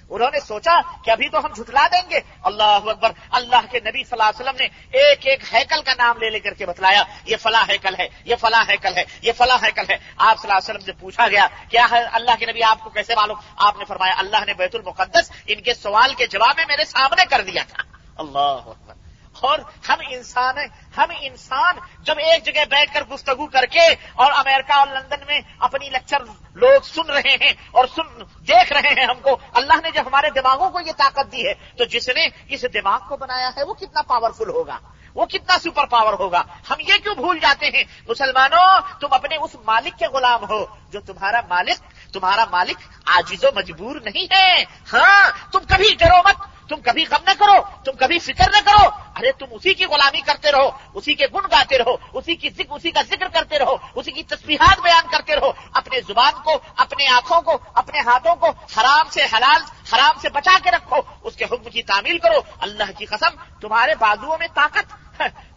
انہوں 0.09 0.31
نے 0.31 0.39
سوچا 0.39 0.81
کہ 1.05 1.11
ابھی 1.11 1.29
تو 1.29 1.45
ہم 1.45 1.53
جھٹلا 1.53 1.87
دیں 1.91 2.09
گے۔ 2.09 2.19
اللہ 2.43 2.63
اکبر، 2.63 3.11
اللہ 3.31 3.71
کے 3.71 3.79
نبی 3.79 4.03
صلی 4.03 4.21
اللہ 4.21 4.23
علیہ 4.23 4.41
وسلم 4.41 4.55
نے 4.59 4.67
ایک 4.97 5.27
ایک 5.27 5.53
ہیکل 5.53 5.81
کا 5.81 5.91
نام 5.97 6.17
لے 6.17 6.29
لے 6.29 6.39
کر 6.39 6.53
کے 6.53 6.65
بتلایا، 6.65 7.03
یہ 7.25 7.37
فلاں 7.37 7.63
ہیکل 7.69 7.95
ہے، 7.99 8.07
یہ 8.25 8.35
فلاں 8.35 8.63
ہیکل 8.69 8.97
ہے، 8.97 9.03
یہ 9.21 9.31
فلاں 9.37 9.57
ہیکل 9.63 9.83
ہے۔ 9.89 9.97
آپ 10.17 10.39
صلی 10.39 10.51
اللہ 10.51 10.57
علیہ 10.57 10.69
وسلم 10.69 10.85
سے 10.85 10.91
پوچھا 10.91 11.27
گیا، 11.27 11.47
کیا 11.69 11.87
ہے 11.91 12.03
اللہ 12.11 12.31
کے 12.39 12.45
نبی، 12.45 12.63
آپ 12.63 12.83
کو 12.83 12.89
کیسے 12.89 13.15
معلوم؟ 13.15 13.37
آپ 13.55 13.77
نے 13.77 13.85
فرمایا، 13.85 14.13
اللہ 14.17 14.45
نے 14.47 14.53
بیت 14.53 14.75
المقدس 14.75 15.31
ان 15.47 15.61
کے 15.61 15.73
سوال 15.73 16.13
کے 16.13 16.27
جواب 16.27 16.53
میں 16.57 16.65
میرے 16.67 16.85
سامنے 16.85 17.25
کر 17.25 17.41
دیا 17.41 17.63
تھا۔ 17.69 17.83
اللہ 18.17 18.39
اکبر۔ 18.39 18.98
اور 19.41 19.59
ہم 19.89 19.95
انسان 20.09 20.57
ہیں، 20.57 20.67
ہم 20.97 21.11
انسان 21.21 21.75
جب 22.03 22.15
ایک 22.17 22.45
جگہ 22.45 22.65
بیٹھ 22.65 22.93
کر 22.93 23.03
گفتگو 23.03 23.47
کر 23.47 23.65
کے 23.65 23.87
اور 24.13 24.31
امریکہ 24.31 24.73
اور 24.73 24.87
لندن 24.87 25.25
میں 25.27 25.39
اپنی 25.59 25.89
لیکچر 25.89 26.23
لوگ 26.55 26.81
سن 26.83 27.09
رہے 27.09 27.35
ہیں 27.41 27.53
اور 27.71 27.85
سن، 27.95 28.23
دیکھ 28.47 28.73
رہے 28.73 28.93
ہیں 28.97 29.05
ہم 29.05 29.19
کو، 29.21 29.37
اللہ 29.53 29.81
نے 29.83 29.91
جب 29.91 30.03
ہمارے 30.07 30.29
دماغوں 30.29 30.69
کو 30.69 30.79
یہ 30.79 30.91
طاقت 30.97 31.31
دی 31.31 31.47
ہے، 31.47 31.53
تو 31.77 31.83
جس 31.85 32.09
نے 32.09 32.27
اس 32.47 32.65
دماغ 32.73 32.99
کو 33.07 33.17
بنایا 33.17 33.49
ہے، 33.57 33.63
وہ 33.63 33.73
کتنا 33.73 34.01
پاورفل 34.01 34.49
ہوگا، 34.49 34.79
وہ 35.15 35.25
کتنا 35.25 35.57
سپر 35.59 35.85
پاور 35.85 36.13
ہوگا۔ 36.13 36.43
ہم 36.69 36.79
یہ 36.79 36.93
کیوں 37.03 37.15
بھول 37.15 37.39
جاتے 37.39 37.65
ہیں؟ 37.65 37.83
مسلمانوں، 38.09 38.67
تم 38.99 39.07
اپنے 39.11 39.35
اس 39.35 39.55
مالک 39.65 39.99
کے 39.99 40.07
غلام 40.07 40.43
ہو 40.49 40.65
جو 40.89 40.99
تمہارا 40.99 41.41
مالک 41.49 41.98
تمہارا 42.13 42.45
مالک 42.51 42.77
آجیز 43.05 43.45
و 43.45 43.47
مجبور 43.55 43.95
نہیں 43.95 44.33
ہے۔ 44.33 44.63
ہاں 44.93 45.51
تم 45.51 45.59
کبھی 45.67 45.95
ڈرو 45.95 46.17
مت۔ 46.17 46.49
تم 46.69 46.81
کبھی 46.81 47.05
غم 47.11 47.23
نہ 47.25 47.31
کرو، 47.39 47.83
تم 47.85 47.91
کبھی 47.91 48.19
فکر 48.19 48.49
نہ 48.51 48.57
کرو۔ 48.65 48.89
ارے، 49.15 49.31
تم 49.31 49.45
اسی 49.51 49.73
کی 49.73 49.85
غلامی 49.85 50.21
کرتے 50.21 50.51
رہو، 50.51 50.69
اسی 50.93 51.13
کے 51.13 51.25
گن 51.33 51.45
گاتے 51.51 51.77
رہو، 51.77 51.95
اسی 52.13 52.35
کی 52.35 52.49
ذکر، 52.49 52.71
اسی 52.71 52.91
کا 52.91 53.01
ذکر 53.01 53.27
کرتے 53.27 53.59
رہو، 53.59 53.75
اسی 53.95 54.11
کی 54.11 54.23
تصویرات 54.23 54.79
بیان 54.81 55.07
کرتے 55.11 55.35
رہو۔ 55.35 55.51
اپنے 55.73 56.01
زبان 56.07 56.41
کو 56.43 56.51
اپنے 56.75 57.07
آنکھوں 57.07 57.41
کو، 57.41 57.57
اپنے 57.73 57.99
ہاتھوں 57.99 58.35
کو 58.35 58.47
حرام 58.47 59.09
سے 59.09 59.23
حلال، 59.23 59.61
حرام 59.95 60.19
سے 60.19 60.29
بچا 60.29 60.57
کے 60.63 60.71
رکھو۔ 60.71 60.95
اس 61.23 61.35
کے 61.35 61.45
حکم 61.45 61.69
کی 61.69 61.83
تعمیل 61.83 62.19
کرو۔ 62.19 62.39
اللہ 62.59 62.91
کی 62.97 63.05
قسم، 63.05 63.59
تمہارے 63.61 63.95
بازوؤں 63.95 64.37
میں 64.39 64.47
طاقت 64.53 64.93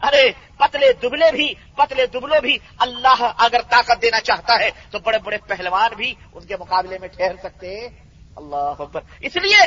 ارے، 0.03 0.33
پتلے 0.59 0.93
دبلے 0.93 1.33
بھی، 1.33 1.55
پتلے 1.77 2.07
دبلو 2.07 2.41
بھی 2.41 2.59
اللہ 2.79 3.33
اگر 3.39 3.61
طاقت 3.63 4.03
دینا 4.03 4.21
چاہتا 4.21 4.59
ہے 4.59 4.71
تو 4.91 4.99
بڑے 4.99 5.19
بڑے 5.19 5.39
پہلوان 5.39 5.91
بھی 5.97 6.15
ان 6.33 6.47
کے 6.47 6.57
مقابلے 6.57 6.99
میں 6.99 7.09
ٹھہر 7.09 7.37
سکتے۔ 7.43 7.89
اللہ 8.37 8.73
اکبر۔ 8.79 9.01
اس 9.21 9.37
لیے 9.37 9.67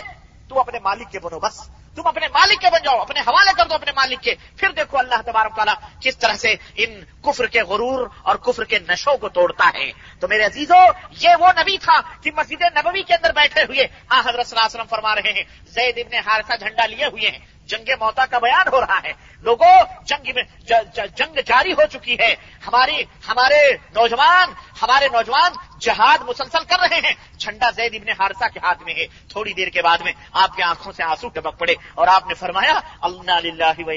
تم 0.50 0.58
اپنے 0.58 0.80
مالک 0.80 1.12
کے 1.12 1.20
بنو، 1.20 1.40
بس۔ 1.40 1.70
تم 1.96 2.08
اپنے 2.08 2.28
مالک 2.28 2.62
کے 2.62 2.68
بن 2.70 2.80
جاؤ، 2.84 3.02
اپنے 3.02 3.20
حوالے 3.20 3.52
کر 3.58 3.66
دو 3.66 3.76
اپنے 3.76 3.92
مالک 3.92 4.22
کے۔ 4.22 4.36
پھر 4.58 4.72
دیکھو 4.72 4.98
اللہ 4.98 5.22
تبارک 5.26 5.56
تعالیٰ 5.56 5.74
کس 6.02 6.18
طرح 6.18 6.34
سے 6.34 6.56
ان 6.76 7.04
کفر 7.22 7.48
کے 7.48 7.62
غرور 7.62 8.08
اور 8.24 8.36
کفر 8.36 8.64
کے 8.64 8.80
نشوں 8.80 9.18
کو 9.18 9.30
توڑتا 9.30 9.72
ہے۔ 9.76 9.92
تو 10.20 10.28
میرے 10.28 10.44
عزیزوں 10.44 10.88
یہ 11.12 11.30
وہ 11.40 11.48
نبی 11.60 11.78
تھا 11.78 12.02
کہ 12.22 12.32
مسجد 12.36 12.62
نبوی 12.62 13.04
کے 13.04 13.14
اندر 13.14 13.30
بیٹھے 13.32 13.62
ہوئے۔ 13.62 13.88
ہاں 14.12 14.20
حضرت 14.20 14.48
صلی 14.48 14.60
اللہ 14.60 14.60
علیہ 14.60 14.76
وسلم 14.76 14.88
فرما 14.90 15.16
رہے 15.16 15.32
ہیں، 15.32 15.44
زید 15.66 15.98
ابن 15.98 16.30
حارثہ 16.30 16.54
جھنڈا 16.60 16.86
لیے 16.86 17.06
ہوئے 17.06 17.30
ہیں۔ 17.30 17.40
جنگ 17.66 17.90
موتا 18.00 18.26
کا 18.26 18.40
بیان 18.40 18.68
ہو 18.74 18.82
رہا 18.82 19.00
ہے۔ 19.04 19.14
لوگوں 19.42 20.06
جنگ 20.06 20.32
میں 20.36 20.44
جنگ 21.16 21.40
جاری 21.46 21.74
ہو 21.74 21.86
چکی 21.92 22.16
ہے۔ 22.20 22.36
ہماری، 22.68 23.04
ہمارے 23.30 23.72
نوجوان 23.94 24.50
ہمارے 24.82 25.08
نوجوان 25.08 25.75
جہاد 25.80 26.18
مسلسل 26.28 26.64
کر 26.64 26.76
رہے 26.80 27.00
ہیں۔ 27.04 27.14
جھنڈا 27.38 27.72
زید 27.72 27.96
ابن 27.96 28.10
حارثہ 28.10 28.46
کے 28.54 28.60
ہاتھ 28.64 28.84
میں 28.84 28.94
ہے۔ 28.94 29.06
تھوڑی 29.30 29.54
دیر 29.54 29.68
کے 29.68 29.82
بعد 29.82 29.98
میں 29.98 30.14
آپ 30.32 30.56
کی 30.56 30.62
آنکھوں 30.62 30.92
سے 30.92 31.04
آنسو 31.04 31.30
ٹپک 31.30 31.60
پڑے 31.60 31.74
اور 31.96 32.08
آپ 32.08 32.28
نے 32.28 32.34
فرمایا 32.34 32.80
اللہ 33.02 33.80
و 33.80 33.92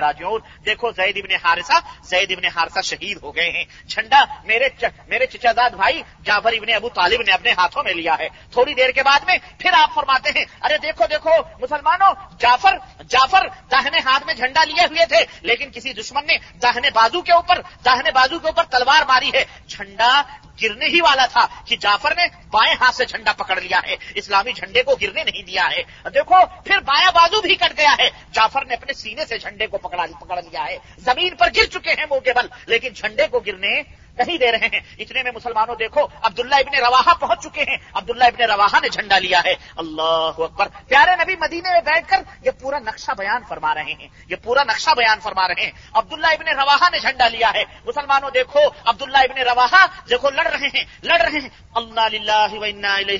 راجعون۔ 0.00 0.40
دیکھو 0.66 0.90
زید 0.90 1.16
ابن 1.16 1.46
حارثہ، 1.46 1.72
زید 2.04 2.32
ابن 2.32 2.44
حارثہ 2.44 2.80
شہید 2.80 3.18
ہو 3.22 3.36
گئے 3.36 3.50
ہیں۔ 3.50 3.64
جھنڈا 3.88 4.24
میرے 4.44 4.68
چ... 4.80 4.84
میرے 5.08 5.26
چچا 5.26 5.52
داد 5.56 5.70
بھائی 5.70 6.02
جعفر 6.24 6.52
ابن 6.52 6.72
ابو 6.74 6.88
طالب 6.88 7.22
نے 7.22 7.32
اپنے 7.32 7.50
ہاتھوں 7.50 7.82
میں 7.84 7.92
لیا 7.92 8.14
ہے۔ 8.18 8.28
تھوڑی 8.52 8.74
دیر 8.74 8.90
کے 8.90 9.02
بعد 9.02 9.20
میں 9.26 9.36
پھر 9.58 9.70
آپ 9.72 9.94
فرماتے 9.94 10.30
ہیں، 10.36 10.44
ارے 10.62 10.78
دیکھو 10.78 11.04
دیکھو، 11.10 11.30
مسلمانوں، 11.60 12.14
جعفر 12.38 13.02
جعفر 13.08 13.48
داہنے 13.70 13.98
ہاتھ 13.98 14.26
میں 14.26 14.34
جھنڈا 14.34 14.64
لیے 14.64 14.84
ہوئے 14.84 15.06
تھے، 15.06 15.24
لیکن 15.40 15.70
کسی 15.70 15.92
دشمن 15.92 16.26
نے 16.26 16.36
داہنے 16.62 16.90
بازو 16.90 17.22
کے 17.22 17.32
اوپر، 17.32 17.60
داہنے 17.84 18.10
بازو 18.10 18.38
کے 18.38 18.46
اوپر 18.46 18.62
تلوار 18.62 19.02
ماری 19.08 19.30
ہے۔ 19.34 19.44
جھنڈا 19.68 20.22
گرنے 20.62 20.86
ہی 20.86 21.00
والا 21.00 21.26
تھا 21.26 21.46
کہ 21.64 21.76
جعفر 21.76 22.14
نے 22.16 22.22
بائیں 22.50 22.74
ہاتھ 22.80 22.94
سے 22.94 23.04
جھنڈا 23.04 23.32
پکڑ 23.32 23.60
لیا 23.60 23.80
ہے، 23.86 23.96
اسلامی 24.14 24.52
جھنڈے 24.52 24.82
کو 24.82 24.94
گرنے 25.02 25.24
نہیں 25.24 25.42
دیا 25.42 25.68
ہے۔ 25.70 25.82
دیکھو، 26.14 26.34
پھر 26.64 26.78
بایاں 26.78 27.12
بازو 27.14 27.40
بھی 27.40 27.54
کٹ 27.54 27.78
گیا 27.78 27.94
ہے۔ 27.98 28.10
جعفر 28.32 28.64
نے 28.64 28.74
اپنے 28.74 28.92
سینے 28.92 29.24
سے 29.24 29.38
جھنڈے 29.38 29.66
کو 29.66 29.78
پکڑا 29.78 30.04
پکڑ 30.20 30.42
لیا 30.42 30.64
ہے۔ 30.66 30.78
زمین 30.98 31.34
پر 31.34 31.48
گر 31.56 31.64
چکے 31.64 31.90
ہیں 31.90 32.06
موٹے 32.10 32.32
بل 32.32 32.46
لیکن 32.66 32.92
جھنڈے 32.92 33.26
کو 33.26 33.40
گرنے 33.40 34.03
نہیں 34.18 34.38
دے 34.38 34.52
رہے 34.52 34.68
ہیں۔ 34.72 34.80
اتنے 34.98 35.22
میں 35.22 35.32
مسلمانوں 35.34 35.74
دیکھو، 35.74 36.00
عبداللہ 36.22 36.54
ابن 36.54 36.78
رواحہ 36.78 37.14
پہنچ 37.14 37.42
چکے 37.42 37.60
ہیں۔ 37.60 37.76
عبداللہ 37.94 38.24
ابن 38.24 38.50
رواحہ 38.50 38.80
نے 38.82 38.88
جھنڈا 38.88 39.18
لیا 39.18 39.40
ہے۔ 39.44 39.54
اللہ 39.76 40.30
اکبر۔ 40.38 40.68
پیارے 40.88 41.10
نبی 41.22 41.36
مدینے 41.40 41.70
میں 41.72 41.80
بیٹھ 41.80 42.08
کر 42.08 42.22
یہ 42.44 42.50
پورا 42.50 42.78
نقشہ 42.78 43.12
بیان 43.18 43.42
فرما 43.48 43.74
رہے 43.74 43.94
ہیں۔ 44.00 44.08
یہ 44.28 44.36
پورا 44.42 44.64
نقشہ 44.64 44.90
بیان 44.90 45.20
فرما 45.20 45.48
رہے 45.48 45.64
ہیں۔ 45.64 45.70
عبداللہ 45.92 46.26
ابن 46.26 46.48
رواحہ 46.48 46.88
نے 46.92 46.98
جھنڈا 46.98 47.28
لیا 47.28 47.50
ہے۔ 47.54 47.64
مسلمانوں 47.84 48.30
دیکھو، 48.30 48.60
عبداللہ 48.84 49.18
ابن 49.18 49.38
رواحہ 49.38 49.86
دیکھو، 50.10 50.30
لڑ 50.30 50.46
رہے 50.46 50.66
ہیں، 50.66 50.84
لڑ 51.02 51.20
رہے 51.20 51.38
ہیں۔ 51.42 51.48
اللہ 51.74 52.00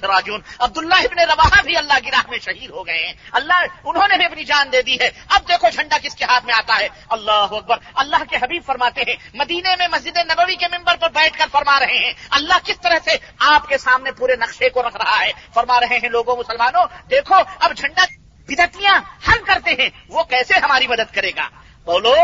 راجون 0.03 0.40
عبداللہ 0.59 0.95
ابن 0.95 1.18
رواحہ 1.18 1.62
بھی 1.62 1.76
اللہ 1.76 1.92
کی 2.05 2.11
راہ 2.11 2.30
میں 2.30 2.38
شہید 2.38 2.70
ہو 2.70 2.86
گئے 2.86 3.07
ہیں۔ 3.07 3.12
اللہ، 3.32 3.64
انہوں 3.84 4.09
نے 4.09 4.16
بھی 4.16 4.24
اپنی 4.24 4.45
جان 4.45 4.72
دے 4.72 4.82
دی 4.82 4.95
ہے۔ 5.01 5.11
اب 5.28 5.49
دیکھو 5.49 5.68
جھنڈا 5.68 5.99
کس 6.03 6.14
کے 6.14 6.24
ہاتھ 6.24 6.45
میں 6.45 6.55
آتا 6.55 6.78
ہے۔ 6.80 6.88
اللہ 7.09 7.30
اکبر۔ 7.30 7.76
اللہ 7.95 8.24
کے 8.30 8.36
حبیب 8.42 8.62
فرماتے 8.66 9.01
ہیں، 9.01 9.16
مدینے 9.34 9.76
میں 9.78 9.88
مسجد 9.92 10.16
نبوی 10.16 10.57
کے 10.57 10.66
ممبر 10.72 10.84
پر 10.85 11.09
بیٹھ 11.09 11.39
کر 11.39 11.45
فرما 11.53 11.80
رہے 11.80 11.99
ہیں، 11.99 12.12
اللہ 12.30 12.55
کس 12.64 12.80
طرح 12.80 12.99
سے 13.05 13.11
آپ 13.39 13.68
کے 13.68 13.78
سامنے 13.78 14.12
پورے 14.12 14.37
نقشے 14.37 14.68
کو 14.68 14.82
رکھ 14.82 14.97
رہا 14.97 15.24
ہے؟ 15.24 15.32
فرما 15.55 15.80
رہے 15.80 15.99
ہیں 16.03 16.09
لوگوں 16.09 16.37
مسلمانوں، 16.37 16.87
دیکھو، 17.11 17.35
اب 17.61 17.76
جھنڈا 17.76 18.05
بدتیاں 18.49 18.95
حل 19.28 19.45
کرتے 19.45 19.70
ہیں، 19.70 19.89
وہ 20.09 20.22
کیسے 20.22 20.55
ہماری 20.55 20.87
مدد 20.87 21.14
کرے 21.14 21.30
گا؟ 21.30 21.49
بولو، 21.85 22.14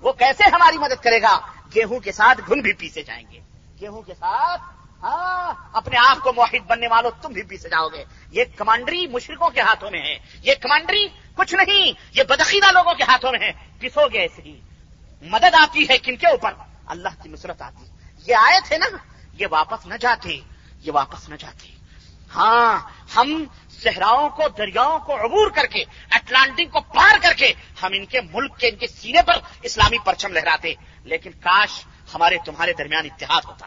وہ 0.00 0.12
کیسے 0.12 0.44
ہماری 0.52 0.78
مدد 0.78 1.02
کرے 1.02 1.22
گا؟ 1.22 1.40
گیہوں 1.74 2.00
کے 2.00 2.12
ساتھ 2.12 2.40
گن 2.50 2.60
بھی 2.60 2.72
پیسے 2.72 3.02
جائیں 3.02 3.24
گے۔ 3.30 3.40
گیہوں 3.80 4.02
کے 4.02 4.14
ساتھ 4.14 4.62
ہاں 5.02 5.70
اپنے 5.72 5.98
آپ 5.98 6.18
کو 6.20 6.32
موحد 6.32 6.66
بننے 6.66 6.88
والوں 6.88 7.10
تم 7.22 7.32
بھی 7.32 7.42
پیسے 7.42 7.68
جاؤ 7.68 7.88
گے۔ 7.88 8.04
یہ 8.30 8.44
کمانڈری 8.56 9.06
مشرقوں 9.06 9.50
کے 9.50 9.60
ہاتھوں 9.60 9.90
میں 9.90 10.00
ہے۔ 10.00 10.18
یہ 10.42 10.54
کمانڈری 10.60 11.08
کچھ 11.34 11.54
نہیں، 11.54 11.92
یہ 12.12 12.22
بدخیدہ 12.22 12.72
لوگوں 12.72 12.94
کے 12.94 13.02
ہاتھوں 13.02 13.32
میں 13.32 13.40
ہے۔ 13.40 13.52
پسو 13.80 14.08
گے 14.12 14.18
ایسے 14.18 14.42
ہی۔ 14.42 14.60
مدد 15.22 15.54
آتی 15.54 15.88
ہے 15.90 15.98
کن 15.98 16.16
کے 16.16 16.26
اوپر؟ 16.26 16.52
اللہ 16.86 17.08
کی 17.22 17.28
نصرت 17.28 17.62
آتی 17.62 17.88
ہے۔ 17.88 17.95
یہ 18.28 18.34
آئے 18.34 18.60
تھے 18.64 18.78
نا، 18.78 18.86
یہ 19.32 19.46
واپس 19.50 19.86
نہ 19.86 19.94
جاتے، 19.94 20.40
یہ 20.80 20.92
واپس 20.92 21.28
نہ 21.28 21.34
جاتے۔ 21.34 21.68
ہاں 22.34 22.78
ہم 23.16 23.44
صحراؤں 23.82 24.28
کو، 24.28 24.42
دریاؤں 24.48 24.98
کو 24.98 25.24
عبور 25.24 25.50
کر 25.50 25.66
کے، 25.66 25.84
اٹلانٹک 26.10 26.72
کو 26.72 26.80
پار 26.80 27.14
کر 27.22 27.32
کے، 27.36 27.52
ہم 27.82 27.90
ان 27.92 28.06
کے 28.06 28.20
ملک 28.20 28.58
کے، 28.58 28.68
ان 28.68 28.76
کے 28.76 28.86
سینے 28.86 29.22
پر 29.22 29.34
اسلامی 29.62 29.96
پرچم 30.04 30.32
لہراتے۔ 30.32 30.74
لیکن 31.04 31.30
کاش 31.30 31.84
ہمارے 32.14 32.36
تمہارے 32.44 32.72
درمیان 32.72 33.06
اتحاد 33.06 33.42
ہوتا، 33.44 33.66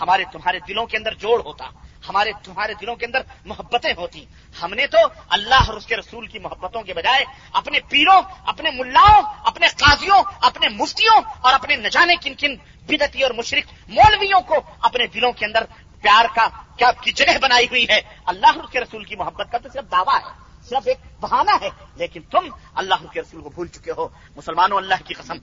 ہمارے 0.00 0.24
تمہارے 0.32 0.58
دلوں 0.68 0.86
کے 0.86 0.96
اندر 0.96 1.14
جوڑ 1.14 1.40
ہوتا۔ 1.44 1.70
ہمارے 2.08 2.32
تمہارے 2.42 2.74
دلوں 2.74 2.96
کے 2.96 3.06
اندر 3.06 3.18
محبتیں 3.44 3.92
ہوتی 3.96 4.24
ہم 4.62 4.74
نے 4.74 4.86
تو 4.86 4.98
اللہ 5.28 5.54
اور 5.54 5.74
اس 5.74 5.86
کے 5.86 5.96
رسول 5.96 6.26
کی 6.26 6.38
محبتوں 6.38 6.82
کے 6.82 6.94
بجائے 6.94 7.24
اپنے 7.52 7.80
پیروں، 7.80 8.22
اپنے 8.46 8.70
ملاؤں، 8.70 9.22
اپنے 9.38 9.66
قاضیوں، 9.68 10.22
اپنے 10.40 10.68
مفتیوں 10.68 11.22
اور 11.40 11.52
اپنے 11.52 11.76
نہ 11.76 11.88
جانے 11.88 12.14
کن 12.16 12.34
کن 12.34 12.54
بدتی 12.86 13.22
اور 13.22 13.30
مشرق 13.30 13.90
مولویوں 13.90 14.40
کو 14.40 14.54
اپنے 14.80 15.06
دلوں 15.06 15.32
کے 15.32 15.46
اندر 15.46 15.64
پیار 16.02 16.24
کا، 16.34 16.48
کیا 16.76 16.92
کی 16.92 17.12
جگہ 17.12 17.38
بنائی 17.38 17.66
ہوئی 17.66 17.86
ہے۔ 17.90 18.00
اللہ 18.26 18.46
اور 18.46 18.64
اس 18.64 18.70
کے 18.70 18.80
رسول 18.80 19.04
کی 19.04 19.16
محبت 19.16 19.52
کا 19.52 19.58
تو 19.58 19.68
صرف 19.68 19.90
دعویٰ 19.90 20.18
ہے، 20.20 20.38
صرف 20.68 20.82
ایک 20.86 20.98
بہانہ 21.20 21.50
ہے۔ 21.60 21.68
لیکن 21.96 22.22
تم 22.22 22.48
اللہ 22.74 23.06
کے 23.12 23.20
رسول 23.20 23.42
کو 23.42 23.50
بھول 23.50 23.68
چکے 23.68 23.92
ہو۔ 23.96 24.08
مسلمانوں، 24.36 24.76
اللہ 24.76 24.94
کی 25.04 25.14
قسم۔ 25.14 25.34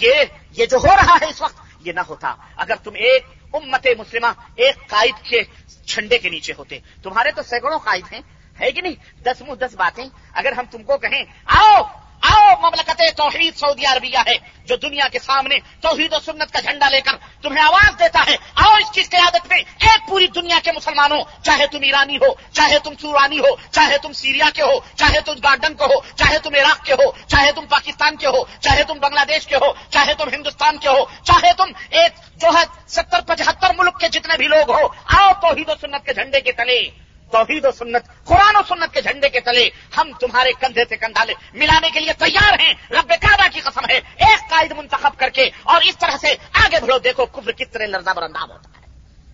یہ 0.00 0.14
یہ 0.50 0.66
جو 0.66 0.76
ہو 0.76 0.96
رہا 0.96 1.16
ہے 1.20 1.26
اس 1.26 1.42
وقت 1.42 1.60
یہ 1.80 1.92
نہ 1.92 2.00
ہوتا۔ 2.00 2.34
اگر 2.56 2.74
تم 2.84 2.90
ایک 2.94 3.26
امت 3.52 3.86
مسلمہ، 3.98 4.26
ایک 4.54 4.88
قائد 4.88 5.24
کے 5.24 5.42
چھنڈے 5.86 6.18
کے 6.18 6.28
نیچے 6.28 6.52
ہوتے۔ 6.58 6.78
تمہارے 7.02 7.30
تو 7.30 7.42
سینکڑوں 7.42 7.78
قائد 7.78 8.12
ہیں، 8.12 8.20
ہے 8.60 8.72
کہ 8.72 8.80
نہیں؟ 8.80 8.94
دس 9.22 9.42
منہ 9.42 9.54
دس 9.54 9.74
باتیں۔ 9.74 10.04
اگر 10.32 10.52
ہم 10.52 10.64
تم 10.70 10.82
کو 10.82 10.98
کہیں، 10.98 11.24
آؤ! 11.44 11.82
آؤ، 12.30 12.54
مملکت 12.60 13.02
توحید 13.16 13.56
سعودی 13.56 13.84
عربیہ 13.86 14.18
ہے، 14.26 14.36
جو 14.64 14.76
دنیا 14.76 15.08
کے 15.12 15.18
سامنے 15.18 15.58
توحید 15.80 16.12
و 16.12 16.18
سنت 16.24 16.52
کا 16.52 16.60
جھنڈا 16.60 16.88
لے 16.88 17.00
کر 17.00 17.16
تمہیں 17.42 17.64
آواز 17.64 17.98
دیتا 17.98 18.24
ہے۔ 18.28 18.36
آؤ 18.54 18.74
اس 18.74 18.90
کی 18.90 19.02
قیادت 19.02 19.46
میں 19.50 19.58
ایک 19.58 20.08
پوری 20.08 20.26
دنیا 20.26 20.58
کے 20.64 20.72
مسلمانوں، 20.72 21.20
چاہے 21.42 21.66
تم 21.66 21.82
ایرانی 21.82 22.16
ہو، 22.16 22.32
چاہے 22.52 22.78
تم 22.78 22.92
سورانی 23.00 23.38
ہو، 23.38 23.54
چاہے 23.70 23.98
تم 23.98 24.12
سیریا 24.12 24.50
کے 24.54 24.62
ہو، 24.62 24.78
چاہے 24.96 25.20
تم 25.20 25.32
گارڈن 25.42 25.74
کے 25.74 25.84
ہو، 25.84 26.00
چاہے 26.16 26.38
تم 26.38 26.54
عراق 26.54 26.84
کے 26.84 26.92
ہو، 26.92 27.10
چاہے 27.26 27.52
تم 27.52 27.66
پاکستان 27.66 28.16
کے 28.16 28.26
ہو، 28.26 28.44
چاہے 28.60 28.84
تم 28.84 28.98
بنگلہ 28.98 29.24
دیش 29.28 29.46
کے 29.46 29.56
ہو، 29.56 29.72
چاہے 29.90 30.14
تم 30.14 30.28
ہندوستان 30.28 30.78
کے 30.78 30.88
ہو، 30.88 31.04
چاہے 31.24 31.52
تم 31.56 31.72
ایک 31.90 32.40
جو 32.40 32.48
ہے 32.48 32.64
ستر 32.88 33.20
پچہتر 33.20 33.70
ملک 33.78 34.00
کے 34.00 34.08
جتنے 34.08 34.36
بھی 34.36 34.46
لوگ 34.46 34.70
ہو، 34.70 34.86
آؤ 35.18 35.32
توحید 35.40 35.68
و 35.68 35.74
سنت 35.80 36.06
کے 36.06 36.14
جھنڈے 36.14 36.40
کے 36.40 36.52
تلے۔ 36.52 37.07
توحید 37.32 37.64
و 37.64 37.70
سنت، 37.70 38.24
قرآن 38.24 38.56
و 38.56 38.60
سنت 38.68 38.94
کے 38.94 39.02
جھنڈے 39.02 39.28
کے 39.28 39.40
تلے 39.40 39.70
ہم 39.96 40.12
تمہارے 40.20 40.52
کندھے 40.60 40.84
سے 40.88 40.96
کندھا 40.96 41.24
لے 41.24 41.34
ملانے 41.54 41.90
کے 41.90 42.00
لیے 42.00 42.12
تیار 42.12 42.58
ہیں۔ 42.58 42.72
رب 42.90 43.12
کعبہ 43.20 43.48
کی 43.52 43.60
قسم 43.60 43.80
ہے، 43.88 44.00
ایک 44.16 44.50
قائد 44.50 44.72
منتخب 44.72 45.18
کر 45.18 45.28
کے 45.28 45.50
اور 45.62 45.82
اس 45.82 45.98
طرح 45.98 46.16
سے 46.20 46.28
آگے 46.52 46.80
بڑھو، 46.80 46.98
دیکھو 46.98 47.26
کفر 47.26 47.52
کس 47.52 47.68
طرح 47.68 47.86
لرزا 47.86 48.12
برنداب 48.12 48.52
ہوتا 48.52 48.70
ہے۔ 48.80 48.86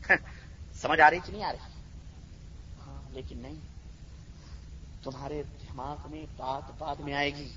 سمجھ 0.74 1.01
آ 1.01 1.11
رہی 1.11 1.18
کہ 1.26 1.32
نہیں 1.32 1.45
آ 1.45 1.53
رہی؟ 1.53 1.59
ہاں 2.86 3.11
لیکن 3.11 3.38
نہیں۔ 3.38 3.55
تمہارے 5.05 5.42
دماغ 5.42 5.97
میں 6.11 6.26
بات 6.36 6.70
بعد 6.78 6.95
میں 6.97 7.14
آئے 7.14 7.34
گی۔ 7.34 7.49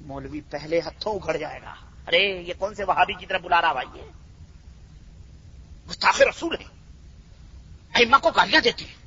مولوی 0.00 0.40
پہلے 0.40 0.80
ہتھوں 0.86 1.14
اگڑ 1.14 1.36
جائے 1.36 1.60
گا۔ 1.62 1.74
ارے، 2.06 2.42
یہ 2.46 2.52
کون 2.58 2.74
سے 2.74 2.84
وہابی 2.84 3.12
کی 3.12 3.26
طرف 3.26 3.40
بلا 3.40 3.60
رہا 3.60 3.72
بھائی 3.72 4.00
ہے؟ 4.00 4.06
گستاخ 5.90 6.20
رسول 6.20 6.56
ہے۔ 6.60 6.64
ایما 7.94 8.18
کو 8.18 8.30
گالیاں 8.30 8.60
دیتی 8.60 8.84
ہیں۔ 8.84 9.05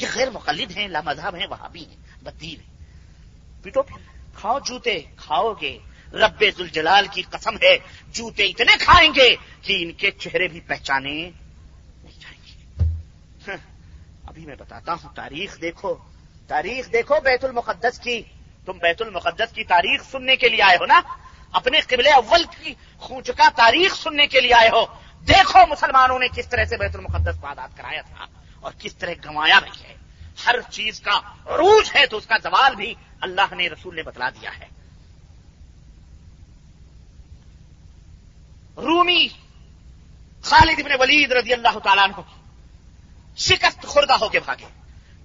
یہ 0.00 0.06
غیر 0.14 0.30
مقلد 0.30 0.76
ہیں 0.76 0.88
لامذہب 0.88 1.34
ہیں 1.34 1.46
وہاں 1.46 1.68
بھی 1.68 1.86
ہیں 1.86 1.96
بدین 2.22 2.60
ہیں۔ 2.60 2.84
پیٹو 3.62 3.82
پھر 3.82 3.96
کھاؤ 4.34 4.58
جوتے، 4.58 5.00
کھاؤ 5.16 5.52
گے۔ 5.52 5.78
رب 6.12 6.44
الجلال 6.58 7.06
کی 7.06 7.22
قسم 7.22 7.54
ہے، 7.54 7.78
جوتے 8.08 8.44
اتنے 8.44 8.76
کھائیں 8.80 9.10
گے 9.14 9.36
کہ 9.62 9.82
ان 9.82 9.92
کے 9.92 10.10
چہرے 10.10 10.48
بھی 10.48 10.60
پہچانے 10.60 11.30
نہیں 12.04 12.20
جائیں 12.20 12.38
گے۔ 12.46 12.84
ہاں، 13.48 13.56
ابھی 14.26 14.46
میں 14.46 14.54
بتاتا 14.58 14.92
ہوں، 14.92 15.14
تاریخ 15.14 15.60
دیکھو۔ 15.60 15.94
تاریخ 16.46 16.92
دیکھو 16.92 17.14
بیت 17.24 17.44
المقدس 17.44 18.00
کی۔ 18.00 18.22
تم 18.64 18.78
بیت 18.78 19.02
المقدس 19.02 19.52
کی 19.54 19.64
تاریخ 19.64 20.02
سننے 20.10 20.36
کے 20.36 20.48
لیے 20.48 20.62
آئے 20.62 20.76
ہو 20.76 20.86
نا؟ 20.86 21.00
اپنے 21.52 21.80
قبل 21.80 22.06
اول 22.06 22.44
کی 22.44 22.74
خونچکا 22.98 23.48
تاریخ 23.56 23.94
سننے 23.94 24.26
کے 24.26 24.40
لیے 24.40 24.54
آئے 24.54 24.68
ہو۔ 24.68 24.84
دیکھو 25.28 25.58
مسلمانوں 25.70 26.18
نے 26.18 26.26
کس 26.28 26.48
طرح 26.48 26.64
سے 26.64 26.76
بیت 26.76 26.96
المقدس 26.96 27.34
کو 27.40 27.46
آزاد 27.46 27.68
کرایا 27.76 28.02
تھا۔ 28.02 28.39
اور 28.60 28.72
کس 28.78 28.96
طرح 28.96 29.10
گنوایا 29.24 29.58
بھی 29.58 29.84
ہے۔ 29.84 29.94
ہر 30.46 30.54
چیز 30.70 31.00
کا 31.00 31.18
عروج 31.46 31.90
ہے 31.94 32.06
تو 32.06 32.16
اس 32.16 32.26
کا 32.26 32.36
زوال 32.42 32.74
بھی 32.76 32.94
اللہ 33.20 33.54
نے 33.54 33.68
رسول 33.68 33.96
نے 33.96 34.02
بتلا 34.02 34.30
دیا 34.30 34.50
ہے۔ 34.58 34.66
رومی 38.76 39.28
خالد 40.42 40.78
ابن 40.78 40.90
ولید 41.00 41.32
رضی 41.32 41.52
اللہ 41.52 41.78
تعالیٰ 41.78 42.04
عنہ 42.04 42.20
شکست 43.36 43.86
خوردہ 43.86 44.12
ہو 44.12 44.28
کے 44.28 44.40
بھاگے۔ 44.40 44.66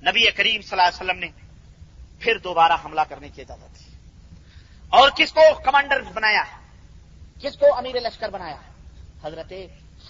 نبی 0.01 0.31
کریم 0.31 0.61
صلی 0.61 0.79
اللہ 0.79 0.81
علیہ 0.81 1.05
وسلم 1.05 1.19
نے 1.19 1.27
پھر 2.19 2.37
دوبارہ 2.37 2.73
حملہ 2.85 3.01
کرنے 3.09 3.29
کی 3.29 3.41
اجازت 3.41 3.79
دی۔ 3.79 3.95
اور 4.89 5.09
کس 5.17 5.33
کو 5.33 5.41
کمانڈر 5.65 6.01
بنایا؟ 6.01 6.43
کس 7.41 7.57
کو 7.57 7.75
امیر 7.77 7.95
لشکر 7.95 8.29
بنایا؟ 8.29 8.57
حضرت 9.23 9.53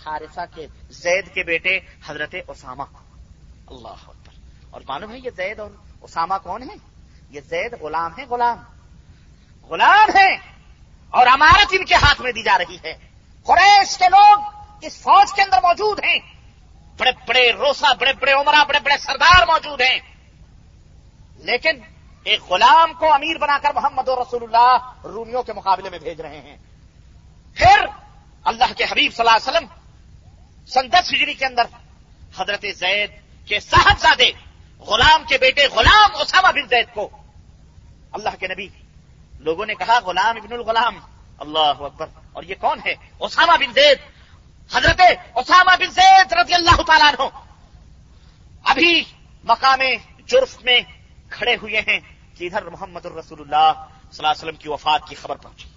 حارثہ 0.05 0.41
کے 0.55 0.67
زید 0.89 1.33
کے 1.33 1.43
بیٹے 1.43 1.79
حضرت 2.07 2.35
اسامہ 2.47 2.83
کو۔ 2.91 3.04
اللہ 3.67 4.11
اور 4.69 4.81
معلوم 4.87 5.11
ہے 5.11 5.19
یہ 5.19 5.29
زید 5.35 5.59
اور 5.59 5.69
اسامہ 6.01 6.33
کون 6.43 6.63
ہے 6.63 6.75
یہ 7.29 7.41
زید 7.41 7.73
غلام 7.81 8.11
ہے 8.17 8.25
غلام۔ 8.25 8.57
غلام 9.69 10.17
ہے 10.17 10.35
اور 11.09 11.27
امارت 11.27 11.67
ان 11.71 11.85
کے 11.85 11.95
ہاتھ 11.95 12.21
میں 12.21 12.31
دی 12.31 12.43
جا 12.43 12.57
رہی 12.57 12.77
ہے۔ 12.83 12.97
قریش 13.43 13.97
کے 13.97 14.05
لوگ 14.09 14.39
اس 14.81 14.97
فوج 14.97 15.33
کے 15.33 15.41
اندر 15.41 15.57
موجود 15.57 15.99
ہیں۔ 16.03 16.19
بڑے 16.97 17.11
بڑے 17.27 17.51
روسا، 17.51 17.93
بڑے 17.93 18.13
بڑے 18.13 18.31
عمرہ، 18.31 18.63
بڑے 18.67 18.79
بڑے 18.79 18.97
سردار 18.97 19.47
موجود 19.47 19.81
ہیں۔ 19.81 19.99
لیکن 21.37 21.79
ایک 22.23 22.43
غلام 22.43 22.93
کو 22.93 23.13
امیر 23.13 23.37
بنا 23.37 23.57
کر 23.61 23.69
محمد 23.75 24.07
رسول 24.07 24.43
اللہ 24.43 24.77
رومیوں 25.03 25.43
کے 25.43 25.53
مقابلے 25.53 25.89
میں 25.89 25.99
بھیج 25.99 26.21
رہے 26.21 26.41
ہیں۔ 26.41 26.57
پھر 27.53 27.85
اللہ 28.43 28.73
کے 28.77 28.83
حبیب 28.83 29.13
صلی 29.13 29.27
اللہ 29.27 29.37
علیہ 29.37 29.49
وسلم 29.49 29.67
سندس 30.67 31.13
ہجری 31.13 31.33
کے 31.33 31.45
اندر 31.45 31.63
حضرت 32.37 32.65
زید 32.75 33.24
کے 33.45 33.59
صاحبزادے، 33.59 34.31
غلام 34.79 35.23
کے 35.29 35.37
بیٹے 35.37 35.67
غلام 35.67 36.09
اسامہ 36.21 36.51
بن 36.51 36.67
زید 36.67 36.85
کو۔ 36.93 37.09
اللہ 38.11 38.29
کے 38.39 38.47
نبی، 38.47 38.67
لوگوں 39.39 39.65
نے 39.65 39.75
کہا، 39.75 39.99
غلام 39.99 40.37
ابن 40.37 40.53
الغلام۔ 40.53 40.99
اللہ 41.39 41.59
اکبر۔ 41.59 42.05
اور 42.33 42.43
یہ 42.43 42.55
کون 42.59 42.79
ہے؟ 42.85 42.95
اسامہ 43.19 43.51
بن 43.51 43.73
زید۔ 43.73 43.97
حضرت 44.73 45.01
اسامہ 45.35 45.71
بن 45.79 45.91
زید 45.91 46.33
رضی 46.33 46.53
اللہ 46.53 46.81
تعالیٰ 46.81 47.07
عنہ۔ 47.07 47.29
ابھی 48.63 49.03
مقام 49.43 49.79
جرف 50.25 50.63
میں 50.63 50.81
کھڑے 51.29 51.55
ہوئے 51.55 51.79
ہیں 51.79 51.99
کہ 52.37 52.45
ادھر 52.45 52.61
محمد 52.61 53.05
الرسول 53.05 53.41
اللہ 53.41 53.71
صلی 54.11 54.17
اللہ 54.17 54.27
علیہ 54.27 54.43
وسلم 54.43 54.55
کی 54.55 54.69
وفات 54.69 55.01
کی 55.09 55.15
خبر 55.15 55.35
پہنچی۔ 55.35 55.69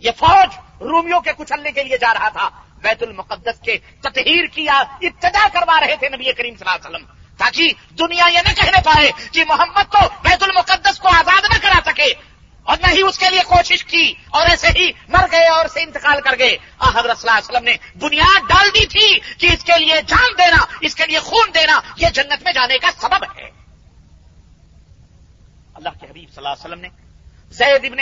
یہ 0.00 0.10
فوج 0.16 0.58
رومیوں 0.80 1.20
کے 1.20 1.30
کچلنے 1.38 1.72
کے 1.72 1.84
لیے 1.84 1.98
جا 1.98 2.14
رہا 2.14 2.28
تھا۔ 2.28 2.50
بیت 2.82 3.02
المقدس 3.02 3.60
کے 3.60 3.78
تطہیر 4.00 4.44
کیا 4.46 4.78
ابتدا 4.78 5.48
کروا 5.52 5.80
رہے 5.80 5.96
تھے 5.96 6.08
نبی 6.08 6.32
کریم 6.32 6.56
صلی 6.56 6.68
اللہ 6.68 6.86
علیہ 6.86 6.96
وسلم۔ 6.96 7.15
تاکہ 7.36 7.72
دنیا 7.98 8.26
یہ 8.26 8.38
نہ 8.48 8.52
کہنے 8.54 8.82
پائے 8.84 9.10
کہ 9.32 9.44
محمد 9.48 9.92
تو 9.92 9.98
بیت 10.22 10.42
المقدس 10.42 10.98
کو 10.98 11.08
آزاد 11.08 11.54
نہ 11.54 11.58
کرا 11.62 11.80
سکے 11.86 12.14
اور 12.62 12.76
نہ 12.82 12.92
ہی 12.92 13.02
اس 13.02 13.18
کے 13.18 13.30
لیے 13.30 13.40
کوشش 13.40 13.84
کی 13.84 14.14
اور 14.30 14.46
ایسے 14.46 14.68
ہی 14.68 14.90
مر 15.08 15.26
گئے 15.32 15.46
اور 15.46 15.66
سے 15.66 15.82
انتقال 15.82 16.20
کر 16.20 16.38
گئے۔ 16.38 16.56
حضرت 16.80 17.18
صلی 17.18 17.30
اللہ 17.30 17.30
علیہ 17.30 17.48
وسلم 17.48 17.64
نے 17.64 17.76
بنیاد 17.98 18.40
ڈال 18.48 18.68
دی 18.68 18.86
تھی 18.86 19.18
کہ 19.18 19.46
اس 19.46 19.64
کے 19.64 19.78
لیے 19.78 19.94
جان 20.06 20.32
دینا، 20.38 20.64
اس 20.80 20.94
کے 20.94 21.06
لیے 21.06 21.18
خون 21.18 21.54
دینا، 21.54 21.80
یہ 21.96 22.08
جنت 22.08 22.42
میں 22.44 22.52
جانے 22.52 22.78
کا 22.78 22.88
سبب 23.00 23.24
ہے۔ 23.36 23.50
اللہ 25.74 25.88
کے 25.88 26.06
حبیب 26.06 26.28
صلی 26.34 26.46
اللہ 26.46 26.48
علیہ 26.48 26.64
وسلم 26.64 26.80
نے 26.80 26.88
زید 27.50 27.84
ابن 27.84 27.98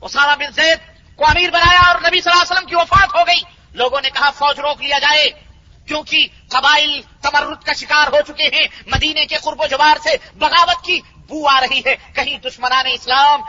اسامہ 0.00 0.34
بن 0.38 0.52
زید 0.52 0.78
کو 1.16 1.24
امیر 1.26 1.50
بنایا 1.50 1.80
اور 1.80 1.96
نبی 1.96 2.20
صلی 2.20 2.30
اللہ 2.30 2.42
علیہ 2.42 2.52
وسلم 2.52 2.68
کی 2.68 2.74
وفات 2.74 3.14
ہو 3.14 3.26
گئی۔ 3.26 3.40
لوگوں 3.72 4.00
نے 4.00 4.10
کہا، 4.10 4.30
فوج 4.30 4.60
روک 4.60 4.82
لیا 4.82 4.98
جائے۔ 4.98 5.53
کیونکہ 5.86 6.26
قبائل 6.48 7.00
تمرد 7.22 7.62
کا 7.62 7.72
شکار 7.72 8.06
ہو 8.12 8.32
چکے 8.32 8.44
ہیں، 8.44 8.66
مدینے 8.86 9.26
کے 9.26 9.36
قرب 9.36 9.60
و 9.60 9.66
جوار 9.66 9.96
سے 10.02 10.10
بغاوت 10.34 10.84
کی 10.84 11.00
بو 11.16 11.48
آ 11.48 11.60
رہی 11.60 11.82
ہے۔ 11.86 11.96
کہیں 12.14 12.38
دشمنان 12.38 12.86
اسلام 12.92 13.40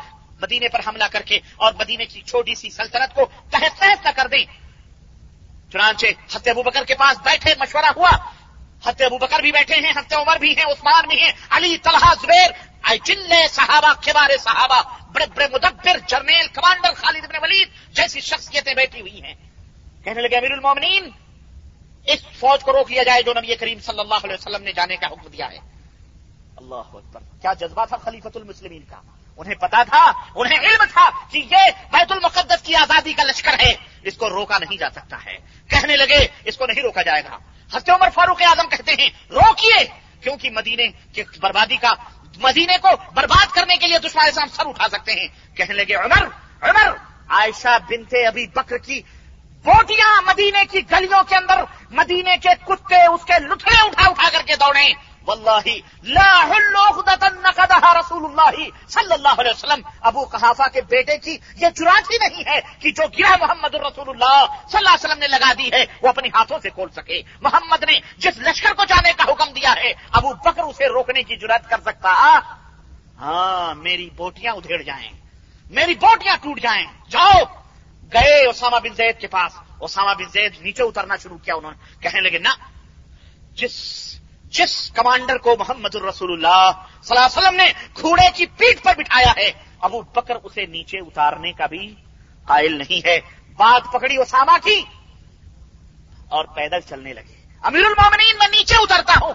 مدینے 0.41 0.67
پر 0.67 0.81
حملہ 0.87 1.03
کر 1.11 1.21
کے 1.21 1.39
اور 1.55 1.73
مدینے 1.73 2.05
کی 2.05 2.21
چھوٹی 2.21 2.55
سی 2.55 2.69
سلطنت 2.69 3.15
کو 3.15 3.25
تحت 3.51 3.79
تحت 3.79 4.05
نہ 4.05 4.11
کر 4.15 4.27
دیں۔ 4.27 4.45
چنانچہ 5.71 6.07
ہتھے 6.35 6.51
ابو 6.51 6.63
بکر 6.63 6.83
کے 6.83 6.95
پاس 6.95 7.17
بیٹھے 7.23 7.53
مشورہ 7.59 7.91
ہوا۔ 7.95 8.11
ہتھے 8.89 9.05
ابو 9.05 9.17
بکر 9.17 9.39
بھی 9.39 9.51
بیٹھے 9.51 9.75
ہیں 9.75 9.91
ہتھے 9.91 10.15
عمر 10.15 10.37
بھی 10.37 10.57
ہیں، 10.57 10.65
عثمان 10.65 11.07
بھی 11.07 11.21
ہیں۔ 11.21 11.31
علی، 11.49 11.77
طلحہ، 11.77 12.13
زبیر 12.21 12.51
جن 13.03 13.47
صحابہ، 13.51 13.93
کبار 14.03 14.29
صحابہ، 14.37 14.81
بڑے 15.11 15.25
بڑے 15.35 15.47
مدبر، 15.51 15.97
جرنیل، 16.07 16.47
کمانڈر 16.47 16.93
خالد 16.93 17.25
بن 17.25 17.35
ولید 17.41 17.95
جیسی 17.95 18.19
شخصیتیں 18.19 18.73
بیٹھی 18.73 19.01
ہوئی 19.01 19.23
ہیں۔ 19.23 19.33
کہنے 20.03 20.21
لگے، 20.21 20.37
امیر 20.37 20.51
المومنین 20.51 21.09
اس 22.07 22.19
فوج 22.40 22.64
کو 22.64 22.72
روک 22.72 22.91
لیا 22.91 23.03
جائے 23.03 23.23
جو 23.23 23.34
نبی 23.38 23.56
کریم 23.56 23.80
صلی 23.80 23.99
اللہ 23.99 24.14
علیہ 24.14 24.34
وسلم 24.34 24.64
نے 24.64 24.72
جانے 24.72 24.98
کا 24.98 25.07
حکم 25.07 25.27
دیا 25.27 25.52
ہے۔ 25.52 25.57
اللہ 26.57 26.76
اکبر۔ 26.76 27.22
کیا 27.41 27.53
جذبہ 27.53 27.86
تھا 27.86 27.98
خلیفت 27.98 28.38
المسلمین 28.38 28.82
کا؟ 28.90 29.02
انہیں 29.38 29.56
پتا 29.56 29.84
تھا، 29.84 30.11
انہیں 30.36 30.60
علم 30.60 30.84
تھا 30.94 31.10
کہ 31.32 31.38
یہ 31.38 31.72
بیت 31.91 32.11
المقدس 32.11 32.61
کی 32.64 32.76
آزادی 32.76 33.14
کا 33.14 33.23
لشکر 33.23 33.53
ہے۔ 33.60 33.73
اس 34.03 34.18
کو 34.18 34.30
روکا 34.30 34.57
نہیں 34.57 34.77
جا 34.77 34.90
سکتا 34.90 35.18
ہے۔ 35.26 35.38
کہنے 35.68 35.98
لگے، 35.98 36.27
اس 36.45 36.57
کو 36.57 36.65
نہیں 36.65 36.82
روکا 36.82 37.02
جائے 37.02 37.23
گا۔ 37.23 37.38
ہست 37.77 37.90
عمر 37.90 38.10
فاروق 38.14 38.41
اعظم 38.41 38.69
کہتے 38.69 38.91
ہیں، 38.99 39.10
روکیے! 39.30 39.88
کیونکہ 40.22 40.49
مدینے 40.49 40.88
کی 40.88 41.23
بربادی 41.41 41.77
کا، 41.77 41.91
مدینے 42.38 42.77
کو 42.82 42.90
برباد 43.14 43.56
کرنے 43.56 43.77
کے 43.77 43.88
لیے 43.88 43.99
دشمن 43.99 44.49
سر 44.53 44.65
اٹھا 44.65 44.88
سکتے 44.88 45.11
ہیں۔ 45.11 45.27
کہنے 45.56 45.73
لگے، 45.73 45.95
عمر 45.95 46.26
عمر! 46.61 46.91
عائشہ 47.30 47.77
بنتے 47.90 48.27
ابھی 48.27 48.48
بکر 48.48 48.77
کی 48.77 49.02
بوٹیاں 49.65 50.21
مدینے 50.21 50.65
کی 50.65 50.81
گلیوں 50.91 51.23
کے 51.23 51.35
اندر، 51.35 51.63
مدینے 51.91 52.37
کے 52.37 52.49
کتے، 52.65 53.05
اس 53.05 53.25
کے 53.25 53.39
لٹھے 53.39 53.87
اٹھا 53.87 54.09
اٹھا 54.09 54.29
کر 54.31 54.41
کے 54.45 54.55
دوڑے۔ 54.55 55.15
واللہ 55.25 55.67
لا 56.03 56.45
رسول 57.99 58.25
اللہ 58.25 58.87
صلی 58.87 59.13
اللہ 59.13 59.27
علیہ 59.27 59.51
وسلم۔ 59.51 59.81
ابو 60.01 60.25
کہافا 60.25 60.67
کے 60.67 60.81
بیٹے 60.81 61.17
کی 61.17 61.37
یہ 61.55 61.69
جرات 61.75 62.11
ہی 62.11 62.17
نہیں 62.17 62.43
ہے 62.47 62.59
کہ 62.79 62.91
جو 62.91 63.03
گرا 63.19 63.35
محمد 63.41 63.75
الرسول 63.75 64.09
اللہ 64.09 64.45
صلی 64.49 64.77
اللہ 64.77 64.89
علیہ 64.89 65.05
وسلم 65.05 65.19
نے 65.19 65.27
لگا 65.27 65.53
دی 65.57 65.71
ہے، 65.73 65.85
وہ 66.01 66.09
اپنی 66.09 66.29
ہاتھوں 66.29 66.59
سے 66.63 66.69
کھول 66.69 66.89
سکے۔ 66.95 67.21
محمد 67.41 67.83
نے 67.83 67.99
جس 68.17 68.37
لشکر 68.37 68.73
کو 68.73 68.85
جانے 68.85 69.11
کا 69.13 69.23
حکم 69.23 69.53
دیا 69.53 69.73
ہے، 69.77 69.93
ابو 70.11 70.33
بکر 70.33 70.63
اسے 70.63 70.87
روکنے 70.87 71.23
کی 71.23 71.35
جرات 71.35 71.69
کر 71.69 71.77
سکتا۔ 71.85 72.39
ہاں 73.17 73.75
میری 73.75 74.09
بوٹیاں 74.15 74.53
ادھیڑ 74.53 74.81
جائیں۔ 74.81 75.11
میری 75.71 75.93
بوٹیاں 75.93 76.35
ٹوٹ 76.41 76.59
جائیں۔ 76.59 76.85
جاؤ 77.09 77.64
گئے 78.14 78.48
اسامہ 78.48 78.76
بن 78.76 78.94
زید 78.94 79.19
کے 79.19 79.27
پاس۔ 79.27 79.52
اسامہ 79.80 80.14
بن 80.14 80.30
زید 80.34 80.61
نیچے 80.61 80.84
اترنا 80.84 81.15
شروع 81.15 81.38
کیا 81.38 81.56
انہوں 81.56 81.72
نے۔ 81.72 81.95
کہنے 81.99 82.22
لگے 82.22 82.40
نا 82.40 82.53
جس 83.52 84.06
جس 84.44 84.91
کمانڈر 84.91 85.38
کو 85.38 85.56
محمد 85.60 85.95
الرسول 85.95 86.32
اللہ 86.32 86.72
صلی 87.03 87.18
اللہ 87.18 87.26
علیہ 87.26 87.38
وسلم 87.38 87.56
نے 87.56 87.72
کھوڑے 87.94 88.30
کی 88.34 88.45
پیٹ 88.45 88.84
پر 88.84 88.94
بٹھایا 88.98 89.34
ہے، 89.38 89.52
ابو 89.80 90.02
بکر 90.02 90.36
اسے 90.44 90.65
نیچے 90.65 90.98
اتارنے 90.98 91.52
کا 91.52 91.65
بھی 91.65 91.95
قائل 92.45 92.77
نہیں 92.77 93.07
ہے۔ 93.07 93.19
بات 93.56 93.94
پکڑی 93.94 94.18
اسامہ 94.18 94.57
کی 94.64 94.84
اور 96.30 96.45
پیدل 96.45 96.80
چلنے 96.80 97.14
لگے۔ 97.14 97.45
امیر 97.61 97.84
المومنین 97.84 98.36
میں 98.40 98.48
نیچے 98.48 98.76
اترتا 98.76 99.14
ہوں۔ 99.22 99.34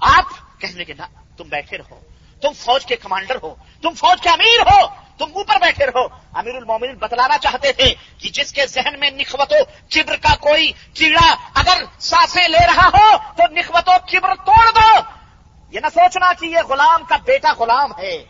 آپ 0.00 0.60
کہنے 0.60 0.84
کے 0.84 0.94
نا 0.94 1.06
تم 1.36 1.44
بیٹھے 1.48 1.78
رہو۔ 1.78 2.00
تم 2.40 2.52
فوج 2.52 2.86
کے 2.86 2.96
کمانڈر 2.96 3.36
ہو، 3.42 3.54
تم 3.82 3.94
فوج 3.94 4.22
کے 4.22 4.28
امیر 4.28 4.60
ہو، 4.60 4.86
تم 5.18 5.26
اوپر 5.34 5.56
بیٹھے 5.60 5.86
رہو۔ 5.86 6.06
امیر 6.32 6.54
المومن 6.54 6.94
بتلانا 6.94 7.38
چاہتے 7.38 7.72
تھے 7.72 7.94
کہ 8.18 8.28
جس 8.28 8.52
کے 8.52 8.66
ذہن 8.66 9.00
میں 9.00 9.10
نخوت 9.10 9.52
و 9.52 9.64
کبر 9.90 10.16
کا 10.16 10.36
کوئی 10.36 10.72
کیڑا 10.94 11.34
اگر 11.54 11.82
سانسیں 11.98 12.48
لے 12.48 12.66
رہا 12.66 12.88
ہو 12.88 13.16
تو 13.36 13.42
نخوت 13.50 13.88
و 13.88 13.92
کبر 14.12 14.34
توڑ 14.34 14.72
دو۔ 14.74 15.00
یہ 15.70 15.80
نہ 15.80 15.86
سوچنا 15.94 16.32
کہ 16.32 16.46
یہ 16.46 16.58
غلام 16.68 17.04
کا 17.08 17.16
بیٹا 17.16 17.52
غلام 17.58 17.92
ہے۔ 17.98 18.24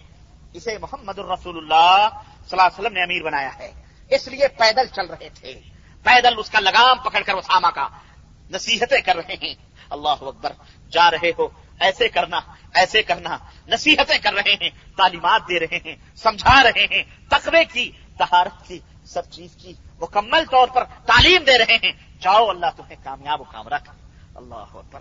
اسے 0.52 0.78
محمد 0.78 1.18
الرسول 1.18 1.56
اللہ 1.56 2.08
صلی 2.38 2.48
اللہ 2.50 2.62
علیہ 2.62 2.78
وسلم 2.78 2.92
نے 2.92 3.02
امیر 3.02 3.22
بنایا 3.22 3.58
ہے۔ 3.58 3.72
اس 4.08 4.28
لیے 4.28 4.48
پیدل 4.48 4.86
چل 4.86 5.06
رہے 5.06 5.28
تھے۔ 5.34 5.60
پیدل 6.02 6.34
اس 6.36 6.50
کا 6.50 6.60
لگام 6.60 6.98
پکڑ 6.98 7.22
کر 7.22 7.34
اسامہ 7.34 7.66
کا 7.66 7.88
نصیحتیں 8.50 9.00
کر 9.00 9.16
رہے 9.16 9.34
ہیں۔ 9.42 9.54
اللہ 9.90 10.08
اکبر، 10.08 10.52
جا 10.90 11.10
رہے 11.10 11.30
ہو، 11.38 11.48
ایسے 11.80 12.08
کرنا 12.08 12.40
ایسے 12.74 13.02
کرنا۔ 13.02 13.38
نصیحتیں 13.68 14.18
کر 14.18 14.32
رہے 14.34 14.52
ہیں، 14.52 14.70
تعلیمات 14.96 15.42
دے 15.48 15.60
رہے 15.60 15.78
ہیں، 15.84 15.96
سمجھا 16.16 16.62
رہے 16.62 16.84
ہیں، 16.84 17.02
تقوی 17.28 17.64
کی، 17.72 17.90
تہارت 18.18 18.68
کی، 18.68 18.78
سب 19.04 19.30
چیز 19.30 19.56
کی، 19.60 19.72
مکمل 20.00 20.44
طور 20.50 20.68
پر 20.68 20.84
تعلیم 20.84 21.44
دے 21.44 21.58
رہے 21.58 21.76
ہیں۔ 21.76 21.92
جاؤ 22.20 22.48
اللہ 22.48 22.66
تمہیں 22.76 22.96
کامیاب 23.04 23.40
و 23.40 23.44
کام 23.44 23.68
رکھ۔ 23.68 23.90
اللہ 24.34 24.54
اکبر 24.54 25.00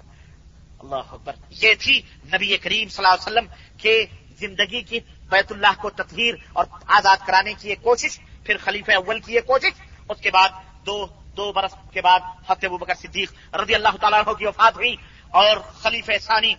اللہ 0.80 0.96
اکبر۔ 0.96 1.36
یہ 1.50 1.74
تھی 1.80 2.02
نبی 2.26 2.58
کریم 2.58 2.90
صلی 2.90 3.06
اللہ 3.06 3.28
علیہ 3.28 3.32
وسلم 3.32 3.78
کے 3.78 4.06
زندگی 4.40 4.82
کی 4.82 5.00
بیت 5.30 5.52
اللہ 5.52 5.82
کو 5.82 5.90
تطہیر 5.90 6.36
اور 6.54 6.66
آزاد 6.88 7.18
کرانے 7.28 7.54
کی 7.54 7.70
ایک 7.70 7.84
کوشش، 7.84 8.20
پھر 8.44 8.58
خلیفہ 8.58 8.92
اول 8.92 9.20
کی 9.20 9.34
ایک 9.34 9.46
کوشش۔ 9.46 9.82
اس 10.10 10.22
کے 10.22 10.32
بعد 10.32 10.50
دو 10.86 11.08
دو 11.38 11.52
برس 11.52 11.76
کے 11.94 12.02
بعد 12.02 12.20
ابو 12.48 12.78
بکر 12.78 12.94
صدیق 12.94 13.56
رضی 13.56 13.76
اللہ 13.76 13.98
تعالیٰ 14.02 14.20
عنہ 14.20 14.34
کی 14.34 14.46
وفات 14.46 14.76
ہوئی 14.76 14.96
اور 15.30 15.58
خلیفہ 15.58 16.12
ثانی 16.22 16.54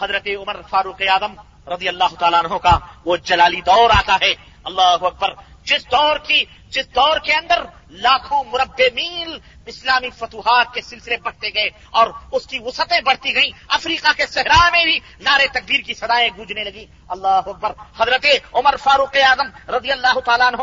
حضرت 0.00 0.26
عمر 0.26 0.56
فاروق 0.70 1.02
اعظم 1.08 1.34
رضی 1.68 1.88
اللہ 1.88 2.14
تعالیٰ 2.18 2.44
عنہ 2.44 2.54
کا 2.54 2.78
وہ 3.04 3.16
جلالی 3.16 3.60
دور 3.60 3.90
آتا 3.90 4.16
ہے۔ 4.22 4.34
اللہ 4.64 4.82
اکبر۔ 4.82 5.34
جس 5.64 5.90
دور 5.90 6.18
کی 6.18 6.44
جس 6.68 6.94
دور 6.94 7.18
کے 7.18 7.32
اندر 7.32 7.64
لاکھوں 7.90 8.44
مربع 8.44 8.84
میل 8.94 9.38
اسلامی 9.66 10.10
فتوحات 10.10 10.74
کے 10.74 10.82
سلسلے 10.82 11.16
بڑھتے 11.16 11.48
گئے 11.54 11.68
اور 11.90 12.08
اس 12.32 12.46
کی 12.46 12.58
وسعتیں 12.58 13.00
بڑھتی 13.00 13.34
گئیں۔ 13.34 13.50
افریقہ 13.68 14.08
کے 14.16 14.26
صحرا 14.26 14.68
میں 14.72 14.84
بھی 14.84 14.98
نعرے 15.20 15.46
تکبیر 15.46 15.80
کی 15.80 15.94
سدائیں 15.94 16.28
گونجنے 16.36 16.64
لگی 16.64 16.86
اللہ 17.08 17.28
اکبر۔ 17.28 17.72
حضرت 17.96 18.26
عمر 18.52 18.76
فاروق 18.76 19.16
اعظم 19.22 19.72
رضی 19.74 19.92
اللہ 19.92 20.20
تعالیٰ 20.24 20.46
عنہ 20.46 20.62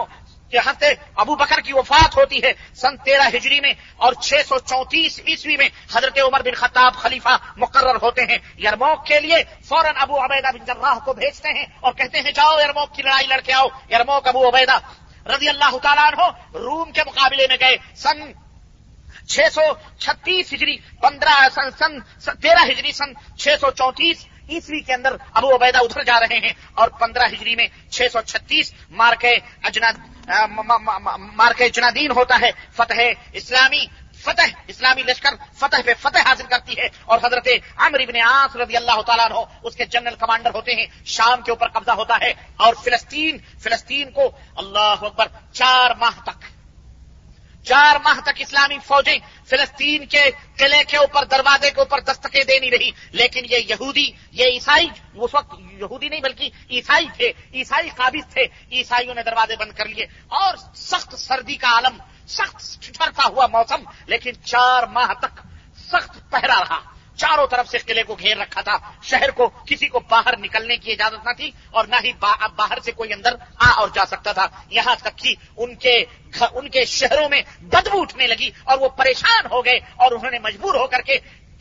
کہ 0.51 0.59
ہفتے 0.65 0.93
ابو 1.15 1.35
بکر 1.35 1.59
کی 1.59 1.73
وفات 1.73 2.17
ہوتی 2.17 2.43
ہے 2.43 2.51
سن 2.75 2.97
تیرہ 2.97 3.27
ہجری 3.33 3.59
میں 3.59 3.73
اور 3.97 4.13
چھ 4.13 4.33
سو 4.47 4.59
چونتیس 4.59 5.19
عیسوی 5.27 5.57
میں 5.57 5.69
حضرت 5.95 6.19
عمر 6.19 6.41
بن 6.41 6.53
خطاب 6.53 6.93
خلیفہ 6.95 7.37
مقرر 7.57 7.97
ہوتے 8.01 8.21
ہیں۔ 8.21 8.37
یرموک 8.59 9.05
کے 9.05 9.19
لیے 9.19 9.43
فوراً 9.65 9.95
ابو 9.97 10.23
عبیدہ 10.25 10.51
بن 10.53 10.65
جراح 10.65 10.99
کو 11.05 11.13
بھیجتے 11.13 11.49
ہیں 11.49 11.65
اور 11.79 11.93
کہتے 11.93 12.21
ہیں، 12.21 12.31
جاؤ 12.31 12.59
یرموک 12.59 12.95
کی 12.95 13.01
لڑائی 13.01 13.27
لڑکے 13.27 13.53
آؤ۔ 13.53 13.67
یرموک 13.91 14.27
ابو 14.27 14.47
عبیدہ 14.49 14.77
رضی 15.27 15.49
اللہ 15.49 15.77
تعالیٰ 15.77 16.05
عنہ 16.05 16.57
روم 16.57 16.91
کے 16.91 17.01
مقابلے 17.07 17.47
میں 17.49 17.57
گئے۔ 17.61 17.75
سن 17.95 18.31
چھ 19.27 19.39
سو 19.53 19.61
چھتیس 19.99 20.53
ہجری، 20.53 20.77
پندرہ 21.01 21.47
سن 21.55 21.69
سن 21.79 21.99
تیرہ 22.41 22.63
ہجری 22.71 22.91
سن 22.91 23.13
چھ 23.37 23.55
سو 23.61 23.71
چونتیس 23.71 24.25
عیسوی 24.49 24.79
کے 24.79 24.93
اندر 24.93 25.15
ابو 25.33 25.55
عبیدہ 25.55 25.77
ادھر 25.77 26.03
جا 26.03 26.19
رہے 26.19 26.37
ہیں 26.37 26.53
اور 26.73 26.89
پندرہ 26.89 27.25
ہجری 27.25 27.55
میں 27.55 27.67
چھ 27.91 28.07
سو 28.11 28.21
چھتیس 28.21 28.73
مارکے 28.89 29.33
اجنا 29.63 29.91
مار 31.17 31.61
جنادین 31.73 32.11
ہوتا 32.11 32.37
ہے، 32.41 32.51
فتح 32.73 33.01
اسلامی 33.33 33.85
فتح 34.15 34.55
اسلامی 34.67 35.03
لشکر 35.03 35.29
فتح 35.53 35.77
پہ 35.85 35.93
فتح 35.99 36.19
حاصل 36.19 36.43
کرتی 36.49 36.73
ہے۔ 36.77 36.87
اور 37.05 37.19
حضرت 37.23 37.47
عمر 37.77 37.99
ابن 37.99 38.15
عاص 38.15 38.55
رضی 38.55 38.77
اللہ 38.77 39.01
تعالیٰ 39.01 39.25
عنہ، 39.25 39.39
اس 39.63 39.75
کے 39.75 39.85
جنرل 39.85 40.15
کمانڈر 40.15 40.49
ہوتے 40.53 40.73
ہیں، 40.73 40.85
شام 41.05 41.41
کے 41.41 41.51
اوپر 41.51 41.67
قبضہ 41.67 41.91
ہوتا 41.91 42.17
ہے۔ 42.21 42.33
اور 42.57 42.73
فلسطین 42.83 43.37
فلسطین 43.59 44.11
کو 44.11 44.31
اللہ 44.55 44.95
اکبر 45.01 45.27
چار 45.51 45.91
ماہ 45.99 46.23
تک 46.23 46.43
چار 47.63 47.95
ماہ 48.03 48.21
تک 48.21 48.29
اسلامی 48.35 48.77
فوجیں 48.83 49.19
فلسطین 49.45 50.05
کے 50.05 50.31
قلعے 50.57 50.83
کے 50.83 50.97
اوپر، 50.97 51.23
دروازے 51.23 51.71
کے 51.71 51.79
اوپر 51.79 51.99
دستکیں 51.99 52.43
دینی 52.43 52.71
رہی۔ 52.71 52.91
لیکن 53.11 53.45
یہ 53.49 53.57
یہودی، 53.69 54.11
یہ 54.31 54.45
عیسائی، 54.45 54.89
اس 55.13 55.35
وقت 55.35 55.59
یہودی 55.71 56.09
نہیں 56.09 56.19
بلکہ 56.19 56.49
عیسائی 56.69 57.05
تھے، 57.17 57.31
عیسائی 57.53 57.89
قابض 57.89 58.33
تھے۔ 58.33 58.41
عیسائیوں 58.71 59.15
نے 59.15 59.23
دروازے 59.23 59.55
بند 59.55 59.71
کر 59.71 59.85
لیے۔ 59.85 60.05
اور 60.27 60.53
سخت 60.75 61.15
سردی 61.19 61.55
کا 61.55 61.67
عالم، 61.67 61.97
سخت 62.27 62.81
ٹھٹرتا 62.81 63.23
ہوا 63.25 63.47
موسم، 63.47 63.89
لیکن 64.05 64.31
چار 64.43 64.83
ماہ 64.83 65.13
تک 65.13 65.41
سخت 65.77 66.31
پہرا 66.31 66.59
رہا۔ 66.59 67.00
چاروں 67.21 67.47
طرف 67.47 67.67
سے 67.69 67.77
قلعے 67.77 68.03
کو 68.03 68.15
گھیر 68.15 68.37
رکھا 68.37 68.61
تھا۔ 68.61 68.77
شہر 69.03 69.31
کو 69.31 69.49
کسی 69.65 69.87
کو 69.87 69.99
باہر 70.09 70.37
نکلنے 70.39 70.77
کی 70.77 70.91
اجازت 70.91 71.27
نہ 71.27 71.33
تھی 71.37 71.51
اور 71.71 71.85
نہ 71.85 71.95
ہی 72.03 72.11
باہر 72.57 72.79
سے 72.85 72.91
کوئی 72.91 73.13
اندر 73.13 73.35
آ 73.59 73.69
اور 73.79 73.89
جا 73.93 74.05
سکتا 74.05 74.31
تھا۔ 74.31 74.47
یہاں 74.69 74.95
تک 74.95 75.17
کہ 75.17 75.33
ان 75.57 75.75
کے 75.75 75.95
ان 76.53 76.69
کے 76.69 76.85
شہروں 76.85 77.29
میں 77.29 77.41
بدبو 77.61 78.01
اٹھنے 78.01 78.27
لگی 78.27 78.49
اور 78.63 78.77
وہ 78.77 78.89
پریشان 78.89 79.45
ہو 79.51 79.65
گئے 79.65 79.77
اور 79.95 80.11
انہوں 80.11 80.31
نے 80.31 80.39
مجبور 80.39 80.75
ہو 80.75 80.87
کر 80.87 81.01
کے 81.01 81.17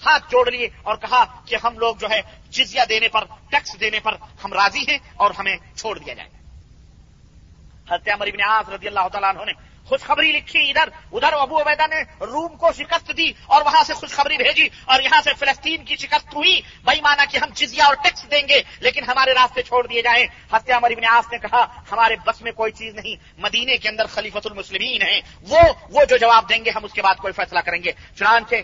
ہاتھ 0.06 0.30
جوڑ 0.30 0.50
لیے 0.50 0.68
اور 0.82 0.96
کہا 0.96 1.24
کہ 1.46 1.56
ہم 1.64 1.78
لوگ 1.78 1.96
جو 1.96 2.06
ہے 2.10 2.20
جزیہ 2.50 2.84
دینے 2.88 3.08
پر، 3.08 3.24
ٹیکس 3.50 3.80
دینے 3.80 4.00
پر 4.00 4.14
ہم 4.44 4.52
راضی 4.52 4.84
ہیں 4.88 4.98
اور 5.16 5.30
ہمیں 5.30 5.56
چھوڑ 5.76 5.98
دیا 5.98 6.14
جائے۔ 6.14 6.28
حضرت 7.90 8.08
عمر 8.08 8.26
بن 8.26 8.40
عاص 8.40 8.68
رضی 8.68 8.86
اللہ 8.86 9.08
تعالیٰ 9.12 9.30
عنہ 9.30 9.44
نے 9.44 9.52
خوشخبری 9.90 10.32
لکھی 10.32 10.68
ادھر 10.68 10.88
ادھر 11.12 11.32
ابو 11.32 11.60
عبیدہ 11.60 11.86
نے 11.94 12.24
روم 12.24 12.56
کو 12.56 12.72
شکست 12.72 13.12
دی 13.16 13.32
اور 13.46 13.62
وہاں 13.66 13.84
سے 13.84 13.94
خوشخبری 13.94 14.36
بھیجی 14.36 14.68
اور 14.84 15.00
یہاں 15.02 15.20
سے 15.24 15.30
فلسطین 15.38 15.84
کی 15.84 15.96
شکست 15.96 16.34
ہوئی۔ 16.34 16.60
بھائی 16.84 17.00
مانا 17.00 17.24
کہ 17.24 17.36
ہم 17.36 17.48
جزیا 17.54 17.84
اور 17.84 17.94
ٹیکس 17.94 18.30
دیں 18.30 18.48
گے، 18.48 18.62
لیکن 18.80 19.04
ہمارے 19.04 19.34
راستے 19.34 19.62
چھوڑ 19.62 19.86
دیے 19.86 20.02
جائیں۔ 20.02 20.26
ہتیا 20.52 20.78
مری 20.78 20.94
بن 20.94 21.04
آس 21.04 21.32
نے 21.32 21.38
کہا، 21.38 21.66
ہمارے 21.92 22.16
بس 22.26 22.42
میں 22.42 22.52
کوئی 22.52 22.72
چیز 22.72 22.94
نہیں، 22.94 23.40
مدینے 23.40 23.76
کے 23.76 23.88
اندر 23.88 24.06
خلیفت 24.06 24.46
المسلمین 24.46 25.02
ہیں۔ 25.02 25.20
وہ 25.48 25.58
وہ 25.90 26.04
جو 26.04 26.16
جواب 26.16 26.48
دیں 26.48 26.64
گے، 26.64 26.70
ہم 26.70 26.84
اس 26.84 26.92
کے 26.92 27.02
بعد 27.02 27.14
کوئی 27.14 27.32
فیصلہ 27.32 27.58
کریں 27.58 27.82
گے۔ 27.84 27.92
چنانچہ 28.18 28.54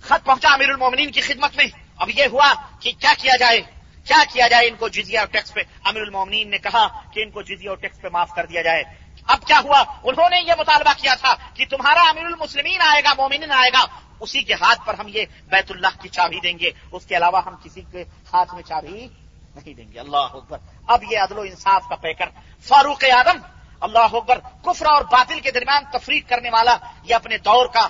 خط 0.00 0.26
پہنچا 0.26 0.48
امیر 0.48 0.68
المومنین 0.68 1.10
کی 1.10 1.20
خدمت 1.20 1.56
میں۔ 1.56 1.66
اب 1.96 2.10
یہ 2.14 2.24
ہوا 2.26 2.52
کہ 2.80 2.92
کیا 3.00 3.12
کیا 3.18 3.36
جائے۔ 3.40 3.77
کیا 4.08 4.22
کیا 4.32 4.48
جائے 4.48 4.68
ان 4.68 4.76
کو 4.76 4.88
جزیا 4.88 5.20
اور 5.20 5.28
ٹیکس 5.28 5.54
پہ؟ 5.54 5.60
امیر 5.84 6.02
المومنین 6.02 6.50
نے 6.50 6.58
کہا 6.58 6.86
کہ 7.12 7.20
ان 7.20 7.30
کو 7.30 7.42
جزیا 7.42 7.70
اور 7.70 7.78
ٹیکس 7.78 8.00
پہ 8.00 8.08
معاف 8.12 8.30
کر 8.30 8.46
دیا 8.46 8.62
جائے۔ 8.62 8.84
اب 9.26 9.38
کیا 9.46 9.60
ہوا؟ 9.64 9.84
انہوں 10.04 10.30
نے 10.30 10.40
یہ 10.46 10.52
مطالبہ 10.58 10.92
کیا 10.96 11.14
تھا 11.14 11.34
کہ 11.54 11.64
تمہارا 11.70 12.00
امیر 12.00 12.24
المسلمین 12.24 12.80
آئے 12.80 13.02
گا 13.04 13.12
مومن 13.18 13.50
آئے 13.50 13.70
گا، 13.72 13.84
اسی 14.20 14.42
کے 14.42 14.54
ہاتھ 14.54 14.80
پر 14.86 14.94
ہم 14.94 15.06
یہ 15.08 15.24
بیت 15.46 15.70
اللہ 15.70 16.02
کی 16.02 16.08
چابی 16.08 16.40
دیں 16.40 16.58
گے، 16.58 16.70
اس 16.92 17.06
کے 17.06 17.16
علاوہ 17.16 17.40
ہم 17.46 17.54
کسی 17.64 17.82
کے 17.92 18.04
ہاتھ 18.32 18.54
میں 18.54 18.62
چابی 18.62 19.08
نہیں 19.54 19.74
دیں 19.74 19.92
گے۔ 19.92 20.00
اللہ 20.00 20.16
اکبر۔ 20.16 20.58
اب 20.88 21.04
یہ 21.10 21.18
عدل 21.18 21.38
و 21.38 21.40
انصاف 21.40 21.82
کا 21.88 21.96
پیکر۔ 21.96 22.24
فاروق 22.60 23.04
اعظم، 23.04 23.38
اللہ 23.80 23.98
اکبر، 23.98 24.38
کفر 24.64 24.86
اور 24.86 25.02
باطل 25.02 25.40
کے 25.40 25.50
درمیان 25.50 25.84
تفریق 25.92 26.28
کرنے 26.28 26.50
والا، 26.50 26.76
یہ 27.02 27.14
اپنے 27.14 27.38
دور 27.38 27.66
کا، 27.66 27.88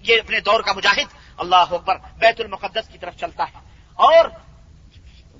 یہ 0.00 0.16
اپنے 0.16 0.40
دور 0.40 0.60
کا 0.60 0.72
مجاہد۔ 0.72 1.14
اللہ 1.36 1.56
اکبر، 1.56 1.96
بیت 1.96 2.40
المقدس 2.40 2.88
کی 2.92 2.98
طرف 2.98 3.16
چلتا 3.16 3.44
ہے۔ 3.44 3.58
اور 3.94 4.24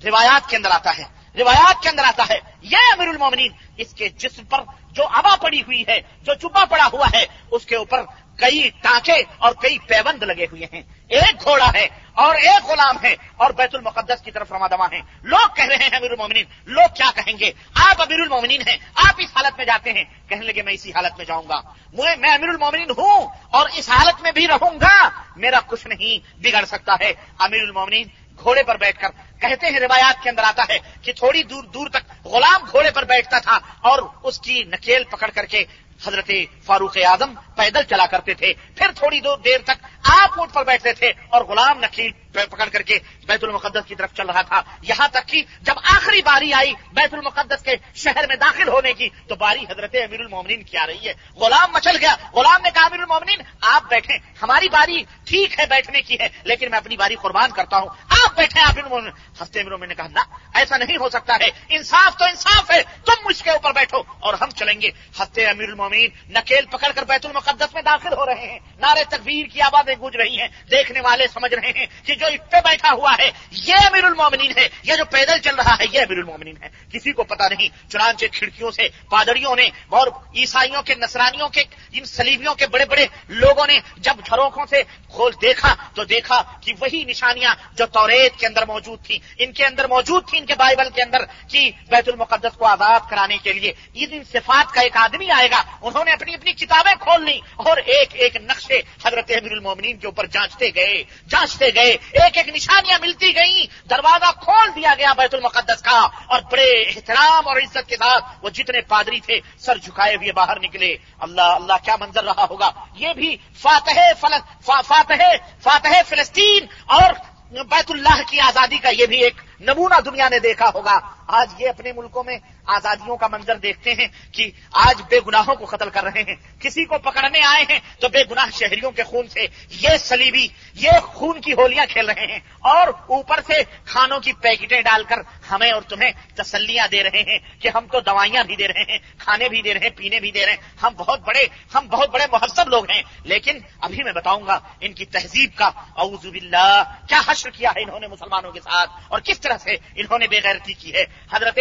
روایات 0.05 0.49
کے 0.49 0.57
اندر 0.57 0.71
آتا 0.71 0.91
ہے۔ 0.97 1.03
روایات 1.39 1.83
کے 1.83 1.89
اندر 1.89 2.03
آتا 2.03 2.23
ہے 2.29 2.39
یہ 2.61 2.77
امیر 2.93 3.07
المومنین، 3.07 3.51
اس 3.77 3.93
کے 3.93 4.09
جسم 4.09 4.43
پر 4.43 4.59
جو 4.91 5.03
ابا 5.07 5.35
پڑی 5.35 5.61
ہوئی 5.61 5.83
ہے، 5.87 6.01
جو 6.21 6.33
چپا 6.33 6.65
پڑا 6.65 6.87
ہوا 6.93 7.07
ہے، 7.13 7.25
اس 7.51 7.65
کے 7.65 7.75
اوپر 7.75 8.03
کئی 8.37 8.69
ٹانکے 8.81 9.23
اور 9.37 9.53
کئی 9.61 9.77
پیبند 9.77 10.23
لگے 10.23 10.45
ہوئے 10.51 10.65
ہیں۔ 10.73 10.81
ایک 11.07 11.43
گھوڑا 11.43 11.69
ہے 11.75 11.87
اور 12.13 12.35
ایک 12.35 12.65
غلام 12.65 12.95
ہے 13.03 13.15
اور 13.37 13.51
بیت 13.51 13.75
المقدس 13.75 14.21
کی 14.21 14.31
طرف 14.31 14.51
رما 14.51 14.67
دما 14.67 14.85
ہے 14.91 15.01
لوگ 15.21 15.55
کہہ 15.55 15.65
رہے 15.65 15.75
ہیں، 15.75 15.89
امیر 15.93 16.11
المومنین، 16.11 16.45
لوگ 16.65 16.95
کیا 16.95 17.11
کہیں 17.15 17.39
گے؟ 17.39 17.51
آپ 17.73 18.01
امیر 18.01 18.19
المومنین 18.19 18.61
ہیں، 18.61 18.77
آپ 18.95 19.15
اس 19.17 19.29
حالت 19.35 19.57
میں 19.57 19.65
جاتے 19.65 19.93
ہیں۔ 19.93 20.03
کہنے 20.27 20.45
لگے، 20.45 20.61
میں 20.61 20.73
اسی 20.73 20.89
حالت 20.89 21.17
میں 21.17 21.25
جاؤں 21.25 21.43
گا۔ 21.49 21.61
میں 21.93 22.31
امیر 22.31 22.49
المومنین 22.49 22.89
ہوں 22.89 23.27
اور 23.49 23.69
اس 23.73 23.89
حالت 23.89 24.21
میں 24.21 24.31
بھی 24.31 24.47
رہوں 24.47 24.79
گا۔ 24.81 25.09
میرا 25.35 25.59
کچھ 25.67 25.87
نہیں 25.87 26.39
بگڑ 26.43 26.65
سکتا 26.65 26.93
ہے۔ 27.01 27.13
امیر 27.39 27.61
المومنین 27.61 28.07
گھوڑے 28.43 28.63
پر 28.63 28.77
بیٹھ 28.77 28.99
کر 28.99 29.09
کہتے 29.41 29.67
ہیں، 29.67 29.79
روایات 29.79 30.23
کے 30.23 30.29
اندر 30.29 30.43
آتا 30.43 30.63
ہے 30.69 30.77
کہ 31.01 31.11
تھوڑی 31.13 31.43
دور 31.43 31.63
دور 31.63 31.87
تک 31.89 32.25
غلام 32.25 32.61
گھوڑے 32.71 32.91
پر 32.91 33.03
بیٹھتا 33.03 33.39
تھا 33.39 33.59
اور 33.81 33.99
اس 34.23 34.39
کی 34.39 34.63
نکیل 34.63 35.03
پکڑ 35.03 35.29
کر 35.33 35.45
کے 35.45 35.63
حضرت 36.05 36.31
فاروق 36.65 36.97
اعظم 37.05 37.33
پیدل 37.55 37.83
چلا 37.89 38.05
کرتے 38.05 38.33
تھے۔ 38.33 38.53
پھر 38.75 38.91
تھوڑی 38.95 39.19
دور 39.19 39.37
دیر 39.37 39.61
تک 39.65 39.85
آپ 40.07 40.39
اونٹ 40.39 40.53
پر 40.53 40.63
بیٹھتے 40.63 40.93
تھے 40.93 41.11
اور 41.29 41.41
غلام 41.41 41.79
نکیل 41.79 42.11
پکڑ 42.31 42.69
کر 42.69 42.81
کے 42.81 42.99
بیت 43.27 43.43
المقدس 43.43 43.87
کی 43.87 43.95
طرف 43.95 44.13
چل 44.13 44.29
رہا 44.29 44.41
تھا۔ 44.41 44.61
یہاں 44.81 45.07
تک 45.07 45.27
کہ 45.27 45.43
جب 45.61 45.73
آخری 45.83 46.21
باری 46.21 46.53
آئی 46.53 46.73
بیت 46.93 47.13
المقدس 47.13 47.63
کے 47.63 47.75
شہر 47.95 48.27
میں 48.27 48.35
داخل 48.35 48.67
ہونے 48.67 48.93
کی، 48.93 49.09
تو 49.27 49.35
باری 49.35 49.59
حضرت 49.59 49.95
امیر 49.95 50.19
المومنین 50.19 50.63
کی 50.63 50.77
آ 50.77 50.87
رہی 50.87 51.07
ہے۔ 51.07 51.13
غلام 51.35 51.71
مچل 51.73 51.97
گیا۔ 52.01 52.15
غلام 52.33 52.61
نے 52.63 52.69
کہا، 52.73 52.85
امیر 52.85 52.99
المومنین، 52.99 53.41
آپ 53.61 53.83
بیٹھیں۔ 53.89 54.17
ہماری 54.41 54.69
باری 54.69 55.03
ٹھیک 55.25 55.59
ہے 55.59 55.65
بیٹھنے 55.65 56.01
کی 56.01 56.17
ہے، 56.19 56.27
لیکن 56.43 56.69
میں 56.69 56.77
اپنی 56.77 56.97
باری 56.97 57.15
قربان 57.15 57.51
کرتا 57.51 57.77
ہوں۔ 57.77 57.89
آپ 58.23 58.35
بیٹھے 58.35 58.59
امیر 58.59 58.83
المومن 58.83 59.09
ہستے 59.41 59.61
امیر 59.61 59.87
نے 59.87 59.95
کہا، 59.95 60.07
نہ، 60.07 60.19
ایسا 60.53 60.77
نہیں 60.77 60.97
ہو 60.97 61.09
سکتا 61.09 61.33
ہے۔ 61.41 61.49
انصاف 61.69 62.17
تو 62.17 62.25
انصاف 62.25 62.71
ہے۔ 62.71 62.83
تم 63.05 63.13
مجھ 63.25 63.43
کے 63.43 63.49
اوپر 63.49 63.71
بیٹھو 63.71 63.97
اور 64.19 64.33
ہم 64.41 64.49
چلیں 64.49 64.81
گے۔ 64.81 64.89
ہستے 65.21 65.45
امیر 65.45 65.69
المومین 65.69 66.09
نکیل 66.29 66.65
پکڑ 66.65 66.91
کر 66.95 67.03
بیت 67.03 67.25
المقدس 67.25 67.73
میں 67.73 67.81
داخل 67.81 68.13
ہو 68.13 68.25
رہے 68.25 68.47
ہیں۔ 68.47 68.59
نعرے 68.77 69.03
تکبیر 69.09 69.45
کی 69.45 69.61
آبادیں 69.61 69.95
گونج 69.99 70.15
رہی 70.15 70.39
ہیں، 70.41 70.47
دیکھنے 70.71 71.01
والے 71.01 71.27
سمجھ 71.33 71.53
رہے 71.53 71.71
ہیں 71.75 71.85
کہ 72.05 72.15
جو 72.15 72.25
اس 72.25 72.49
پہ 72.51 72.57
بیٹھا 72.63 72.91
ہوا 72.91 73.15
ہے، 73.19 73.29
یہ 73.51 73.85
امیر 73.85 74.03
المومنین 74.03 74.51
ہے، 74.57 74.67
یہ 74.83 74.95
جو 74.95 75.05
پیدل 75.05 75.39
چل 75.39 75.55
رہا 75.55 75.75
ہے، 75.79 75.85
یہ 75.91 75.99
امیر 76.01 76.17
المومنین 76.17 76.55
ہے۔ 76.63 76.69
کسی 76.93 77.11
کو 77.11 77.23
پتا 77.23 77.47
نہیں، 77.47 77.69
چنانچہ 77.91 78.25
کھڑکیوں 78.33 78.71
سے 78.71 78.87
پادریوں 79.09 79.55
نے 79.55 79.69
اور 79.89 80.07
عیسائیوں 80.35 80.81
کے، 80.81 80.95
نصرانیوں 80.95 81.49
کے، 81.49 81.63
ان 81.91 82.05
سلیبیوں 82.05 82.55
کے 82.55 82.67
بڑے 82.67 82.85
بڑے 82.85 83.05
لوگوں 83.29 83.65
نے 83.67 83.79
جب 83.97 84.25
جھروکھوں 84.25 84.65
سے 84.69 84.81
کھول 85.07 85.31
دیکھا، 85.41 85.73
تو 85.95 86.03
دیکھا 86.03 86.41
کہ 86.61 86.73
وہی 86.79 87.03
نشانیاں 87.03 87.53
جو 87.77 87.85
توریت 87.91 88.39
کے 88.39 88.47
اندر 88.47 88.65
موجود 88.65 89.05
تھی 89.05 89.19
ان 89.37 89.51
کے 89.51 89.65
اندر 89.65 89.87
موجود 89.87 90.27
تھی 90.29 90.37
ان 90.37 90.45
کے 90.45 90.55
بائبل 90.55 90.89
کے 90.95 91.01
اندر 91.01 91.25
کہ 91.49 91.69
بیت 91.89 92.09
المقدس 92.09 92.57
کو 92.57 92.65
آزاد 92.65 93.09
کرانے 93.09 93.37
کے 93.43 93.53
لیے 93.53 93.71
ان 93.93 94.23
صفات 94.31 94.73
کا 94.73 94.81
ایک 94.81 94.97
آدمی 94.97 95.29
آئے 95.31 95.47
گا، 95.51 95.61
انہوں 95.81 96.05
نے 96.05 96.11
اپنی 96.11 96.33
اپنی 96.33 96.53
کتابیں 96.53 96.93
کھول 96.99 97.23
لی 97.25 97.39
اور 97.57 97.77
ایک 97.77 98.15
ایک 98.15 98.35
نقشے 98.41 98.81
حضرت 99.05 99.31
امیر 99.31 99.51
المومنین 99.51 99.86
کے 99.95 100.07
اوپر 100.07 100.25
جانچتے 100.25 100.69
گئے 100.75 101.03
جانچتے 101.29 101.69
گئے، 101.75 101.91
ایک 102.13 102.37
ایک 102.37 102.49
نشانیاں 102.49 102.97
ملتی 103.01 103.35
گئیں، 103.35 103.65
دروازہ 103.89 104.31
کھول 104.41 104.69
دیا 104.75 104.93
گیا 104.97 105.13
بیت 105.13 105.33
المقدس 105.33 105.81
کا، 105.81 105.99
اور 106.27 106.41
بڑے 106.51 106.69
احترام 106.81 107.47
اور 107.47 107.57
عزت 107.57 107.89
کے 107.89 107.95
ساتھ 107.95 108.23
وہ 108.41 108.49
جتنے 108.49 108.81
پادری 108.87 109.19
تھے، 109.19 109.39
سر 109.59 109.77
جھکائے 109.77 110.15
ہوئے 110.15 110.31
باہر 110.31 110.59
نکلے۔ 110.59 110.95
اللہ 111.19 111.41
اللہ 111.41 111.83
کیا 111.85 111.95
منظر 111.99 112.23
رہا 112.23 112.45
ہوگا؟ 112.49 112.71
یہ 112.95 113.13
بھی 113.13 113.35
فاتح 113.61 113.99
فاتح 114.19 115.23
فاتح 115.63 116.01
فلسطین 116.07 116.65
اور 116.85 117.11
بیت 117.51 117.91
اللہ 117.91 118.21
کی 118.29 118.39
آزادی 118.39 118.77
کا 118.77 118.89
یہ 118.89 119.05
بھی 119.05 119.23
ایک 119.23 119.41
نمونہ 119.59 120.01
دنیا 120.01 120.29
نے 120.29 120.39
دیکھا 120.39 120.69
ہوگا۔ 120.75 120.99
آج 121.27 121.61
یہ 121.61 121.69
اپنے 121.69 121.91
ملکوں 121.91 122.23
میں 122.23 122.37
آزادیوں 122.65 123.17
کا 123.17 123.27
منظر 123.27 123.55
دیکھتے 123.55 123.93
ہیں 123.93 124.07
کہ 124.31 124.51
آج 124.73 125.01
بے 125.09 125.19
گناہوں 125.27 125.55
کو 125.55 125.65
قتل 125.65 125.89
کر 125.89 126.03
رہے 126.03 126.21
ہیں۔ 126.21 126.35
کسی 126.59 126.85
کو 126.85 126.97
پکڑنے 126.97 127.39
آئے 127.45 127.65
ہیں 127.69 127.79
تو 127.99 128.09
بے 128.09 128.23
گناہ 128.31 128.45
شہریوں 128.53 128.91
کے 128.91 129.03
خون 129.03 129.27
سے 129.27 129.47
یہ 129.69 129.89
سلیبی، 129.99 130.47
یہ 130.73 130.91
خون 131.03 131.41
کی 131.41 131.53
ہولیاں 131.53 131.85
کھیل 131.89 132.09
رہے 132.09 132.25
ہیں۔ 132.25 132.39
اور 132.59 132.87
اوپر 132.87 133.39
سے 133.47 133.53
کھانوں 133.85 134.19
کی 134.19 134.33
پیکٹیں 134.33 134.81
ڈال 134.81 135.03
کر 135.03 135.15
ہمیں 135.51 135.71
اور 135.71 135.81
تمہیں 135.81 136.11
تسلیاں 136.35 136.87
دے 136.87 137.03
رہے 137.03 137.21
ہیں 137.21 137.39
کہ 137.59 137.69
ہم 137.75 137.85
تو 137.91 137.99
دوائیاں 137.99 138.43
بھی 138.43 138.55
دے 138.55 138.67
رہے 138.67 138.91
ہیں، 138.91 138.97
کھانے 139.17 139.49
بھی 139.49 139.61
دے 139.61 139.73
رہے 139.73 139.79
ہیں، 139.79 139.89
پینے 139.89 140.19
بھی 140.19 140.31
دے 140.31 140.45
رہے 140.45 140.53
ہیں۔ 140.53 140.77
ہم 140.83 140.93
بہت 140.97 141.19
بڑے، 141.19 141.45
ہم 141.75 141.87
بہت 141.87 142.09
بڑے 142.09 142.25
مہذب 142.31 142.69
لوگ 142.69 142.91
ہیں۔ 142.91 143.01
لیکن 143.23 143.59
ابھی 143.81 144.03
میں 144.03 144.13
بتاؤں 144.13 144.47
گا 144.47 144.59
ان 144.79 144.93
کی 144.93 145.05
تہذیب 145.05 145.49
کا 145.55 145.65
اعوذ 145.97 146.25
باللہ، 146.25 146.83
کیا 147.07 147.21
حشر 147.27 147.49
کیا 147.49 147.69
ہے 147.69 147.83
انہوں 147.83 147.99
نے 147.99 148.07
مسلمانوں 148.07 148.51
کے 148.51 148.59
ساتھ 148.59 148.89
اور 149.07 149.19
کس 149.19 149.39
طرح 149.47 149.57
سے 149.57 149.75
انہوں 149.95 150.19
نے 150.19 150.27
بے 150.27 150.39
غیرتی 150.43 150.73
کی 150.73 150.93
ہے۔ 150.93 151.05
حضرت 151.33 151.59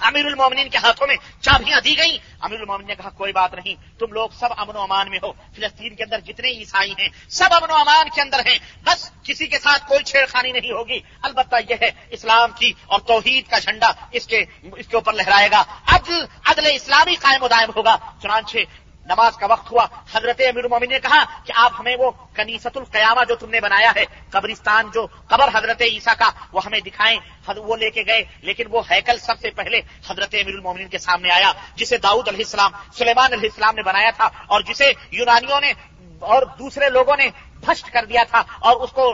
امیر 0.00 0.26
المومنین 0.26 0.68
کے 0.68 0.78
ہاتھوں 0.78 1.06
میں 1.06 1.16
چابیاں 1.40 1.80
دی 1.80 1.98
گئیں۔ 1.98 2.18
امیر 2.40 2.60
المومن 2.60 2.86
نے 2.86 2.94
کہا، 2.94 3.10
کوئی 3.10 3.32
بات 3.32 3.54
نہیں، 3.54 3.98
تم 3.98 4.12
لوگ 4.12 4.28
سب 4.28 4.48
امن 4.56 4.76
و 4.76 4.80
امان 4.80 5.10
میں 5.10 5.18
ہو۔ 5.22 5.32
فلسطین 5.32 5.94
کے 5.94 6.04
اندر 6.04 6.20
جتنے 6.20 6.48
عیسائی 6.48 6.92
ہیں، 6.98 7.08
سب 7.28 7.48
امن 7.50 7.70
و 7.70 7.74
امان 7.74 8.08
کے 8.14 8.20
اندر 8.20 8.38
ہیں۔ 8.38 8.58
بس 8.84 9.10
کسی 9.22 9.46
کے 9.46 9.58
ساتھ 9.58 9.88
کوئی 9.88 10.04
چھیڑخانی 10.04 10.52
نہیں 10.52 10.72
ہوگی۔ 10.72 11.00
البتہ 11.22 11.56
یہ 11.70 11.74
ہے، 11.82 11.90
اسلام 12.10 12.50
کی 12.58 12.72
اور 12.86 13.00
توحید 13.00 13.50
کا 13.50 13.58
جھنڈا 13.58 13.92
اس 14.12 14.26
کے 14.26 14.44
اس 14.62 14.88
کے 14.88 14.96
اوپر 14.96 15.12
لہرائے 15.12 15.50
گا۔ 15.50 15.64
عدل 15.86 16.24
عدل 16.44 16.70
اسلامی 16.74 17.14
قائم 17.14 17.42
و 17.42 17.48
دائم 17.48 17.70
ہوگا۔ 17.76 17.96
چنانچہ 18.22 18.58
نماز 19.06 19.36
کا 19.36 19.46
وقت 19.46 19.72
ہوا، 19.72 19.86
حضرت 20.14 20.40
امیر 20.40 20.64
المومن 20.64 20.88
نے 20.88 20.98
کہا 21.00 21.24
کہ 21.44 21.52
آپ 21.56 21.72
ہمیں 21.78 21.96
وہ 21.96 22.10
کنیست 22.34 22.76
القیامہ 22.76 23.24
جو 23.28 23.36
تم 23.36 23.50
نے 23.50 23.60
بنایا 23.60 23.92
ہے، 23.96 24.04
قبرستان 24.30 24.90
جو 24.94 25.06
قبر 25.28 25.48
حضرت 25.54 25.82
عیسیٰ 25.82 26.14
کا، 26.18 26.30
وہ 26.52 26.64
ہمیں 26.64 26.80
دکھائیں۔ 26.80 27.18
وہ 27.56 27.76
لے 27.76 27.90
کے 27.90 28.02
گئے، 28.06 28.24
لیکن 28.42 28.64
وہ 28.70 28.82
ہیکل 28.90 29.18
سب 29.18 29.34
سے 29.40 29.50
پہلے 29.50 29.80
حضرت 30.08 30.34
امیر 30.34 30.54
المومن 30.54 30.88
کے 30.88 30.98
سامنے 30.98 31.30
آیا، 31.30 31.52
جسے 31.74 31.96
داؤد 31.98 32.28
علیہ 32.28 32.44
السلام، 32.44 32.70
سلیمان 32.92 33.32
علیہ 33.32 33.48
السلام 33.50 33.74
نے 33.74 33.82
بنایا 33.82 34.10
تھا 34.10 34.28
اور 34.46 34.60
جسے 34.60 34.92
یونانیوں 35.10 35.60
نے 35.60 35.72
اور 36.20 36.42
دوسرے 36.58 36.88
لوگوں 36.88 37.16
نے 37.16 37.28
بھسٹ 37.60 37.90
کر 37.92 38.04
دیا 38.04 38.22
تھا 38.30 38.42
اور 38.60 38.76
اس 38.80 38.92
کو 38.92 39.04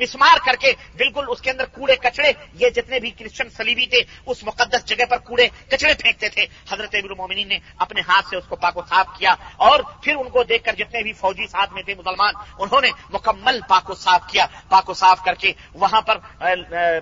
مسمار 0.00 0.38
کر 0.44 0.56
کے 0.60 0.72
بالکل 0.96 1.24
اس 1.28 1.40
کے 1.40 1.50
اندر 1.50 1.64
کوڑے 1.74 1.96
کچڑے، 1.96 2.32
یہ 2.54 2.68
جتنے 2.70 3.00
بھی 3.00 3.10
کرسچن 3.10 3.50
سلیبی 3.56 3.86
تھے، 3.86 4.00
اس 4.26 4.42
مقدس 4.44 4.84
جگہ 4.84 5.04
پر 5.10 5.18
کوڑے 5.18 5.48
کچڑے 5.70 5.94
پھینکتے 5.94 6.28
تھے۔ 6.28 6.46
حضرت 6.70 6.94
ابر 6.94 7.14
مومنین 7.14 7.48
نے 7.48 7.58
اپنے 7.78 8.00
ہاتھ 8.08 8.26
سے 8.28 8.36
اس 8.36 8.44
کو 8.48 8.56
پاک 8.56 8.76
و 8.76 8.82
صاف 8.88 9.06
کیا 9.18 9.34
اور 9.58 9.80
پھر 10.02 10.14
ان 10.16 10.28
کو 10.28 10.42
دیکھ 10.44 10.64
کر 10.64 10.74
جتنے 10.74 11.02
بھی 11.02 11.12
فوجی 11.12 11.46
ساتھ 11.46 11.72
میں 11.72 11.82
تھے 11.82 11.94
مسلمان، 11.94 12.34
انہوں 12.58 12.80
نے 12.80 12.90
مکمل 13.12 13.60
پاک 13.68 13.90
و 13.90 13.94
صاف 13.94 14.26
کیا۔ 14.30 14.46
پاک 14.68 14.90
و 14.90 14.94
صاف 14.94 15.24
کر 15.24 15.34
کے 15.34 15.52
وہاں 15.74 16.00
پر 16.00 16.18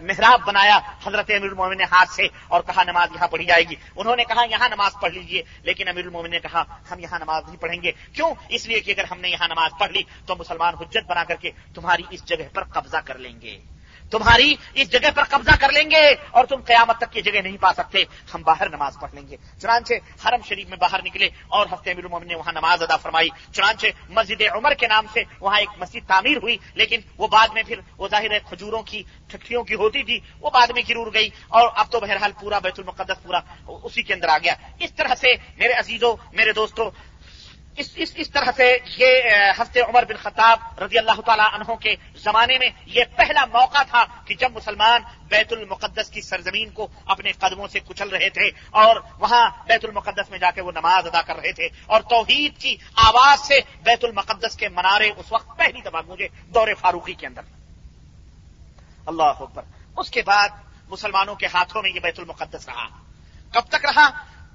محراب 0.03 0.41
بنایا 0.47 0.79
حضرت 1.07 1.31
امیر 1.31 1.49
المومن 1.49 1.79
نے 1.79 1.85
ہاتھ 1.93 2.11
سے 2.11 2.27
اور 2.49 2.61
کہا 2.63 2.83
نماز 2.85 3.09
یہاں 3.15 3.29
پڑھی 3.29 3.45
جائے 3.45 3.65
گی۔ 3.71 3.75
انہوں 3.97 4.17
نے 4.17 4.25
کہا 4.25 4.45
یہاں 4.51 4.69
نماز 4.69 4.93
پڑھ 5.01 5.13
لیجیے 5.13 5.43
لیکن 5.63 5.89
امیر 5.89 6.05
المومن 6.05 6.31
نے 6.31 6.41
کہا 6.41 6.63
ہم 6.91 6.99
یہاں 6.99 7.19
نماز 7.19 7.43
نہیں 7.47 7.61
پڑھیں 7.61 7.83
گے۔ 7.83 7.93
کیوں؟ 8.13 8.33
اس 8.49 8.67
لیے 8.67 8.81
کہ 8.81 8.91
اگر 8.91 9.05
ہم 9.11 9.21
نے 9.21 9.29
یہاں 9.29 9.49
نماز 9.49 9.71
پڑھ 9.81 9.93
لی 9.93 10.03
تو 10.27 10.37
مسلمان 10.37 10.75
حجت 10.93 11.11
بنا 11.11 11.25
کر 11.25 11.35
کے 11.35 11.51
تمہاری 11.75 12.03
اس 12.11 12.25
جگہ 12.25 12.49
پر 12.53 12.65
قبضہ 12.65 12.97
کر 13.05 13.19
لیں 13.19 13.41
گے۔ 13.41 13.59
تمہاری 14.11 14.55
اس 14.75 14.93
جگہ 14.93 15.11
پر 15.15 15.23
قبضہ 15.23 15.51
کر 15.61 15.73
لیں 15.73 15.91
گے 15.91 16.15
اور 16.31 16.45
تم 16.45 16.61
قیامت 16.61 16.99
تک 16.99 17.13
کی 17.13 17.23
جگہ 17.23 17.41
نہیں 17.41 17.57
پا 17.61 17.73
سکتے۔ 17.73 18.05
ہم 18.35 18.43
باہر 18.43 18.69
نماز 18.69 18.97
پڑھ 19.01 19.15
لیں 19.15 19.29
گے۔ 19.29 19.37
چنانچہ 19.61 19.95
حرم 20.25 20.43
شریف 20.45 20.69
میں 20.69 20.77
باہر 20.77 21.01
نکلے 21.05 21.29
اور 21.49 21.67
ہفتے 21.73 21.91
امیر 21.91 22.05
المومن 22.05 22.29
نے 22.29 22.35
وہاں 22.35 22.53
نماز 22.53 22.83
ادا 22.83 22.97
فرمائی۔ 22.97 23.29
چنانچہ 23.53 23.87
مسجد 24.09 24.43
عمر 24.53 24.75
کے 24.75 24.87
نام 24.87 25.07
سے 25.13 25.23
وہاں 25.41 25.59
ایک 25.59 25.69
مسجد 25.79 26.09
تعمیر 26.09 26.37
ہوئی، 26.37 26.57
لیکن 26.75 27.01
وہ 27.19 27.27
بعد 27.27 27.49
میں 27.49 27.63
پھر 27.67 27.81
وہ 27.99 28.09
ظاہر 28.09 28.31
ہے 28.31 28.39
کھجوروں 28.49 28.83
کی 28.83 29.03
ٹھکیوں 29.29 29.65
کی 29.65 29.75
ہوتی 29.75 30.03
تھی، 30.03 30.19
وہ 30.41 30.51
بعد 30.51 30.67
میں 30.67 30.83
گرور 30.89 31.07
گئی 31.15 31.29
اور 31.49 31.69
اب 31.75 31.87
تو 31.91 32.01
بہرحال 32.01 32.33
پورا 32.41 32.59
بیت 32.59 32.79
المقدس 32.79 33.23
پورا 33.23 33.41
اسی 33.67 34.03
کے 34.03 34.15
اندر 34.15 34.29
آ 34.29 34.39
گیا۔ 34.39 34.55
اس 34.79 34.93
طرح 34.93 35.15
سے 35.15 35.29
میرے 35.57 35.73
عزیزوں 35.73 36.17
میرے 36.33 36.53
دوستوں 36.53 36.91
اس 37.77 37.91
اس 37.97 38.13
اس 38.15 38.31
طرح 38.31 38.51
سے 38.57 38.79
یہ 38.97 39.23
ہفتے 39.59 39.81
عمر 39.81 40.05
بن 40.05 40.17
خطاب 40.17 40.83
رضی 40.83 40.99
اللہ 40.99 41.21
تعالیٰ 41.21 41.49
عنہ 41.53 41.75
کے 41.75 41.95
زمانے 42.17 42.59
میں 42.59 42.69
یہ 42.87 43.05
پہلا 43.17 43.45
موقع 43.45 43.83
تھا 43.83 44.05
کہ 44.25 44.35
جب 44.35 44.53
مسلمان 44.53 45.03
بیت 45.29 45.53
المقدس 45.53 46.11
کی 46.11 46.21
سرزمین 46.21 46.71
کو 46.71 46.87
اپنے 47.07 47.33
قدموں 47.33 47.69
سے 47.69 47.81
کچل 47.81 48.09
رہے 48.09 48.29
تھے 48.29 48.51
اور 48.71 48.97
وہاں 49.19 49.51
بیت 49.67 49.85
المقدس 49.85 50.31
میں 50.31 50.39
جا 50.39 50.51
کے 50.51 50.61
وہ 50.61 50.73
نماز 50.73 51.07
ادا 51.07 51.23
کر 51.23 51.37
رہے 51.37 51.53
تھے 51.53 51.69
اور 51.87 52.01
توحید 52.01 52.59
کی 52.59 52.77
آواز 52.97 53.41
سے 53.41 53.61
بیت 53.83 54.05
المقدس 54.05 54.57
کے 54.57 54.69
منارے 54.69 55.11
اس 55.17 55.33
وقت 55.33 55.59
پہلی 55.59 55.81
دفعہ 55.81 56.03
مجھے 56.07 56.29
دور 56.55 56.69
فاروقی 56.81 57.15
کے 57.15 57.27
اندر۔ 57.27 57.43
اللہ 59.07 59.23
اکبر۔ 59.23 59.63
اس 59.97 60.11
کے 60.11 60.23
بعد 60.23 60.49
مسلمانوں 60.89 61.35
کے 61.35 61.47
ہاتھوں 61.47 61.83
میں 61.83 61.91
یہ 61.91 62.01
بیت 62.01 62.21
المقدس 62.21 62.69
رہا۔ 62.69 62.87
کب 63.53 63.69
تک 63.69 63.85
رہا؟ 63.85 64.11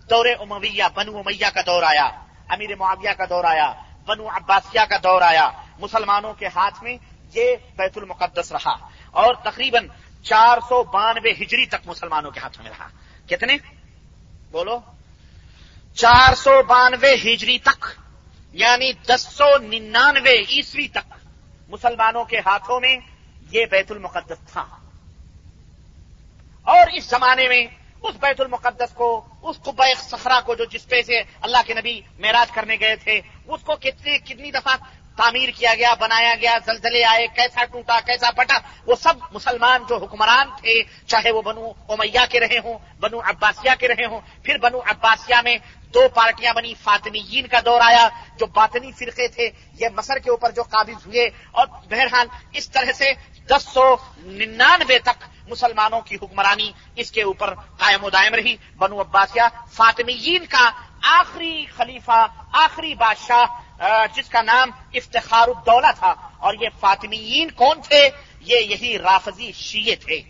دور 0.10 0.26
امویہ، 0.40 0.84
بنو 0.94 1.18
امیہ 1.18 1.46
کا 1.54 1.62
دور 1.66 1.84
آیا۔ 1.84 2.27
امیر 2.50 2.76
معاویہ 2.76 3.14
کا 3.18 3.26
دور 3.30 3.44
آیا، 3.44 3.74
بنو 4.06 4.30
عباسیہ 4.30 4.82
کا 4.90 4.98
دور 4.98 5.22
آیا، 5.22 5.52
مسلمانوں 5.80 6.34
کے 6.34 6.48
ہاتھ 6.48 6.84
میں 6.84 6.98
یہ 7.34 7.56
بیت 7.78 7.98
المقدس 7.98 8.52
رہا 8.52 8.90
اور 9.12 9.34
تقریباً 9.34 9.88
چار 10.24 10.58
سو 10.70 10.84
بانوے 10.84 11.32
ہجری 11.32 11.66
تک 11.66 11.76
مسلمانوں 11.86 12.32
کے 12.32 12.40
ہاتھوں 12.40 12.64
میں 12.64 12.72
رہا۔ 12.72 12.88
کتنے؟ 13.28 13.58
بولو۔ 14.52 14.80
چار 15.94 16.36
سو 16.36 16.64
بانوے 16.64 17.16
ہجری 17.16 17.60
تک 17.60 17.86
یعنی 18.54 18.94
دس 18.94 19.28
سو 19.32 19.58
ننانوے 19.58 20.40
عیسوی 20.50 20.88
تک 20.88 21.14
مسلمانوں 21.68 22.26
کے 22.26 22.40
ہاتھوں 22.40 22.80
میں 22.80 22.98
یہ 23.52 23.66
بیت 23.66 23.92
المقدس 23.92 24.52
تھا۔ 24.52 24.66
اور 26.62 26.88
اس 26.94 27.04
زمانے 27.04 27.48
میں 27.48 27.66
اس 28.04 28.16
بیت 28.16 28.42
المقدس 28.42 28.94
کو، 28.94 29.10
اس 29.42 29.58
قبہ 29.64 29.86
سخرا 30.00 30.40
کو 30.46 30.56
جو 30.56 30.66
جس 30.66 30.88
پہ 30.88 31.02
سے 31.02 31.22
اللہ 31.42 31.62
کے 31.66 31.74
نبی 31.74 32.00
معراج 32.20 32.52
کرنے 32.52 32.76
گئے 32.80 32.96
تھے، 32.96 33.20
اس 33.48 33.62
کو 33.64 33.76
کتنی 33.76 34.18
کتنی 34.18 34.52
دفعہ 34.52 34.76
تعمیر 35.18 35.50
کیا 35.58 35.74
گیا، 35.76 35.94
بنایا 36.00 36.34
گیا، 36.42 36.58
زلزلے 36.66 37.04
آئے، 37.04 37.28
کیسا 37.36 37.64
ٹوٹا، 37.64 38.00
کیسا 38.06 38.32
پٹا، 38.32 38.58
وہ 38.86 38.96
سب 38.96 39.14
مسلمان 39.32 39.84
جو 39.90 39.98
حکمران 39.98 40.50
تھے، 40.62 40.74
چاہے 41.08 41.32
وہ 41.32 41.42
بنو 41.42 41.72
امیہ 41.90 42.26
کے 42.32 42.40
رہے 42.40 42.60
ہوں، 42.64 42.78
بنو 43.00 43.20
عباسیہ 43.20 43.72
کے 43.80 43.88
رہے 43.88 44.06
ہوں، 44.06 44.20
پھر 44.44 44.58
بنو 44.58 44.80
عباسیہ 44.86 45.42
میں 45.44 45.58
دو 45.94 46.08
پارٹیاں 46.14 46.54
بنی، 46.54 46.74
فاطمیین 46.84 47.48
کا 47.48 47.60
دور 47.66 47.82
آیا، 47.82 48.08
جو 48.38 48.46
باطنی 48.46 48.92
فرقے 48.92 49.28
تھے، 49.28 49.50
یہ 49.80 49.88
مصر 49.96 50.18
کے 50.20 50.30
اوپر 50.30 50.52
جو 50.52 50.64
قابض 50.64 51.06
ہوئے، 51.08 51.30
اور 51.52 51.68
بہرحال 51.90 52.28
اس 52.54 52.70
طرح 52.70 52.92
سے 52.92 53.12
دس 53.50 53.64
سو 53.74 53.96
ننانوے 54.18 55.00
تک 55.00 55.24
مسلمانوں 55.48 56.02
کی 56.02 56.16
حکمرانی 56.16 56.72
اس 56.96 57.12
کے 57.12 57.22
اوپر 57.22 57.54
قائم 57.54 58.04
و 58.04 58.10
دائم 58.10 58.34
رہی۔ 58.34 58.56
بنو 58.78 59.02
عباسیہ 59.02 59.42
فاطمیین 59.72 60.46
کا 60.46 60.70
آخری 61.02 61.66
خلیفہ، 61.78 62.28
آخری 62.52 62.94
بادشاہ 62.94 63.46
جس 64.16 64.30
کا 64.30 64.42
نام 64.42 64.70
افتخار 64.94 65.48
الدولہ 65.48 65.92
تھا۔ 66.00 66.16
اور 66.38 66.54
یہ 66.54 66.70
فاطمیین 66.80 67.52
کون 67.52 67.82
تھے؟ 67.82 68.10
یہ 68.42 68.58
یہی 68.60 69.00
رافضی 69.00 69.52
شیعے 69.52 69.96
تھے۔ 69.96 70.22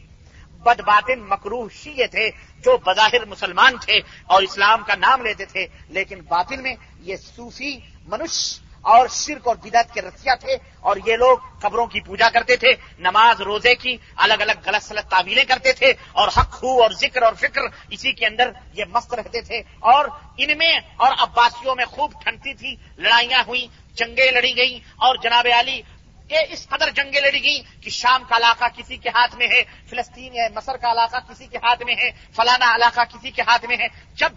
بد 0.64 0.80
باطن 0.80 1.20
مکروح 1.20 1.68
شیعے 1.74 2.08
تھے 2.08 2.30
جو 2.60 2.78
بظاہر 2.78 3.26
مسلمان 3.26 3.78
تھے 3.78 4.00
اور 4.24 4.42
اسلام 4.42 4.84
کا 4.84 4.96
نام 4.96 5.22
لیتے 5.22 5.46
تھے، 5.46 5.68
لیکن 5.90 6.22
باطن 6.22 6.64
میں 6.64 6.76
یہ 7.00 7.16
صوفی 7.16 7.80
منش 8.06 8.60
اور 8.88 9.08
شرک 9.12 9.48
اور 9.48 9.56
بدعت 9.56 9.94
کے 9.94 10.02
رسیا 10.02 10.36
تھے 10.36 10.58
اور 10.82 10.98
یہ 11.06 11.16
لوگ 11.16 11.38
قبروں 11.62 11.86
کی 11.88 12.00
پوجا 12.02 12.30
کرتے 12.30 12.56
تھے، 12.56 12.72
نماز، 13.00 13.42
روزے 13.42 13.74
کی 13.76 13.96
الگ 14.16 14.42
الگ 14.42 14.66
غلط 14.66 14.84
سلط 14.84 15.10
تعمیلیں 15.10 15.44
کرتے 15.44 15.74
تھے 15.74 15.94
اور 16.14 16.28
حق 16.38 16.64
ہو 16.64 16.82
اور 16.82 16.92
ذکر 17.00 17.24
اور 17.24 17.34
فکر 17.34 17.62
اسی 17.90 18.12
کے 18.14 18.26
اندر 18.26 18.52
یہ 18.74 18.86
مست 18.90 19.14
رہتے 19.14 19.42
تھے 19.42 19.62
اور 19.92 20.06
ان 20.38 20.58
میں 20.58 20.74
اور 20.98 21.12
عباسیوں 21.20 21.76
میں 21.76 21.86
خوب 21.86 22.14
ٹھنڈتی 22.24 22.54
تھی، 22.54 22.76
لڑائیاں 22.98 23.44
ہوئی 23.48 23.68
جنگیں 23.98 24.32
لڑی 24.32 24.56
گئیں 24.58 24.80
اور 24.98 25.16
جناب 25.24 25.48
علی 25.60 25.82
یہ 26.30 26.40
اس 26.50 26.68
قدر 26.70 26.90
جنگیں 26.90 27.22
لڑی 27.22 27.44
گئی 27.44 27.62
کہ 27.82 27.90
شام 27.90 28.24
کا 28.30 28.36
علاقہ 28.38 28.66
کسی 28.76 28.98
کے 28.98 29.10
ہاتھ 29.10 29.36
میں 29.36 29.48
ہے، 29.48 29.62
فلسطین 29.90 30.32
ہے، 30.34 30.48
مصر 30.56 30.78
کا 30.78 30.92
علاقہ 30.92 31.18
کسی 31.30 31.46
کے 31.48 31.58
ہاتھ 31.58 31.84
میں 31.84 31.96
ہے 31.96 32.10
فلانا 32.36 32.74
علاقہ 32.76 33.02
کسی 33.12 33.32
کے 33.32 33.42
ہاتھ 33.42 33.66
میں 33.66 33.78
ہے۔ 33.78 33.88
جب 34.16 34.32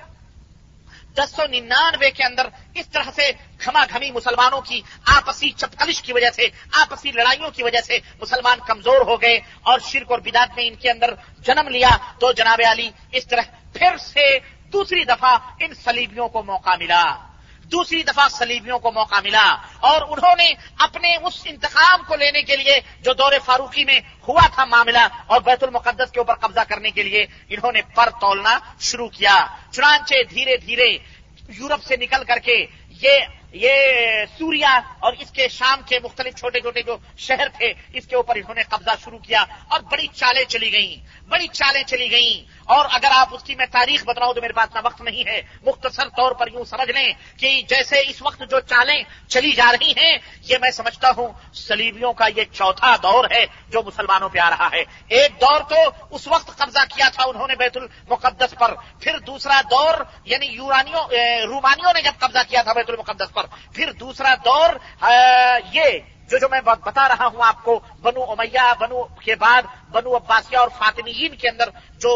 دس 1.15 1.31
سو 1.37 1.47
ننانوے 1.47 2.11
کے 2.11 2.24
اندر 2.24 2.47
اس 2.74 2.89
طرح 2.89 3.11
سے 3.15 3.32
گھما 3.65 3.85
گھمی 3.93 4.11
مسلمانوں 4.11 4.61
کی 4.61 4.81
آپسی 5.07 5.51
چپکلش 5.51 6.03
کی 6.03 6.12
وجہ 6.12 6.31
سے، 6.31 6.49
آپسی 6.73 7.12
لڑائیوں 7.12 7.51
کی 7.51 7.62
وجہ 7.62 7.81
سے 7.81 7.99
مسلمان 8.20 8.59
کمزور 8.66 9.01
ہو 9.01 9.23
گئے 9.23 9.41
اور 9.62 9.78
شرک 9.78 10.11
اور 10.11 10.19
بدات 10.19 10.57
نے 10.57 10.69
ان 10.69 10.74
کے 10.74 10.91
اندر 10.91 11.15
جنم 11.41 11.69
لیا۔ 11.69 11.91
تو 12.19 12.32
جناب 12.32 12.61
علی، 12.70 12.91
اس 13.12 13.27
طرح 13.27 13.43
پھر 13.73 13.97
سے 13.97 14.39
دوسری 14.73 15.05
دفعہ 15.05 15.39
ان 15.61 15.74
سلیبیوں 15.74 16.28
کو 16.28 16.43
موقع 16.43 16.77
ملا۔ 16.78 17.30
دوسری 17.72 18.02
دفعہ 18.02 18.28
سلیبیوں 18.28 18.78
کو 18.78 18.92
موقع 18.92 19.20
ملا 19.24 19.56
اور 19.80 20.02
انہوں 20.09 20.36
نے 20.36 20.52
اپنے 20.78 21.16
اس 21.16 21.40
انتقام 21.44 22.02
کو 22.06 22.16
لینے 22.16 22.42
کے 22.42 22.56
لیے 22.56 22.80
جو 23.01 23.12
دور 23.12 23.32
فاروقی 23.44 23.84
میں 23.84 24.01
ہوا 24.28 24.47
تھا 24.55 24.64
معاملہ 24.64 25.06
اور 25.26 25.40
بیت 25.40 25.62
المقدس 25.62 26.10
کے 26.10 26.20
اوپر 26.20 26.34
قبضہ 26.34 26.60
کرنے 26.68 26.90
کے 26.90 27.02
لیے 27.02 27.26
انہوں 27.48 27.72
نے 27.72 27.82
پر 27.94 28.09
تولنا 28.20 28.59
شروع 28.80 29.09
کیا. 29.09 29.47
چنانچہ 29.70 30.14
دھیرے 30.30 30.56
دھیرے 30.56 30.98
یورپ 31.48 31.82
سے 31.82 31.97
نکل 31.97 32.24
کر 32.24 32.38
کے 32.38 32.66
یہ 32.88 33.18
یہ 33.52 33.72
سوریا 34.39 34.81
اور 34.98 35.12
اس 35.12 35.31
کے 35.31 35.48
شام 35.48 35.81
کے 35.86 35.98
مختلف 36.05 36.35
چھوٹے 36.35 36.60
چھوٹے 36.60 36.82
جو 36.82 36.97
شہر 37.16 37.48
تھے، 37.59 37.72
اس 37.93 38.06
کے 38.06 38.16
اوپر 38.16 38.36
انہوں 38.36 38.55
نے 38.55 38.62
قبضہ 38.62 38.90
شروع 39.05 39.18
کیا 39.18 39.44
اور 39.68 39.81
بڑی 39.81 40.06
چالیں 40.06 40.44
چلی 40.44 40.72
گئیں، 40.72 40.97
بڑی 41.28 41.47
چالیں 41.47 41.82
چلی 41.82 42.10
گئیں۔ 42.10 42.60
اور 42.64 42.86
اگر 42.90 43.09
آپ 43.10 43.28
اس 43.32 43.43
کی 43.43 43.55
میں 43.55 43.66
تاریخ 43.70 44.05
بتاؤں 44.05 44.35
تو 44.35 44.40
میرے 44.40 44.52
پاس 44.52 44.68
اتنا 44.68 44.81
وقت 44.85 45.01
نہیں 45.01 45.28
ہے۔ 45.28 45.43
مختصر 45.66 46.09
طور 46.09 46.32
پر 46.32 46.47
یوں 46.52 46.64
سمجھ 46.64 46.90
لیں 46.90 47.12
کہ 47.39 47.62
جیسے 47.68 47.98
اس 47.98 48.22
وقت 48.22 48.43
جو 48.51 48.60
چالیں 48.60 49.02
چلی 49.28 49.52
جا 49.52 49.72
رہی 49.72 49.90
ہیں، 49.90 50.18
یہ 50.43 50.59
میں 50.60 50.70
سمجھتا 50.70 51.10
ہوں 51.16 51.32
سلیبیوں 51.52 52.12
کا 52.12 52.27
یہ 52.36 52.44
چوتھا 52.52 52.97
دور 52.97 53.24
ہے 53.31 53.44
جو 53.68 53.82
مسلمانوں 53.86 54.28
پہ 54.28 54.39
آ 54.39 54.51
رہا 54.51 54.68
ہے۔ 54.72 54.82
ایک 55.09 55.40
دور 55.40 55.60
تو 55.60 55.77
اس 56.10 56.27
وقت 56.27 56.47
قبضہ 56.59 56.85
کیا 56.94 57.09
تھا 57.09 57.24
انہوں 57.27 57.48
نے 57.48 57.56
بیت 57.56 57.77
المقدس 57.77 58.55
پر، 58.59 58.74
پھر 59.01 59.18
دوسرا 59.18 59.60
دور 59.70 59.94
یعنی 60.24 60.47
یورانیوں 60.47 61.05
رومانیوں 61.47 61.93
نے 61.93 62.02
جب 62.02 62.12
قبضہ 62.18 62.39
کیا 62.48 62.62
تھا 62.62 62.72
بیت 62.72 62.90
المقدس 62.90 63.32
پر 63.35 63.40
پھر 63.75 63.93
دوسرا 64.01 64.35
دور 64.45 64.75
یہ 65.73 65.99
جو 66.31 66.39
جو 66.39 66.49
میں 66.51 66.61
بتا 66.61 67.07
رہا 67.09 67.27
ہوں 67.27 67.43
آپ 67.45 67.62
کو، 67.65 67.79
بنو 68.03 68.25
امیہ، 68.33 68.73
بنو 68.81 69.03
کے 69.25 69.35
بعد 69.37 69.62
بنو 69.93 70.17
عباسیہ 70.17 70.59
اور 70.59 70.69
فاطمیین 70.79 71.35
کے 71.37 71.49
اندر 71.49 71.69
جو 71.99 72.12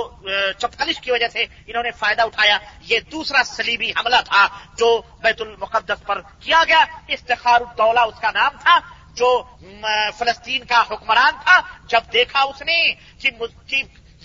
چپکلش 0.59 1.01
کی 1.01 1.11
وجہ 1.11 1.29
سے 1.33 1.43
انہوں 1.43 1.83
نے 1.83 1.91
فائدہ 1.91 2.23
اٹھایا، 2.23 2.59
یہ 2.91 3.01
دوسرا 3.13 3.43
سلیبی 3.47 3.91
حملہ 3.91 4.21
تھا 4.25 4.47
جو 4.79 5.01
بیت 5.23 5.41
المقدس 5.41 6.05
پر 6.07 6.21
کیا 6.41 6.63
گیا۔ 6.69 6.85
استخار 7.09 7.61
الدولہ 7.61 8.01
اس 8.01 8.21
کا 8.21 8.31
نام 8.35 8.57
تھا، 8.63 8.79
جو 9.15 9.31
فلسطین 10.19 10.65
کا 10.65 10.83
حکمران 10.91 11.35
تھا۔ 11.45 11.61
جب 11.89 12.13
دیکھا 12.13 12.43
اس 12.43 12.63
نے 12.63 12.79
کہ 13.21 13.31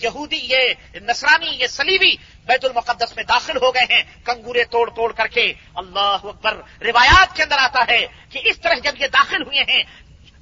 یہودی، 0.03 0.39
یہ 0.43 0.73
نسرانی 1.01 1.47
یہ 1.47 1.67
سلیبی 1.67 2.15
بیت 2.45 2.65
المقدس 2.65 3.15
میں 3.15 3.23
داخل 3.23 3.57
ہو 3.57 3.73
گئے 3.75 3.93
ہیں۔ 3.93 4.03
کنگورے 4.23 4.63
توڑ 4.63 4.89
توڑ 4.89 5.11
کر 5.13 5.27
کے 5.27 5.53
اللہ 5.75 6.17
اکبر 6.23 6.61
روایات 6.81 7.35
کے 7.35 7.43
اندر 7.43 7.57
آتا 7.57 7.83
ہے 7.89 8.05
کہ 8.29 8.39
اس 8.43 8.59
طرح 8.59 8.73
جب 8.73 9.01
یہ 9.01 9.07
داخل 9.07 9.41
ہوئے 9.43 9.63
ہیں، 9.69 9.83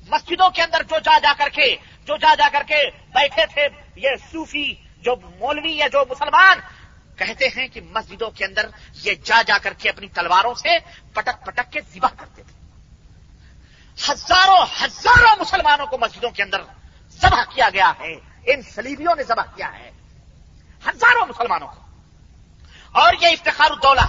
مسجدوں 0.08 0.50
کے 0.50 0.62
اندر 0.62 0.84
جو 0.84 1.00
جا 1.00 1.20
جا 1.20 1.34
کر 1.38 1.50
کے، 1.50 1.76
جو 2.06 2.18
جا 2.18 2.36
جا 2.36 2.50
کر 2.52 2.64
کے 2.68 2.90
بیٹھے 3.14 3.46
تھے، 3.54 3.68
یہ 3.96 4.10
صوفی 4.32 4.74
جو 5.02 5.16
مولوی 5.16 5.72
یا 5.72 5.88
جو 5.88 6.04
مسلمان، 6.10 6.60
کہتے 7.16 7.48
ہیں 7.48 7.68
کہ 7.68 7.82
مسجدوں 7.82 8.32
کے 8.32 8.46
اندر 8.46 8.70
یہ 9.04 9.14
جا 9.24 9.42
جا 9.42 9.58
کر 9.58 9.74
کے 9.74 9.90
اپنی 9.90 10.08
تلواروں 10.08 10.54
سے 10.54 10.70
پٹک 11.14 11.46
پٹک 11.46 11.72
کے 11.72 11.80
ذبح 11.94 12.10
کرتے 12.18 12.44
تھے۔ 12.44 12.54
ہزاروں 14.12 14.66
ہزاروں 14.84 15.36
مسلمانوں 15.40 15.86
کو 15.86 15.98
مسجدوں 15.98 16.30
کے 16.30 16.44
اندر 16.44 16.62
ذبح 17.10 17.44
کیا 17.56 17.70
گیا 17.74 17.92
ہے۔ 18.00 18.16
ان 18.48 18.62
سلیبیوں 18.62 19.16
نے 19.16 19.24
ذبح 19.24 19.44
کیا 19.56 19.80
ہے۔ 19.80 19.92
ہزاروں 20.88 21.26
مسلمانوں 21.26 21.68
کو۔ 21.68 21.82
اور 22.92 23.14
یہ 23.22 23.28
افتخار 23.28 23.72
الدولہ 23.72 24.02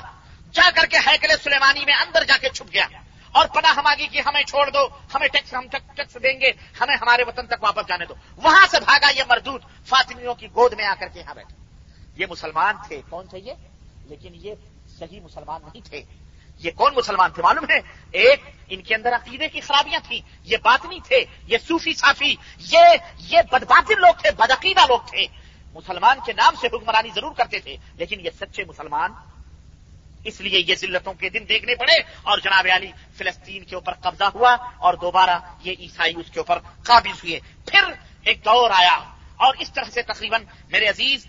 جا 0.52 0.70
کر 0.74 0.86
کے 0.86 0.96
حیکل 0.96 1.28
سلیمانی 1.42 1.84
میں 1.84 1.94
اندر 1.94 2.24
جا 2.24 2.36
کے 2.40 2.48
چھپ 2.48 2.72
گیا۔ 2.72 2.86
اور 3.32 3.46
پناہ 3.48 3.80
مانگی 3.80 4.06
کہ 4.06 4.22
ہمیں 4.26 4.42
چھوڑ 4.42 4.70
دو، 4.70 4.88
ہمیں 5.14 5.28
ٹیکس، 5.28 5.54
ہم 5.54 5.66
ٹیکس 5.70 6.14
دیں 6.14 6.40
گے، 6.40 6.50
ہمیں 6.80 6.96
ہمارے 6.96 7.22
وطن 7.22 7.46
تک 7.46 7.54
واپس 7.60 7.88
جانے 7.88 8.04
دو۔ 8.04 8.14
وہاں 8.36 8.66
سے 8.70 8.80
بھاگا 8.80 9.10
یہ 9.16 9.22
مردود 9.28 9.62
فاطمیوں 9.86 10.34
کی 10.34 10.46
گود 10.46 10.72
میں 10.72 10.84
آ 10.84 10.94
کر 11.00 11.08
کے 11.08 11.20
یہاں 11.20 11.34
بیٹھے 11.34 11.56
یہ 12.16 12.26
مسلمان 12.30 12.74
تھے، 12.88 13.02
کون 13.08 13.26
تھے 13.26 13.38
یہ؟ 13.38 13.52
لیکن 13.96 14.34
یہ 14.34 14.54
صحیح 14.98 15.20
مسلمان 15.20 15.60
نہیں 15.62 15.86
تھے۔ 15.86 16.02
یہ 16.58 16.70
کون 16.76 16.94
مسلمان 16.96 17.30
تھے 17.32 17.42
معلوم 17.42 17.64
ہے؟ 17.70 17.80
ایک 18.12 18.40
ان 18.68 18.82
کے 18.82 18.94
اندر 18.94 19.14
عقیدے 19.14 19.48
کی 19.48 19.60
خرابیاں 19.60 20.00
تھیں، 20.06 20.20
یہ 20.44 20.56
بات 20.62 20.84
نہیں 20.84 21.00
تھے، 21.04 21.24
یہ 21.46 21.58
صوفی 21.66 21.92
صافی، 21.94 22.34
یہ 22.72 22.84
یہ 23.28 23.40
بدباطر 23.50 23.96
لوگ 23.96 24.20
تھے، 24.22 24.30
بدعقیدہ 24.30 24.84
لوگ 24.88 25.00
تھے۔ 25.06 25.26
مسلمان 25.74 26.18
کے 26.26 26.32
نام 26.32 26.54
سے 26.60 26.66
حکمرانی 26.66 27.10
ضرور 27.14 27.32
کرتے 27.36 27.58
تھے، 27.58 27.76
لیکن 27.96 28.20
یہ 28.20 28.30
سچے 28.40 28.64
مسلمان 28.68 29.12
اس 30.24 30.40
لیے 30.40 30.58
یہ 30.58 30.74
ذلتوں 30.74 31.14
کے 31.14 31.28
دن 31.28 31.44
دیکھنے 31.48 31.74
پڑے 31.74 31.96
اور 32.22 32.38
جناب 32.38 32.66
علی 32.74 32.90
فلسطین 33.16 33.64
کے 33.64 33.74
اوپر 33.74 33.94
قبضہ 34.02 34.28
ہوا 34.34 34.52
اور 34.78 34.94
دوبارہ 34.94 35.38
یہ 35.64 35.74
عیسائی 35.78 36.14
اس 36.16 36.30
کے 36.30 36.38
اوپر 36.40 36.58
قابض 36.82 37.24
ہوئے۔ 37.24 37.38
پھر 37.66 37.84
ایک 38.22 38.44
دور 38.44 38.70
آیا 38.74 38.98
اور 39.36 39.54
اس 39.58 39.70
طرح 39.72 39.90
سے 39.94 40.02
تقریباً 40.02 40.42
میرے 40.70 40.86
عزیز 40.86 41.26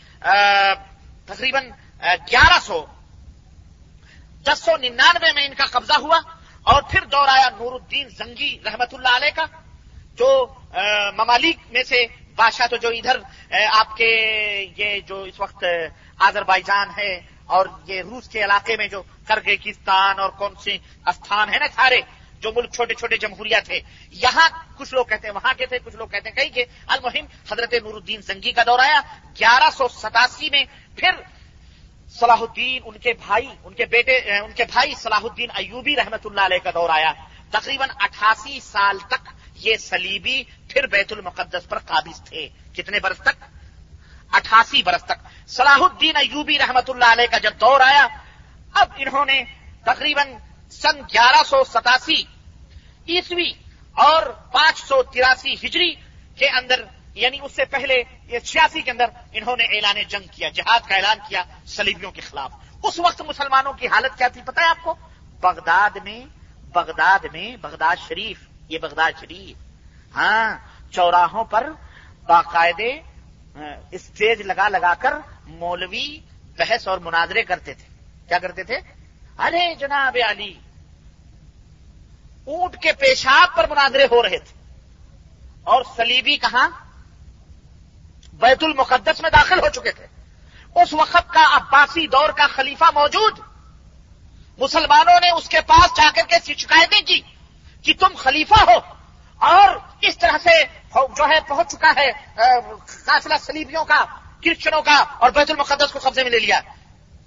تقریباً 1.25 1.69
گیارہ 2.31 2.59
سو 2.59 2.85
دس 4.45 4.59
سو 4.65 4.75
ننانوے 4.77 5.31
میں 5.35 5.45
ان 5.45 5.53
کا 5.53 5.65
قبضہ 5.71 5.97
ہوا 5.99 6.19
اور 6.71 6.81
پھر 6.89 7.05
دور 7.11 7.27
آیا 7.27 7.47
نور 7.59 7.73
الدین 7.73 8.07
زنگی 8.17 8.51
رحمت 8.65 8.93
اللہ 8.93 9.15
علیہ 9.15 9.35
کا، 9.35 9.45
جو 10.19 10.29
ممالک 11.17 11.57
میں 11.71 11.83
سے 11.83 12.05
بادشاہ 12.35 12.67
تو 12.67 12.77
جو 12.83 12.89
ادھر 12.97 13.17
آپ 13.71 13.95
کے 13.97 14.09
یہ 14.77 14.99
جو 15.07 15.21
اس 15.23 15.39
وقت 15.39 15.63
آذر 16.27 16.43
بائی 16.43 16.63
جان 16.65 16.89
ہے 16.97 17.11
اور 17.55 17.65
یہ 17.87 18.01
روس 18.01 18.27
کے 18.29 18.43
علاقے 18.43 18.75
میں 18.77 18.87
جو 18.87 19.01
کرگیکستان 19.27 20.19
اور 20.19 20.29
کون 20.39 20.53
سی 20.63 20.77
استھان 21.07 21.53
ہے 21.53 21.59
نا 21.59 21.67
سارے، 21.75 21.99
جو 22.41 22.51
ملک 22.55 22.73
چھوٹے 22.73 22.93
چھوٹے 22.93 23.17
جمہوریہ 23.17 23.59
تھے، 23.65 23.79
یہاں 24.23 24.47
کچھ 24.77 24.93
لوگ 24.93 25.05
کہتے 25.05 25.27
ہیں، 25.27 25.33
وہاں 25.35 25.53
کے 25.57 25.65
تھے، 25.65 25.79
کچھ 25.85 25.95
لوگ 25.95 26.07
کہتے 26.07 26.29
ہیں 26.29 26.35
کہیں 26.35 26.53
کہ 26.55 26.63
المہم 26.87 27.25
حضرت 27.51 27.73
نور 27.73 27.93
الدین 27.93 28.21
زنگی 28.27 28.51
کا 28.51 28.63
دور 28.67 28.79
آیا، 28.79 28.99
گیارہ 29.39 29.69
سو 29.77 29.87
ستاسی 29.93 30.49
میں 30.49 30.63
پھر 30.95 31.11
صلاح 32.09 32.41
الدین، 32.41 32.81
ان 32.85 32.97
کے 32.97 33.13
بھائی، 33.13 33.47
ان 33.63 33.73
کے 33.73 33.85
بیٹے 33.85 34.17
ان 34.17 34.51
کے 34.51 34.65
بھائی 34.65 34.93
صلاح 34.95 35.19
الدین 35.23 35.49
ایوبی 35.53 35.95
رحمت 35.95 36.25
اللہ 36.25 36.41
علیہ 36.41 36.57
کا 36.63 36.71
دور 36.73 36.89
آیا۔ 36.89 37.13
تقریباً 37.51 37.89
اٹھاسی 37.99 38.59
سال 38.59 38.97
تک 39.07 39.29
یہ 39.55 39.75
سلیبی 39.77 40.43
پھر 40.69 40.87
بیت 40.87 41.11
المقدس 41.11 41.69
پر 41.69 41.79
قابض 41.79 42.21
تھے۔ 42.21 42.49
کتنے 42.73 42.99
برس 42.99 43.17
تک؟ 43.17 43.43
اٹھاسی 44.31 44.83
برس 44.83 45.03
تک۔ 45.03 45.47
صلاح 45.47 45.77
الدین 45.81 46.15
ایوبی 46.15 46.59
رحمت 46.59 46.89
اللہ 46.89 47.05
علیہ 47.05 47.25
کا 47.31 47.37
جب 47.37 47.51
دور 47.61 47.79
آیا، 47.79 48.07
اب 48.73 48.89
انہوں 48.97 49.25
نے 49.25 49.43
تقریباً 49.85 50.27
سن 50.71 51.01
گیارہ 51.13 51.43
سو 51.45 51.63
ستاسی 51.63 52.23
عیسوی 53.09 53.51
اور 53.93 54.23
پانچ 54.25 54.83
سو 54.83 55.03
تراسی 55.03 55.53
ہجری 55.53 55.95
کے 56.35 56.49
اندر 56.49 56.83
یعنی 57.19 57.37
اس 57.41 57.51
سے 57.51 57.65
پہلے 57.65 58.03
یہ 58.27 58.39
چھیاسی 58.39 58.81
کے 58.81 58.91
اندر 58.91 59.05
انہوں 59.33 59.55
نے 59.57 59.63
اعلان 59.63 60.03
جنگ 60.07 60.27
کیا، 60.31 60.49
جہاد 60.49 60.79
کا 60.87 60.95
اعلان 60.95 61.17
کیا 61.29 61.43
سلیبیوں 61.65 62.11
کے 62.11 62.21
خلاف۔ 62.21 62.51
اس 62.83 62.99
وقت 62.99 63.21
مسلمانوں 63.21 63.73
کی 63.73 63.87
حالت 63.87 64.17
کیا 64.17 64.27
تھی؟ 64.27 64.41
پتہ 64.45 64.59
ہے 64.59 64.65
آپ 64.65 64.77
کو؟ 64.83 64.95
بغداد 65.41 65.97
میں 66.03 66.25
بغداد 66.73 67.25
میں، 67.33 67.55
بغداد 67.55 67.95
شریف، 68.07 68.47
یہ 68.69 68.79
بغداد 68.79 69.11
شریف۔ 69.19 69.57
ہاں 70.15 70.57
چوراہوں 70.91 71.43
پر 71.43 71.69
باقاعدے 72.27 72.99
اسٹیج 73.91 74.41
لگا 74.41 74.69
لگا 74.69 74.93
کر 74.99 75.13
مولوی 75.47 76.19
بحث 76.57 76.87
اور 76.87 76.97
مناظرے 76.97 77.43
کرتے 77.43 77.73
تھے۔ 77.73 77.85
کیا 78.27 78.39
کرتے 78.39 78.63
تھے؟ 78.63 78.79
ارے 79.39 79.75
جناب 79.75 80.17
علی، 80.29 80.53
اونٹ 82.45 82.81
کے 82.81 82.91
پیشاب 82.93 83.55
پر 83.55 83.67
مناظرے 83.69 84.03
ہو 84.11 84.23
رہے 84.23 84.37
تھے۔ 84.37 84.73
اور 85.63 85.83
سلیبی 85.95 86.37
کہاں؟ 86.37 86.69
بیت 88.39 88.63
المقدس 88.63 89.21
میں 89.21 89.29
داخل 89.29 89.59
ہو 89.59 89.69
چکے 89.69 89.91
تھے۔ 89.91 90.05
اس 90.81 90.93
وقت 90.93 91.33
کا 91.33 91.57
عباسی 91.57 92.07
دور 92.07 92.29
کا 92.29 92.47
خلیفہ 92.47 92.83
موجود۔ 92.93 93.39
مسلمانوں 94.57 95.19
نے 95.19 95.29
اس 95.29 95.49
کے 95.49 95.61
پاس 95.61 95.97
جا 95.97 96.09
کر 96.15 96.21
کے 96.27 96.53
شکایتیں 96.53 97.01
کی 97.01 97.21
کہ 97.83 97.93
تم 97.99 98.07
خلیفہ 98.17 98.71
ہو۔ 98.71 98.93
اور 99.37 99.75
اس 100.01 100.17
طرح 100.17 100.37
سے 100.43 100.63
جو 100.95 101.23
ہے 101.29 101.39
پہنچ 101.47 101.71
چکا 101.71 101.93
ہے 101.97 102.11
قافلہ 103.05 103.33
سلیبیوں 103.41 103.85
کا 103.85 104.05
کرسچنوں 104.43 104.81
کا 104.81 105.03
اور 105.19 105.31
بیت 105.31 105.51
المقدس 105.51 105.91
کو 105.93 105.99
قبضے 105.99 106.23
میں 106.23 106.31
لے 106.31 106.39
لیا۔ 106.39 106.59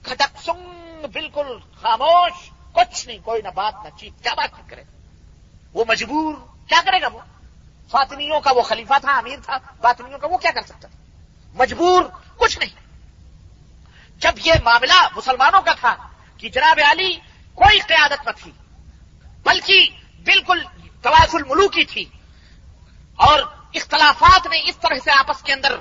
کھٹک 0.03 0.43
سنگ، 0.45 1.07
بالکل 1.13 1.59
خاموش، 1.83 2.33
کچھ 2.73 3.07
نہیں، 3.07 3.19
کوئی 3.25 3.43
نہ 3.43 3.49
بات، 3.55 3.75
نہ 3.85 3.99
چیت، 3.99 4.23
کیا 4.23 4.35
بات 4.35 4.71
کرے۔ 4.71 4.83
وہ 5.75 5.85
مجبور، 5.89 6.35
کیا 6.69 6.81
کرے 6.85 7.01
گا 7.01 7.09
وہ؟ 7.13 7.19
فاطمیوں 7.91 8.41
کا 8.41 8.51
وہ 8.53 8.63
خلیفہ 8.63 8.95
تھا، 9.01 9.19
امیر 9.19 9.39
تھا 9.45 9.59
فاطمیوں 9.83 10.19
کا 10.19 10.27
وہ 10.27 10.39
کیا 10.39 10.51
کر 10.51 10.63
سکتا 10.63 10.89
تھا؟ 10.89 11.02
مجبور 11.55 12.03
کچھ 12.37 12.59
نہیں۔ 12.59 12.81
جب 14.21 14.33
یہ 14.45 14.53
معاملہ 14.65 15.09
مسلمانوں 15.17 15.63
کا 15.63 15.73
تھا 15.73 15.97
کہ 16.37 16.49
جناب 16.49 16.81
علی 16.91 17.15
کوئی 17.55 17.79
قیادت 17.79 18.27
نہ 18.27 18.31
تھی، 18.37 18.53
بلکہ 19.45 19.89
بالکل 20.25 20.63
تواز 21.03 21.35
الملو 21.35 21.69
کی 21.69 21.85
تھی 21.85 22.05
اور 23.17 23.41
اختلافات 23.75 24.47
نے 24.47 24.61
اس 24.65 24.77
طرح 24.77 24.95
سے 25.05 25.11
آپس 25.11 25.43
کے 25.43 25.53
اندر 25.53 25.77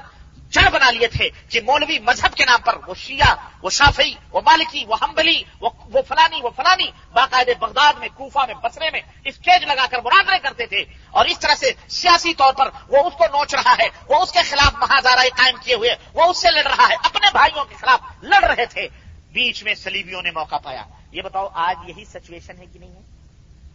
جڑ 0.51 0.69
بنا 0.69 0.91
لیے 0.91 1.07
تھے 1.07 1.29
کہ 1.49 1.61
مولوی 1.61 1.99
مذہب 1.99 2.33
کے 2.33 2.45
نام 2.45 2.61
پر، 2.61 2.75
وہ 2.87 2.93
شیعہ، 2.93 3.35
وہ 3.61 3.69
شافی 3.69 4.13
وہ 4.31 4.41
مالکی، 4.45 4.85
وہ 4.85 4.95
ہمبلی 5.01 5.43
وہ 5.59 5.69
فلانی 6.07 6.41
وہ 6.41 6.49
فلانی 6.55 6.91
باقاعدے 7.13 7.53
بغداد 7.53 7.93
میں، 7.93 8.07
کوفہ 8.15 8.39
میں 8.39 8.55
بسرے 8.55 8.89
میں 8.89 9.01
اسٹیج 9.25 9.63
لگا 9.63 9.85
کر 9.91 9.97
مناظرے 10.05 10.39
کرتے 10.39 10.65
تھے۔ 10.65 10.83
اور 11.11 11.25
اس 11.25 11.39
طرح 11.39 11.55
سے 11.55 11.71
سیاسی 11.87 12.33
طور 12.33 12.53
پر 12.53 12.69
وہ 12.87 12.97
اس 12.97 13.13
کو 13.17 13.25
نوچ 13.25 13.55
رہا 13.55 13.73
ہے، 13.79 13.87
وہ 14.07 14.15
اس 14.15 14.31
کے 14.31 14.39
خلاف 14.41 14.73
مہاجارہ 14.73 15.19
قائم 15.37 15.55
کیے 15.63 15.75
ہوئے، 15.75 15.95
وہ 16.13 16.23
اس 16.23 16.41
سے 16.41 16.51
لڑ 16.51 16.63
رہا 16.63 16.89
ہے، 16.89 16.95
اپنے 17.03 17.27
بھائیوں 17.31 17.65
کے 17.65 17.75
خلاف 17.75 17.99
لڑ 18.21 18.43
رہے 18.43 18.65
تھے۔ 18.65 18.87
بیچ 19.31 19.63
میں 19.63 19.75
سلیبیوں 19.75 20.21
نے 20.21 20.31
موقع 20.31 20.57
پایا۔ 20.57 20.85
یہ 21.11 21.21
بتاؤ، 21.21 21.49
آج 21.53 21.89
یہی 21.89 22.05
سچویشن 22.05 22.57
ہے 22.57 22.65
کہ 22.73 22.79
نہیں 22.79 22.91
ہے؟ 22.91 23.01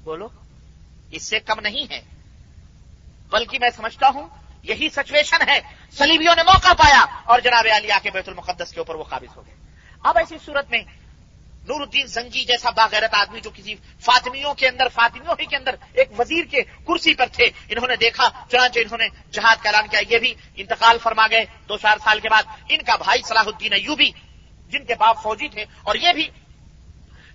بولو۔ 0.05 0.28
اس 1.11 1.23
سے 1.23 1.40
کم 1.40 1.61
نہیں 1.61 1.93
ہے۔ 1.93 2.01
بلکہ 3.31 3.59
میں 3.59 3.70
سمجھتا 3.77 4.09
ہوں 4.09 4.28
یہی 4.68 4.88
سچویشن 4.88 5.48
ہے۔ 5.48 5.60
سلیبیوں 5.98 6.34
نے 6.36 6.43
موقع 6.43 6.72
پایا 6.72 7.05
اور 7.24 7.40
جناب 7.40 7.66
علی 7.76 7.88
کے 8.02 8.10
بیت 8.10 8.28
المقدس 8.28 8.70
کے 8.72 8.80
اوپر 8.80 8.94
وہ 8.94 9.05
قابض 9.05 9.36
ہو 9.36 9.47
گئے۔ 9.47 9.55
اب 10.05 10.18
ایسی 10.18 10.36
صورت 10.44 10.70
میں 10.70 10.82
نور 11.68 11.80
الدین 11.80 12.06
زنگی 12.06 12.44
جیسا 12.44 12.70
باغیرت 12.70 13.14
آدمی 13.14 13.40
جو 13.40 13.51
کسی 13.55 13.74
فاطمیوں 14.01 14.55
کے 14.55 14.68
اندر، 14.68 14.88
فاطمیوں 14.88 15.34
ہی 15.40 15.47
کے 15.47 15.56
اندر 15.56 15.74
ایک 15.93 16.20
وزیر 16.20 16.44
کے 16.44 16.62
کرسی 16.86 17.14
پر 17.14 17.26
تھے، 17.32 17.44
انہوں 17.68 17.88
نے 17.88 17.97
دیکھا، 17.97 18.28
چنانچہ 18.51 18.78
انہوں 18.78 18.98
نے 18.98 19.09
جہاد 19.30 19.62
کا 19.62 19.68
اعلان 19.68 19.88
کیا۔ 19.88 20.01
یہ 20.10 20.18
بھی 20.18 20.34
انتقال 20.56 20.98
فرما 21.02 21.26
گئے۔ 21.26 21.44
دو 21.68 21.76
چار 21.78 21.98
سال 22.05 22.20
کے 22.20 22.28
بعد 22.28 22.43
ان 22.68 22.82
کا 22.82 22.97
بھائی 22.97 23.22
صلاح 23.22 23.43
الدین 23.47 23.72
ایوبی، 23.72 24.10
جن 24.70 24.84
کے 24.84 24.94
باپ 24.94 25.22
فوجی 25.22 25.48
تھے، 25.48 25.64
اور 25.82 25.94
یہ 25.94 26.12
بھی 26.12 26.28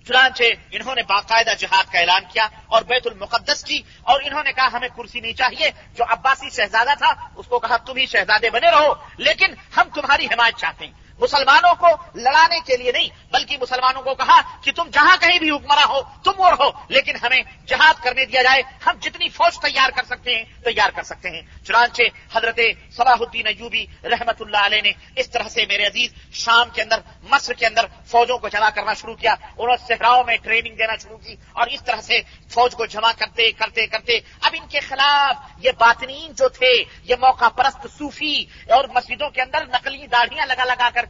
چنانچہ 0.06 0.42
انہوں 0.70 0.94
نے 0.94 1.02
باقاعدہ 1.02 1.50
جہاد 1.58 1.92
کا 1.92 1.98
اعلان 1.98 2.22
کیا 2.32 2.48
اور 2.66 2.82
بیت 2.82 3.06
المقدس 3.06 3.64
کی 3.64 3.82
اور 4.02 4.20
انہوں 4.24 4.42
نے 4.44 4.52
کہا 4.52 4.68
ہمیں 4.72 4.88
کرسی 4.96 5.20
نہیں 5.20 5.32
چاہیے، 5.32 5.70
جو 5.94 6.04
عباسی 6.08 6.50
شہزادہ 6.50 6.90
تھا، 6.98 7.12
اس 7.36 7.46
کو 7.46 7.58
کہا 7.58 7.76
تم 7.76 7.96
ہی 7.96 8.06
شہزادے 8.06 8.50
بنے 8.50 8.70
رہو، 8.70 8.94
لیکن 9.16 9.54
ہم 9.76 9.88
تمہاری 9.94 10.26
حمایت 10.26 10.56
چاہتے 10.56 10.86
ہیں۔ 10.86 11.01
مسلمانوں 11.18 11.74
کو 11.74 11.88
لڑانے 12.14 12.60
کے 12.66 12.76
لیے 12.76 12.92
نہیں، 12.92 13.08
بلکہ 13.32 13.58
مسلمانوں 13.60 14.02
کو 14.02 14.14
کہا 14.14 14.40
کہ 14.62 14.72
تم 14.72 14.88
جہاں 14.92 15.16
کہیں 15.20 15.38
بھی 15.38 15.50
حکمراں 15.50 15.86
ہو، 15.86 16.00
تم 16.24 16.32
وہ 16.36 16.50
رہو 16.50 16.70
لیکن 16.88 17.16
ہمیں 17.22 17.40
جہاد 17.66 18.02
کرنے 18.02 18.24
دیا 18.24 18.42
جائے، 18.42 18.62
ہم 18.86 18.96
جتنی 19.00 19.28
فوج 19.28 19.58
تیار 19.58 19.90
کر 19.90 20.04
سکتے 20.04 20.36
ہیں، 20.36 20.44
تیار 20.64 20.90
کر 20.90 21.02
سکتے 21.02 21.30
ہیں۔ 21.30 21.42
چنانچہ 21.64 22.02
حضرت 22.32 22.60
صلاح 22.96 23.20
الدین 23.20 23.46
ایوبی 23.46 23.86
رحمت 24.04 24.42
اللہ 24.42 24.56
علیہ 24.56 24.82
نے 24.82 24.92
اس 25.16 25.30
طرح 25.30 25.48
سے 25.48 25.64
میرے 25.68 25.86
عزیز 25.86 26.14
شام 26.32 26.70
کے 26.70 26.82
اندر، 26.82 26.98
مصر 27.22 27.52
کے 27.52 27.66
اندر 27.66 27.86
فوجوں 28.06 28.38
کو 28.38 28.48
جمع 28.48 28.70
کرنا 28.70 28.94
شروع 28.94 29.14
کیا، 29.14 29.34
انہوں 29.58 29.76
نے 29.76 29.86
صحراؤں 29.86 30.24
میں 30.24 30.36
ٹریننگ 30.36 30.76
دینا 30.76 30.96
شروع 31.02 31.16
کی 31.16 31.36
اور 31.52 31.66
اس 31.66 31.82
طرح 31.84 32.00
سے 32.00 32.20
فوج 32.50 32.74
کو 32.74 32.86
جمع 32.86 33.12
کرتے 33.18 33.50
کرتے 33.52 33.86
کرتے۔ 33.86 34.18
اب 34.40 34.54
ان 34.60 34.66
کے 34.68 34.80
خلاف 34.80 35.36
یہ 35.58 35.70
باطنین 35.78 36.32
جو 36.32 36.48
تھے، 36.48 36.72
یہ 37.04 37.14
موقع 37.20 37.48
پرست 37.48 37.86
صوفی 37.98 38.44
اور 38.68 38.84
مسجدوں 38.94 39.30
کے 39.30 39.42
اندر 39.42 39.66
نقلی 39.66 40.06
داڑھیاں 40.06 40.46
لگا 40.46 40.64
لگا 40.64 40.88
کر 40.94 41.04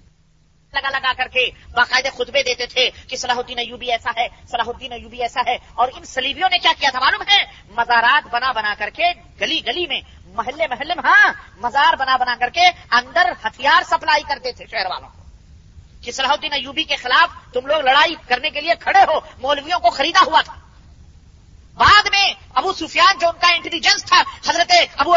لگا 0.75 0.91
لگا 0.91 1.13
کر 1.17 1.29
کے 1.29 1.45
باقاعدہ 1.73 2.09
خطبے 2.17 2.43
دیتے 2.43 2.67
تھے 2.67 2.89
کہ 3.09 3.17
صلاح 3.17 3.37
الدین 3.37 3.59
ایوبی 3.59 3.91
ایسا 3.93 4.11
ہے 4.17 4.27
صلاح 4.51 4.69
الدین 4.69 4.93
ایوبی 4.93 5.21
ایسا 5.23 5.41
ہے، 5.47 5.57
اور 5.75 5.89
ان 5.95 6.05
سلیبیوں 6.05 6.49
نے 6.53 6.59
کیا 6.59 6.73
کیا 6.79 6.91
تھا 6.91 7.01
معلوم 7.01 7.23
ہے؟ 7.29 7.43
مزارات 7.77 8.29
بنا 8.33 8.53
بنا 8.53 8.75
کر 8.79 8.91
کے 8.91 9.11
گلی 9.41 9.61
گلی 9.67 9.87
میں، 9.87 10.01
محلے 10.37 10.67
محلے 10.69 10.95
میں 10.95 11.05
ہاں 11.05 11.33
مزار 11.61 11.97
بنا 11.97 12.17
بنا 12.17 12.37
کر 12.41 12.51
کے 12.51 12.69
اندر 12.91 13.33
ہتھیار 13.45 13.83
سپلائی 13.83 14.23
کرتے 14.29 14.53
تھے 14.53 14.67
شہر 14.71 14.87
والوں۔ 14.87 15.09
کو 15.09 15.21
کہ 16.03 16.13
صلاح 16.13 16.31
الدین 16.31 16.53
ایوبی 16.53 16.85
کے 16.85 16.97
خلاف 16.97 17.29
تم 17.53 17.67
لوگ 17.67 17.81
لڑائی 17.81 18.15
کرنے 18.29 18.51
کے 18.51 18.61
لیے 18.61 18.75
کھڑے 18.81 19.03
ہو، 19.09 19.19
مولویوں 19.41 19.79
کو 19.79 19.91
خریدا 19.91 20.25
ہوا 20.27 20.41
تھا۔ 20.41 20.57
بعد 21.77 22.09
میں 22.13 22.33
ابو 22.55 22.73
سفیان 22.73 23.19
جو 23.19 23.29
ان 23.29 23.35
کا 23.41 23.49
انٹیلیجنس 23.49 24.05
تھا، 24.05 24.23
حضرت 24.49 24.73
ابو 24.97 25.17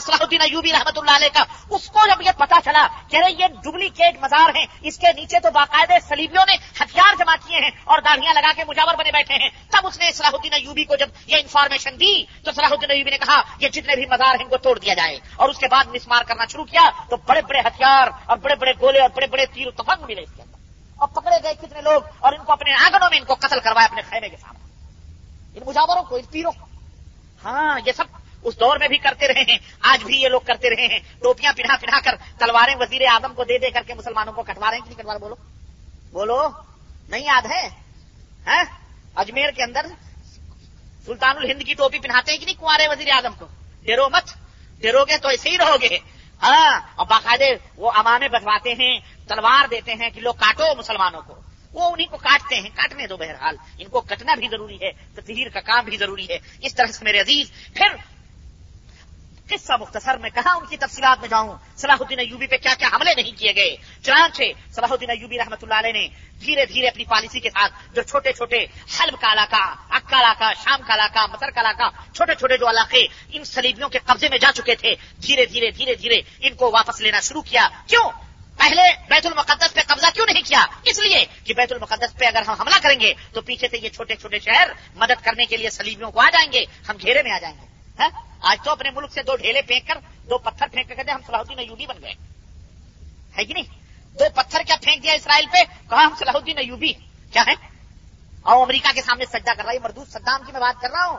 صلاح 0.00 0.16
الدین 0.20 0.40
ایوبی 0.40 0.72
رحمۃ 0.72 0.96
اللہ 0.96 1.10
علیہ 1.10 1.28
کا، 1.32 1.44
اس 1.70 1.90
کو 1.90 2.06
جب 2.06 2.22
یہ 2.22 2.30
پتا 2.38 2.58
چلا 2.64 2.86
کہ 3.08 3.16
یہ 3.38 3.46
ڈپلیکیٹ 3.46 4.22
مزار 4.22 4.54
ہیں، 4.56 4.66
اس 4.82 4.98
کے 4.98 5.12
نیچے 5.12 5.40
تو 5.40 5.50
باقاعدے 5.50 5.98
سلیبیوں 6.08 6.44
نے 6.46 6.56
ہتھیار 6.80 7.14
جمع 7.18 7.34
کیے 7.46 7.58
ہیں 7.58 7.70
اور 7.84 7.98
داڑیاں 7.98 8.34
لگا 8.34 8.52
کے 8.56 8.64
مجاور 8.68 8.94
بنے 8.94 9.10
بیٹھے 9.10 9.34
ہیں۔ 9.34 9.48
تب 9.70 9.86
اس 9.86 9.98
نے 9.98 10.12
صلاح 10.12 10.30
الدین 10.32 10.52
ایوبی 10.52 10.84
کو 10.84 10.96
جب 10.96 11.08
یہ 11.26 11.36
انفارمیشن 11.36 12.00
دی، 12.00 12.24
تو 12.44 12.52
صلاح 12.52 12.68
الدین 12.70 12.90
ایوبی 12.90 13.10
نے 13.10 13.18
کہا، 13.18 13.42
یہ 13.58 13.68
جتنے 13.68 13.96
بھی 13.96 14.06
مزار 14.06 14.34
ہیں 14.34 14.44
ان 14.44 14.48
کو 14.48 14.56
توڑ 14.56 14.78
دیا 14.78 14.94
جائے۔ 14.94 15.18
اور 15.36 15.48
اس 15.48 15.58
کے 15.58 15.68
بعد 15.68 15.84
مسمار 15.84 16.22
کرنا 16.22 16.44
شروع 16.52 16.64
کیا، 16.64 16.90
تو 17.10 17.16
بڑے 17.16 17.42
بڑے 17.42 17.60
ہتھیار 17.60 18.08
اور 18.26 18.36
بڑے 18.36 18.54
بڑے 18.54 18.72
گولے 18.80 19.00
اور 19.00 19.10
بڑے 19.10 19.26
بڑے 19.26 19.46
تیر 19.46 19.70
تفنگ 19.70 20.04
ملے۔ 20.06 20.22
اس 20.22 20.32
کے 20.36 20.42
اندر 20.42 20.58
اور 20.96 21.08
پکڑے 21.08 21.36
گئے 21.42 21.54
کتنے 21.54 21.80
لوگ 21.80 22.02
اور 22.18 22.32
ان 22.32 22.44
کو 22.44 22.52
اپنے 22.52 22.72
آنگنوں 22.74 23.10
میں 23.10 23.18
ان 23.18 23.24
کو 23.24 23.34
قتل 23.34 23.60
کروایا 23.60 23.86
اپنے 23.86 24.02
خیمے 24.02 24.28
کے 24.28 24.36
سامنے۔ 24.36 24.71
ان 25.54 25.62
مجاوروں 25.66 26.02
کو، 26.02 26.16
ان 26.16 26.22
پیروں 26.30 26.52
کو۔ 26.52 26.66
ہاں 27.44 27.80
یہ 27.86 27.92
سب 27.92 28.04
اس 28.42 28.60
دور 28.60 28.76
میں 28.78 28.88
بھی 28.88 28.98
کرتے 28.98 29.28
رہے 29.28 29.40
ہیں۔ 29.40 29.58
آج 29.80 30.04
بھی 30.04 30.22
یہ 30.22 30.28
لوگ 30.28 30.40
کرتے 30.40 30.70
رہے 30.70 30.86
ہیں۔ 30.86 30.98
ٹوپیاں 31.22 31.52
پہنا 31.56 31.76
پہنا 31.80 32.00
کر 32.00 32.14
تلواریں 32.38 32.74
وزیر 32.80 33.02
اعظم 33.06 33.34
کو 33.34 33.44
دے 33.44 33.58
دے 33.58 33.70
کر 33.70 33.82
کے 33.86 33.94
مسلمانوں 33.94 34.32
کو 34.32 34.42
کٹوا 34.42 34.70
رہے 34.70 34.78
ہیں۔ 34.78 34.84
کہ 34.84 34.90
نہیں 34.90 35.02
کٹوا 35.02 35.16
بولو۔ 35.16 35.34
بولو۔ 36.12 36.48
نہیں 37.08 37.24
یاد 37.24 37.46
ہے؟ 37.46 37.68
ہاں؟ 38.46 38.64
اجمیر 39.14 39.50
کے 39.50 39.62
اندر 39.62 39.86
سلطان 41.06 41.36
الہند 41.36 41.62
کی 41.62 41.74
ٹوپی 41.74 41.98
پہناتے 41.98 42.32
ہیں 42.32 42.38
کہ 42.38 42.44
نہیں 42.44 42.54
کنوارے 42.54 42.88
وزیر 42.88 43.10
اعظم 43.10 43.32
کو؟ 43.38 43.46
ڈیرو 43.82 44.08
مت۔ 44.08 44.34
ڈیرو 44.80 45.04
گے 45.04 45.18
تو 45.18 45.28
ایسے 45.28 45.50
ہی 45.50 45.58
رہو 45.58 45.76
گے 45.80 45.98
ہاں 46.42 46.80
اور 46.94 47.06
باقاعدے 47.06 47.50
وہ 47.76 47.92
امانے 47.94 48.28
بٹواتے 48.28 48.72
ہیں، 48.72 49.00
تلوار 49.28 49.68
دیتے 49.70 49.94
ہیں 49.94 50.10
کہ 50.10 50.20
لوگ 50.20 50.34
کاٹو 50.34 50.64
مسلمانوں 50.78 51.22
کو۔ 51.26 51.34
وہ 51.72 51.90
انہیں 51.92 52.06
کو 52.06 52.16
کاٹتے 52.16 52.54
ہیں، 52.54 52.70
کاٹنے 52.74 53.06
دو 53.06 53.16
بہرحال۔ 53.16 53.56
ان 53.78 53.88
کو 53.88 54.00
کٹنا 54.00 54.34
بھی 54.34 54.48
ضروری 54.48 54.76
ہے، 54.82 54.90
تطہیر 55.14 55.48
کا 55.48 55.60
کام 55.60 55.84
بھی 55.84 55.96
ضروری 55.96 56.26
ہے۔ 56.30 56.38
اس 56.60 56.74
طرح 56.74 56.86
سے 56.86 57.04
میرے 57.04 57.20
عزیز، 57.20 57.52
پھر 57.74 57.88
قصہ 59.50 59.72
مختصر 59.80 60.16
میں 60.16 60.30
کہاں 60.30 60.56
ان 60.56 60.66
کی 60.66 60.76
تفصیلات 60.76 61.20
میں 61.20 61.28
جاؤں؟ 61.28 61.56
صلاح 61.76 61.96
الدین 62.00 62.18
ایوبی 62.18 62.46
پہ 62.46 62.56
کیا 62.56 62.74
کیا 62.78 62.88
حملے 62.92 63.14
نہیں 63.14 63.38
کیے 63.38 63.52
گئے؟ 63.56 63.76
چنانچہ 64.02 64.42
صلاح 64.72 64.88
الدین 64.90 65.10
ایوبی 65.10 65.38
رحمۃ 65.38 65.62
اللہ 65.62 65.74
علیہ 65.74 65.92
نے 65.92 66.08
دھیرے 66.40 66.66
دھیرے 66.66 66.88
اپنی 66.88 67.04
پالیسی 67.04 67.40
کے 67.40 67.50
ساتھ 67.50 67.72
جو 67.94 68.02
چھوٹے 68.02 68.32
چھوٹے 68.32 68.66
حلب 69.00 69.20
کا 69.20 69.32
علاقہ، 69.32 69.74
اکا 69.90 70.20
علاقہ، 70.20 70.52
شام 70.64 70.80
کا 70.86 70.94
علاقہ 70.94 71.18
مصر 71.32 71.50
کا 71.50 71.60
علاقہ، 71.60 72.14
چھوٹے 72.14 72.34
چھوٹے 72.34 72.56
جو 72.56 72.70
علاقے 72.70 73.06
ان 73.32 73.44
سلیبیوں 73.44 73.88
کے 73.88 73.98
قبضے 74.06 74.28
میں 74.28 74.38
جا 74.38 74.52
چکے 74.54 74.74
تھے، 74.74 74.94
دھیرے 75.22 75.46
دھیرے 75.46 75.70
دھیرے 75.70 75.94
دھیرے 75.94 76.20
ان 76.40 76.54
کو 76.54 76.70
واپس 76.70 77.00
لینا 77.00 77.20
شروع 77.20 77.42
کیا۔ 77.42 77.68
کیوں؟ 77.86 78.10
پہلے 78.56 78.82
بیت 79.08 79.26
المقدس 79.26 79.74
پہ 79.74 79.80
قبضہ 79.86 80.06
کیوں 80.14 80.26
نہیں 80.26 80.42
کیا؟ 80.42 80.66
اس 80.82 80.98
لیے 80.98 81.24
کہ 81.44 81.54
بیت 81.54 81.72
المقدس 81.72 82.18
پہ 82.18 82.24
اگر 82.24 82.42
ہم 82.48 82.54
حملہ 82.60 82.78
کریں 82.82 83.00
گے، 83.00 83.12
تو 83.32 83.40
پیچھے 83.40 83.68
سے 83.68 83.78
یہ 83.78 83.88
چھوٹے 83.88 84.16
چھوٹے 84.16 84.38
شہر 84.38 84.68
مدد 84.94 85.24
کرنے 85.24 85.46
کے 85.46 85.56
لیے 85.56 85.70
سلیبیوں 85.70 86.10
کو 86.10 86.20
آ 86.20 86.30
جائیں 86.32 86.52
گے، 86.52 86.64
ہم 86.88 86.96
گھیرے 87.02 87.22
میں 87.22 87.32
آ 87.32 87.38
جائیں 87.38 87.56
گے 87.60 87.66
ہاں؟ 87.98 88.08
آج 88.40 88.58
تو 88.64 88.70
اپنے 88.70 88.90
ملک 88.90 89.12
سے 89.12 89.22
دو 89.22 89.36
ڈھیلے 89.36 89.62
پھینک 89.62 89.88
کر، 89.88 89.98
دو 90.30 90.38
پتھر 90.38 90.66
پھینک 90.66 90.88
کر 90.88 90.94
کہتے 90.94 91.10
ہم 91.10 91.20
صلاح 91.26 91.40
الدین 91.40 91.58
ایوبی 91.58 91.86
بن 91.86 91.96
گئے۔ 92.02 92.14
ہے 93.38 93.44
کہ 93.44 93.54
نہیں؟ 93.54 93.64
دو 94.18 94.24
پتھر 94.34 94.62
کیا 94.62 94.76
پھینک 94.82 95.02
دیا 95.02 95.12
اسرائیل 95.12 95.46
پہ؟ 95.46 95.90
کہا 95.90 96.04
ہم 96.04 96.14
صلاح 96.18 96.34
الدین 96.34 96.58
ایوبی؟ 96.58 96.92
کیا 97.32 97.42
ہے 97.46 97.54
اور 98.42 98.62
امریکہ 98.62 98.92
کے 98.94 99.02
سامنے 99.02 99.24
سجا 99.26 99.54
کر 99.54 99.64
رہا 99.64 99.72
ہے 99.72 99.78
مردود 99.78 100.08
صدام 100.08 100.42
کی 100.46 100.52
میں 100.52 100.60
بات 100.60 100.82
کر 100.82 100.90
رہا 100.90 101.06
ہوں، 101.06 101.18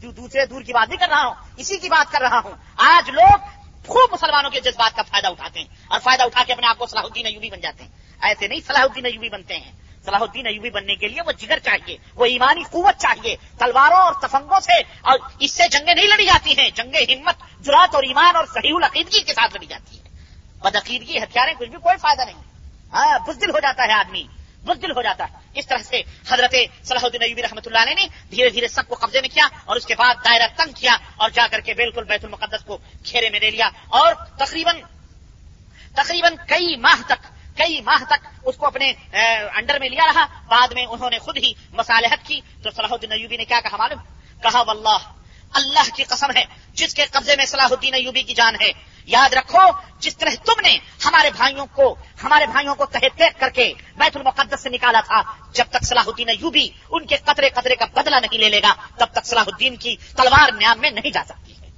جو 0.00 0.10
دوسرے 0.10 0.46
دور 0.46 0.62
کی 0.62 0.72
بات 0.72 0.88
نہیں 0.88 0.98
کر 0.98 1.08
رہا 1.08 1.24
ہوں، 1.24 1.34
اسی 1.56 1.78
کی 1.78 1.88
بات 1.88 2.12
کر 2.12 2.20
رہا 2.20 2.40
ہوں۔ 2.44 2.52
آج 2.76 3.10
لوگ 3.10 3.63
خوب 3.86 4.12
مسلمانوں 4.12 4.50
کے 4.50 4.60
جذبات 4.60 4.96
کا 4.96 5.02
فائدہ 5.02 5.26
اٹھاتے 5.26 5.60
ہیں 5.60 5.66
اور 5.88 6.00
فائدہ 6.00 6.22
اٹھا 6.22 6.44
کے 6.46 6.52
اپنے 6.52 6.66
آپ 6.66 6.78
کو 6.78 6.86
صلاح 6.86 7.02
الدین 7.02 7.26
ایوبی 7.26 7.50
بن 7.50 7.60
جاتے 7.60 7.84
ہیں۔ 7.84 7.90
ایسے 8.20 8.48
نہیں 8.48 8.60
صلاح 8.66 8.82
الدین 8.82 9.06
ایوبی 9.06 9.28
بنتے 9.28 9.58
ہیں۔ 9.58 9.72
صلاح 10.04 10.20
الدین 10.20 10.46
ایوبی 10.46 10.70
بننے 10.70 10.96
کے 10.96 11.08
لیے 11.08 11.22
وہ 11.26 11.32
جگر 11.32 11.58
چاہیے، 11.58 11.96
وہ 12.14 12.24
ایمانی 12.24 12.62
قوت 12.62 13.00
چاہیے، 13.00 13.36
تلواروں 13.58 13.96
اور 13.96 14.12
تفنگوں 14.22 14.60
سے 14.60 14.80
اور 15.00 15.18
اس 15.38 15.50
سے 15.50 15.68
جنگیں 15.68 15.94
نہیں 15.94 16.08
لڑی 16.08 16.26
جاتی 16.26 16.58
ہیں، 16.58 16.70
جنگیں 16.70 17.14
ہمت، 17.14 17.34
جرات 17.60 17.94
اور 17.94 18.02
ایمان 18.02 18.36
اور 18.36 18.44
صحیح 18.54 18.74
العقیدگی 18.74 19.22
کے 19.22 19.34
ساتھ 19.34 19.54
لڑی 19.54 19.66
جاتی 19.66 19.98
ہے 19.98 20.02
بدعقیدگی 20.58 21.18
ہتھیاریں 21.18 21.54
کچھ 21.58 21.68
بھی 21.68 21.78
کوئی 21.78 21.96
فائدہ 21.96 22.22
نہیں۔ 22.22 22.42
ہاں 22.92 23.18
بزدل 23.18 23.50
ہو 23.50 23.58
جاتا 23.58 23.84
ہے 23.84 23.92
آدمی۔ 23.92 24.24
بزدل 24.64 24.90
ہو 24.90 25.02
جاتا 25.02 25.24
ہے۔ 25.24 25.38
اس 25.54 25.66
طرح 25.66 25.82
سے 25.82 26.02
حضرت 26.28 26.54
صلاح 26.84 27.04
الدین 27.04 27.22
ایوبی 27.22 27.42
رحمۃ 27.42 27.66
اللہ 27.66 27.78
علیہ 27.78 27.94
نے 27.94 28.06
دھیرے 28.30 28.50
دھیرے 28.50 28.68
سب 28.68 28.88
کو 28.88 28.94
قبضے 28.94 29.20
میں 29.20 29.28
کیا 29.28 29.48
اور 29.64 29.76
اس 29.76 29.86
کے 29.86 29.94
بعد 29.94 30.14
دائرہ 30.24 30.46
تنگ 30.56 30.72
کیا 30.72 30.96
اور 31.16 31.30
جا 31.30 31.46
کر 31.50 31.60
کے 31.60 31.74
بالکل 31.74 32.04
بیت 32.04 32.24
المقدس 32.24 32.64
کو 32.64 32.78
کھیرے 33.04 33.30
میں 33.30 33.40
لے 33.40 33.50
لیا 33.50 33.68
اور 33.88 34.14
تقریباً 34.14 34.76
تقریباً 35.94 36.34
کئی 36.48 36.76
ماہ 36.76 37.02
تک 37.06 37.26
کئی 37.56 37.80
ماہ 37.80 38.04
تک 38.04 38.26
اس 38.42 38.56
کو 38.56 38.66
اپنے 38.66 38.92
انڈر 39.54 39.78
میں 39.78 39.88
لیا 39.88 40.06
رہا۔ 40.06 40.26
بعد 40.48 40.68
میں 40.68 40.86
انہوں 40.86 41.10
نے 41.10 41.18
خود 41.18 41.36
ہی 41.36 41.52
مصالحت 41.72 42.26
کی۔ 42.26 42.40
تو 42.62 42.70
صلاح 42.70 42.88
الدین 42.90 43.12
ایوبی 43.12 43.36
نے 43.36 43.44
کیا 43.44 43.60
کہا 43.60 43.76
معلوم؟ 43.76 44.02
کہا، 44.42 44.62
واللہ، 44.62 44.98
اللہ 45.52 45.94
کی 45.94 46.04
قسم 46.04 46.30
ہے، 46.36 46.44
جس 46.74 46.94
کے 46.94 47.04
قبضے 47.10 47.36
میں 47.36 47.46
صلاح 47.46 47.66
الدین 47.70 47.94
ایوبی 47.94 48.22
کی 48.22 48.34
جان 48.34 48.54
ہے 48.60 48.72
یاد 49.06 49.34
رکھو، 49.34 49.58
جس 49.98 50.16
طرح 50.16 50.30
تم 50.44 50.60
نے 50.60 50.78
ہمارے 51.04 51.30
بھائیوں 51.36 51.66
کو، 51.72 51.96
ہمارے 52.22 52.46
بھائیوں 52.46 52.74
کو 52.74 52.86
تحت 52.86 53.22
کر 53.38 53.48
کے 53.50 53.72
بیت 53.96 54.16
المقدس 54.16 54.62
سے 54.62 54.68
نکالا 54.68 55.00
تھا، 55.00 55.22
جب 55.52 55.64
تک 55.70 55.84
صلاح 55.84 56.04
الدین 56.06 56.28
ایوبی 56.28 56.68
ان 56.90 57.06
کے 57.06 57.16
قطرے 57.16 57.48
قطرے 57.48 57.76
کا 57.76 57.84
بدلہ 57.94 58.16
نہیں 58.16 58.38
لے 58.38 58.48
لے 58.48 58.60
گا، 58.62 58.74
تب 58.96 59.06
تک 59.12 59.26
صلاح 59.26 59.44
الدین 59.46 59.76
کی 59.76 59.96
تلوار 59.96 60.52
نیام 60.52 60.80
میں 60.80 60.90
نہیں 60.90 61.10
جا 61.10 61.22
سکتی 61.28 61.52
ہے۔ 61.52 61.70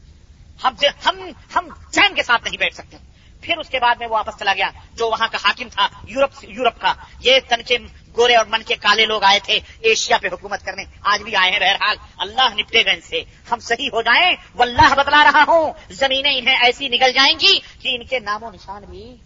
ہم 0.64 1.14
ہم 1.56 1.68
چین 1.92 2.14
کے 2.14 2.22
ساتھ 2.22 2.44
نہیں 2.44 2.56
بیٹھ 2.56 2.74
سکتے۔ 2.74 2.96
پھر 3.40 3.56
اس 3.56 3.68
کے 3.68 3.78
بعد 3.78 3.94
میں 3.94 4.06
وہ 4.06 4.12
واپس 4.12 4.38
چلا 4.38 4.54
گیا، 4.54 4.70
جو 4.94 5.10
وہاں 5.10 5.28
کا 5.32 5.38
حاکم 5.44 5.68
تھا، 5.68 5.88
یورپ 6.04 6.30
یورپ 6.42 6.80
کا۔ 6.80 6.94
یہ 7.20 7.38
تن 7.48 7.62
کے 7.62 7.78
گورے 8.16 8.36
اور 8.36 8.46
من 8.46 8.62
کے 8.62 8.74
کالے 8.74 9.06
لوگ 9.06 9.24
آئے 9.24 9.40
تھے 9.40 9.60
ایشیا 9.80 10.18
پہ 10.18 10.28
حکومت 10.32 10.64
کرنے۔ 10.64 10.84
آج 11.02 11.22
بھی 11.22 11.36
آئے 11.36 11.50
ہیں 11.52 11.60
بہرحال۔ 11.60 11.96
اللہ 12.18 12.54
نپٹے 12.54 12.84
گئے 12.84 12.94
ان 12.94 13.00
سے۔ 13.00 13.24
ہم 13.50 13.58
صحیح 13.58 13.88
ہو 13.92 14.02
جائیں۔ 14.02 14.36
وہ 14.54 14.62
اللہ 14.62 14.94
بتلا 14.94 15.24
رہا 15.24 15.44
ہوں۔ 15.48 15.72
زمینیں 15.90 16.38
انہیں 16.38 16.56
ایسی 16.62 16.88
نکل 16.88 17.12
جائیں 17.12 17.40
گی 17.40 17.58
کہ 17.60 17.88
ان 17.94 18.04
کے 18.04 18.18
نام 18.18 18.42
و 18.42 18.50
نشان 18.50 18.84
بھی 18.84 19.16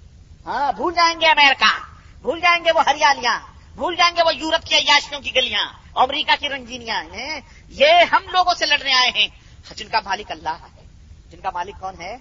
ہاں 0.46 0.72
بھول 0.72 0.94
جائیں 0.94 1.20
گے 1.20 1.26
امریکہ۔ 1.26 1.78
بھول 2.22 2.40
جائیں 2.40 2.64
گے 2.64 2.72
وہ 2.72 2.80
ہریالیاں۔ 2.86 3.40
بھول 3.74 3.96
جائیں 3.96 4.16
گے 4.16 4.22
وہ 4.22 4.34
یورپ 4.34 4.66
کی 4.66 4.74
عیاشیوں 4.74 5.20
کی 5.20 5.34
گلیاں۔ 5.34 5.72
امریکہ 5.94 6.36
کی 6.40 6.48
رنگینیاں 6.48 7.04
یہ 7.68 7.88
ہم 8.12 8.22
لوگوں 8.32 8.54
سے 8.54 8.66
لڑنے 8.66 8.92
آئے 8.92 9.10
ہیں۔ 9.14 9.26
ہاں، 9.26 9.74
جن 9.74 9.88
کا 9.88 10.00
مالک 10.04 10.30
اللہ 10.30 10.48
ہے۔ 10.48 10.84
جن 11.30 11.40
کا 11.40 11.50
مالک 11.54 11.74
کون 11.80 11.94
ہے؟ 12.00 12.16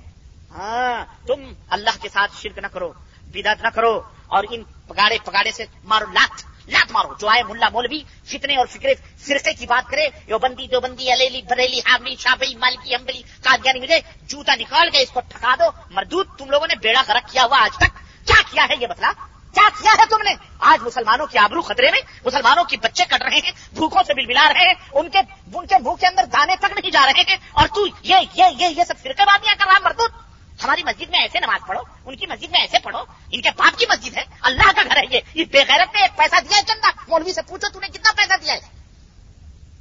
ہاں 0.52 1.06
تم 1.28 1.54
اللہ 1.70 2.02
کے 2.02 2.10
ساتھ 2.10 2.32
شرک 2.42 2.58
نہ 2.58 2.68
کرو، 2.68 2.94
بدعت 3.24 3.64
نہ 3.64 3.68
کرو 3.68 4.02
اور 4.28 4.44
ان 4.50 4.64
پگاڑے 4.64 5.18
پگاڑے 5.26 5.52
سے 5.52 5.66
مارو 5.84 6.06
لات۔ 6.14 6.49
لات 6.70 6.92
مارو، 6.92 7.14
جو 7.20 7.28
آئے 7.28 7.44
ملا 7.44 7.70
مولوی، 7.70 8.02
فتنے 8.26 8.58
اور 8.58 8.66
فکرے، 8.66 8.94
فرقے 9.18 9.54
کی 9.54 9.66
بات 9.66 9.92
کرے 9.92 10.08
یو 10.28 10.38
بندی 10.38 10.68
دو 10.68 10.80
بندی 10.80 11.14
علیلی، 11.14 11.42
بریلی، 11.42 11.80
حاملی 11.80 12.16
شابئی 12.16 12.56
مالکی 12.56 12.96
امبلی 12.96 13.22
قادیانی 13.44 13.80
ملے 13.80 14.00
جوتا 14.22 14.56
نکال 14.56 14.90
کے 14.90 15.00
اس 15.00 15.10
کو 15.10 15.22
ٹھکا 15.28 15.56
دو۔ 15.60 15.64
مردود، 15.90 16.28
تم 16.38 16.50
لوگوں 16.50 16.68
نے 16.68 16.76
بیڑا 16.76 17.04
کرک 17.08 17.32
کیا 17.32 17.44
ہوا 17.44 17.58
آج 17.62 17.78
تک۔ 17.78 17.98
کیا 18.28 18.42
کیا 18.52 18.66
ہے 18.70 18.74
یہ 18.82 18.88
بتلا؟ 18.88 19.12
کیا 19.54 19.70
کیا 19.82 19.92
ہے 19.92 20.06
تم 20.10 20.22
نے؟ 20.22 20.36
آج 20.60 20.84
مسلمانوں 20.84 21.28
کے 21.28 21.40
آبرو 21.40 21.62
خطرے 21.62 21.92
میں، 21.92 22.00
مسلمانوں 22.26 22.64
کے 22.64 22.78
بچے 22.78 23.06
کٹ 23.06 23.22
رہے 23.22 23.38
ہیں، 23.38 23.52
بھوکوں 23.74 24.04
سے 24.08 24.14
بل 24.14 24.26
بلا 24.26 24.52
رہے 24.54 24.66
ہیں، 24.66 24.74
ان 24.94 25.10
کے 25.10 25.20
ان 25.54 25.68
کے 25.68 25.76
بھوک 25.84 26.00
کے 26.00 26.08
اندر 26.08 26.26
دانے 26.26 26.56
تک 26.56 26.72
نہیں 26.72 26.92
جا 26.92 27.06
رہے 27.06 27.24
ہیں۔ 27.28 27.38
اور 27.52 27.68
تو 27.68 27.88
یہ 28.04 28.16
یہ 28.34 28.46
یہ 28.60 28.84
سب 28.84 28.94
فرقے 29.04 29.26
باتیاں 29.26 29.56
کر 29.60 29.66
رہا 29.66 29.74
ہے، 29.74 29.80
مردود۔ 29.84 30.29
ہماری 30.64 30.84
مسجد 30.84 31.10
میں 31.10 31.20
ایسے 31.20 31.40
نماز 31.40 31.68
پڑھو، 31.68 31.82
ان 32.06 32.16
کی 32.16 32.26
مسجد 32.28 32.52
میں 32.52 32.60
ایسے 32.60 32.78
پڑھو، 32.80 33.00
ان 33.32 33.42
کے 33.42 33.50
باپ 33.58 33.80
کی 33.80 33.86
مسجد 33.90 34.18
ہے، 34.18 34.24
اللہ 34.42 34.72
کا 34.76 34.82
گھر 34.84 34.98
ہے 34.98 35.04
یہ۔ 35.10 35.46
بے 35.46 35.64
غیرت 35.68 35.96
نے 35.96 36.02
ایک 36.02 36.18
پیسہ 36.18 36.36
دیا 36.50 36.58
ہے 36.58 36.62
چندہ 36.68 36.88
مولوی 37.08 37.34
سے 37.34 37.42
پوچھو 37.42 37.68
تم 37.74 37.80
نے 37.80 37.88
کتنا 37.88 38.12
پیسہ 38.18 38.34
دیا 38.42 38.54
ہے؟ 38.54 38.79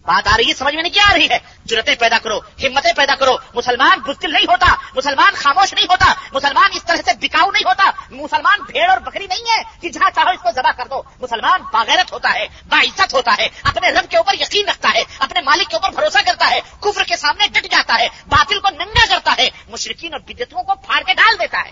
بات 0.09 0.29
آ 0.29 0.37
رہی 0.37 0.49
ہے، 0.49 0.55
سمجھ 0.55 0.75
میں 0.75 0.83
نہیں 0.83 0.93
کیا 0.93 1.05
آ 1.11 1.15
رہی 1.15 1.29
ہے؟ 1.31 1.39
جرتیں 1.65 1.95
پیدا 1.95 2.19
کرو، 2.19 2.39
ہمتیں 2.39 2.93
پیدا 2.93 3.15
کرو۔ 3.15 3.37
مسلمان 3.55 4.01
بزدل 4.01 4.33
نہیں 4.33 4.47
ہوتا، 4.49 4.67
مسلمان 4.97 5.35
خاموش 5.37 5.75
نہیں 5.75 5.87
ہوتا، 5.91 6.13
مسلمان 6.33 6.71
اس 6.75 6.85
طرح 6.85 6.97
سے 6.97 7.11
بکاؤ 7.21 7.51
نہیں 7.51 7.63
ہوتا۔ 7.67 7.91
مسلمان 8.11 8.61
بھیڑ 8.63 8.91
اور 8.91 8.99
بکری 8.99 9.27
نہیں 9.27 9.57
ہے 9.57 9.63
کہ 9.81 9.89
جہاں 9.89 10.11
چاہو 10.15 10.31
اس 10.31 10.43
کو 10.43 10.51
ذبح 10.55 10.71
کر 10.71 10.85
دو۔ 10.91 11.03
مسلمان 11.21 11.63
باغیرت 11.73 12.13
ہوتا 12.13 12.35
ہے 12.35 12.47
باعزت 12.69 13.15
ہوتا 13.15 13.35
ہے، 13.39 13.49
اپنے 13.63 13.91
رب 13.91 14.11
کے 14.11 14.17
اوپر 14.17 14.35
یقین 14.35 14.69
رکھتا 14.69 14.91
ہے، 14.95 15.03
اپنے 15.19 15.41
مالک 15.41 15.69
کے 15.69 15.77
اوپر 15.77 15.91
بھروسہ 15.91 16.19
کرتا 16.27 16.51
ہے، 16.51 16.61
کفر 16.81 17.05
کے 17.05 17.17
سامنے 17.17 17.47
ڈٹ 17.49 17.71
جاتا 17.71 17.95
ہے، 18.01 18.09
باطل 18.27 18.61
کو 18.61 18.69
ننگا 18.71 19.07
کرتا 19.09 19.35
ہے۔ 19.39 19.49
مشرقین 19.69 20.15
اور 20.15 20.21
بدتوں 20.21 20.63
کو 20.63 20.75
پھاڑ 20.75 21.03
کے 21.03 21.15
ڈال 21.15 21.37
دیتا 21.41 21.59
ہے۔ 21.59 21.71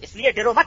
اس 0.00 0.16
لیے 0.16 0.30
ڈرو 0.30 0.54
مت 0.54 0.66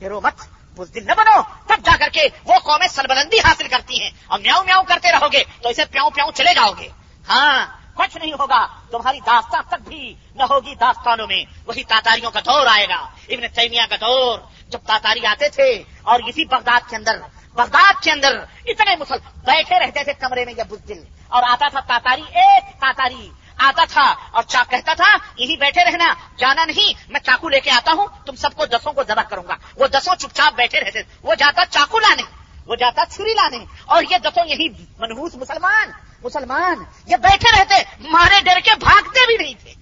ڈرو 0.00 0.20
مت۔ 0.20 0.59
بزدل 0.76 1.06
نہ 1.06 1.12
بنو، 1.12 1.42
تب 1.66 1.84
جا 1.84 1.96
کر 1.98 2.08
کے 2.08 2.28
وہ 2.44 2.58
قومیں 2.58 2.88
سربلندی 2.88 3.38
حاصل 3.38 3.68
کرتی 3.68 4.02
ہیں۔ 4.02 4.10
اور 4.26 4.38
میاؤں 4.38 4.64
میاؤں 4.64 4.84
کرتے 4.84 5.12
رہو 5.12 5.32
گے 5.32 5.44
تو 5.62 5.68
اسے 5.68 5.84
پیاؤں 5.84 6.10
پیاؤں 6.10 6.32
چلے 6.32 6.54
جاؤ 6.54 6.72
گے۔ 6.78 6.88
ہاں 7.28 7.66
کچھ 7.94 8.16
نہیں 8.16 8.32
ہوگا، 8.32 8.66
تمہاری 8.90 9.20
داستان 9.26 9.62
تک 9.68 9.88
بھی 9.88 10.14
نہ 10.34 10.42
ہوگی 10.42 10.74
داستانوں 10.74 11.26
میں۔ 11.26 11.44
وہی 11.66 11.84
تاتاریوں 11.84 12.30
کا 12.30 12.40
دور 12.40 12.66
آئے 12.66 12.86
گا، 12.88 12.96
ابن 13.28 13.48
تیمیہ 13.48 13.82
کا 13.90 13.96
دور۔ 13.96 14.38
جب 14.68 14.78
تاتاری 14.86 15.26
آتے 15.26 15.48
تھے 15.48 15.82
اور 16.02 16.20
اسی 16.26 16.44
بغداد 16.44 16.90
کے 16.90 16.96
اندر، 16.96 17.16
بغداد 17.54 18.02
کے 18.02 18.10
اندر 18.10 18.44
اتنے 18.66 18.96
مسل 18.96 19.14
بیٹھے 19.36 19.78
رہتے 19.78 20.04
تھے 20.04 20.12
کمرے 20.12 20.44
میں 20.44 20.54
یہ 20.58 20.62
بزدل 20.62 21.04
اور 21.28 21.42
آتا 21.42 21.68
تھا 21.68 21.80
تاتاری، 21.80 22.22
ایک 22.38 22.80
تاتاری۔ 22.80 23.30
آتا 23.60 23.84
تھا 23.84 24.14
اور 24.30 24.42
چا 24.42 24.62
کہتا 24.70 24.94
تھا، 24.94 25.16
یہی 25.36 25.56
بیٹھے 25.56 25.84
رہنا، 25.84 26.14
جانا 26.38 26.64
نہیں، 26.64 26.92
میں 27.08 27.20
چاقو 27.20 27.48
لے 27.48 27.60
کے 27.60 27.70
آتا 27.70 27.92
ہوں، 27.92 28.06
تم 28.26 28.36
سب 28.36 28.54
کو 28.56 28.66
دسوں 28.66 28.92
کو 28.92 29.02
ذبح 29.02 29.22
کروں 29.22 29.42
گا۔ 29.48 29.54
وہ 29.76 29.86
دسوں 29.86 30.14
چپ 30.14 30.34
چاپ 30.34 30.54
بیٹھے 30.54 30.80
رہتے 30.80 30.98
وہ 31.22 31.34
جاتا 31.34 31.66
چاقو 31.66 31.98
لانے، 31.98 32.22
وہ 32.66 32.76
جاتا 32.76 33.02
چھری 33.10 33.34
لانے۔ 33.34 33.64
اور 33.86 34.02
یہ 34.10 34.18
دسوں 34.18 34.46
یہی 34.46 34.68
منہوس 34.98 35.34
مسلمان 35.34 35.90
مسلمان، 36.24 36.74
یہ 37.06 37.16
بیٹھے 37.16 37.60
رہتے، 37.60 38.08
مارے 38.08 38.40
ڈر 38.40 38.60
کے 38.64 38.70
بھاگتے 38.78 39.26
بھی 39.26 39.44
نہیں 39.44 39.54
تھے۔ 39.54 39.74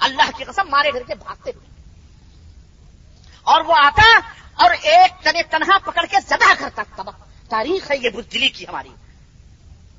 اللہ 0.00 0.30
کی 0.36 0.44
قسم، 0.44 0.68
مارے 0.70 0.90
ڈر 0.90 1.02
کے 1.02 1.14
بھاگتے 1.14 1.52
بھی 1.52 1.66
اور 3.42 3.60
وہ 3.60 3.74
آتا 3.84 4.20
اور 4.54 4.70
ایک 4.82 5.24
تنے 5.24 5.42
تنہا 5.42 5.78
پکڑ 5.78 6.04
کے 6.10 6.16
زبا 6.28 6.54
کرتا۔ 6.58 6.82
تاریخ 7.48 7.90
ہے 7.90 7.96
یہ 7.96 8.10
بزدلی 8.10 8.48
کی 8.48 8.64
ہماری۔ 8.68 8.88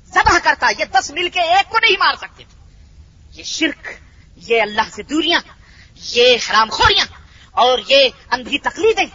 زبا 0.06 0.38
کرتا، 0.42 0.68
یہ 0.78 0.84
دس 0.84 1.10
مل 1.10 1.28
کے 1.28 1.40
ایک 1.40 1.70
کو 1.70 1.78
نہیں 1.78 1.96
مار 1.98 2.14
سکتے 2.14 2.44
تھے۔ 2.50 2.63
یہ 3.34 3.42
شرک، 3.42 3.88
یہ 4.48 4.62
اللہ 4.62 4.88
سے 4.92 5.02
دوریاں، 5.02 5.40
یہ 6.12 6.36
حرام 6.50 6.70
خوریاں، 6.70 7.06
اور 7.54 7.78
یہ 7.88 8.08
اندھی 8.30 8.58
تقلیدیں، 8.58 9.06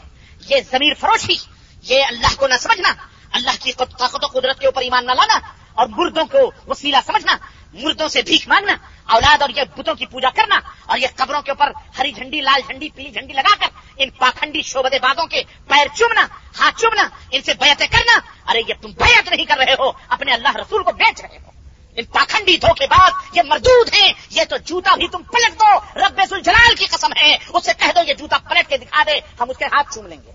یہ 0.49 0.61
ضمیر 0.71 0.93
فروشی، 0.99 1.35
یہ 1.83 2.03
اللہ 2.07 2.35
کو 2.37 2.47
نہ 2.47 2.57
سمجھنا، 2.61 2.93
اللہ 3.31 3.55
کی 3.61 3.73
طاقت 3.73 4.23
و 4.23 4.27
قدرت 4.27 4.59
کے 4.59 4.65
اوپر 4.65 4.81
ایمان 4.81 5.05
نہ 5.05 5.11
لانا، 5.11 5.39
اور 5.73 5.87
مردوں 5.87 6.25
کو 6.25 6.51
وسیلہ 6.67 6.97
سمجھنا، 7.05 7.37
مردوں 7.73 8.07
سے 8.07 8.21
بھیک 8.21 8.47
مانگنا، 8.47 8.75
اولاد 9.15 9.41
اور 9.41 9.49
یہ 9.49 9.63
بتوں 9.77 9.95
کی 9.95 10.05
پوجا 10.05 10.29
کرنا، 10.35 10.59
اور 10.85 10.97
یہ 10.97 11.07
قبروں 11.15 11.41
کے 11.41 11.51
اوپر 11.51 11.71
ہری 11.99 12.11
جھنڈی، 12.11 12.41
لال 12.41 12.61
جھنڈی، 12.67 12.89
پیلی 12.89 13.11
جھنڈی 13.11 13.33
لگا 13.33 13.55
کر 13.59 13.69
ان 13.97 14.09
پاکھنڈی 14.17 14.61
شوبدے 14.61 14.99
بازوں 14.99 15.27
کے 15.27 15.43
پیر 15.67 15.87
چومنا، 15.95 16.25
ہاتھ 16.59 16.79
چومنا، 16.81 17.07
ان 17.31 17.41
سے 17.41 17.53
بیعتیں 17.53 17.87
کرنا، 17.87 18.19
ارے 18.49 18.61
یہ 18.67 18.81
تم 18.81 18.91
بیعت 18.97 19.29
نہیں 19.29 19.45
کر 19.45 19.57
رہے 19.57 19.75
ہو، 19.79 19.91
اپنے 20.09 20.33
اللہ 20.33 20.57
رسول 20.57 20.83
کو 20.83 20.91
بیچ 20.91 21.21
رہے 21.21 21.37
ہو۔ 21.37 21.51
ان 21.95 22.05
پاکھنڈی 22.05 22.57
دھوکے 22.57 22.87
بعد 22.87 23.11
یہ 23.33 23.41
مردود 23.41 23.93
ہیں، 23.93 24.13
یہ 24.29 24.43
تو 24.49 24.57
جوتا 24.57 24.95
بھی 24.95 25.07
تم 25.07 25.23
پلٹ 25.23 25.59
دو، 25.59 25.99
رب 25.99 26.21
الجلال 26.31 26.75
کی 26.75 26.85
قسم 26.85 27.07
ہے، 27.17 27.37
اس 27.49 27.65
سے 27.65 27.71
کہہ 27.77 27.91
دو 27.95 27.99
یہ 28.07 28.13
جوتا 28.13 28.37
پلٹ 28.37 28.69
کے 28.69 28.77
دکھا 28.77 29.03
دے، 29.05 29.19
ہم 29.39 29.49
اس 29.49 29.57
کے 29.57 29.65
ہاتھ 29.65 29.95
چوم 29.95 30.07
لیں 30.07 30.17
گے۔ 30.25 30.31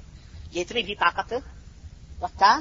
یہ 0.51 0.61
اتنی 0.61 0.83
بھی 0.83 0.95
طاقت 0.95 1.35
وقتا؟ 2.21 2.59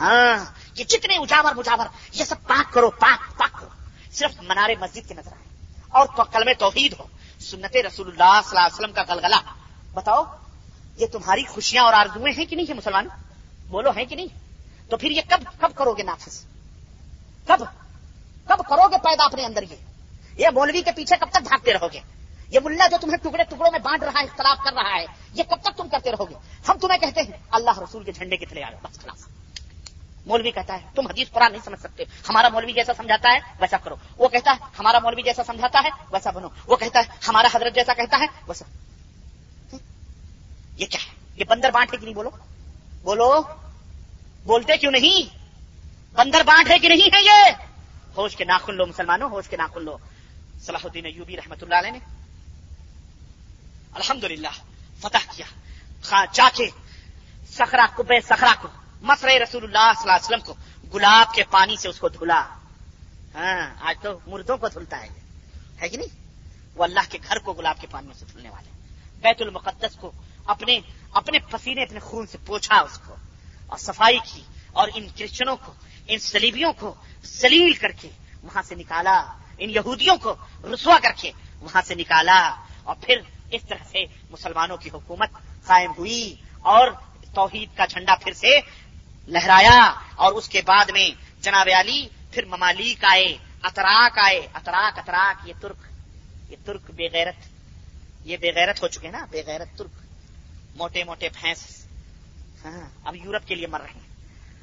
ہاں 0.00 0.44
یہ 0.74 0.84
جتنے 0.84 1.16
اجاور 1.16 1.54
مجاور، 1.54 1.86
یہ 2.12 2.24
سب 2.24 2.46
پاک 2.46 2.72
کرو، 2.72 2.90
پاک 2.90 3.38
پاک 3.38 3.60
کرو۔ 3.60 3.68
صرف 4.12 4.30
منارے 4.42 4.74
مسجد 4.80 5.08
کے 5.08 5.14
نظر 5.14 5.32
آئے۔ 5.32 5.48
اور 5.88 6.06
تو 6.16 6.24
کلمے 6.24 6.54
توحید 6.54 6.94
ہو۔ 6.98 7.04
سنت 7.40 7.76
رسول 7.86 8.06
اللہ 8.06 8.40
صلی 8.44 8.58
اللہ 8.58 8.60
علیہ 8.60 8.74
وسلم 8.74 8.92
کا 8.92 9.14
گلگلا 9.14 9.40
بتاؤ، 9.94 10.24
یہ 10.96 11.06
تمہاری 11.06 11.44
خوشیاں 11.44 11.84
اور 11.84 11.92
آرزویں 11.92 12.32
ہیں 12.32 12.44
کہ 12.44 12.56
نہیں 12.56 12.66
ہے 12.68 12.74
مسلمان 12.74 13.08
بولو 13.68 13.90
ہیں 13.90 14.04
کہ 14.04 14.16
نہیں؟ 14.16 14.26
تو 14.90 14.96
پھر 14.96 15.10
یہ 15.10 15.20
کب 15.28 15.40
کب 15.60 15.72
کرو 15.74 15.92
گے 15.92 16.02
نافذ؟ 16.02 16.44
کب؟ 17.46 17.87
کب 18.48 18.58
کرو 18.68 18.88
گے 18.88 18.96
پیدا 19.02 19.24
اپنے 19.24 19.44
اندر 19.44 19.62
یہ؟ 19.62 19.76
یہ 20.36 20.48
مولوی 20.54 20.82
کے 20.82 20.92
پیچھے 20.92 21.16
کب 21.16 21.30
تک 21.30 21.42
بھاگتے 21.42 21.72
رہو 21.72 21.88
گے؟ 21.92 22.00
یہ 22.48 22.60
ملا 22.64 22.86
جو 22.86 22.96
تمہیں 23.00 23.16
ٹکڑے 23.16 23.44
ٹکڑوں 23.44 23.70
میں 23.70 23.78
بانٹ 23.78 24.02
رہا 24.02 24.20
ہے، 24.20 24.24
اختلاف 24.24 24.58
کر 24.64 24.72
رہا 24.72 24.96
ہے، 24.96 25.06
یہ 25.34 25.42
کب 25.48 25.56
تک 25.62 25.76
تم 25.76 25.88
کرتے 25.88 26.12
رہو 26.12 26.30
گے؟ 26.30 26.34
ہم 26.68 26.78
تمہیں 26.78 26.98
کہتے 26.98 27.20
ہیں، 27.20 27.38
اللہ 27.50 27.78
رسول 27.78 28.04
کے 28.04 28.12
جھنڈے 28.12 28.36
کے 28.36 28.46
تلے 28.46 28.64
آ 28.64 28.70
بس 28.82 28.98
خلاص 28.98 29.26
مولوی 30.26 30.50
کہتا 30.50 30.74
ہے، 30.74 30.78
تم 30.94 31.06
حدیث 31.06 31.30
قرآن 31.30 31.52
نہیں 31.52 31.62
سمجھ 31.64 31.80
سکتے، 31.80 32.04
ہمارا 32.28 32.48
مولوی 32.48 32.72
جیسا 32.72 32.92
سمجھاتا 32.96 33.32
ہے، 33.32 33.38
ویسا 33.60 33.76
کرو۔ 33.76 33.96
وہ 34.16 34.28
کہتا 34.28 34.50
ہے، 34.50 34.64
ہمارا 34.78 34.98
مولوی 34.98 35.22
جیسا 35.22 35.44
سمجھاتا 35.44 35.80
ہے، 35.84 35.88
ویسا 36.10 36.30
بنو۔ 36.30 36.48
وہ 36.66 36.76
کہتا 36.76 36.98
ہے، 36.98 37.04
ہمارا 37.28 37.48
حضرت 37.54 37.74
جیسا 37.74 37.94
کہتا 37.94 38.18
ہے، 38.18 38.26
ویسا۔ 38.48 38.64
یہ 40.76 40.86
کیا 40.86 41.00
ہے؟ 41.06 41.12
یہ 41.36 41.44
بندر 41.44 41.70
بانٹ 41.70 41.92
ہے 41.92 41.98
کہ 41.98 42.04
نہیں 42.04 42.14
بولو؟ 42.14 42.30
بولو، 43.02 43.42
بولتے 44.44 44.76
کیوں 44.76 44.92
نہیں؟ 44.92 45.36
بندر 46.16 46.42
بانٹ 46.46 46.70
ہے 46.70 46.78
کہ 46.78 46.88
نہیں 46.88 47.14
ہے 47.14 47.22
یہ؟ 47.22 47.67
ہوش 48.16 48.36
کے 48.36 48.44
ناخن 48.44 48.74
لو، 48.74 48.86
مسلمانوں 48.86 49.30
ہوش 49.30 49.48
کے 49.48 49.56
ناخن 49.56 49.84
لو۔ 49.84 49.98
صلاح 50.60 50.80
الدین 50.84 51.06
ایوبی 51.06 51.36
رحمت 51.36 51.62
اللہ 51.62 51.74
علیہ 51.74 51.90
نے 51.90 51.98
الحمدللہ 53.92 54.48
فتح 55.00 55.32
کیا۔ 55.36 55.46
جا 56.32 56.48
کے 56.54 56.70
سخرا 57.50 57.86
کو، 57.94 58.02
بے 58.02 58.20
سخرا 58.20 58.54
کو 58.60 58.68
مسر 59.02 59.28
رسول 59.42 59.64
اللہ 59.64 59.92
صلی 60.00 60.10
اللہ 60.10 60.12
علیہ 60.12 60.24
وسلم 60.24 60.40
کو 60.40 60.54
گلاب 60.94 61.34
کے 61.34 61.42
پانی 61.50 61.76
سے 61.76 61.88
اس 61.88 61.98
کو 61.98 62.08
دھلا۔ 62.08 62.48
ہاں 63.34 63.74
آج 63.80 63.96
تو 64.02 64.18
مردوں 64.26 64.56
کو 64.56 64.68
دھلتا 64.68 65.02
ہے۔ 65.02 65.08
ہے 65.82 65.88
کہ 65.88 65.96
نہیں؟ 65.96 66.16
وہ 66.74 66.84
اللہ 66.84 67.00
کے 67.08 67.18
گھر 67.28 67.38
کو 67.38 67.52
گلاب 67.52 67.76
کے 67.80 67.86
پانی 67.90 68.08
سے 68.18 68.24
دھلنے 68.32 68.50
والے 68.50 68.70
بیت 69.22 69.42
المقدس 69.42 69.96
کو 69.96 70.12
اپنے 70.44 70.80
اپنے 71.10 71.38
پسینے، 71.38 71.82
اپنے 71.82 72.00
خون 72.00 72.26
سے 72.26 72.38
پوچھا 72.46 72.80
اس 72.80 72.98
کو 73.06 73.14
اور 73.66 73.78
صفائی 73.78 74.18
کی 74.32 74.42
اور 74.72 74.88
ان 74.94 75.06
کرسچنوں 75.16 75.56
کو 75.56 75.72
ان 76.08 76.18
سلیبیوں 76.18 76.72
کو 76.72 76.94
سلیل 77.22 77.72
کر 77.72 77.92
کے 77.92 78.10
وہاں 78.42 78.62
سے 78.62 78.74
نکالا، 78.74 79.32
ان 79.58 79.70
یہودیوں 79.70 80.16
کو 80.16 80.36
رسوا 80.74 80.98
کر 81.02 81.12
کے 81.16 81.30
وہاں 81.60 81.82
سے 81.82 81.94
نکالا۔ 81.94 82.54
اور 82.82 82.96
پھر 83.00 83.20
اس 83.50 83.62
طرح 83.68 83.84
سے 83.90 84.04
مسلمانوں 84.30 84.76
کی 84.76 84.90
حکومت 84.90 85.30
قائم 85.66 85.92
ہوئی 85.98 86.34
اور 86.60 86.88
توحید 87.34 87.76
کا 87.76 87.86
جھنڈا 87.86 88.14
پھر 88.14 88.32
سے 88.32 88.60
لہرایا۔ 89.26 89.94
اور 90.16 90.32
اس 90.32 90.48
کے 90.48 90.62
بعد 90.62 90.84
میں 90.90 91.10
جناب 91.42 91.68
علی، 91.80 92.08
پھر 92.30 92.44
ممالک 92.44 93.04
آئے، 93.04 93.38
اتراک 93.62 94.18
آئے۔ 94.18 94.46
اتراک 94.54 94.98
اتراک، 94.98 95.48
یہ 95.48 95.52
ترک 95.60 95.76
یہ 96.50 96.56
ترک 96.64 96.90
بے 96.90 97.08
غیرت، 97.12 97.48
یہ 98.24 98.36
بے 98.36 98.52
غیرت 98.54 98.82
ہو 98.82 98.88
چکے 98.88 99.10
نا، 99.10 99.26
بے 99.30 99.42
غیرت 99.46 99.78
ترک۔ 99.78 99.90
موٹے 100.76 101.04
موٹے 101.04 101.28
بھینس۔ 101.40 101.86
ہاں 102.64 102.88
اب 103.04 103.16
یورپ 103.16 103.48
کے 103.48 103.54
لیے 103.54 103.66
مر 103.66 103.80
رہے 103.80 103.90
ہیں۔ 103.94 104.07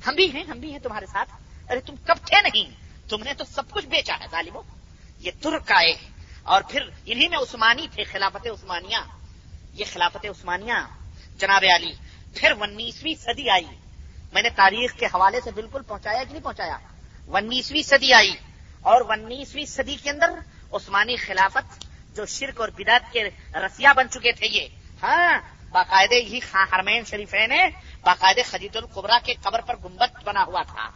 ہم 0.08 0.16
بھی 0.16 0.32
ہیں، 0.32 0.44
ہم 0.44 0.60
بھی 0.60 0.72
ہیں 0.72 0.80
تمہارے 0.80 1.06
ساتھ۔ 1.06 1.30
ارے 1.70 1.80
تم 1.80 1.96
کب 1.96 2.16
تھے 2.26 2.42
نہیں؟ 2.42 2.72
تم 3.10 3.24
نے 3.24 3.34
تو 3.34 3.44
سب 3.44 3.72
کچھ 3.72 3.86
بیچا 3.86 4.14
ہے 4.22 4.26
ظالموں۔ 4.32 4.64
یہ 5.20 5.32
ترک 5.42 5.72
آئے 5.72 5.94
اور 6.44 6.62
پھر 6.62 6.82
انہی 7.06 7.28
میں 7.28 7.38
عثمانی 7.38 7.88
تھے، 7.92 8.04
خلافت 8.04 8.48
عثمانیہ۔ 8.48 8.98
یہ 9.74 9.86
خلافت 9.94 10.26
عثمانیہ۔ 10.26 10.74
جناب 11.38 11.64
علی، 11.76 11.94
پھر 12.36 12.52
انیسویں 12.52 13.16
صدی 13.16 13.50
آئی۔ 13.50 13.66
میں 14.34 14.42
نے 14.42 14.50
تاریخ 14.50 14.94
کے 14.94 15.06
حوالے 15.06 15.42
سے 15.44 15.52
بالکل 15.52 15.82
پہنچایا 15.88 16.24
کہ 16.24 16.34
نہیں 16.34 16.44
پہنچایا؟ 16.44 16.78
انیسویں 17.28 17.84
صدی 17.84 18.14
آئی۔ 18.14 18.36
اور 18.82 19.02
انیسویں 19.10 19.66
صدی 19.66 19.96
کے 20.04 20.10
اندر 20.10 20.30
عثمانی 20.72 21.16
خلافت 21.16 21.86
جو 22.16 22.26
شرک 22.26 22.62
اور 22.62 22.70
بدعت 22.70 23.14
کے 23.14 23.24
رسیا 23.56 23.94
بن 23.94 24.10
چکے 24.10 24.32
تھے 24.32 24.48
یہ۔ 24.48 24.68
ہاں 25.04 25.40
باقاعدے 25.70 26.16
ہی 26.16 26.40
حرمین 26.54 27.06
شریفین 27.06 27.50
نے 27.50 27.70
باقاعدے 28.06 28.44
خدیت 28.44 28.78
القبرا 28.78 29.20
کے 29.24 29.34
قبر 29.42 29.62
پر 29.62 29.76
گنبد 29.84 30.24
بنا 30.24 30.44
ہوا 30.44 30.62
تھا۔ 30.62 30.90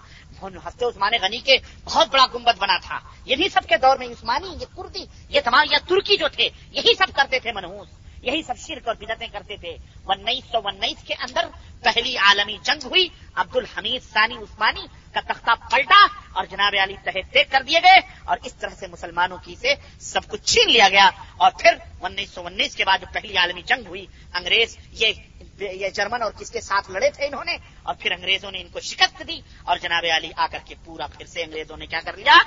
ہفتے 0.68 0.86
عثمان 0.86 1.11
غنی 1.22 1.38
کے 1.38 1.57
بہت 1.84 2.07
بڑا 2.11 2.26
گنبد 2.34 2.57
بنا 2.57 2.77
تھا۔ 2.77 2.99
یہ 3.26 3.36
بھی 3.36 3.49
سب 3.49 3.61
کے 3.69 3.77
دور 3.77 3.98
میں 3.98 4.07
عثمانی، 4.07 4.48
یہ 4.48 4.65
کردی، 4.77 5.06
یہ 5.30 5.40
تمام 5.44 5.68
یا 5.72 5.77
ترکی 5.88 6.18
جو 6.18 6.27
تھے، 6.27 6.49
یہی 6.72 6.94
سب 6.94 7.15
کرتے 7.15 7.40
تھے 7.40 7.52
منہوس 7.52 7.88
یہی 8.22 8.41
سب 8.44 8.54
شرک 8.58 8.88
اور 8.88 8.96
بدتیں 8.96 9.28
کرتے 9.32 9.58
تھے۔ 9.58 9.78
انیس 10.08 10.52
سو 10.52 10.68
انیس 10.68 11.04
کے 11.04 11.14
اندر 11.14 11.46
پہلی 11.84 12.18
عالمی 12.18 12.58
جنگ 12.64 12.86
ہوئی۔ 12.86 13.08
عبد 13.36 13.56
الحمید 13.56 14.02
ثانی 14.14 14.38
عثمانی 14.38 14.88
کا 15.14 15.20
تختہ 15.20 15.52
پلٹا 15.72 16.08
اور 16.34 16.46
جناب 16.46 16.74
علی 16.84 16.96
تحت 17.04 17.34
طے 17.34 17.44
کر 17.44 17.62
دیے 17.62 17.80
گئے 17.84 18.00
اور 18.26 18.38
اس 18.44 18.54
طرح 18.54 18.70
سے 18.70 18.88
مسلمانوں 18.88 19.38
کی 19.44 19.56
سے 19.56 19.74
سب 20.00 20.28
کچھ 20.28 20.54
چھین 20.54 20.72
لیا 20.72 20.90
گیا۔ 20.90 21.10
اور 21.38 21.52
پھر 21.60 21.72
انیس 22.02 22.30
سو 22.30 22.46
انیس 22.46 22.76
کے 22.76 22.86
بعد 22.86 22.98
جو 22.98 23.08
پہلی 23.14 23.38
عالمی 23.38 23.62
جنگ 23.62 23.88
ہوئی، 23.88 24.06
انگریز 24.34 24.78
یہ 24.91 25.14
یہ 25.60 25.90
جرمن 25.90 26.22
اور 26.22 26.32
کس 26.32 26.52
کے 26.52 26.62
ساتھ 26.62 26.91
لڑے 26.91 27.10
تھے 27.10 27.26
انہوں 27.26 27.44
نے؟ 27.44 27.58
اور 27.84 27.96
پھر 28.00 28.12
انگریزوں 28.12 28.52
نے 28.52 28.62
ان 28.62 28.70
کو 28.70 28.80
شکست 28.80 29.24
دی 29.28 29.41
اور 29.64 29.78
جناب 29.78 30.06
علی 30.16 30.32
آ 30.38 30.48
کر 30.48 30.60
کے 30.66 30.76
پورا 30.86 31.08
پھر 31.08 31.26
سے 31.26 31.44
انگریزوں 31.44 31.78
نے 31.78 31.86
کیا 31.86 32.00
کر 32.06 32.18
لیا؟ 32.18 32.38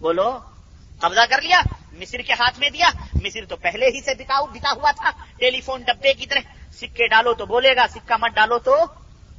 بولو 0.00 0.38
قبضہ 1.00 1.20
کر 1.30 1.42
لیا، 1.42 1.60
مصر 1.92 2.18
کے 2.18 2.32
ہاتھ 2.32 2.58
میں 2.58 2.70
دیا۔ 2.70 2.90
مصر 3.22 3.44
تو 3.44 3.56
پہلے 3.56 3.86
ہی 3.86 4.00
سے 4.00 4.14
بکاؤ 4.14 4.46
بکا 4.46 4.72
ہوا 4.72 4.90
تھا۔ 4.90 5.10
ٹیلی 5.38 5.60
فون 5.60 5.82
ڈبے 5.82 6.14
کی 6.14 6.26
طرح، 6.26 6.40
سکے 6.72 7.08
ڈالو 7.08 7.34
تو 7.34 7.46
بولے 7.46 7.76
گا، 7.76 7.86
سکہ 7.88 8.16
مت 8.20 8.30
ڈالو 8.34 8.58
تو۔ 8.58 8.76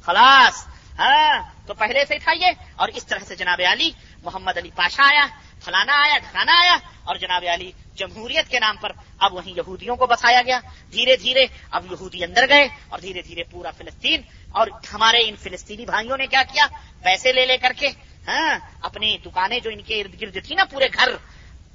خلاص۔ 0.06 0.66
ہاں 0.98 1.42
تو 1.66 1.74
پہلے 1.74 2.04
سے 2.04 2.18
تھا 2.18 2.32
یہ 2.32 2.46
اور 2.76 2.88
اس 2.88 3.06
طرح 3.06 3.18
سے 3.18 3.36
جناب 3.36 3.60
علی، 3.72 3.90
محمد 4.22 4.56
علی 4.56 4.70
پاشا 4.76 5.02
آیا، 5.02 5.26
فلانا 5.64 6.02
آیا 6.02 6.18
ڈھکانا 6.18 6.52
آیا۔ 6.52 6.76
اور 7.04 7.16
جناب 7.16 7.44
علی 7.54 7.72
جمہوریت 7.94 8.48
کے 8.48 8.60
نام 8.60 8.76
پر 8.76 8.92
اب 9.18 9.34
وہیں 9.34 9.52
یہودیوں 9.56 9.96
کو 9.96 10.06
بسایا 10.06 10.42
گیا۔ 10.42 10.60
دھیرے 10.92 11.16
دھیرے 11.16 11.46
اب 11.70 11.92
یہودی 11.92 12.24
اندر 12.24 12.48
گئے 12.48 12.68
اور 12.88 12.98
دھیرے 12.98 13.22
دھیرے 13.22 13.42
پورا 13.44 13.70
فلسطین۔ 13.70 14.22
اور 14.50 14.66
ہمارے 14.94 15.18
ان 15.28 15.36
فلسطینی 15.36 15.84
بھائیوں 15.84 16.16
نے 16.16 16.26
کیا 16.26 16.42
کیا؟ 16.52 16.66
پیسے 17.02 17.32
لے 17.32 17.46
لے 17.46 17.58
کر 17.58 17.72
کے 17.76 17.88
ہاں 18.28 18.58
اپنی 18.82 19.18
دکانیں 19.18 19.60
جو 19.60 19.70
ان 19.70 19.80
کے 19.80 20.00
ارد 20.00 20.20
گرد 20.20 20.46
تھی 20.46 20.54
نا، 20.54 20.64
پورے 20.64 20.88
گھر۔ 20.94 21.08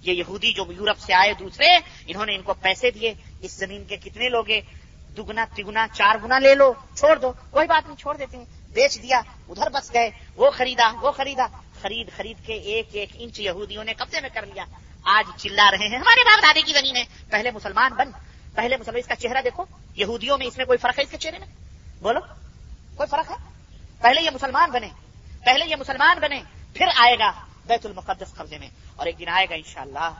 یہ 0.04 0.14
یہودی 0.14 0.54
جو 0.54 0.66
یورپ 0.72 1.00
سے 1.00 1.14
آئے 1.14 1.34
دوسرے، 1.34 1.68
انہوں 2.08 2.26
نے 2.26 2.36
ان 2.36 2.42
کو 2.42 2.54
پیسے 2.54 2.92
دیے، 2.92 3.14
اس 3.42 3.52
زمین 3.52 3.84
کے 3.84 3.98
کتنے 3.98 4.30
لوگ 4.30 4.46
دگنا 5.18 5.46
تگنا 5.56 5.88
چار 5.94 6.16
گنا 6.24 6.40
لے 6.40 6.56
لو، 6.56 6.74
چھوڑ 6.96 7.16
دو، 7.16 7.32
کوئی 7.50 7.68
بات 7.68 7.88
نہیں، 7.88 7.98
چھوڑ 7.98 8.18
دیتے 8.18 8.38
ہیں، 8.38 8.46
بیچ 8.74 9.02
دیا، 9.02 9.22
ادھر 9.50 9.70
بس 9.70 9.94
گئے، 9.94 10.10
وہ 10.36 10.52
خریدا 10.52 10.92
وہ 11.02 11.12
خریدا، 11.12 11.48
خرید 11.82 12.10
خرید 12.18 12.46
کے 12.46 12.54
ایک 12.54 12.88
ایک 12.92 13.10
انچ 13.14 13.40
یہودیوں 13.40 13.84
نے 13.84 13.94
قبضے 13.94 14.22
میں 14.22 14.30
کر 14.34 14.46
لیا۔ 14.46 14.66
آج 15.04 15.42
چلا 15.42 15.72
رہے 15.72 15.88
ہیں، 15.88 15.98
ہمارے 15.98 16.24
باپ 16.24 16.44
دادے 16.44 16.62
کی 16.62 16.74
زمین 16.74 16.96
ہے، 16.96 17.04
پہلے 17.30 17.52
مسلمان 17.52 17.94
بن، 17.94 18.12
پہلے 18.56 18.78
مسلمان، 18.78 19.00
اس 19.00 19.08
کا 19.08 19.16
چہرہ 19.16 19.42
دیکھو، 19.44 19.66
یہودیوں 19.96 20.38
میں 20.38 20.48
اس 20.48 20.58
میں 20.58 20.66
کوئی 20.66 20.78
فرق 20.78 21.00
ہے 21.00 21.04
اس 21.04 21.12
کے 21.12 21.18
چہرے 21.18 21.40
میں؟ 21.40 21.48
بولو، 22.02 22.20
کوئی 22.96 23.08
فرق 23.10 23.32
ہے؟ 23.32 23.36
پہلے 24.02 24.22
یہ 24.22 24.30
مسلمان 24.34 24.72
بنے، 24.72 24.90
پہلے 25.46 25.66
یہ 25.66 25.76
مسلمان 25.76 26.18
بنے، 26.20 26.42
پھر 26.74 26.86
آئے 26.96 27.20
گا۔ 27.20 27.32
بیت 27.68 27.86
المقدس 27.86 28.34
قبضے 28.36 28.58
میں 28.58 28.70
اور 28.96 29.06
ایک 29.06 29.20
دن 29.20 29.30
آئے 29.30 29.46
گا 29.50 29.56
انشاءاللہ، 29.56 30.12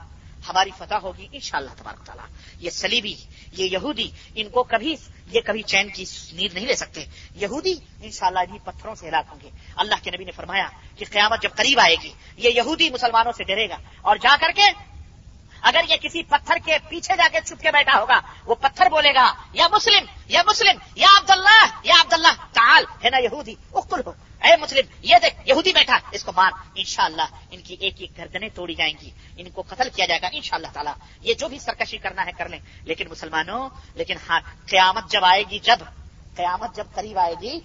ہماری 0.48 0.70
فتح 0.78 0.94
ہوگی 0.94 1.28
انشاءاللہ 1.32 1.70
تبارک 1.76 2.06
تعالیٰ۔ 2.06 2.26
یہ 2.58 2.70
سلیبی 2.70 3.14
یہ 3.52 3.64
یہودی، 3.64 4.10
ان 4.34 4.48
کو 4.48 4.62
کبھی، 4.62 4.96
یہ 5.26 5.40
کبھی 5.40 5.62
چین 5.62 5.88
کی 5.88 6.04
نیند 6.32 6.54
نہیں 6.54 6.66
لے 6.66 6.74
سکتے۔ 6.74 7.04
یہودی 7.34 7.74
انشاءاللہ 8.02 8.38
شاء 8.48 8.56
پتھروں 8.64 8.94
سے 8.94 9.08
ہلاک 9.08 9.24
ہوں 9.32 9.38
گے۔ 9.42 9.50
اللہ 9.76 9.94
کے 10.02 10.10
نبی 10.10 10.24
نے 10.24 10.30
فرمایا 10.30 10.68
کہ 10.96 11.04
قیامت 11.10 11.42
جب 11.42 11.50
قریب 11.56 11.80
آئے 11.80 11.96
گی، 12.02 12.12
یہ 12.36 12.50
یہودی 12.50 12.90
مسلمانوں 12.90 13.32
سے 13.32 13.44
ڈرے 13.44 13.68
گا 13.68 13.76
اور 14.02 14.16
جا 14.16 14.36
کر 14.40 14.50
کے 14.56 14.62
اگر 15.60 15.80
یہ 15.88 15.96
کسی 15.96 16.22
پتھر 16.22 16.56
کے 16.66 16.78
پیچھے 16.88 17.16
جا 17.16 17.28
کے 17.32 17.38
چھپ 17.44 17.60
کے 17.60 17.70
بیٹھا 17.70 18.00
ہوگا، 18.00 18.20
وہ 18.44 18.54
پتھر 18.54 18.88
بولے 18.90 19.14
گا، 19.14 19.34
یا 19.52 19.68
مسلم 19.72 20.04
یا 20.26 20.42
مسلم، 20.46 20.78
یا 20.94 21.08
عبداللہ 21.18 21.66
یا 21.82 21.94
عبداللہ، 22.00 22.44
تعال، 22.52 22.84
ہے 23.04 23.10
نا 23.10 23.18
یہودی 23.18 23.54
اکل 23.72 24.00
ہو۔ 24.06 24.12
اے 24.44 24.56
مسلم، 24.56 24.86
یہ 25.02 25.16
دیکھ، 25.22 25.34
یہودی 25.44 25.72
بیٹھا، 25.72 25.98
اس 26.12 26.24
کو 26.24 26.32
مار، 26.36 26.52
انشاءاللہ، 26.74 27.22
ان 27.50 27.60
کی 27.60 27.76
ایک 27.80 27.94
ایک 27.98 28.18
گردنیں 28.18 28.48
توڑی 28.54 28.74
جائیں 28.74 28.94
گی، 29.02 29.10
ان 29.36 29.50
کو 29.50 29.62
قتل 29.62 29.88
کیا 29.94 30.06
جائے 30.06 30.20
گا، 30.22 30.28
انشاءاللہ 30.32 30.68
تعالی، 30.72 30.90
یہ 31.20 31.34
جو 31.34 31.48
بھی 31.48 31.58
سرکشی 31.58 31.98
کرنا 31.98 32.26
ہے 32.26 32.32
کر 32.38 32.48
لیں، 32.48 32.58
لیکن 32.84 33.08
مسلمانوں، 33.10 33.68
لیکن 33.94 34.16
ہاں 34.28 34.40
قیامت 34.66 35.10
جب 35.10 35.24
آئے 35.24 35.42
گی، 35.50 35.58
جب، 35.58 35.78
قیامت 36.34 36.76
جب 36.76 36.84
قریب 36.94 37.18
آئے 37.18 37.34
گی، 37.40 37.60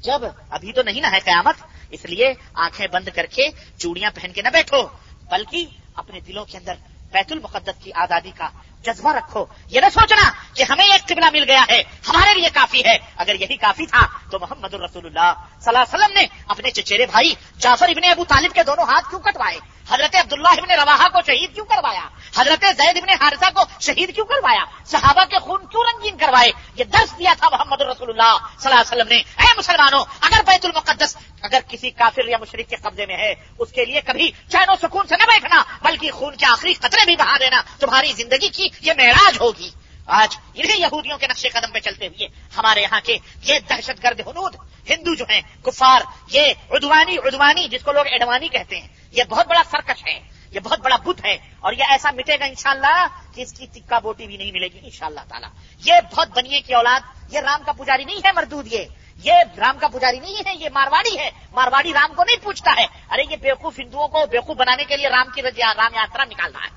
جب، 0.00 0.20
ابھی 0.50 0.72
تو 0.72 0.82
نہیں 0.82 1.00
نا 1.00 1.10
ہے 1.12 1.20
قیامت، 1.20 1.62
اس 1.90 2.04
لیے 2.04 2.34
آنکھیں 2.54 2.86
بند 2.86 3.08
کر 3.14 3.26
کے 3.26 3.48
چوڑیاں 3.78 4.10
پہن 4.14 4.32
کے 4.32 4.42
نہ 4.42 4.48
بیٹھو، 4.48 4.86
بلکہ 5.30 5.66
اپنے 5.94 6.20
دلوں 6.20 6.44
کے 6.44 6.58
اندر 6.58 6.74
بیت 7.12 7.32
المقدس 7.32 7.84
کی 7.84 7.92
آزادی 7.94 8.30
کا 8.36 8.48
جذبہ 8.84 9.12
رکھو۔ 9.12 9.46
یہ 9.66 9.80
نہ 9.80 9.86
سوچنا 9.94 10.30
کہ 10.54 10.64
ہمیں 10.70 10.84
ایک 10.84 11.08
قبلہ 11.08 11.30
مل 11.32 11.44
گیا 11.48 11.64
ہے، 11.68 11.82
ہمارے 12.08 12.34
لیے 12.34 12.48
کافی 12.54 12.84
ہے۔ 12.84 12.98
اگر 13.16 13.34
یہی 13.34 13.56
کافی 13.56 13.86
تھا 13.86 14.06
تو 14.30 14.38
محمد 14.38 14.74
الرسول 14.74 15.06
اللہ 15.06 15.32
صلی 15.60 15.76
اللہ 15.76 15.78
علیہ 15.78 15.94
وسلم 15.94 16.14
نے 16.14 16.26
اپنے 16.48 16.70
چچیرے 16.70 17.06
بھائی 17.06 17.34
جعفر 17.58 17.88
ابن 17.88 18.10
ابو 18.10 18.24
طالب 18.24 18.54
کے 18.54 18.62
دونوں 18.62 18.84
ہاتھ 18.84 19.10
کیوں 19.10 19.20
کٹوائے؟ 19.20 19.75
حضرت 19.90 20.16
عبداللہ 20.16 20.48
ابن 20.48 20.70
روا 20.70 21.08
کو 21.08 21.20
شہید 21.26 21.54
کیوں 21.54 21.66
کروایا؟ 21.66 22.08
حضرت 22.36 22.64
زید 22.76 22.96
ابن 22.96 23.08
حارثہ 23.08 23.50
کو 23.54 23.62
شہید 23.80 24.14
کیوں 24.14 24.26
کروایا؟ 24.26 24.64
صحابہ 24.84 25.24
کے 25.24 25.38
خون 25.38 25.66
کیوں 25.66 25.84
رنگین 25.84 26.16
کروائے؟ 26.16 26.52
یہ 26.74 26.84
درس 26.84 27.18
دیا 27.18 27.34
تھا 27.38 27.48
محمد 27.52 27.80
رسول 27.80 28.10
اللہ 28.10 28.36
صلی 28.58 28.72
اللہ 28.72 28.80
علیہ 28.80 28.96
وسلم 28.96 29.08
نے۔ 29.08 29.16
اے 29.16 29.52
مسلمانوں، 29.58 30.04
اگر 30.20 30.42
بیت 30.46 30.64
المقدس 30.64 31.16
اگر 31.42 31.60
کسی 31.68 31.90
کافر 31.90 32.28
یا 32.28 32.38
مشرق 32.40 32.70
کے 32.70 32.76
قبضے 32.76 33.06
میں 33.06 33.16
ہے، 33.16 33.34
اس 33.58 33.72
کے 33.72 33.84
لیے 33.84 34.00
کبھی 34.00 34.30
چین 34.48 34.70
و 34.70 34.74
سکون 34.82 35.06
سے 35.06 35.16
نہ 35.16 35.22
بیٹھنا، 35.22 35.62
بلکہ 35.82 36.10
خون 36.10 36.36
کے 36.36 36.46
آخری 36.46 36.74
قطرے 36.74 37.04
بھی 37.04 37.16
بہا 37.16 37.36
دینا، 37.40 37.62
تمہاری 37.78 38.12
زندگی 38.12 38.48
کی 38.48 38.68
یہ 38.80 38.92
معراج 38.96 39.38
ہوگی۔ 39.40 39.70
آج 40.06 40.36
انہیں 40.54 40.76
یہودیوں 40.76 41.18
کے 41.18 41.26
نقشے 41.26 41.48
قدم 41.48 41.72
پہ 41.72 41.78
چلتے 41.78 42.06
ہوئے 42.06 42.28
ہمارے 42.56 42.82
یہاں 42.82 43.00
کے 43.04 43.18
یہ 43.42 43.58
دہشت 43.68 44.02
گرد 44.02 44.20
حنود، 44.20 44.56
ہندو 44.90 45.14
جو 45.14 45.24
ہیں، 45.28 45.40
کفار، 45.62 46.00
یہ 46.28 46.52
ادوانی 46.70 47.16
ادوانی 47.24 47.68
جس 47.68 47.82
کو 47.82 47.92
لوگ 47.92 48.06
ایڈوانی 48.06 48.48
کہتے 48.48 48.80
ہیں 48.80 48.88
یہ 49.16 49.24
بہت 49.24 49.46
بڑا 49.46 49.62
سرکش 49.70 50.06
ہے، 50.06 50.20
یہ 50.50 50.60
بہت 50.60 50.80
بڑا 50.80 50.96
بدھ 50.96 51.26
ہے، 51.26 51.38
اور 51.60 51.72
یہ 51.72 51.84
ایسا 51.88 52.10
مٹے 52.10 52.36
گا 52.40 52.44
انشاءاللہ 52.44 53.06
کہ 53.34 53.40
اس 53.40 53.52
کی 53.52 53.66
تکا 53.66 53.98
بوٹی 53.98 54.26
بھی 54.26 54.36
نہیں 54.36 54.52
ملے 54.52 54.68
گی 54.68 54.78
انشاءاللہ 54.82 55.20
تعالی۔ 55.28 55.46
یہ 55.84 55.94
بہت 56.12 56.28
بنیے 56.36 56.60
کی 56.60 56.74
اولاد، 56.74 57.00
یہ 57.32 57.40
رام 57.40 57.62
کا 57.66 57.72
پجاری 57.72 58.04
نہیں 58.04 58.20
ہے 58.24 58.32
مردود 58.32 58.72
یہ۔ 58.72 58.84
یہ 59.16 59.32
رام 59.56 59.78
کا 59.78 59.88
پجاری 59.88 60.18
نہیں 60.18 60.34
ہے، 60.46 60.54
یہ 60.54 60.68
مارواڑی 60.74 61.18
ہے۔ 61.18 61.30
مارواڑی 61.52 61.92
رام 61.92 62.14
کو 62.16 62.24
نہیں 62.24 62.44
پوچھتا 62.44 62.70
ہے۔ 62.76 62.86
ارے 63.10 63.22
یہ 63.30 63.36
بیوقوف 63.36 63.78
ہندوؤں 63.78 64.08
کو 64.08 64.26
بیوقوف 64.26 64.56
بنانے 64.56 64.84
کے 64.84 64.96
لیے 64.96 65.08
رام 65.08 65.26
کی 65.34 65.42
رام 65.42 65.94
یاترا 65.94 66.24
نکالنا 66.24 66.58
ہے۔ 66.58 66.70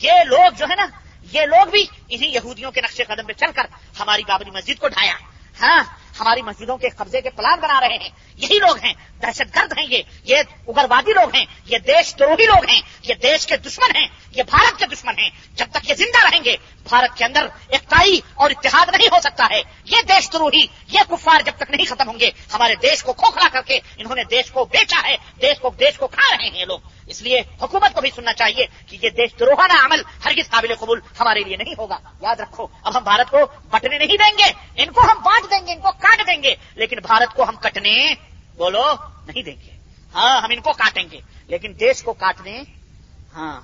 یہ 0.00 0.12
لوگ 0.24 0.50
جو 0.56 0.66
ہے 0.70 0.74
نا، 0.74 0.86
یہ 1.32 1.42
لوگ 1.42 1.66
بھی 1.66 1.86
انہیں 2.08 2.30
یہودیوں 2.30 2.70
کے 2.70 2.80
نقشے 2.80 3.04
قدم 3.04 3.26
پہ 3.26 3.32
چل 3.32 3.52
کر 3.54 3.66
ہماری 4.00 4.22
بابری 4.28 4.50
مسجد 4.50 4.80
کو 4.80 4.88
ڈھایا۔ 4.88 5.14
ہاں 5.60 5.82
ہماری 6.20 6.42
مسجدوں 6.42 6.76
کے 6.76 6.88
قبضے 6.88 7.20
کے 7.20 7.30
پلان 7.30 7.60
بنا 7.60 7.80
رہے 7.80 7.96
ہیں۔ 7.96 8.08
یہی 8.36 8.58
لوگ 8.58 8.76
ہیں، 8.84 8.92
دہشت 9.22 9.56
گرد 9.56 9.78
ہیں 9.78 9.86
یہ۔ 9.90 10.02
یہ 10.24 10.36
اگروادی 10.68 11.12
لوگ 11.12 11.34
ہیں، 11.34 11.44
یہ 11.64 11.78
دیش 11.78 12.16
دروہی 12.16 12.46
لوگ 12.46 12.70
ہیں۔ 12.70 12.80
یہ 13.02 13.14
دیش 13.14 13.46
کے 13.46 13.56
دشمن 13.56 13.96
ہیں، 13.96 14.06
یہ 14.30 14.42
بھارت 14.42 14.78
کے 14.78 14.86
دشمن 14.86 15.18
ہیں۔ 15.18 15.30
جب 15.52 15.66
تک 15.70 15.90
یہ 15.90 15.94
زندہ 15.94 16.28
رہیں 16.30 16.44
گے، 16.44 16.56
بھارت 16.88 17.18
کے 17.18 17.24
اندر 17.24 17.46
ایکتائی 17.68 18.20
اور 18.34 18.50
اتحاد 18.50 18.86
نہیں 18.96 19.08
ہو 19.12 19.20
سکتا 19.20 19.46
ہے۔ 19.50 19.62
یہ 19.84 20.02
دیش 20.08 20.30
دروہی، 20.30 20.66
یہ 20.88 21.00
کفار 21.10 21.40
جب 21.40 21.52
تک 21.56 21.70
نہیں 21.70 21.86
ختم 21.86 22.08
ہوں 22.08 22.20
گے، 22.20 22.30
ہمارے 22.52 22.74
دیش 22.74 23.02
کو 23.02 23.12
کھوکھلا 23.12 23.48
کر 23.52 23.60
کے 23.66 23.80
انہوں 23.96 24.16
نے 24.16 24.24
دیش 24.24 24.50
کو 24.50 24.64
بیچا 24.64 25.08
ہے، 25.08 25.16
دیش 25.42 25.60
کو 25.60 25.70
دیش 25.70 25.98
کو 25.98 26.06
کھا 26.06 26.36
رہے 26.36 26.48
ہیں 26.48 26.58
یہ 26.58 26.64
لوگ۔ 26.64 26.78
اس 27.06 27.22
لیے 27.22 27.40
حکومت 27.62 27.94
کو 27.94 28.00
بھی 28.00 28.10
سننا 28.10 28.32
چاہیے 28.32 28.66
کہ 28.86 28.98
یہ 29.02 29.10
دیش 29.10 29.30
دروہانہ 29.40 29.72
عمل 29.84 30.02
ہرگز 30.24 30.50
قابل 30.50 30.74
قبول 30.78 31.00
ہمارے 31.20 31.40
لیے 31.40 31.56
نہیں 31.56 31.74
ہوگا۔ 31.78 31.98
یاد 32.20 32.36
رکھو، 32.40 32.66
اب 32.82 32.96
ہم 32.96 33.02
بھارت 33.02 33.30
کو 33.30 33.38
بٹنے 33.70 33.98
نہیں 33.98 34.16
دیں 34.16 34.38
گے، 34.38 34.82
ان 34.82 34.92
کو 34.92 35.00
ہم 35.00 35.22
بانٹ 35.22 35.50
دیں 35.50 35.66
گے، 35.66 35.72
ان 35.72 35.80
کو 35.80 35.92
کاٹ 35.92 36.26
دیں 36.26 36.42
گے، 36.42 36.54
لیکن 36.74 36.96
بھارت 36.96 37.36
کو 37.36 37.48
ہم 37.48 37.56
کٹنے 37.56 38.14
بولو 38.56 38.92
نہیں 39.26 39.42
دیں 39.42 39.56
گے۔ 39.64 39.70
ہاں 40.14 40.40
ہم 40.40 40.48
ان 40.50 40.60
کو 40.60 40.72
کاٹیں 40.72 41.04
گے، 41.10 41.20
لیکن 41.46 41.72
دیش 41.80 42.02
کو 42.02 42.12
کاٹنے 42.12 42.62
ہاں 43.36 43.60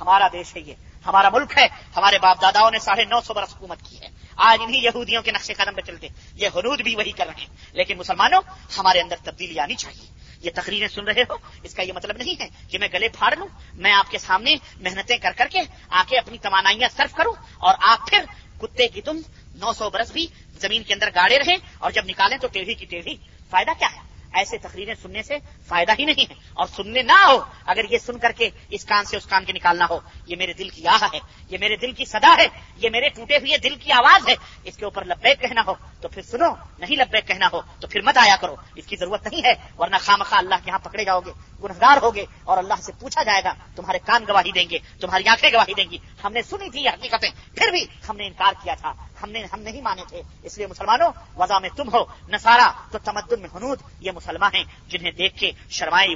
ہمارا 0.00 0.28
دیش 0.32 0.56
ہے 0.56 0.60
یہ، 0.60 0.74
ہمارا 1.06 1.28
ملک 1.28 1.58
ہے، 1.58 1.66
ہمارے 1.96 2.18
باپ 2.18 2.42
داداؤں 2.42 2.70
نے 2.70 2.78
ساڑھے 2.78 3.04
نو 3.04 3.20
سو 3.20 3.34
برس 3.34 3.56
حکومت 3.56 3.82
کی 3.82 4.00
ہے۔ 4.02 4.08
آج 4.36 4.58
انہیں 4.62 4.80
یہودیوں 4.80 5.22
کے 5.22 5.32
نقشے 5.32 5.54
قدم 5.54 5.74
پہ 5.74 5.80
چلتے، 5.80 6.08
یہ 6.34 6.48
حنود 6.56 6.80
بھی 6.80 6.96
وہی 6.96 7.12
کر 7.12 7.26
رہے 7.26 7.40
ہیں۔ 7.40 7.56
لیکن 7.72 7.98
مسلمانوں، 7.98 8.42
ہمارے 8.78 9.00
اندر 9.00 9.16
تبدیلی 9.24 9.60
آنی 9.60 9.74
چاہیے۔ 9.74 10.25
یہ 10.46 10.50
تقریریں 10.54 10.88
سن 10.88 11.04
رہے 11.04 11.22
ہو؟ 11.22 11.36
اس 11.62 11.74
کا 11.74 11.82
یہ 11.82 11.92
مطلب 11.92 12.16
نہیں 12.16 12.40
ہے 12.40 12.48
کہ 12.68 12.78
میں 12.78 12.88
گلے 12.92 13.08
پھاڑ 13.08 13.34
لوں، 13.36 13.46
میں 13.74 13.92
آپ 13.92 14.10
کے 14.10 14.18
سامنے 14.18 14.54
محنتیں 14.80 15.16
کر 15.18 15.32
کر 15.36 15.48
کے 15.50 15.60
آ 15.90 16.02
کے 16.08 16.18
اپنی 16.18 16.38
تمانائیاں 16.38 16.88
صرف 16.96 17.14
کروں 17.14 17.32
اور 17.58 17.74
آپ 17.80 18.08
پھر 18.08 18.24
کتے 18.58 18.88
کی 18.88 19.00
تم 19.00 19.20
نو 19.54 19.72
سو 19.72 19.90
برس 19.90 20.12
بھی 20.12 20.26
زمین 20.60 20.82
کے 20.82 20.94
اندر 20.94 21.08
گاڑے 21.14 21.38
رہیں 21.38 21.56
اور 21.78 21.90
جب 21.90 22.04
نکالیں 22.06 22.38
تو 22.38 22.48
ٹیڑھی 22.48 22.74
کی 22.74 22.86
ٹیڑھی، 22.86 23.16
فائدہ 23.50 23.70
کیا 23.78 23.88
ہے؟ 23.92 24.00
ایسے 24.36 24.58
تقریریں 24.58 24.94
سننے 25.02 25.22
سے 25.22 25.38
فائدہ 25.66 25.92
ہی 25.98 26.04
نہیں 26.04 26.30
ہے۔ 26.30 26.34
اور 26.54 26.66
سننے 26.66 27.02
نہ 27.02 27.26
ہو، 27.26 27.40
اگر 27.66 27.82
یہ 27.90 27.98
سن 27.98 28.18
کر 28.18 28.32
کے 28.32 28.50
اس 28.70 28.84
کان 28.84 29.04
سے 29.04 29.16
اس 29.16 29.26
کان 29.26 29.44
کے 29.44 29.52
نکالنا 29.52 29.86
ہو، 29.90 30.00
یہ 30.26 30.36
میرے 30.36 30.52
دل 30.52 30.68
کی 30.68 30.86
آہ 30.86 31.04
ہے، 31.12 31.18
یہ 31.50 31.58
میرے 31.58 31.76
دل 31.76 31.92
کی 31.92 32.04
صدا 32.04 32.36
ہے، 32.38 32.46
یہ 32.76 32.90
میرے 32.90 33.08
ٹوٹے 33.08 33.36
ہوئے 33.36 33.58
دل 33.58 33.76
کی 33.76 33.92
آواز 33.92 34.28
ہے، 34.28 34.34
اس 34.64 34.76
کے 34.76 34.84
اوپر 34.84 35.04
لبیک 35.04 35.40
کہنا 35.40 35.62
ہو 35.66 35.74
تو 36.00 36.08
پھر 36.08 36.22
سنو، 36.22 36.54
نہیں 36.78 36.96
لبیک 36.96 37.28
کہنا 37.28 37.48
ہو 37.52 37.60
تو 37.80 37.88
پھر 37.88 38.02
مت 38.02 38.18
آیا 38.18 38.36
کرو۔ 38.40 38.56
اس 38.74 38.86
کی 38.86 38.96
ضرورت 38.96 39.26
نہیں 39.26 39.44
ہے، 39.44 39.54
ورنہ 39.78 39.96
خام 40.00 40.22
خواہ 40.22 40.38
اللہ 40.38 40.54
کے 40.54 40.70
یہاں 40.70 40.78
پکڑے 40.78 41.04
جاؤ 41.04 41.20
گے۔ 41.20 41.32
گنہگار 41.64 41.96
ہوگے 42.02 42.24
اور 42.44 42.58
اللہ 42.58 42.74
سے 42.82 42.92
پوچھا 43.00 43.22
جائے 43.22 43.44
گا، 43.44 43.52
تمہارے 43.76 43.98
کان 44.06 44.24
گواہی 44.28 44.52
دیں 44.52 44.70
گے، 44.70 44.78
تمہاری 45.00 45.28
آنکھیں 45.28 45.50
گواہی 45.52 45.74
دیں 45.74 45.90
گی۔ 45.90 45.98
ہم 46.24 46.32
نے 46.32 46.42
سنی 46.42 46.70
تھی 46.70 46.80
یہ 46.80 46.90
حقیقتیں، 46.90 47.30
پھر 47.54 47.70
بھی 47.70 47.84
ہم 48.08 48.16
نے 48.16 48.26
انکار 48.26 48.52
کیا 48.62 48.74
تھا۔ 48.74 48.92
ہم 49.22 49.30
نے 49.30 49.44
ہم 49.52 49.60
نہیں 49.60 49.82
مانے 49.82 50.02
تھے۔ 50.08 50.22
اس 50.42 50.58
لیے 50.58 50.66
مسلمانوں، 50.66 51.10
وضع 51.36 51.58
میں 51.58 51.68
تم 51.76 51.94
ہو 51.94 52.04
نسارا 52.28 52.72
تو 52.92 52.98
تمدن 53.04 53.40
میں 53.40 53.48
حنود، 53.56 53.78
یہ 54.00 54.12
مسلمان 54.12 54.54
ہیں 54.54 54.64
جنہیں 54.88 55.12
دیکھ 55.12 55.38
کے 55.38 55.52
شرمائے 55.70 56.08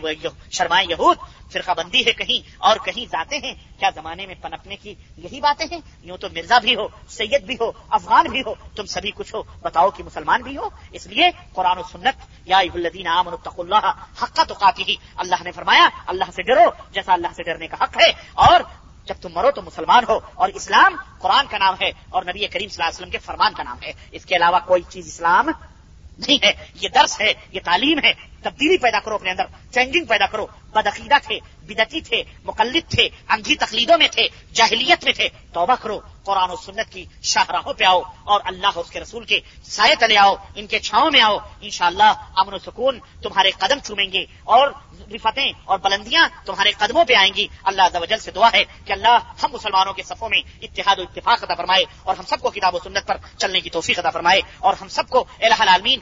شرمائے 0.51 0.87
یہود۔ 0.89 1.17
فرقہ 1.53 1.71
بندی 1.77 2.07
ہے 2.07 2.13
کہیں 2.13 2.55
اور 2.59 2.77
کہیں 2.85 3.13
جاتے 3.13 3.39
ہیں۔ 3.39 3.55
کیا 3.79 3.91
زمانے 3.95 4.27
میں 4.27 4.35
پنپنے 4.43 4.77
کی 4.77 4.95
یہی 5.17 5.41
باتیں 5.41 5.67
ہیں؟ 5.73 5.81
یوں 6.03 6.17
تو 6.17 6.29
مرزا 6.33 6.59
بھی 6.59 6.77
ہو، 6.77 6.89
سید 7.09 7.43
بھی 7.43 7.57
ہو، 7.61 7.73
افغان 7.91 8.27
بھی 8.27 8.41
ہو، 8.47 8.55
تم 8.77 8.87
سبھی 8.87 9.11
کچھ 9.15 9.35
ہو۔ 9.35 9.43
بتاؤ 9.61 9.91
کہ 9.91 10.03
مسلمان 10.03 10.43
بھی 10.43 10.57
ہو؟ 10.57 10.69
اس 10.91 11.07
لیے 11.07 11.31
قرآن 11.53 11.79
و 11.79 11.83
سنت، 11.93 12.49
یا 12.49 12.59
الدین 12.59 13.07
عام 13.07 13.29
اللہ 13.59 13.93
حق 14.23 14.41
تو 14.49 14.55
کافی 14.55 14.97
اللہ 15.17 15.30
اللہ 15.31 15.43
نے 15.45 15.51
فرمایا، 15.53 15.89
اللہ 16.07 16.31
سے 16.35 16.43
ڈرو، 16.43 16.71
جیسا 16.93 17.13
اللہ 17.13 17.33
سے 17.37 17.43
ڈرنے 17.43 17.67
کا 17.67 17.77
حق 17.83 17.97
ہے، 17.97 18.11
اور 18.35 18.61
جب 19.07 19.15
تم 19.21 19.29
مرو 19.35 19.51
تو 19.51 19.63
مسلمان 19.63 20.05
ہو، 20.09 20.19
اور 20.35 20.49
اسلام 20.55 20.97
قرآن 21.19 21.47
کا 21.51 21.59
نام 21.59 21.75
ہے، 21.81 21.91
اور 22.11 22.23
نبی 22.23 22.47
کریم 22.47 22.69
صلی 22.69 22.83
اللہ 22.83 22.89
علیہ 22.89 22.97
وسلم 22.97 23.11
کے 23.11 23.19
فرمان 23.19 23.53
کا 23.55 23.63
نام 23.63 23.79
ہے۔ 23.83 23.93
اس 24.13 24.25
کے 24.25 24.37
علاوہ 24.37 24.59
کوئی 24.67 24.83
چیز 24.89 25.07
اسلام 25.07 25.49
نہیں 25.49 26.45
ہے، 26.45 26.53
یہ 26.75 26.89
درس 26.89 27.21
ہے، 27.21 27.33
یہ 27.53 27.61
تعلیم 27.65 27.99
ہے 28.05 28.13
تبدیلی 28.43 28.79
پیدا 28.79 29.01
کرو 29.01 29.15
اپنے 29.15 29.31
اندر 29.31 29.45
چینجنگ 29.71 30.05
پیدا 30.05 30.27
کرو۔ 30.27 30.47
بدعقیدہ 30.73 31.15
تھے 31.23 31.39
بدتی 31.63 32.01
تھے، 32.01 32.23
مقلد 32.45 32.91
تھے، 32.91 33.09
انگھی 33.29 33.57
تقلیدوں 33.57 33.99
میں 33.99 34.09
تھے، 34.09 34.27
جاہلیت 34.53 35.05
میں 35.05 35.13
تھے۔ 35.13 35.29
توبہ 35.53 35.75
کرو، 35.83 36.01
قرآن 36.25 36.51
و 36.51 36.57
سنت 36.57 36.93
کی 36.93 37.05
شاہراہوں 37.23 37.73
پہ 37.73 37.85
آؤ 37.85 38.01
اور 38.25 38.41
اللہ 38.45 38.79
اس 38.79 38.91
کے 38.91 39.01
رسول 39.01 39.25
کے 39.25 39.41
سائے 39.65 39.95
تلے 39.95 40.17
آؤ، 40.17 40.35
ان 40.55 40.67
کے 40.67 40.79
چھاؤں 40.79 41.11
میں 41.11 41.21
آؤ۔ 41.21 41.39
انشاءاللہ 41.61 42.13
امن 42.37 42.55
و 42.55 42.59
سکون 42.59 42.99
تمہارے 43.23 43.51
قدم 43.51 43.79
چومیں 43.79 44.13
گے 44.13 44.25
اور 44.45 44.69
رفتیں 45.15 45.53
اور 45.65 45.79
بلندیاں 45.79 46.29
تمہارے 46.45 46.71
قدموں 46.71 47.05
پہ 47.05 47.15
آئیں 47.15 47.33
گی۔ 47.35 47.47
اللہ 47.65 47.83
وجل 47.95 48.19
سے 48.19 48.31
دعا 48.31 48.49
ہے 48.55 48.65
کہ 48.85 48.93
اللہ 48.93 49.19
ہم 49.43 49.53
مسلمانوں 49.53 49.93
کے 49.93 50.03
صفوں 50.03 50.29
میں 50.29 50.43
اتحاد 50.63 50.99
و 50.99 51.03
اتفاق 51.03 51.43
عطا 51.43 51.55
فرمائے 51.55 51.85
اور 52.03 52.17
ہم 52.17 52.25
سب 52.25 52.41
کو 52.41 52.51
کتاب 52.51 52.75
و 52.75 52.79
سنت 52.85 53.07
پر 53.07 53.17
چلنے 53.39 53.61
کی 53.61 53.71
توفیق 53.71 53.99
عطا 53.99 54.11
فرمائے 54.11 54.41
اور 54.59 54.75
ہم 54.81 54.89
سب 54.89 55.09
کو 55.09 55.25
الہ 55.41 55.59
العالمین 55.59 56.01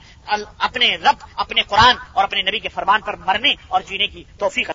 اپنے 0.58 0.96
رب، 0.96 1.24
اپنے 1.34 1.62
قرآن 1.62 1.96
اور 2.12 2.24
اپنے 2.28 2.42
نبی 2.42 2.58
کے 2.58 2.68
فرمان 2.68 3.00
پر 3.00 3.16
مرنے 3.16 3.54
اور 3.68 3.80
جینے 3.80 4.06
کی 4.06 4.24
توفیق 4.38 4.66